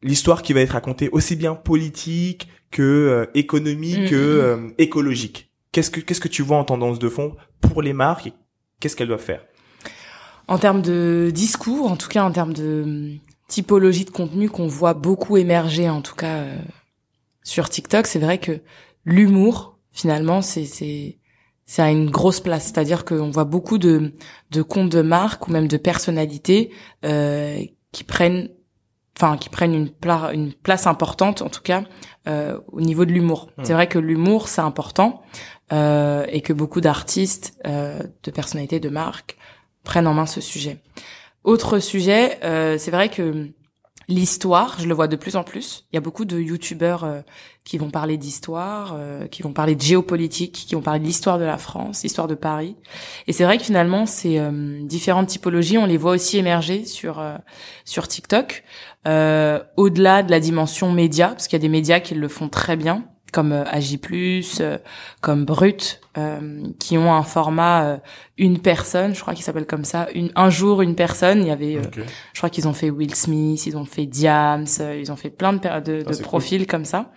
l'histoire 0.02 0.42
qui 0.42 0.54
va 0.54 0.62
être 0.62 0.72
racontée 0.72 1.10
aussi 1.10 1.36
bien 1.36 1.56
politique 1.56 2.48
que 2.72 2.82
euh, 2.82 3.26
économique 3.36 4.00
Mhm. 4.00 4.10
que 4.10 4.16
euh, 4.16 4.58
écologique. 4.78 5.52
Qu'est-ce 5.72 5.92
que 5.92 6.00
qu'est-ce 6.02 6.22
que 6.22 6.28
tu 6.28 6.42
vois 6.42 6.58
en 6.58 6.64
tendance 6.66 7.00
de 7.00 7.10
fond 7.10 7.36
pour 7.62 7.82
les 7.82 7.94
marques 7.94 8.28
et 8.28 8.34
qu'est-ce 8.80 8.96
qu'elles 8.96 9.08
doivent 9.08 9.22
faire? 9.22 9.44
En 10.48 10.58
termes 10.60 10.82
de 10.82 11.32
discours, 11.34 11.90
en 11.92 11.96
tout 11.98 12.08
cas 12.10 12.24
en 12.24 12.32
termes 12.32 12.54
de 12.54 12.84
hum, 12.84 13.18
typologie 13.48 14.06
de 14.06 14.10
contenu 14.12 14.50
qu'on 14.50 14.68
voit 14.68 14.94
beaucoup 14.94 15.38
émerger, 15.38 15.90
en 15.90 16.02
tout 16.02 16.16
cas 16.16 16.38
euh, 16.44 16.58
sur 17.44 17.70
TikTok, 17.70 18.08
c'est 18.08 18.20
vrai 18.20 18.38
que 18.40 18.60
l'humour, 19.06 19.78
finalement, 19.92 20.42
c'est 20.42 20.66
c'est 20.66 21.18
c'est 21.66 21.82
à 21.82 21.90
une 21.92 22.10
grosse 22.10 22.40
place. 22.40 22.66
C'est-à-dire 22.66 23.06
qu'on 23.06 23.32
voit 23.32 23.44
beaucoup 23.46 23.78
de 23.78 24.14
de 24.52 24.62
comptes 24.62 24.90
de 24.92 25.02
marques 25.02 25.48
ou 25.48 25.52
même 25.52 25.68
de 25.68 25.78
personnalités 25.78 26.72
euh, 27.04 27.60
qui 27.92 28.04
prennent, 28.04 28.50
enfin 29.18 29.38
qui 29.38 29.50
prennent 29.50 29.74
une, 29.74 29.90
pla- 29.90 30.32
une 30.34 30.54
place 30.54 30.88
importante, 30.88 31.42
en 31.42 31.50
tout 31.50 31.62
cas 31.64 31.84
euh, 32.28 32.60
au 32.72 32.82
niveau 32.82 33.06
de 33.06 33.12
l'humour. 33.12 33.50
Hmm. 33.58 33.64
C'est 33.64 33.74
vrai 33.74 33.88
que 33.88 34.00
l'humour 34.00 34.48
c'est 34.48 34.62
important 34.62 35.22
euh, 35.74 36.26
et 36.30 36.42
que 36.42 36.54
beaucoup 36.54 36.82
d'artistes, 36.82 37.58
euh, 37.66 38.00
de 38.24 38.32
personnalités, 38.32 38.80
de 38.80 38.90
marques 38.90 39.38
prennent 39.84 40.08
en 40.08 40.14
main 40.14 40.26
ce 40.26 40.42
sujet. 40.42 40.78
Autre 41.44 41.80
sujet, 41.80 42.40
euh, 42.44 42.78
c'est 42.78 42.92
vrai 42.92 43.10
que 43.10 43.50
l'histoire, 44.08 44.78
je 44.80 44.88
le 44.88 44.94
vois 44.94 45.08
de 45.08 45.16
plus 45.16 45.36
en 45.36 45.44
plus. 45.44 45.86
Il 45.92 45.96
y 45.96 45.98
a 45.98 46.02
beaucoup 46.02 46.26
de 46.26 46.40
youtubeurs 46.40 47.04
euh, 47.04 47.22
qui 47.64 47.78
vont 47.78 47.90
parler 47.90 48.18
d'histoire, 48.18 48.96
euh, 48.98 49.28
qui 49.28 49.42
vont 49.42 49.52
parler 49.52 49.76
de 49.76 49.82
géopolitique, 49.82 50.54
qui 50.54 50.76
vont 50.76 50.82
parler 50.82 51.00
de 51.00 51.06
l'histoire 51.06 51.40
de 51.40 51.44
la 51.44 51.58
France, 51.58 52.04
l'histoire 52.04 52.28
de 52.28 52.36
Paris. 52.36 52.76
Et 53.28 53.34
c'est 53.34 53.44
vrai 53.44 53.58
que 53.58 53.64
finalement, 53.64 54.06
ces 54.06 54.38
euh, 54.38 54.80
différentes 54.84 55.28
typologies, 55.28 55.78
on 55.78 55.86
les 55.86 55.98
voit 55.98 56.12
aussi 56.12 56.38
émerger 56.38 56.86
sur 56.86 57.20
euh, 57.20 57.36
sur 57.84 58.08
TikTok, 58.08 58.64
euh, 59.08 59.60
au-delà 59.78 60.24
de 60.24 60.32
la 60.32 60.40
dimension 60.40 60.92
média, 60.92 61.30
parce 61.30 61.48
qu'il 61.48 61.58
y 61.58 61.62
a 61.62 61.66
des 61.66 61.70
médias 61.70 62.00
qui 62.00 62.14
le 62.14 62.28
font 62.28 62.50
très 62.50 62.76
bien, 62.76 63.04
comme 63.36 63.52
euh, 63.52 63.66
Agi+, 63.66 64.00
euh, 64.62 64.78
comme 65.22 65.46
Brut, 65.46 66.02
qui 66.80 66.98
ont 66.98 67.14
un 67.14 67.24
format 67.24 68.00
une 68.38 68.60
personne, 68.60 69.14
je 69.14 69.20
crois 69.20 69.34
qu'il 69.34 69.44
s'appelle 69.44 69.66
comme 69.66 69.84
ça, 69.84 70.08
une, 70.16 70.32
un 70.38 70.50
jour 70.50 70.82
une 70.82 70.96
personne. 70.96 71.42
Il 71.42 71.48
y 71.48 71.52
avait, 71.52 71.78
je 72.34 72.40
crois 72.40 72.50
qu'ils 72.50 72.70
ont 72.70 72.74
fait 72.74 72.90
Will 72.90 73.14
Smith, 73.14 73.66
ils 73.68 73.76
ont 73.76 73.84
fait 73.84 74.06
Diams, 74.06 74.66
ils 74.98 75.12
ont 75.12 75.18
fait 75.18 75.30
plein 75.30 75.52
de, 75.52 75.60
de, 75.60 76.04
de 76.04 76.06
ah, 76.08 76.24
profils 76.24 76.66
comme 76.68 76.86
ça. 76.86 77.12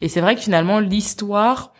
Et 0.00 0.08
c'est 0.08 0.22
vrai 0.22 0.34
que 0.34 0.40
finalement 0.40 0.80
l'histoire 0.80 1.74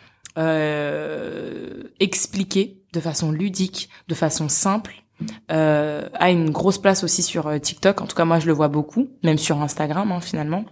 expliquée 1.99 2.77
de 2.93 2.99
façon 2.99 3.31
ludique, 3.31 3.89
de 4.07 4.13
façon 4.13 4.47
simple, 4.47 5.03
euh, 5.51 6.07
a 6.13 6.29
une 6.29 6.49
grosse 6.49 6.77
place 6.77 7.03
aussi 7.03 7.21
sur 7.21 7.47
euh, 7.47 7.57
TikTok. 7.57 8.01
En 8.01 8.05
tout 8.05 8.15
cas, 8.15 8.25
moi, 8.25 8.39
je 8.39 8.47
le 8.47 8.53
vois 8.53 8.67
beaucoup, 8.67 9.09
même 9.23 9.37
sur 9.37 9.61
Instagram, 9.61 10.11
hein, 10.11 10.21
finalement. 10.21 10.63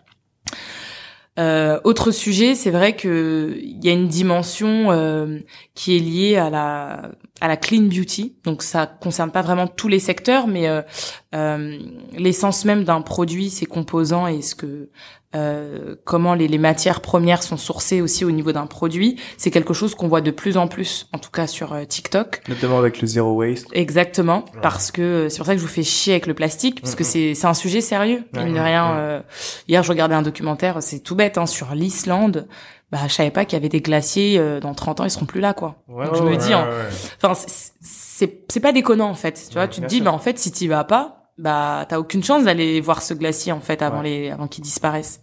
Euh, 1.38 1.80
autre 1.84 2.12
sujet, 2.12 2.56
c'est 2.56 2.72
vrai 2.72 2.96
que 2.96 3.58
il 3.62 3.84
y 3.84 3.90
a 3.90 3.94
une 3.94 4.08
dimension 4.08 4.92
euh, 4.92 5.40
qui 5.76 5.96
est 5.96 6.00
liée 6.00 6.36
à 6.36 6.50
la 6.50 7.12
à 7.42 7.48
la 7.48 7.58
clean 7.58 7.84
beauty. 7.84 8.36
Donc 8.44 8.64
ça 8.64 8.88
concerne 8.88 9.32
pas 9.32 9.44
vraiment 9.44 9.68
tous 9.68 9.88
les 9.88 10.00
secteurs, 10.00 10.48
mais 10.48 10.68
euh, 10.68 11.78
l'essence 12.14 12.66
même 12.66 12.84
d'un 12.84 13.02
produit, 13.02 13.50
ses 13.50 13.68
composants 13.68 14.26
et 14.26 14.42
ce 14.42 14.56
que 14.56 14.90
euh, 15.36 15.96
comment 16.06 16.34
les, 16.34 16.48
les, 16.48 16.58
matières 16.58 17.02
premières 17.02 17.44
sont 17.44 17.58
sourcées 17.58 18.02
aussi 18.02 18.24
au 18.24 18.32
niveau 18.32 18.54
d'un 18.54 18.66
produit, 18.66 19.20
c'est 19.36 19.52
quelque 19.52 19.74
chose 19.74 19.94
qu'on 19.94 20.08
voit 20.08 20.22
de 20.22 20.32
plus 20.32 20.56
en 20.56 20.70
plus, 20.70 21.10
en 21.12 21.18
tout 21.18 21.32
cas 21.32 21.48
sur 21.48 21.74
euh, 21.74 21.84
TikTok. 21.84 22.44
Notamment 22.48 22.80
avec 22.80 23.02
le 23.02 23.08
zero 23.08 23.34
waste. 23.34 23.68
Exactement, 23.74 24.46
parce 24.62 24.90
que 24.90 25.02
euh, 25.02 25.30
c'est 25.30 25.38
pour 25.38 25.46
ça 25.46 25.52
que 25.52 25.60
je 25.60 25.66
vous 25.66 25.72
fais 25.72 25.84
chier 25.84 26.14
avec 26.14 26.28
le 26.28 26.34
plastique, 26.34 26.82
parce 26.82 26.96
que 26.96 27.04
c'est 27.04 27.36
c'est 27.36 27.48
un 27.48 27.54
sujet 27.54 27.82
sérieux. 27.82 28.24
Ouais, 28.34 28.46
de 28.46 28.58
rien. 28.58 29.24
hier, 29.68 29.84
je 29.84 29.90
regardais 29.90 30.16
un 30.16 30.22
documentaire, 30.22 30.82
c'est 30.82 31.00
tout 31.00 31.16
bête, 31.16 31.38
hein, 31.38 31.46
sur 31.46 31.76
l'Islande. 31.76 32.48
Bah, 32.90 33.00
je 33.10 33.14
savais 33.14 33.32
pas 33.32 33.44
qu'il 33.44 33.58
y 33.58 33.60
avait 33.60 33.68
des 33.68 33.82
glaciers 33.82 34.42
dans 34.62 34.74
30 34.74 35.02
ans, 35.02 35.04
ils 35.04 35.12
seront 35.12 35.26
plus 35.26 35.42
là, 35.42 35.54
quoi. 35.54 35.84
Donc 35.90 36.16
je 36.16 36.24
me 36.24 36.38
dis, 36.38 36.54
enfin, 36.54 37.34
c'est 37.82 38.44
c'est 38.50 38.60
pas 38.62 38.72
déconnant 38.72 39.10
en 39.10 39.14
fait. 39.14 39.48
Tu 39.50 39.54
vois, 39.56 39.68
tu 39.68 39.82
te 39.82 39.86
dis, 39.86 40.02
mais 40.02 40.08
en 40.08 40.20
fait, 40.20 40.40
si 40.40 40.52
tu 40.52 40.68
vas 40.68 40.84
pas, 40.84 41.17
bah 41.38 41.86
t'as 41.88 42.00
aucune 42.00 42.24
chance 42.24 42.44
d'aller 42.46 42.82
voir 42.82 43.02
ce 43.02 43.14
glacier 43.14 43.52
en 43.52 43.60
fait 43.60 43.82
avant 43.82 44.02
les 44.02 44.30
avant 44.32 44.48
qu'il 44.48 44.64
disparaisse. 44.64 45.22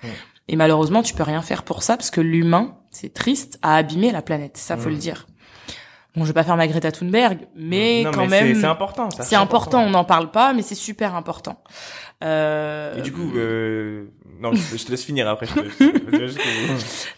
Et 0.48 0.56
malheureusement, 0.56 1.02
tu 1.02 1.14
peux 1.14 1.22
rien 1.22 1.40
faire 1.40 1.62
pour 1.62 1.82
ça 1.82 1.96
parce 1.96 2.10
que 2.10 2.20
l'humain, 2.20 2.76
c'est 2.90 3.14
triste, 3.14 3.58
a 3.62 3.76
abîmé 3.76 4.12
la 4.12 4.22
planète. 4.22 4.56
Ça 4.56 4.76
faut 4.76 4.90
le 4.90 4.96
dire. 4.96 5.26
Bon, 6.16 6.22
je 6.22 6.28
vais 6.28 6.34
pas 6.34 6.44
faire 6.44 6.56
ma 6.56 6.68
Greta 6.68 6.92
Thunberg, 6.92 7.48
mais 7.56 8.06
quand 8.12 8.26
même, 8.28 8.54
c'est 8.54 8.66
important. 8.66 9.08
C'est 9.20 9.34
important. 9.34 9.82
On 9.82 9.90
n'en 9.90 10.04
parle 10.04 10.30
pas, 10.30 10.52
mais 10.52 10.62
c'est 10.62 10.76
super 10.76 11.16
important. 11.16 11.60
Euh... 12.22 12.94
Et 12.96 13.02
du 13.02 13.12
coup, 13.12 13.32
euh, 13.34 14.06
non, 14.40 14.52
je 14.52 14.84
te 14.84 14.90
laisse 14.90 15.04
finir 15.04 15.28
après. 15.28 15.46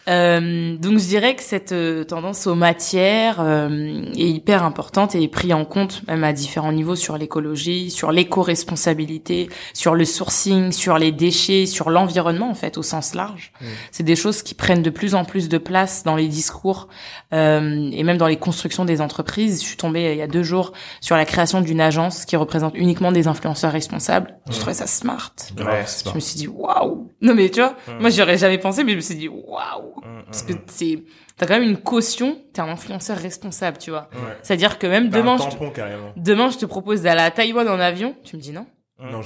euh, 0.07 0.77
donc 0.77 0.99
je 0.99 1.05
dirais 1.05 1.35
que 1.35 1.43
cette 1.43 1.71
euh, 1.71 2.03
tendance 2.03 2.47
aux 2.47 2.55
matières 2.55 3.37
euh, 3.39 4.05
est 4.15 4.29
hyper 4.29 4.63
importante 4.63 5.15
et 5.15 5.23
est 5.23 5.27
prise 5.27 5.53
en 5.53 5.65
compte 5.65 6.03
même 6.07 6.23
à 6.23 6.33
différents 6.33 6.71
niveaux 6.71 6.95
sur 6.95 7.17
l'écologie, 7.17 7.91
sur 7.91 8.11
l'éco-responsabilité, 8.11 9.49
sur 9.73 9.95
le 9.95 10.05
sourcing, 10.05 10.71
sur 10.71 10.97
les 10.97 11.11
déchets, 11.11 11.65
sur 11.65 11.89
l'environnement 11.89 12.49
en 12.49 12.55
fait 12.55 12.77
au 12.77 12.83
sens 12.83 13.15
large. 13.15 13.51
Mm. 13.61 13.65
C'est 13.91 14.03
des 14.03 14.15
choses 14.15 14.43
qui 14.43 14.53
prennent 14.53 14.83
de 14.83 14.89
plus 14.89 15.15
en 15.15 15.25
plus 15.25 15.49
de 15.49 15.57
place 15.57 16.03
dans 16.03 16.15
les 16.15 16.27
discours 16.27 16.87
euh, 17.33 17.89
et 17.91 18.03
même 18.03 18.17
dans 18.17 18.27
les 18.27 18.37
constructions 18.37 18.85
des 18.85 19.01
entreprises. 19.01 19.61
Je 19.61 19.67
suis 19.67 19.77
tombée 19.77 20.11
il 20.13 20.17
y 20.17 20.21
a 20.21 20.27
deux 20.27 20.43
jours 20.43 20.73
sur 21.01 21.15
la 21.15 21.25
création 21.25 21.61
d'une 21.61 21.81
agence 21.81 22.25
qui 22.25 22.35
représente 22.35 22.73
uniquement 22.75 23.11
des 23.11 23.27
influenceurs 23.27 23.71
responsables. 23.71 24.37
Je 24.49 24.55
mm. 24.55 24.59
trouvais 24.59 24.73
ça 24.75 24.87
smart. 24.87 25.33
Ouais, 25.57 25.85
je 26.05 26.13
me 26.13 26.19
suis 26.19 26.35
dit 26.37 26.47
waouh 26.47 27.06
non 27.21 27.33
mais 27.35 27.49
tu 27.49 27.59
vois, 27.59 27.75
mm. 27.87 27.99
moi 27.99 28.09
j'aurais 28.09 28.37
jamais 28.37 28.57
pensé, 28.57 28.83
mais 28.83 28.91
je 28.91 28.97
me 28.97 29.01
suis 29.01 29.15
dit 29.15 29.27
waouh, 29.27 30.01
mm, 30.03 30.07
mm, 30.07 30.23
parce 30.25 30.43
que 30.43 30.53
c'est 30.67 31.03
t'as 31.37 31.45
quand 31.45 31.59
même 31.59 31.69
une 31.69 31.77
caution, 31.77 32.37
t'es 32.53 32.61
un 32.61 32.69
influenceur 32.69 33.17
responsable, 33.17 33.77
tu 33.77 33.91
vois. 33.91 34.09
C'est-à-dire 34.43 34.79
que 34.79 34.87
même 34.87 35.09
demain, 35.09 35.37
je 35.37 35.55
te... 35.55 36.19
demain 36.19 36.49
je 36.49 36.57
te 36.57 36.65
propose 36.65 37.01
d'aller 37.01 37.21
à 37.21 37.31
Taïwan 37.31 37.67
en 37.67 37.79
avion, 37.79 38.15
tu 38.23 38.35
me 38.35 38.41
dis 38.41 38.51
non. 38.51 38.65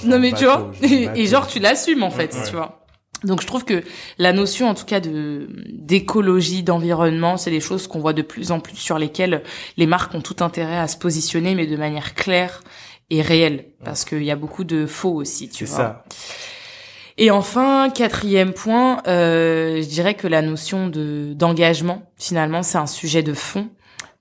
Non, 0.04 0.18
mais 0.18 0.32
tu 0.32 0.44
vois, 0.44 0.70
et 0.82 1.26
genre 1.26 1.46
tu 1.46 1.58
l'assumes 1.58 2.02
en 2.02 2.10
fait, 2.10 2.28
tu 2.28 2.54
vois. 2.54 2.82
Donc 3.24 3.40
je 3.40 3.46
trouve 3.46 3.64
que 3.64 3.82
la 4.18 4.32
notion 4.32 4.68
en 4.68 4.74
tout 4.74 4.84
cas 4.84 5.00
de 5.00 5.48
d'écologie, 5.68 6.62
d'environnement, 6.62 7.36
c'est 7.36 7.50
des 7.50 7.60
choses 7.60 7.86
qu'on 7.86 8.00
voit 8.00 8.12
de 8.12 8.22
plus 8.22 8.50
en 8.50 8.60
plus 8.60 8.76
sur 8.76 8.98
lesquelles 8.98 9.42
les 9.76 9.86
marques 9.86 10.14
ont 10.14 10.20
tout 10.20 10.36
intérêt 10.40 10.78
à 10.78 10.88
se 10.88 10.96
positionner, 10.96 11.54
mais 11.54 11.66
de 11.66 11.76
manière 11.76 12.14
claire 12.14 12.62
et 13.10 13.22
réelle, 13.22 13.66
parce 13.84 14.04
qu'il 14.04 14.24
y 14.24 14.30
a 14.30 14.36
beaucoup 14.36 14.64
de 14.64 14.86
faux 14.86 15.14
aussi, 15.14 15.48
tu 15.48 15.64
vois. 15.64 15.76
C'est 15.76 15.82
ça. 15.82 16.04
Et 17.18 17.30
enfin, 17.30 17.90
quatrième 17.90 18.52
point, 18.52 19.02
euh, 19.06 19.82
je 19.82 19.88
dirais 19.88 20.14
que 20.14 20.26
la 20.26 20.42
notion 20.42 20.88
de 20.88 21.34
d'engagement, 21.34 22.10
finalement, 22.16 22.62
c'est 22.62 22.78
un 22.78 22.86
sujet 22.86 23.22
de 23.22 23.34
fond. 23.34 23.68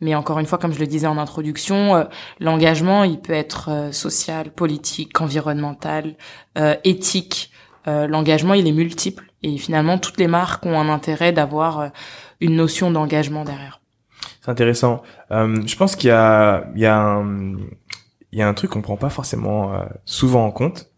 Mais 0.01 0.15
encore 0.15 0.39
une 0.39 0.47
fois, 0.47 0.57
comme 0.57 0.73
je 0.73 0.79
le 0.79 0.87
disais 0.87 1.07
en 1.07 1.17
introduction, 1.17 1.95
euh, 1.95 2.03
l'engagement, 2.39 3.03
il 3.03 3.19
peut 3.19 3.33
être 3.33 3.69
euh, 3.69 3.91
social, 3.91 4.51
politique, 4.51 5.21
environnemental, 5.21 6.15
euh, 6.57 6.75
éthique. 6.83 7.51
l'engagement, 7.85 8.53
il 8.53 8.67
est 8.67 8.73
multiple. 8.73 9.31
Et 9.41 9.57
finalement, 9.57 9.97
toutes 9.97 10.19
les 10.19 10.27
marques 10.27 10.65
ont 10.67 10.79
un 10.79 10.89
intérêt 10.89 11.31
d'avoir 11.31 11.89
une 12.39 12.55
notion 12.55 12.91
d'engagement 12.91 13.43
derrière. 13.43 13.81
C'est 14.41 14.51
intéressant. 14.51 15.01
je 15.31 15.75
pense 15.75 15.95
qu'il 15.95 16.09
y 16.09 16.11
a, 16.11 16.65
il 16.75 16.81
y 16.81 16.85
a 16.85 16.95
un, 16.95 17.55
il 18.31 18.39
y 18.39 18.41
a 18.43 18.47
un 18.47 18.53
truc 18.53 18.69
qu'on 18.69 18.83
prend 18.83 18.97
pas 18.97 19.09
forcément 19.09 19.83
souvent 20.05 20.45
en 20.45 20.51
compte 20.51 20.90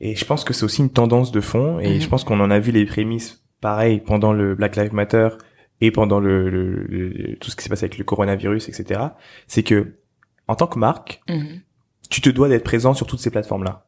et 0.00 0.14
je 0.14 0.24
pense 0.24 0.44
que 0.44 0.52
c'est 0.52 0.64
aussi 0.64 0.82
une 0.82 0.90
tendance 0.90 1.32
de 1.32 1.40
fond. 1.40 1.80
Et 1.80 1.94
mhm. 1.94 2.00
je 2.00 2.08
pense 2.08 2.24
qu'on 2.24 2.40
en 2.40 2.50
a 2.50 2.58
vu 2.58 2.72
les 2.72 2.84
prémices, 2.84 3.44
pareil, 3.60 4.00
pendant 4.00 4.32
le 4.32 4.54
Black 4.54 4.76
Lives 4.76 4.94
Matter 4.94 5.28
et 5.80 5.90
pendant 5.90 6.20
le, 6.20 6.48
le, 6.48 7.36
tout 7.36 7.50
ce 7.50 7.56
qui 7.56 7.62
s'est 7.62 7.68
passé 7.68 7.84
avec 7.84 7.98
le 7.98 8.04
coronavirus, 8.04 8.68
etc. 8.68 9.00
C'est 9.46 9.62
que 9.62 9.96
en 10.48 10.54
tant 10.54 10.66
que 10.66 10.78
marque, 10.78 11.22
mhm. 11.28 11.60
tu 12.10 12.20
te 12.20 12.30
dois 12.30 12.48
d'être 12.48 12.64
présent 12.64 12.94
sur 12.94 13.06
toutes 13.06 13.20
ces 13.20 13.30
plateformes-là. 13.30 13.86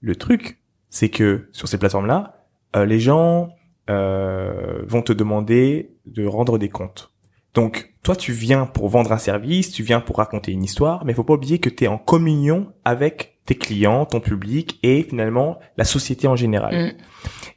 Le 0.00 0.16
truc, 0.16 0.60
c'est 0.90 1.08
que 1.08 1.48
sur 1.52 1.68
ces 1.68 1.78
plateformes-là, 1.78 2.46
euh, 2.76 2.84
les 2.84 3.00
gens 3.00 3.50
euh, 3.90 4.82
vont 4.86 5.02
te 5.02 5.12
demander 5.12 5.96
de 6.06 6.26
rendre 6.26 6.58
des 6.58 6.68
comptes. 6.68 7.12
Donc, 7.54 7.94
toi, 8.02 8.16
tu 8.16 8.32
viens 8.32 8.66
pour 8.66 8.88
vendre 8.88 9.12
un 9.12 9.18
service, 9.18 9.70
tu 9.70 9.82
viens 9.82 10.00
pour 10.00 10.16
raconter 10.16 10.52
une 10.52 10.64
histoire, 10.64 11.04
mais 11.04 11.12
il 11.12 11.14
faut 11.14 11.24
pas 11.24 11.34
oublier 11.34 11.58
que 11.58 11.68
tu 11.68 11.84
es 11.84 11.86
en 11.86 11.98
communion 11.98 12.72
avec 12.84 13.31
tes 13.44 13.56
clients, 13.56 14.06
ton 14.06 14.20
public 14.20 14.78
et 14.82 15.02
finalement 15.02 15.58
la 15.76 15.84
société 15.84 16.28
en 16.28 16.36
général. 16.36 16.74
Mm. 16.74 16.92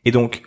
Et 0.06 0.12
donc, 0.12 0.42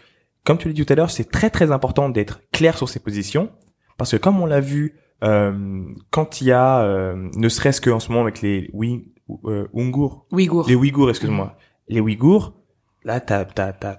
comme 0.44 0.58
tu 0.58 0.68
l'as 0.68 0.74
dit 0.74 0.84
tout 0.84 0.92
à 0.92 0.96
l'heure, 0.96 1.10
c'est 1.10 1.30
très 1.30 1.50
très 1.50 1.70
important 1.70 2.08
d'être 2.08 2.40
clair 2.52 2.76
sur 2.76 2.88
ses 2.88 3.00
positions 3.00 3.50
parce 3.96 4.12
que 4.12 4.16
comme 4.16 4.40
on 4.40 4.46
l'a 4.46 4.60
vu 4.60 4.96
euh, 5.24 5.84
quand 6.10 6.40
il 6.40 6.48
y 6.48 6.52
a, 6.52 6.80
euh, 6.80 7.28
ne 7.36 7.48
serait-ce 7.48 7.80
qu'en 7.80 8.00
ce 8.00 8.08
moment 8.10 8.22
avec 8.22 8.40
les 8.40 8.70
oui, 8.72 9.12
euh, 9.44 9.66
Ouïghours, 9.72 10.26
les 10.32 10.74
Ouïghours, 10.74 11.10
excuse-moi, 11.10 11.46
mm. 11.46 11.92
les 11.92 12.00
Ouïghours, 12.00 12.54
là 13.04 13.20
t'as 13.20 13.44
t'as 13.44 13.72
t'as 13.72 13.98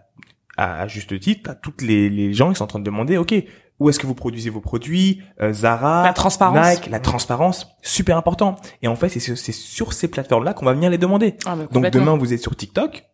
à 0.57 0.87
juste 0.87 1.17
titre, 1.19 1.41
t'as 1.45 1.55
toutes 1.55 1.81
les 1.81 2.09
les 2.09 2.33
gens 2.33 2.49
qui 2.49 2.55
sont 2.55 2.63
en 2.63 2.67
train 2.67 2.79
de 2.79 2.85
demander, 2.85 3.17
ok, 3.17 3.33
où 3.79 3.89
est-ce 3.89 3.99
que 3.99 4.07
vous 4.07 4.15
produisez 4.15 4.49
vos 4.49 4.59
produits, 4.59 5.21
euh, 5.41 5.53
Zara, 5.53 6.03
la 6.03 6.13
transparence. 6.13 6.67
Nike, 6.67 6.89
la 6.89 6.99
transparence, 6.99 7.67
super 7.81 8.17
important. 8.17 8.57
Et 8.81 8.87
en 8.87 8.95
fait, 8.95 9.09
c'est 9.09 9.51
sur 9.51 9.93
ces 9.93 10.07
plateformes-là 10.09 10.53
qu'on 10.53 10.65
va 10.65 10.73
venir 10.73 10.89
les 10.89 10.97
demander. 10.97 11.35
Ah, 11.45 11.55
Donc 11.71 11.89
demain, 11.89 12.17
vous 12.17 12.33
êtes 12.33 12.41
sur 12.41 12.55
TikTok, 12.55 13.05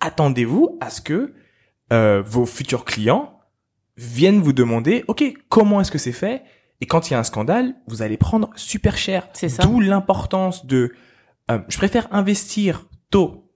attendez-vous 0.00 0.78
à 0.80 0.90
ce 0.90 1.00
que 1.00 1.34
euh, 1.92 2.22
vos 2.24 2.46
futurs 2.46 2.84
clients 2.84 3.38
viennent 3.96 4.40
vous 4.40 4.54
demander, 4.54 5.04
ok, 5.08 5.24
comment 5.48 5.80
est-ce 5.80 5.90
que 5.90 5.98
c'est 5.98 6.12
fait? 6.12 6.42
Et 6.80 6.86
quand 6.86 7.10
il 7.10 7.12
y 7.12 7.16
a 7.16 7.18
un 7.18 7.24
scandale, 7.24 7.74
vous 7.86 8.00
allez 8.00 8.16
prendre 8.16 8.48
super 8.56 8.96
cher. 8.96 9.28
C'est 9.34 9.50
ça. 9.50 9.64
D'où 9.64 9.80
l'importance 9.80 10.64
de, 10.64 10.94
euh, 11.50 11.58
je 11.68 11.76
préfère 11.76 12.08
investir 12.10 12.86
tôt, 13.10 13.52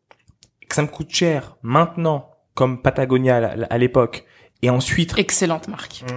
que 0.69 0.75
ça 0.75 0.83
me 0.83 0.89
coûte 0.89 1.11
cher 1.11 1.57
maintenant, 1.63 2.31
comme 2.55 2.83
Patagonia 2.83 3.37
à 3.71 3.79
l'époque, 3.79 4.27
et 4.65 4.71
ensuite. 4.71 5.15
Excellente 5.19 5.69
marque. 5.69 6.03
Mmh. 6.03 6.15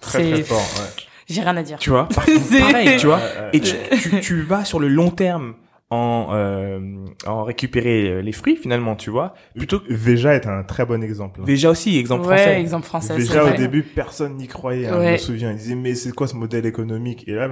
Très 0.00 0.32
très 0.32 0.42
fort. 0.42 0.58
Ouais. 0.58 1.04
J'ai 1.28 1.40
rien 1.40 1.56
à 1.56 1.62
dire. 1.62 1.78
Tu 1.78 1.90
vois, 1.90 2.08
pareil, 2.60 2.96
tu 2.98 3.06
vois. 3.06 3.20
Et 3.52 3.60
tu, 3.60 3.74
tu, 4.00 4.20
tu, 4.20 4.42
vas 4.42 4.64
sur 4.64 4.80
le 4.80 4.88
long 4.88 5.10
terme 5.10 5.54
en 5.90 6.28
euh, 6.32 6.80
en 7.26 7.44
récupérer 7.44 8.08
euh, 8.08 8.20
les 8.22 8.32
fruits 8.32 8.56
finalement, 8.56 8.96
tu 8.96 9.10
vois. 9.10 9.34
Plutôt 9.56 9.82
Veja 9.88 10.34
est 10.34 10.46
un 10.46 10.62
très 10.64 10.84
bon 10.84 11.02
exemple. 11.02 11.40
Veja 11.44 11.70
aussi, 11.70 11.98
exemple 11.98 12.26
ouais, 12.26 12.36
français. 12.36 12.60
exemple 12.60 12.86
français. 12.86 13.14
Veja 13.14 13.44
au 13.44 13.56
début, 13.56 13.82
personne 13.82 14.36
n'y 14.36 14.48
croyait. 14.48 14.86
Hein, 14.86 15.02
Je 15.02 15.12
me 15.12 15.16
souviens, 15.18 15.52
ils 15.52 15.58
disaient 15.58 15.74
mais 15.74 15.94
c'est 15.94 16.12
quoi 16.12 16.26
ce 16.26 16.34
modèle 16.34 16.66
économique? 16.66 17.24
Et 17.28 17.32
là, 17.32 17.48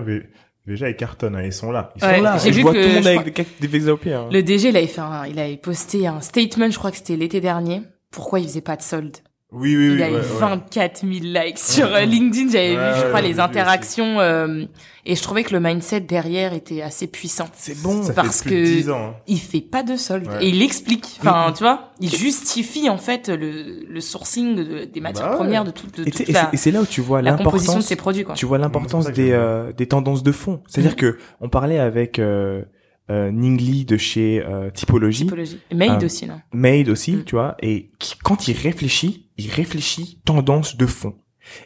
Déjà, 0.67 0.91
ils 0.91 0.97
cartonnent, 0.97 1.37
hein, 1.37 1.43
ils 1.43 1.55
sont 1.55 1.73
là. 1.73 1.91
Ils 1.97 2.03
sont 2.03 2.21
là. 2.23 2.37
J'ai 2.37 2.51
vu 2.51 2.63
vois 2.63 2.75
que 2.75 2.83
tout 2.83 2.89
le 2.89 2.95
monde 2.97 3.07
avec 3.07 3.61
des, 3.61 3.67
des 3.67 3.89
au 3.89 3.97
pied. 3.97 4.13
Hein. 4.13 4.29
Le 4.31 4.43
DG, 4.43 4.69
il 4.69 4.77
avait 4.77 4.87
fait 4.87 5.01
un, 5.01 5.27
il 5.27 5.39
avait 5.39 5.57
posté 5.57 6.07
un 6.07 6.21
statement, 6.21 6.71
je 6.71 6.79
crois 6.79 6.91
que 6.91 6.99
c'était 6.99 7.17
l'été 7.17 7.41
dernier. 7.41 7.83
Pourquoi 8.11 8.41
il 8.41 8.47
faisait 8.47 8.61
pas 8.61 8.77
de 8.77 8.83
solde? 8.83 9.17
Oui, 9.53 9.77
oui, 9.77 9.89
oui. 9.89 9.95
il 9.97 10.03
a 10.03 10.09
eu 10.11 10.13
ouais, 10.13 10.19
ouais. 10.19 10.39
24 10.39 11.01
000 11.01 11.13
likes 11.25 11.59
sur 11.59 11.87
euh, 11.93 12.03
LinkedIn. 12.05 12.51
J'avais 12.53 12.77
Ouais, 12.77 12.93
vu, 12.93 13.01
je 13.01 13.07
crois, 13.09 13.21
ouais, 13.21 13.29
les 13.29 13.41
interactions. 13.41 14.21
euh, 14.21 14.65
et 15.05 15.17
je 15.17 15.23
trouvais 15.23 15.43
que 15.43 15.53
le 15.53 15.61
mindset 15.61 16.01
derrière 16.03 16.53
était 16.53 16.83
assez 16.83 17.07
puissant. 17.09 17.49
C'est 17.55 17.81
bon. 17.83 18.03
Ça 18.03 18.13
parce 18.13 18.43
fait 18.43 18.51
plus 18.51 18.57
de 18.61 18.65
que 18.65 18.75
10 18.83 18.91
ans. 18.91 18.99
hein. 19.11 19.15
il 19.27 19.41
fait 19.41 19.61
pas 19.61 19.83
de 19.83 19.97
solde 19.97 20.29
Ouais. 20.29 20.45
et 20.45 20.49
il 20.51 20.63
explique. 20.63 21.17
Enfin, 21.21 21.53
tu 21.57 21.65
vois, 21.65 21.91
il 22.01 22.15
justifie 22.15 22.89
en 22.89 22.99
fait 22.99 23.29
le, 23.29 23.85
le 23.89 24.01
sourcing 24.01 24.55
de- 24.55 24.85
des 24.85 25.01
matières 25.01 25.31
Bah 25.31 25.37
premières 25.37 25.65
de 25.65 25.71
toute, 25.73 25.97
de 25.99 26.07
Et, 26.07 26.11
toute 26.11 26.29
la, 26.29 26.43
c'est- 26.43 26.49
et 26.55 26.57
c'est 26.57 26.71
là 26.71 26.83
où 26.83 26.87
tu 26.87 27.01
vois 27.01 27.21
la 27.23 27.33
composition 27.33 27.73
de 27.73 27.79
l'importance. 27.79 27.87
ses 27.89 27.97
produits. 27.97 28.25
Quoi. 28.25 28.35
Tu 28.35 28.47
vois 28.47 28.59
l'importance 28.59 29.07
des 29.11 29.33
euh, 29.33 29.73
des 29.73 29.87
tendances 29.87 30.23
de 30.23 30.33
fond. 30.33 30.63
C'est-à-dire 30.69 30.93
Mhm. 30.93 30.97
que 30.97 31.19
on 31.41 31.49
parlait 31.49 31.79
avec 31.79 32.19
euh, 32.19 32.63
euh, 33.11 33.33
Ningli 33.33 33.85
de 33.87 33.97
chez 33.97 34.41
euh, 34.47 34.71
Typologie, 34.71 35.25
Typologie. 35.25 35.59
Made 35.75 35.99
Ah. 36.01 36.05
aussi, 36.05 36.27
non? 36.27 36.41
Made 36.53 36.89
aussi, 36.91 37.13
Mhm. 37.15 37.25
tu 37.25 37.35
vois, 37.35 37.57
et 37.61 37.91
qui, 37.99 38.15
quand 38.23 38.47
il 38.47 38.57
réfléchit, 38.57 39.30
il 39.41 39.51
réfléchit 39.51 40.21
tendance 40.25 40.77
de 40.77 40.87
fond. 40.87 41.15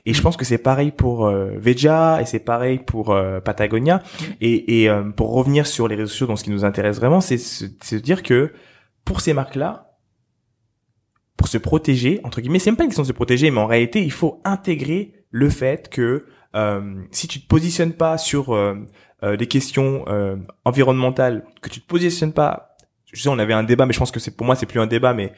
Et 0.06 0.14
je 0.14 0.22
pense 0.22 0.36
que 0.36 0.44
c'est 0.44 0.58
pareil 0.58 0.92
pour 0.92 1.26
euh, 1.26 1.52
Veja 1.58 2.20
et 2.20 2.26
c'est 2.26 2.38
pareil 2.38 2.78
pour 2.78 3.10
euh, 3.10 3.40
Patagonia. 3.40 3.96
Mhm. 4.20 4.26
Et, 4.40 4.82
et 4.82 4.88
euh, 4.88 5.10
pour 5.10 5.34
revenir 5.34 5.66
sur 5.66 5.88
les 5.88 5.96
réseaux 5.96 6.08
sociaux, 6.08 6.26
dans 6.26 6.36
ce 6.36 6.44
qui 6.44 6.50
nous 6.50 6.64
intéresse 6.64 6.96
vraiment, 6.96 7.20
c'est 7.20 7.38
se, 7.38 7.94
dire 7.96 8.22
que 8.22 8.52
pour 9.04 9.20
ces 9.20 9.34
marques-là, 9.34 9.98
pour 11.36 11.48
se 11.48 11.58
protéger, 11.58 12.20
entre 12.24 12.40
guillemets, 12.40 12.58
c'est 12.58 12.70
même 12.70 12.76
pas 12.76 12.84
une 12.84 12.90
question 12.90 13.02
de 13.02 13.08
se 13.08 13.12
protéger, 13.12 13.50
mais 13.50 13.60
en 13.60 13.66
réalité, 13.66 14.02
il 14.02 14.12
faut 14.12 14.40
intégrer 14.44 15.26
le 15.30 15.50
fait 15.50 15.88
que 15.90 16.26
euh, 16.54 17.02
si 17.10 17.26
tu 17.26 17.40
te 17.42 17.48
positionnes 17.48 17.92
pas 17.92 18.18
sur 18.18 18.56
des 19.22 19.46
questions 19.46 20.04
environnementales, 20.64 21.44
que 21.60 21.68
tu 21.68 21.80
te 21.80 21.86
positionnes 21.86 22.32
pas 22.32 22.73
je 23.14 23.22
sais, 23.22 23.28
on 23.28 23.38
avait 23.38 23.54
un 23.54 23.62
débat, 23.62 23.86
mais 23.86 23.92
je 23.92 23.98
pense 23.98 24.10
que 24.10 24.20
c'est 24.20 24.36
pour 24.36 24.46
moi 24.46 24.56
c'est 24.56 24.66
plus 24.66 24.80
un 24.80 24.86
débat, 24.86 25.14
mais 25.14 25.32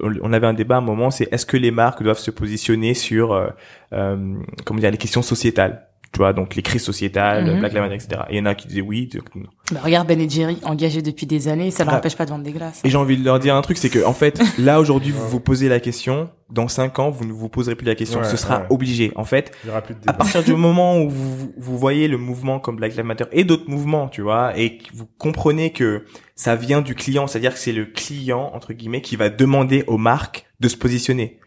on 0.00 0.32
avait 0.32 0.46
un 0.46 0.54
débat 0.54 0.76
à 0.76 0.78
un 0.78 0.82
moment, 0.82 1.10
c'est 1.10 1.32
est-ce 1.32 1.46
que 1.46 1.56
les 1.56 1.70
marques 1.70 2.02
doivent 2.02 2.18
se 2.18 2.30
positionner 2.30 2.94
sur 2.94 3.32
euh, 3.32 3.48
euh, 3.92 4.36
comment 4.64 4.80
dire 4.80 4.90
les 4.90 4.98
questions 4.98 5.22
sociétales, 5.22 5.88
tu 6.12 6.18
vois, 6.18 6.32
donc 6.34 6.54
les 6.56 6.62
crises 6.62 6.82
sociétales, 6.82 7.44
Mhm. 7.50 7.58
Black 7.60 7.72
Lives 7.72 7.82
Matter, 7.82 7.94
etc. 7.94 8.22
Et 8.28 8.34
il 8.34 8.38
y 8.38 8.40
en 8.40 8.46
a 8.46 8.54
qui 8.54 8.68
disaient 8.68 8.82
oui. 8.82 9.08
non. 9.34 9.44
Bah, 9.72 9.80
Regarde 9.82 10.06
Ben 10.06 10.28
Jerry, 10.28 10.58
engagé 10.64 11.00
depuis 11.00 11.24
des 11.26 11.48
années, 11.48 11.70
ça 11.70 11.84
ne 11.86 11.90
Ah. 11.90 11.96
empêche 11.96 12.16
pas 12.16 12.26
de 12.26 12.30
vendre 12.30 12.44
des 12.44 12.52
glaces. 12.52 12.82
Et 12.84 12.90
j'ai 12.90 12.98
envie 12.98 13.16
de 13.16 13.24
leur 13.24 13.38
dire 13.38 13.56
un 13.56 13.62
truc, 13.62 13.78
c'est 13.78 13.88
que 13.88 14.04
en 14.04 14.12
fait, 14.12 14.38
là 14.58 14.78
aujourd'hui, 14.80 15.10
vous 15.10 15.26
vous 15.28 15.40
posez 15.40 15.68
la 15.70 15.80
question. 15.80 16.28
Dans 16.50 16.68
cinq 16.68 16.98
ans, 16.98 17.08
vous 17.08 17.24
ne 17.24 17.32
vous 17.32 17.48
poserez 17.48 17.74
plus 17.76 17.86
la 17.86 17.94
question. 17.94 18.20
Ouais, 18.20 18.26
Ce 18.26 18.36
sera 18.36 18.60
ouais. 18.60 18.66
obligé. 18.68 19.10
En 19.16 19.24
fait, 19.24 19.52
Il 19.64 19.68
y 19.68 19.70
aura 19.70 19.80
plus 19.80 19.94
de 19.94 20.00
à 20.06 20.12
partir 20.12 20.42
du 20.44 20.52
moment 20.54 20.98
où 21.00 21.08
vous, 21.08 21.52
vous 21.56 21.78
voyez 21.78 22.08
le 22.08 22.18
mouvement 22.18 22.60
comme 22.60 22.76
Black 22.76 22.94
Lives 22.94 23.06
Matter 23.06 23.24
et 23.32 23.44
d'autres 23.44 23.70
mouvements, 23.70 24.08
tu 24.08 24.20
vois, 24.20 24.52
et 24.58 24.76
que 24.76 24.84
vous 24.94 25.06
comprenez 25.16 25.72
que 25.72 26.04
ça 26.36 26.54
vient 26.56 26.82
du 26.82 26.94
client, 26.94 27.26
c'est-à-dire 27.26 27.54
que 27.54 27.58
c'est 27.58 27.72
le 27.72 27.86
client, 27.86 28.50
entre 28.54 28.74
guillemets, 28.74 29.00
qui 29.00 29.16
va 29.16 29.30
demander 29.30 29.82
aux 29.86 29.96
marques 29.96 30.44
de 30.60 30.68
se 30.68 30.76
positionner. 30.76 31.38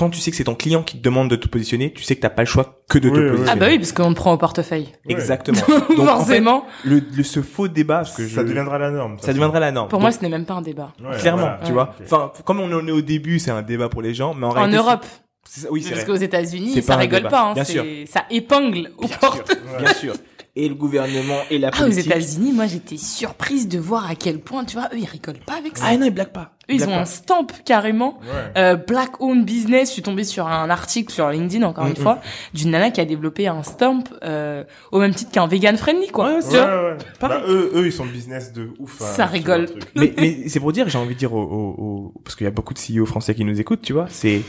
Quand 0.00 0.08
tu 0.08 0.18
sais 0.18 0.30
que 0.30 0.36
c'est 0.38 0.44
ton 0.44 0.54
client 0.54 0.82
qui 0.82 0.96
te 0.96 1.02
demande 1.02 1.28
de 1.28 1.36
te 1.36 1.46
positionner, 1.46 1.92
tu 1.92 2.02
sais 2.02 2.16
que 2.16 2.22
t'as 2.22 2.30
pas 2.30 2.40
le 2.40 2.46
choix 2.46 2.82
que 2.88 2.98
de 2.98 3.10
te 3.10 3.14
Oui, 3.14 3.20
positionner. 3.20 3.50
Ah 3.52 3.56
bah 3.56 3.66
oui, 3.68 3.78
parce 3.78 3.92
qu'on 3.92 4.10
te 4.12 4.16
prend 4.16 4.32
au 4.32 4.38
portefeuille. 4.38 4.88
Exactement. 5.08 5.60
Donc, 5.68 6.00
en 6.00 6.04
fait, 6.24 6.40
Forcément. 6.40 6.64
le, 6.84 7.02
le- 7.14 7.22
ce 7.22 7.42
faux 7.42 7.68
débat, 7.68 7.96
parce 7.98 8.16
que 8.16 8.26
ça 8.26 8.40
je- 8.40 8.46
deviendra 8.46 8.78
la 8.78 8.90
norme. 8.90 9.18
ça 9.20 9.32
deviendra 9.34 9.60
la 9.60 9.72
norme. 9.72 9.88
Pour 9.88 9.98
Donc, 9.98 10.02
moi, 10.04 10.12
ce 10.12 10.22
n'est 10.22 10.30
même 10.30 10.46
pas 10.46 10.54
un 10.54 10.62
débat. 10.62 10.92
Ouais, 11.04 11.18
clairement, 11.18 11.42
voilà. 11.42 11.58
tu 11.62 11.66
Ouais. 11.66 11.72
vois. 11.72 11.94
Ok. 12.00 12.06
Enfin, 12.06 12.32
comme 12.44 12.60
on 12.60 12.72
en 12.72 12.86
est 12.88 12.90
au 12.92 13.02
début, 13.02 13.38
c'est 13.38 13.50
un 13.50 13.60
débat 13.62 13.90
pour 13.90 14.00
les 14.00 14.14
gens, 14.14 14.32
mais 14.32 14.46
en, 14.46 14.50
En 14.50 14.52
réalité, 14.52 14.78
Europe, 14.78 15.04
c'est- 15.44 15.60
c'est- 15.60 15.68
oui, 15.68 15.82
c'est 15.82 15.90
parce 15.90 16.04
vrai. 16.04 16.12
qu'aux 16.14 16.20
États-Unis, 16.22 16.80
ça 16.80 16.94
pas 16.94 16.98
rigole 16.98 17.18
débat. 17.18 17.28
pas. 17.30 17.42
Hein, 17.50 17.52
Bien 17.54 17.64
c'est- 17.64 17.72
sûr. 17.72 17.84
Ça 18.06 18.24
épingle 18.30 18.90
au 18.96 19.06
Bien 19.06 19.16
porte. 19.18 19.46
sûr, 19.52 19.56
bien 19.78 19.92
sûr. 19.94 20.14
Et 20.56 20.68
le 20.68 20.74
gouvernement 20.74 21.38
et 21.48 21.58
la 21.58 21.68
Ah, 21.72 21.76
aux 21.76 21.84
politique. 21.84 22.06
États-Unis, 22.06 22.52
moi, 22.52 22.66
j'étais 22.66 22.96
surprise 22.96 23.68
de 23.68 23.78
voir 23.78 24.10
à 24.10 24.16
quel 24.16 24.40
point, 24.40 24.64
tu 24.64 24.76
vois, 24.76 24.88
eux, 24.92 24.98
ils 24.98 25.04
rigolent 25.06 25.38
pas 25.46 25.54
avec 25.54 25.78
ça. 25.78 25.84
Ah 25.88 25.96
non, 25.96 26.06
ils 26.06 26.10
blaguent 26.12 26.32
pas. 26.32 26.56
eux, 26.68 26.74
ils 26.74 26.76
blaguent 26.78 26.88
ont 26.88 26.92
pas. 26.94 27.00
un 27.02 27.04
stamp 27.04 27.46
carrément. 27.64 28.18
Ouais. 28.20 28.52
Euh, 28.60 28.74
Black 28.74 29.20
Owned 29.20 29.44
Business, 29.44 29.88
je 29.90 29.92
suis 29.94 30.02
tombée 30.02 30.24
sur 30.24 30.48
un 30.48 30.68
article 30.68 31.12
sur 31.12 31.30
LinkedIn 31.30 31.64
encore 31.64 31.84
une 31.86 31.90
Mhm. 31.92 31.96
fois 31.98 32.20
d'une 32.52 32.70
nana 32.70 32.90
qui 32.90 33.00
a 33.00 33.04
développé 33.04 33.46
un 33.46 33.62
stamp 33.62 34.02
euh, 34.24 34.64
au 34.90 34.98
même 34.98 35.14
titre 35.14 35.30
qu'un 35.30 35.46
vegan 35.46 35.76
friendly 35.76 36.08
quoi. 36.08 36.34
Ouais, 36.34 36.44
Ouais, 36.44 36.58
ouais. 36.58 36.96
Bah, 37.20 37.42
eux, 37.46 37.70
eux, 37.74 37.86
ils 37.86 37.92
sont 37.92 38.06
business 38.06 38.52
de 38.52 38.70
ouf. 38.80 39.00
hein, 39.02 39.04
Ça 39.04 39.26
rigole. 39.26 39.68
mais, 39.94 40.12
mais 40.18 40.48
c'est 40.48 40.58
pour 40.58 40.72
dire, 40.72 40.88
j'ai 40.88 40.98
envie 40.98 41.14
de 41.14 41.18
dire 41.20 41.32
aux, 41.32 41.42
aux- 41.42 41.74
aux- 41.82 42.20
parce 42.24 42.34
qu'il 42.34 42.44
y 42.44 42.48
a 42.48 42.50
beaucoup 42.50 42.74
de 42.74 42.78
CEO 42.80 43.06
français 43.06 43.36
qui 43.36 43.44
nous 43.44 43.60
écoutent, 43.60 43.82
tu 43.82 43.92
vois, 43.92 44.06
c'est 44.08 44.42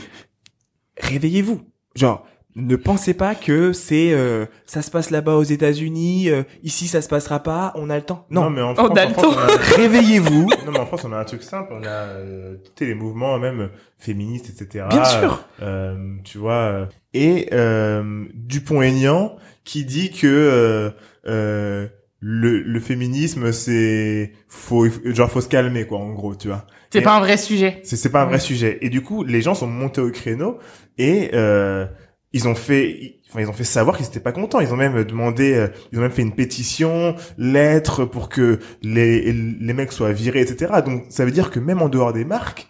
réveillez-vous. 1.00 1.60
Genre, 1.94 2.24
ne 2.54 2.76
pensez 2.76 3.14
pas 3.14 3.34
que 3.34 3.72
c'est 3.72 4.12
euh, 4.12 4.44
ça 4.66 4.82
se 4.82 4.90
passe 4.90 5.10
là-bas 5.10 5.36
aux 5.36 5.42
États-Unis, 5.42 6.28
euh, 6.30 6.42
ici 6.62 6.86
ça 6.86 7.00
se 7.00 7.08
passera 7.08 7.40
pas, 7.42 7.72
on 7.76 7.88
a 7.88 7.96
le 7.96 8.02
temps. 8.02 8.26
Non, 8.30 8.50
mais 8.50 8.60
en 8.60 8.72
Oh, 8.72 8.74
France, 8.74 8.90
en 8.90 8.94
Dalton. 8.94 9.14
France, 9.14 9.36
on 9.36 9.38
a- 9.38 9.76
réveillez-vous. 9.76 10.42
Non, 10.66 10.72
mais 10.72 10.78
en 10.78 10.86
France, 10.86 11.04
on 11.04 11.12
a 11.12 11.16
un 11.18 11.24
truc 11.24 11.42
simple. 11.42 11.72
On 11.72 11.82
a 11.82 11.88
euh, 11.88 12.56
sais, 12.78 12.84
les 12.84 12.94
mouvements 12.94 13.38
même 13.38 13.70
féministes, 13.98 14.50
etc. 14.50 14.84
Bien 14.90 15.04
sûr. 15.04 15.44
Euh, 15.62 15.96
tu 16.24 16.38
vois. 16.38 16.52
euh, 16.54 16.86
et 17.14 17.48
euh, 17.52 18.24
Dupont-Aignan 18.34 19.36
qui 19.64 19.84
dit 19.84 20.10
que 20.10 20.26
euh, 20.26 20.90
euh, 21.26 21.86
le, 22.20 22.60
le 22.60 22.80
féminisme, 22.80 23.50
c'est 23.52 24.32
faut 24.48 24.86
genre 25.04 25.30
faut 25.30 25.40
se 25.40 25.48
calmer 25.48 25.86
quoi. 25.86 25.98
En 25.98 26.12
gros, 26.12 26.34
tu 26.34 26.48
vois. 26.48 26.66
C'est 26.90 27.00
pas 27.00 27.16
un 27.16 27.20
vrai 27.20 27.38
sujet. 27.38 27.80
C'est 27.84 27.96
c'est 27.96 28.10
pas 28.10 28.22
un 28.22 28.26
vrai 28.26 28.38
sujet. 28.38 28.78
Et 28.82 28.90
du 28.90 29.00
coup, 29.02 29.24
les 29.24 29.40
gens 29.40 29.54
sont 29.54 29.66
montés 29.66 30.00
au 30.02 30.10
créneau 30.10 30.58
et 30.98 31.30
euh, 31.32 31.86
ils 32.34 32.48
ont 32.48 32.54
fait, 32.54 33.20
enfin, 33.28 33.40
ils 33.40 33.48
ont 33.48 33.52
fait 33.52 33.64
savoir 33.64 33.96
qu'ils 33.96 34.06
étaient 34.06 34.20
pas 34.20 34.32
contents. 34.32 34.60
Ils 34.60 34.72
ont 34.72 34.76
même 34.76 35.04
demandé, 35.04 35.54
euh, 35.54 35.68
ils 35.92 35.98
ont 35.98 36.02
même 36.02 36.10
fait 36.10 36.22
une 36.22 36.34
pétition, 36.34 37.14
lettre 37.38 38.04
pour 38.04 38.28
que 38.28 38.58
les 38.82 39.32
les 39.32 39.72
mecs 39.74 39.92
soient 39.92 40.12
virés, 40.12 40.40
etc. 40.40 40.72
Donc 40.84 41.04
ça 41.10 41.24
veut 41.24 41.30
dire 41.30 41.50
que 41.50 41.60
même 41.60 41.82
en 41.82 41.88
dehors 41.88 42.12
des 42.12 42.24
marques, 42.24 42.68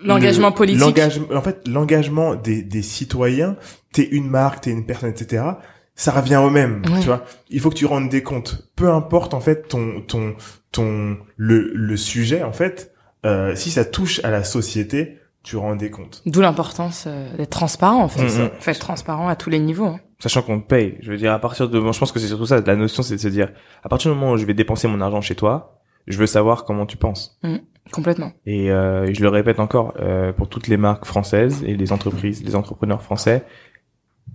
L'engagement 0.00 0.50
le- 0.50 0.54
politique. 0.54 0.80
l'engagement, 0.80 1.26
en 1.34 1.40
fait, 1.42 1.66
l'engagement 1.66 2.34
des 2.36 2.62
des 2.62 2.82
citoyens, 2.82 3.56
t'es 3.92 4.04
une 4.08 4.28
marque, 4.28 4.62
t'es 4.62 4.70
une 4.70 4.86
personne, 4.86 5.10
etc. 5.10 5.42
Ça 5.96 6.12
revient 6.12 6.36
au 6.36 6.50
même, 6.50 6.82
Ouais. 6.88 7.00
tu 7.00 7.06
vois. 7.06 7.24
Il 7.50 7.60
faut 7.60 7.70
que 7.70 7.74
tu 7.74 7.86
rendes 7.86 8.08
des 8.08 8.22
comptes. 8.22 8.70
Peu 8.76 8.88
importe 8.88 9.34
en 9.34 9.40
fait 9.40 9.66
ton 9.66 10.00
ton 10.02 10.36
ton 10.70 11.18
le 11.36 11.72
le 11.74 11.96
sujet 11.96 12.42
en 12.44 12.52
fait. 12.52 12.92
Euh, 13.26 13.56
si 13.56 13.72
ça 13.72 13.84
touche 13.84 14.20
à 14.22 14.30
la 14.30 14.44
société, 14.44 15.18
tu 15.42 15.56
rends 15.56 15.76
des 15.76 15.90
comptes. 15.90 16.22
D'où 16.26 16.40
l'importance 16.40 17.04
euh, 17.06 17.36
d'être 17.36 17.50
transparent 17.50 18.02
en 18.02 18.08
fait. 18.08 18.24
Mhm. 18.24 18.50
Faut 18.58 18.70
être 18.70 18.78
transparent 18.80 19.28
à 19.28 19.36
tous 19.36 19.50
les 19.50 19.58
niveaux. 19.60 19.86
hein. 19.86 20.00
Sachant 20.20 20.42
qu'on 20.42 20.60
te 20.60 20.66
paye. 20.66 20.98
Je 21.00 21.10
veux 21.12 21.16
dire, 21.16 21.32
à 21.32 21.38
partir 21.38 21.68
de, 21.68 21.78
moi, 21.78 21.92
je 21.92 21.98
pense 22.00 22.10
que 22.12 22.18
c'est 22.18 22.26
surtout 22.26 22.46
ça. 22.46 22.60
La 22.60 22.74
notion, 22.76 23.02
c'est 23.04 23.14
de 23.14 23.20
se 23.20 23.28
dire, 23.28 23.50
à 23.84 23.88
partir 23.88 24.10
du 24.12 24.18
moment 24.18 24.32
où 24.32 24.36
je 24.36 24.44
vais 24.44 24.54
dépenser 24.54 24.88
mon 24.88 25.00
argent 25.00 25.20
chez 25.20 25.36
toi, 25.36 25.80
je 26.08 26.18
veux 26.18 26.26
savoir 26.26 26.64
comment 26.64 26.86
tu 26.86 26.96
penses. 26.96 27.38
Complètement. 27.92 28.32
Et 28.44 28.70
euh, 28.72 29.12
je 29.14 29.22
le 29.22 29.28
répète 29.28 29.60
encore, 29.60 29.94
euh, 30.00 30.32
pour 30.32 30.48
toutes 30.48 30.66
les 30.66 30.76
marques 30.76 31.04
françaises 31.04 31.62
et 31.64 31.76
les 31.76 31.92
entreprises, 31.92 32.42
les 32.44 32.56
entrepreneurs 32.56 33.02
français, 33.02 33.44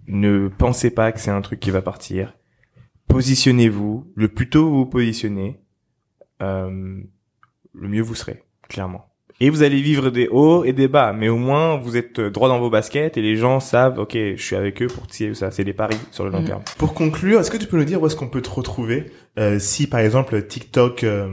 ne 0.08 0.48
pensez 0.48 0.90
pas 0.90 1.12
que 1.12 1.20
c'est 1.20 1.32
un 1.32 1.42
truc 1.42 1.60
qui 1.60 1.70
va 1.70 1.82
partir. 1.82 2.34
Positionnez-vous. 3.10 4.12
Le 4.16 4.28
plus 4.30 4.50
tôt 4.50 4.68
vous 4.70 4.76
vous 4.78 4.86
positionnez, 4.86 5.62
euh, 6.42 7.02
le 7.74 7.88
mieux 7.88 8.02
vous 8.02 8.16
serez, 8.16 8.44
clairement. 8.70 9.13
Et 9.40 9.50
vous 9.50 9.64
allez 9.64 9.82
vivre 9.82 10.10
des 10.10 10.28
hauts 10.30 10.64
et 10.64 10.74
des 10.74 10.88
bas, 10.88 11.12
mais 11.12 11.28
au 11.28 11.38
moins 11.38 11.76
vous 11.78 11.98
êtes 11.98 12.20
droit 12.22 12.48
dans 12.48 12.60
vos 12.60 12.70
baskets 12.70 13.18
et 13.18 13.22
les 13.22 13.36
gens 13.36 13.60
savent, 13.60 14.00
ok, 14.00 14.14
je 14.14 14.42
suis 14.42 14.56
avec 14.56 14.82
eux 14.82 14.88
pour 14.88 15.04
ou 15.08 15.34
ça. 15.34 15.52
C'est 15.52 15.64
des 15.64 15.74
paris 15.74 15.98
sur 16.12 16.24
le 16.24 16.30
long 16.30 16.40
Mhm. 16.42 16.46
terme. 16.48 16.62
Pour 16.78 16.94
conclure, 16.94 17.40
est-ce 17.40 17.52
que 17.52 17.58
tu 17.58 17.66
peux 17.68 17.78
nous 17.78 17.84
dire 17.86 18.02
où 18.02 18.06
est-ce 18.08 18.16
qu'on 18.16 18.30
peut 18.30 18.42
te 18.42 18.50
retrouver 18.50 19.06
euh, 19.40 19.58
si 19.60 19.88
par 19.88 20.00
exemple 20.00 20.42
TikTok 20.44 21.04
euh, 21.04 21.28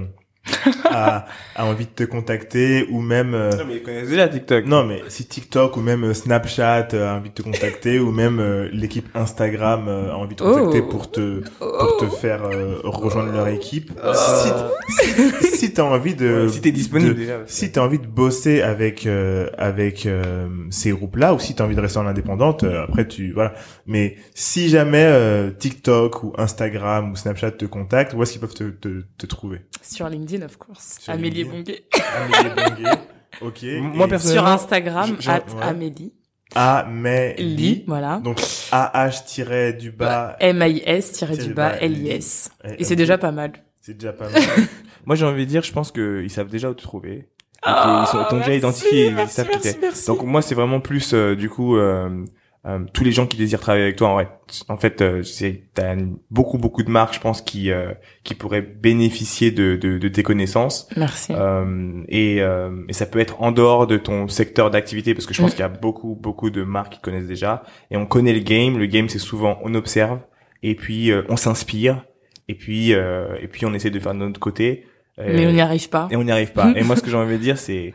a, 0.85 1.27
a 1.57 1.65
envie 1.65 1.85
de 1.87 1.91
te 1.91 2.05
contacter 2.05 2.87
ou 2.91 3.01
même 3.01 3.35
euh, 3.35 3.51
mais 3.67 3.77
ils 3.77 3.83
connaissent 3.83 4.09
déjà 4.09 4.29
TikTok. 4.29 4.67
non 4.67 4.85
mais 4.85 5.03
si 5.09 5.27
TikTok 5.27 5.77
ou 5.77 5.81
même 5.81 6.05
euh, 6.05 6.15
Snapchat 6.15 6.89
euh, 6.95 7.11
a 7.11 7.17
envie 7.17 7.31
de 7.31 7.35
te 7.35 7.43
contacter 7.43 7.99
ou 7.99 8.11
même 8.13 8.39
euh, 8.41 8.69
l'équipe 8.73 9.09
Instagram 9.15 9.87
euh, 9.89 10.11
a 10.13 10.17
envie 10.17 10.35
de 10.35 10.41
te 10.41 10.45
contacter 10.45 10.81
Oh. 10.83 10.89
pour 10.89 11.11
te 11.11 11.41
pour 11.59 11.97
te 11.99 12.07
faire 12.07 12.45
euh, 12.45 12.79
rejoindre 12.85 13.33
leur 13.33 13.49
équipe 13.49 13.93
si 14.15 14.51
t- 14.51 15.47
si 15.57 15.73
t'as 15.73 15.83
envie 15.83 16.15
de 16.15 16.45
Ouais, 16.45 16.49
si 16.49 16.61
t'es 16.61 16.73
disponible 16.73 17.11
de- 17.15 17.19
déjà. 17.21 17.39
si 17.47 17.71
t'as 17.73 17.83
envie 17.83 17.99
de 17.99 18.07
bosser 18.07 18.63
avec 18.63 19.07
euh, 19.07 19.49
avec 19.59 20.07
euh, 20.07 20.49
ces 20.71 20.91
groupes-là 20.91 21.35
ou 21.35 21.39
si 21.39 21.55
t'as 21.55 21.65
envie 21.65 21.75
de 21.75 21.81
rester 21.81 21.99
en 21.99 22.07
indépendante, 22.07 22.65
euh, 22.65 22.85
après 22.85 23.07
tu 23.07 23.33
voilà. 23.33 23.55
Mais 23.87 24.17
si 24.35 24.69
jamais 24.69 25.05
euh, 25.05 25.51
TikTok 25.51 26.23
ou 26.25 26.33
Instagram 26.39 27.13
ou 27.13 27.17
Snapchat 27.17 27.51
te 27.53 27.65
contactent, 27.67 28.15
où 28.15 28.23
est-ce 28.23 28.33
qu'ils 28.33 28.41
peuvent 28.41 28.55
te, 28.55 28.65
te, 28.71 29.03
te 29.19 29.27
trouver? 29.27 29.61
Sur 29.83 30.09
LinkedIn, 30.09 30.40
of 30.43 30.57
course. 30.57 30.99
Sur 31.01 31.13
Amélie. 31.13 31.45
Bonguet. 31.45 31.85
Amélie 32.17 32.55
Bonguet. 32.57 32.99
Ok. 33.43 33.63
Moi, 33.81 34.07
Et 34.07 34.09
personnellement, 34.11 34.43
Sur 34.43 34.47
Instagram, 34.47 35.17
je- 35.19 35.23
je- 35.23 35.31
at 35.31 35.35
ouais. 35.55 35.63
Amélie. 35.63 36.13
Amélie. 36.55 37.57
Li, 37.57 37.85
voilà. 37.87 38.21
Donc 38.23 38.41
AH 38.73 39.11
tiré 39.27 39.73
du 39.73 39.93
bas. 39.93 40.37
M-I-S, 40.41 41.13
tiré 41.13 41.33
Tiré 41.33 41.43
du 41.45 41.49
du 41.51 41.55
bas, 41.55 41.71
bas, 41.71 41.77
L-I-S. 41.81 42.51
Et- 42.65 42.81
Et 42.83 42.85
c'est 42.85 42.97
déjà 42.97 43.17
pas 43.19 43.33
mal. 43.33 43.53
C'est 43.81 43.95
déjà 43.95 44.13
pas 44.13 44.29
mal. 44.29 44.43
Moi, 45.07 45.17
j'ai 45.17 45.25
envie 45.25 45.47
de 45.47 45.51
dire, 45.51 45.63
je 45.63 45.73
pense 45.73 45.91
qu'ils 45.93 46.29
savent 46.31 46.49
déjà 46.51 46.69
où 46.71 46.75
te 46.75 46.83
trouver. 46.83 47.29
Ah, 47.63 48.05
qu'ils 48.07 48.19
sont- 48.19 48.25
t'ont 48.29 48.39
déjà 48.39 48.55
identifié, 48.55 49.07
ils 49.09 49.29
savent 49.29 49.49
qui 49.49 49.61
t'es. 49.61 49.79
Donc 50.07 50.23
moi, 50.25 50.41
c'est 50.43 50.55
vraiment 50.55 50.81
plus, 50.81 51.13
euh, 51.15 51.35
du 51.37 51.49
coup, 51.51 51.77
euh, 51.77 52.25
euh, 52.67 52.81
tous 52.93 53.05
les 53.05 53.13
gens 53.13 53.27
qui 53.27 53.39
désirent 53.39 53.61
travailler 53.61 53.85
avec 53.85 53.97
toi 53.97 54.09
en, 54.11 54.15
vrai, 54.15 54.29
en 54.69 54.77
fait 54.77 55.01
euh, 55.01 55.23
c'est 55.23 55.63
t'as 55.73 55.97
beaucoup 56.31 56.59
beaucoup 56.59 56.83
de 56.83 56.91
marques 56.91 57.15
je 57.15 57.21
pense 57.21 57.41
qui 57.41 57.71
euh, 57.71 57.93
qui 58.23 58.35
pourraient 58.35 58.61
bénéficier 58.61 59.51
de, 59.51 59.77
de, 59.77 59.97
de 59.97 60.09
tes 60.09 60.23
connaissances 60.23 60.87
Merci. 60.97 61.33
euh, 61.35 62.03
et, 62.09 62.43
euh, 62.43 62.71
et 62.89 62.93
ça 62.93 63.07
peut 63.07 63.19
être 63.19 63.41
en 63.41 63.51
dehors 63.53 63.87
de 63.87 63.97
ton 63.97 64.29
secteur 64.29 64.71
d'activité 64.71 65.15
parce 65.15 65.25
que 65.27 65.33
je 65.33 65.41
pense 65.41 65.53
Mm. 65.53 65.55
qu'il 65.55 65.61
y 65.61 65.65
a 65.65 65.69
beaucoup 65.71 66.15
beaucoup 66.21 66.51
de 66.51 66.63
marques 66.63 66.93
qui 66.95 67.01
connaissent 67.01 67.27
déjà 67.29 67.63
et 67.91 67.97
on 67.97 68.05
connaît 68.05 68.35
le 68.35 68.41
game 68.41 68.77
le 68.79 68.87
game 68.87 69.09
c'est 69.09 69.19
souvent 69.19 69.59
on 69.63 69.75
observe 69.75 70.21
et 70.63 70.75
puis 70.75 71.11
euh, 71.13 71.23
on 71.31 71.37
s'inspire 71.37 72.05
et 72.49 72.55
puis 72.55 72.93
euh, 72.93 73.37
et 73.41 73.49
puis 73.49 73.65
on 73.65 73.73
essaie 73.73 73.89
de 73.91 73.99
faire 74.01 74.13
de 74.13 74.19
notre 74.19 74.39
côté 74.41 74.85
Mais 75.17 75.47
on 75.47 75.53
n'y 75.53 75.63
arrive 75.63 75.89
pas. 75.89 76.09
et 76.11 76.17
on 76.17 76.25
n'y 76.25 76.31
arrive 76.33 76.53
pas 76.53 76.73
et 76.77 76.83
moi 76.83 76.95
ce 76.97 77.01
que 77.03 77.09
j'ai 77.11 77.17
envie 77.17 77.39
de 77.39 77.43
dire 77.43 77.57
c'est 77.57 77.95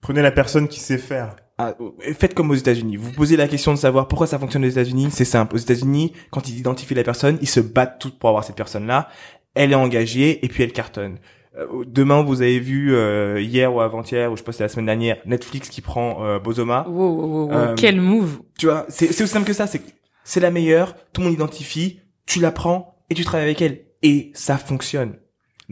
Prenez 0.00 0.22
la 0.22 0.32
personne 0.32 0.66
qui 0.66 0.80
sait 0.80 0.98
faire. 0.98 1.36
Ah, 1.62 1.74
euh, 1.80 2.14
faites 2.14 2.34
comme 2.34 2.50
aux 2.50 2.54
États-Unis. 2.54 2.96
Vous 2.96 3.12
posez 3.12 3.36
la 3.36 3.48
question 3.48 3.72
de 3.72 3.78
savoir 3.78 4.08
pourquoi 4.08 4.26
ça 4.26 4.38
fonctionne 4.38 4.64
aux 4.64 4.68
États-Unis. 4.68 5.08
C'est 5.10 5.24
simple. 5.24 5.54
Aux 5.54 5.58
États-Unis, 5.58 6.12
quand 6.30 6.48
ils 6.48 6.58
identifient 6.58 6.94
la 6.94 7.04
personne, 7.04 7.38
ils 7.40 7.48
se 7.48 7.60
battent 7.60 7.98
tous 7.98 8.10
pour 8.10 8.28
avoir 8.28 8.44
cette 8.44 8.56
personne-là. 8.56 9.08
Elle 9.54 9.72
est 9.72 9.76
engagée 9.76 10.44
et 10.44 10.48
puis 10.48 10.62
elle 10.62 10.72
cartonne. 10.72 11.18
Euh, 11.56 11.84
demain, 11.86 12.22
vous 12.22 12.40
avez 12.40 12.58
vu 12.58 12.94
euh, 12.94 13.40
hier 13.40 13.74
ou 13.74 13.80
avant-hier 13.80 14.32
ou 14.32 14.36
je 14.36 14.42
c'était 14.42 14.64
la 14.64 14.68
semaine 14.68 14.86
dernière, 14.86 15.18
Netflix 15.26 15.68
qui 15.68 15.82
prend 15.82 16.24
euh, 16.24 16.38
Bozoma. 16.38 16.86
Wow, 16.88 16.94
wow, 16.94 17.26
wow, 17.26 17.46
wow. 17.46 17.52
Euh, 17.52 17.74
Quel 17.76 18.00
move. 18.00 18.40
Tu 18.58 18.66
vois, 18.66 18.86
c'est 18.88 19.12
c'est 19.12 19.24
aussi 19.24 19.32
simple 19.32 19.46
que 19.46 19.52
ça. 19.52 19.66
C'est 19.66 19.82
c'est 20.24 20.40
la 20.40 20.50
meilleure. 20.50 20.94
Tout 21.12 21.20
le 21.20 21.26
monde 21.26 21.34
l'identifie. 21.34 22.00
Tu 22.26 22.40
la 22.40 22.52
prends 22.52 22.96
et 23.10 23.14
tu 23.14 23.24
travailles 23.24 23.46
avec 23.46 23.60
elle 23.60 23.84
et 24.02 24.30
ça 24.34 24.56
fonctionne. 24.56 25.16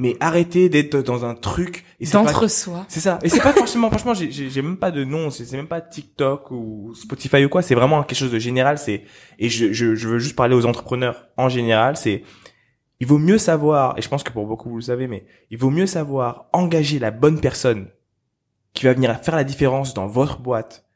Mais 0.02 0.16
arrêtez 0.18 0.70
d'être 0.70 0.97
dans 1.02 1.27
un 1.27 1.35
truc. 1.35 1.85
et 2.01 2.06
c'est 2.06 2.12
pas- 2.16 2.24
D'entre-soi. 2.24 2.86
c'est 2.89 3.01
ça. 3.01 3.18
Et 3.22 3.28
c'est 3.28 3.43
pas 3.43 3.52
forcément, 3.52 3.90
franchement, 3.90 4.14
j'ai- 4.14 4.62
même 4.62 4.78
pas 4.78 4.90
de 4.90 5.05
nom. 5.05 5.28
C'est 5.28 5.52
même 5.56 5.66
pas 5.68 5.82
TikTok 5.82 6.51
ou 6.52 6.94
Spotify 6.94 7.44
ou 7.44 7.51
quoi. 7.51 7.60
C'est 7.60 7.74
vraiment 7.74 8.02
quelque 8.02 8.16
chose 8.18 8.32
de 8.32 8.39
général. 8.39 8.78
C'est 8.78 9.05
et 9.39 9.51
je, 9.51 9.72
je 9.74 9.94
je 9.94 10.09
veux 10.09 10.18
juste 10.18 10.36
parler 10.36 10.55
aux 10.55 10.64
entrepreneurs 10.64 11.28
en 11.36 11.51
général. 11.51 11.97
C'est 11.98 12.22
il 13.01 13.06
vaut 13.06 13.18
mieux 13.18 13.36
savoir. 13.36 13.98
Et 13.98 14.02
je 14.02 14.09
pense 14.09 14.22
que 14.22 14.32
pour 14.32 14.47
beaucoup 14.47 14.70
vous 14.70 14.77
le 14.77 14.82
savez, 14.82 15.06
mais 15.06 15.27
il 15.51 15.59
vaut 15.59 15.70
mieux 15.70 15.86
savoir 15.86 16.47
engager 16.55 16.98
la 16.98 17.10
bonne 17.10 17.39
personne 17.40 17.89
qui 18.72 18.86
va 18.86 18.94
venir 18.94 19.14
faire 19.22 19.36
la 19.36 19.44
différence 19.44 19.93
dans 19.93 20.06
votre 20.06 20.39
boîte 20.39 20.86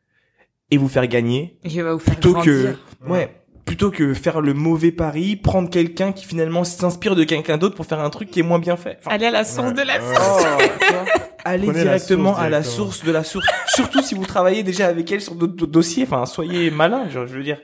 et 0.70 0.78
vous 0.78 0.89
faire 0.89 1.06
gagner 1.09 1.59
Il 1.64 1.82
va 1.82 1.93
vous 1.93 1.98
faire 1.98 2.14
plutôt 2.14 2.32
que 2.40 2.62
grandir. 2.62 2.78
ouais 3.06 3.43
plutôt 3.64 3.90
que 3.90 4.12
faire 4.14 4.40
le 4.40 4.52
mauvais 4.54 4.92
pari, 4.92 5.36
prendre 5.36 5.70
quelqu'un 5.70 6.12
qui 6.12 6.26
finalement 6.26 6.64
s'inspire 6.64 7.14
de 7.16 7.24
quelqu'un 7.24 7.56
d'autre 7.56 7.74
pour 7.74 7.86
faire 7.86 8.00
un 8.00 8.10
truc 8.10 8.30
qui 8.30 8.40
est 8.40 8.44
moins 8.44 8.58
bien 8.58 8.76
fait. 8.76 8.98
Enfin, 9.00 9.14
Aller 9.14 9.26
à 9.26 9.30
la 9.30 9.44
source 9.44 9.68
Ouais. 9.68 9.74
de 9.74 9.82
la 9.82 10.00
source. 10.00 10.44
Oh, 10.44 10.62
vois, 10.92 11.04
allez 11.44 11.66
Prenez 11.66 11.78
la 11.78 11.84
directement 11.84 12.32
source 12.34 12.44
à 12.44 12.48
la 12.50 12.62
source 12.62 13.04
de 13.04 13.12
la 13.12 13.24
source. 13.24 13.46
Surtout 13.68 14.02
si 14.02 14.14
vous 14.14 14.26
travaillez 14.26 14.62
déjà 14.62 14.86
avec 14.88 15.10
elle 15.10 15.20
sur 15.20 15.34
d'autres 15.34 15.54
do- 15.56 15.66
dossiers. 15.66 16.04
Enfin, 16.04 16.26
soyez 16.26 16.70
malin. 16.70 17.06
Je, 17.08 17.26
je 17.26 17.36
veux 17.36 17.42
dire. 17.42 17.58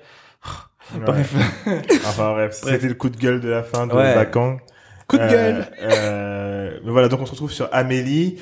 Ouais. 0.94 1.00
Bref. 1.04 1.34
Enfin 2.06 2.32
bref, 2.32 2.58
c'était 2.64 2.88
le 2.88 2.94
coup 2.94 3.10
de 3.10 3.16
gueule 3.16 3.40
de 3.40 3.48
la 3.48 3.62
fin 3.62 3.86
de 3.86 3.92
Ouais. 3.94 4.14
Zakang. 4.14 4.58
Coup 5.06 5.16
de 5.18 5.22
Euh, 5.22 5.28
gueule. 5.30 5.66
euh, 5.82 6.70
mais 6.84 6.90
voilà, 6.92 7.08
donc 7.08 7.20
on 7.20 7.26
se 7.26 7.32
retrouve 7.32 7.52
sur 7.52 7.68
Amélie. 7.72 8.38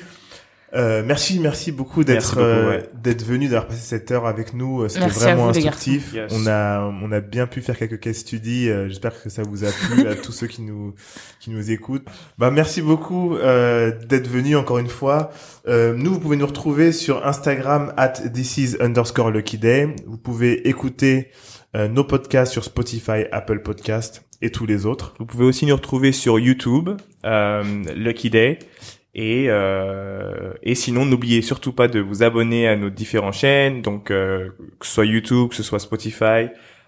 Euh, 0.73 1.03
merci, 1.05 1.39
merci 1.39 1.71
beaucoup 1.71 2.03
d'être 2.03 2.37
euh, 2.37 2.69
ouais. 2.69 2.89
d'être 2.93 3.25
venu, 3.25 3.47
d'avoir 3.47 3.67
passé 3.67 3.81
cette 3.81 4.11
heure 4.11 4.27
avec 4.27 4.53
nous. 4.53 4.83
Euh, 4.83 4.87
C'était 4.87 5.07
vraiment 5.07 5.51
vous, 5.51 5.57
instructif. 5.57 6.15
On 6.31 6.45
a 6.47 6.81
on 6.81 7.11
a 7.11 7.21
bien 7.21 7.47
pu 7.47 7.61
faire 7.61 7.77
quelques 7.77 7.99
case 7.99 8.17
studies. 8.17 8.69
Euh, 8.69 8.87
J'espère 8.87 9.21
que 9.21 9.29
ça 9.29 9.43
vous 9.43 9.63
a 9.63 9.69
plu 9.71 10.07
à 10.07 10.15
tous 10.23 10.31
ceux 10.31 10.47
qui 10.47 10.61
nous 10.61 10.93
qui 11.39 11.49
nous 11.49 11.71
écoutent. 11.71 12.05
Bah 12.37 12.51
merci 12.51 12.81
beaucoup 12.81 13.35
euh, 13.35 13.91
d'être 14.07 14.27
venu 14.27 14.55
encore 14.55 14.77
une 14.77 14.89
fois. 14.89 15.31
Euh, 15.67 15.93
nous, 15.95 16.13
vous 16.13 16.19
pouvez 16.19 16.37
nous 16.37 16.47
retrouver 16.47 16.91
sur 16.91 17.25
Instagram 17.25 17.93
at 17.97 18.13
this 18.33 18.57
is 18.57 18.77
underscore 18.79 19.31
lucky 19.31 19.57
day. 19.57 19.95
Vous 20.05 20.17
pouvez 20.17 20.67
écouter 20.67 21.29
euh, 21.75 21.87
nos 21.87 22.03
podcasts 22.03 22.51
sur 22.51 22.63
Spotify, 22.63 23.25
Apple 23.31 23.59
Podcast 23.59 24.23
et 24.41 24.49
tous 24.51 24.65
les 24.65 24.85
autres. 24.85 25.13
Vous 25.19 25.25
pouvez 25.25 25.45
aussi 25.45 25.65
nous 25.65 25.75
retrouver 25.75 26.11
sur 26.11 26.39
YouTube, 26.39 26.89
euh, 27.25 27.63
Lucky 27.95 28.29
Day. 28.29 28.59
Et, 29.21 29.47
euh, 29.49 30.53
et 30.63 30.75
sinon, 30.75 31.05
n'oubliez 31.05 31.41
surtout 31.41 31.73
pas 31.73 31.89
de 31.89 31.99
vous 31.99 32.23
abonner 32.23 32.69
à 32.69 32.77
nos 32.77 32.89
différentes 32.89 33.33
chaînes, 33.33 33.81
donc 33.81 34.11
euh, 34.11 34.47
que 34.79 34.85
ce 34.85 34.93
soit 34.93 35.05
YouTube, 35.05 35.49
que 35.49 35.55
ce 35.55 35.63
soit 35.63 35.79
Spotify 35.79 36.47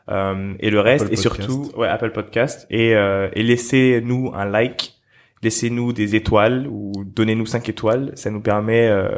euh, 0.10 0.53
et 0.62 0.70
le 0.70 0.80
reste, 0.80 1.08
Apple 1.08 1.14
et 1.14 1.22
Podcast. 1.22 1.49
surtout 1.49 1.78
ouais, 1.78 1.90
Apple 1.90 2.12
Podcast. 2.12 2.68
Et, 2.70 2.95
euh, 2.95 3.28
et 3.34 3.44
laissez-nous 3.44 4.32
un 4.34 4.45
like, 4.45 4.94
laissez-nous 5.44 5.91
des 5.91 6.16
étoiles 6.16 6.68
ou 6.70 6.94
donnez-nous 7.06 7.45
5 7.45 7.68
étoiles. 7.68 8.14
Ça 8.16 8.30
nous 8.30 8.40
permet 8.40 8.88
euh, 8.88 9.10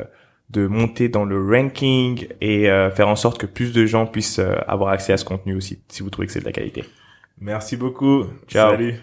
de 0.50 0.66
monter 0.66 1.08
dans 1.08 1.24
le 1.24 1.40
ranking 1.40 2.28
et 2.42 2.68
euh, 2.72 2.90
faire 2.90 3.10
en 3.10 3.16
sorte 3.16 3.40
que 3.40 3.46
plus 3.46 3.74
de 3.74 3.86
gens 3.86 4.08
puissent 4.08 4.40
euh, 4.40 4.56
avoir 4.68 4.90
accès 4.90 5.14
à 5.14 5.18
ce 5.18 5.26
contenu 5.26 5.54
aussi, 5.54 5.84
si 5.88 6.02
vous 6.02 6.10
trouvez 6.10 6.26
que 6.26 6.34
c'est 6.34 6.40
de 6.42 6.46
la 6.46 6.52
qualité. 6.52 6.84
Merci 7.40 7.78
beaucoup. 7.78 8.26
Ciao. 8.48 8.72
Salut. 8.72 8.96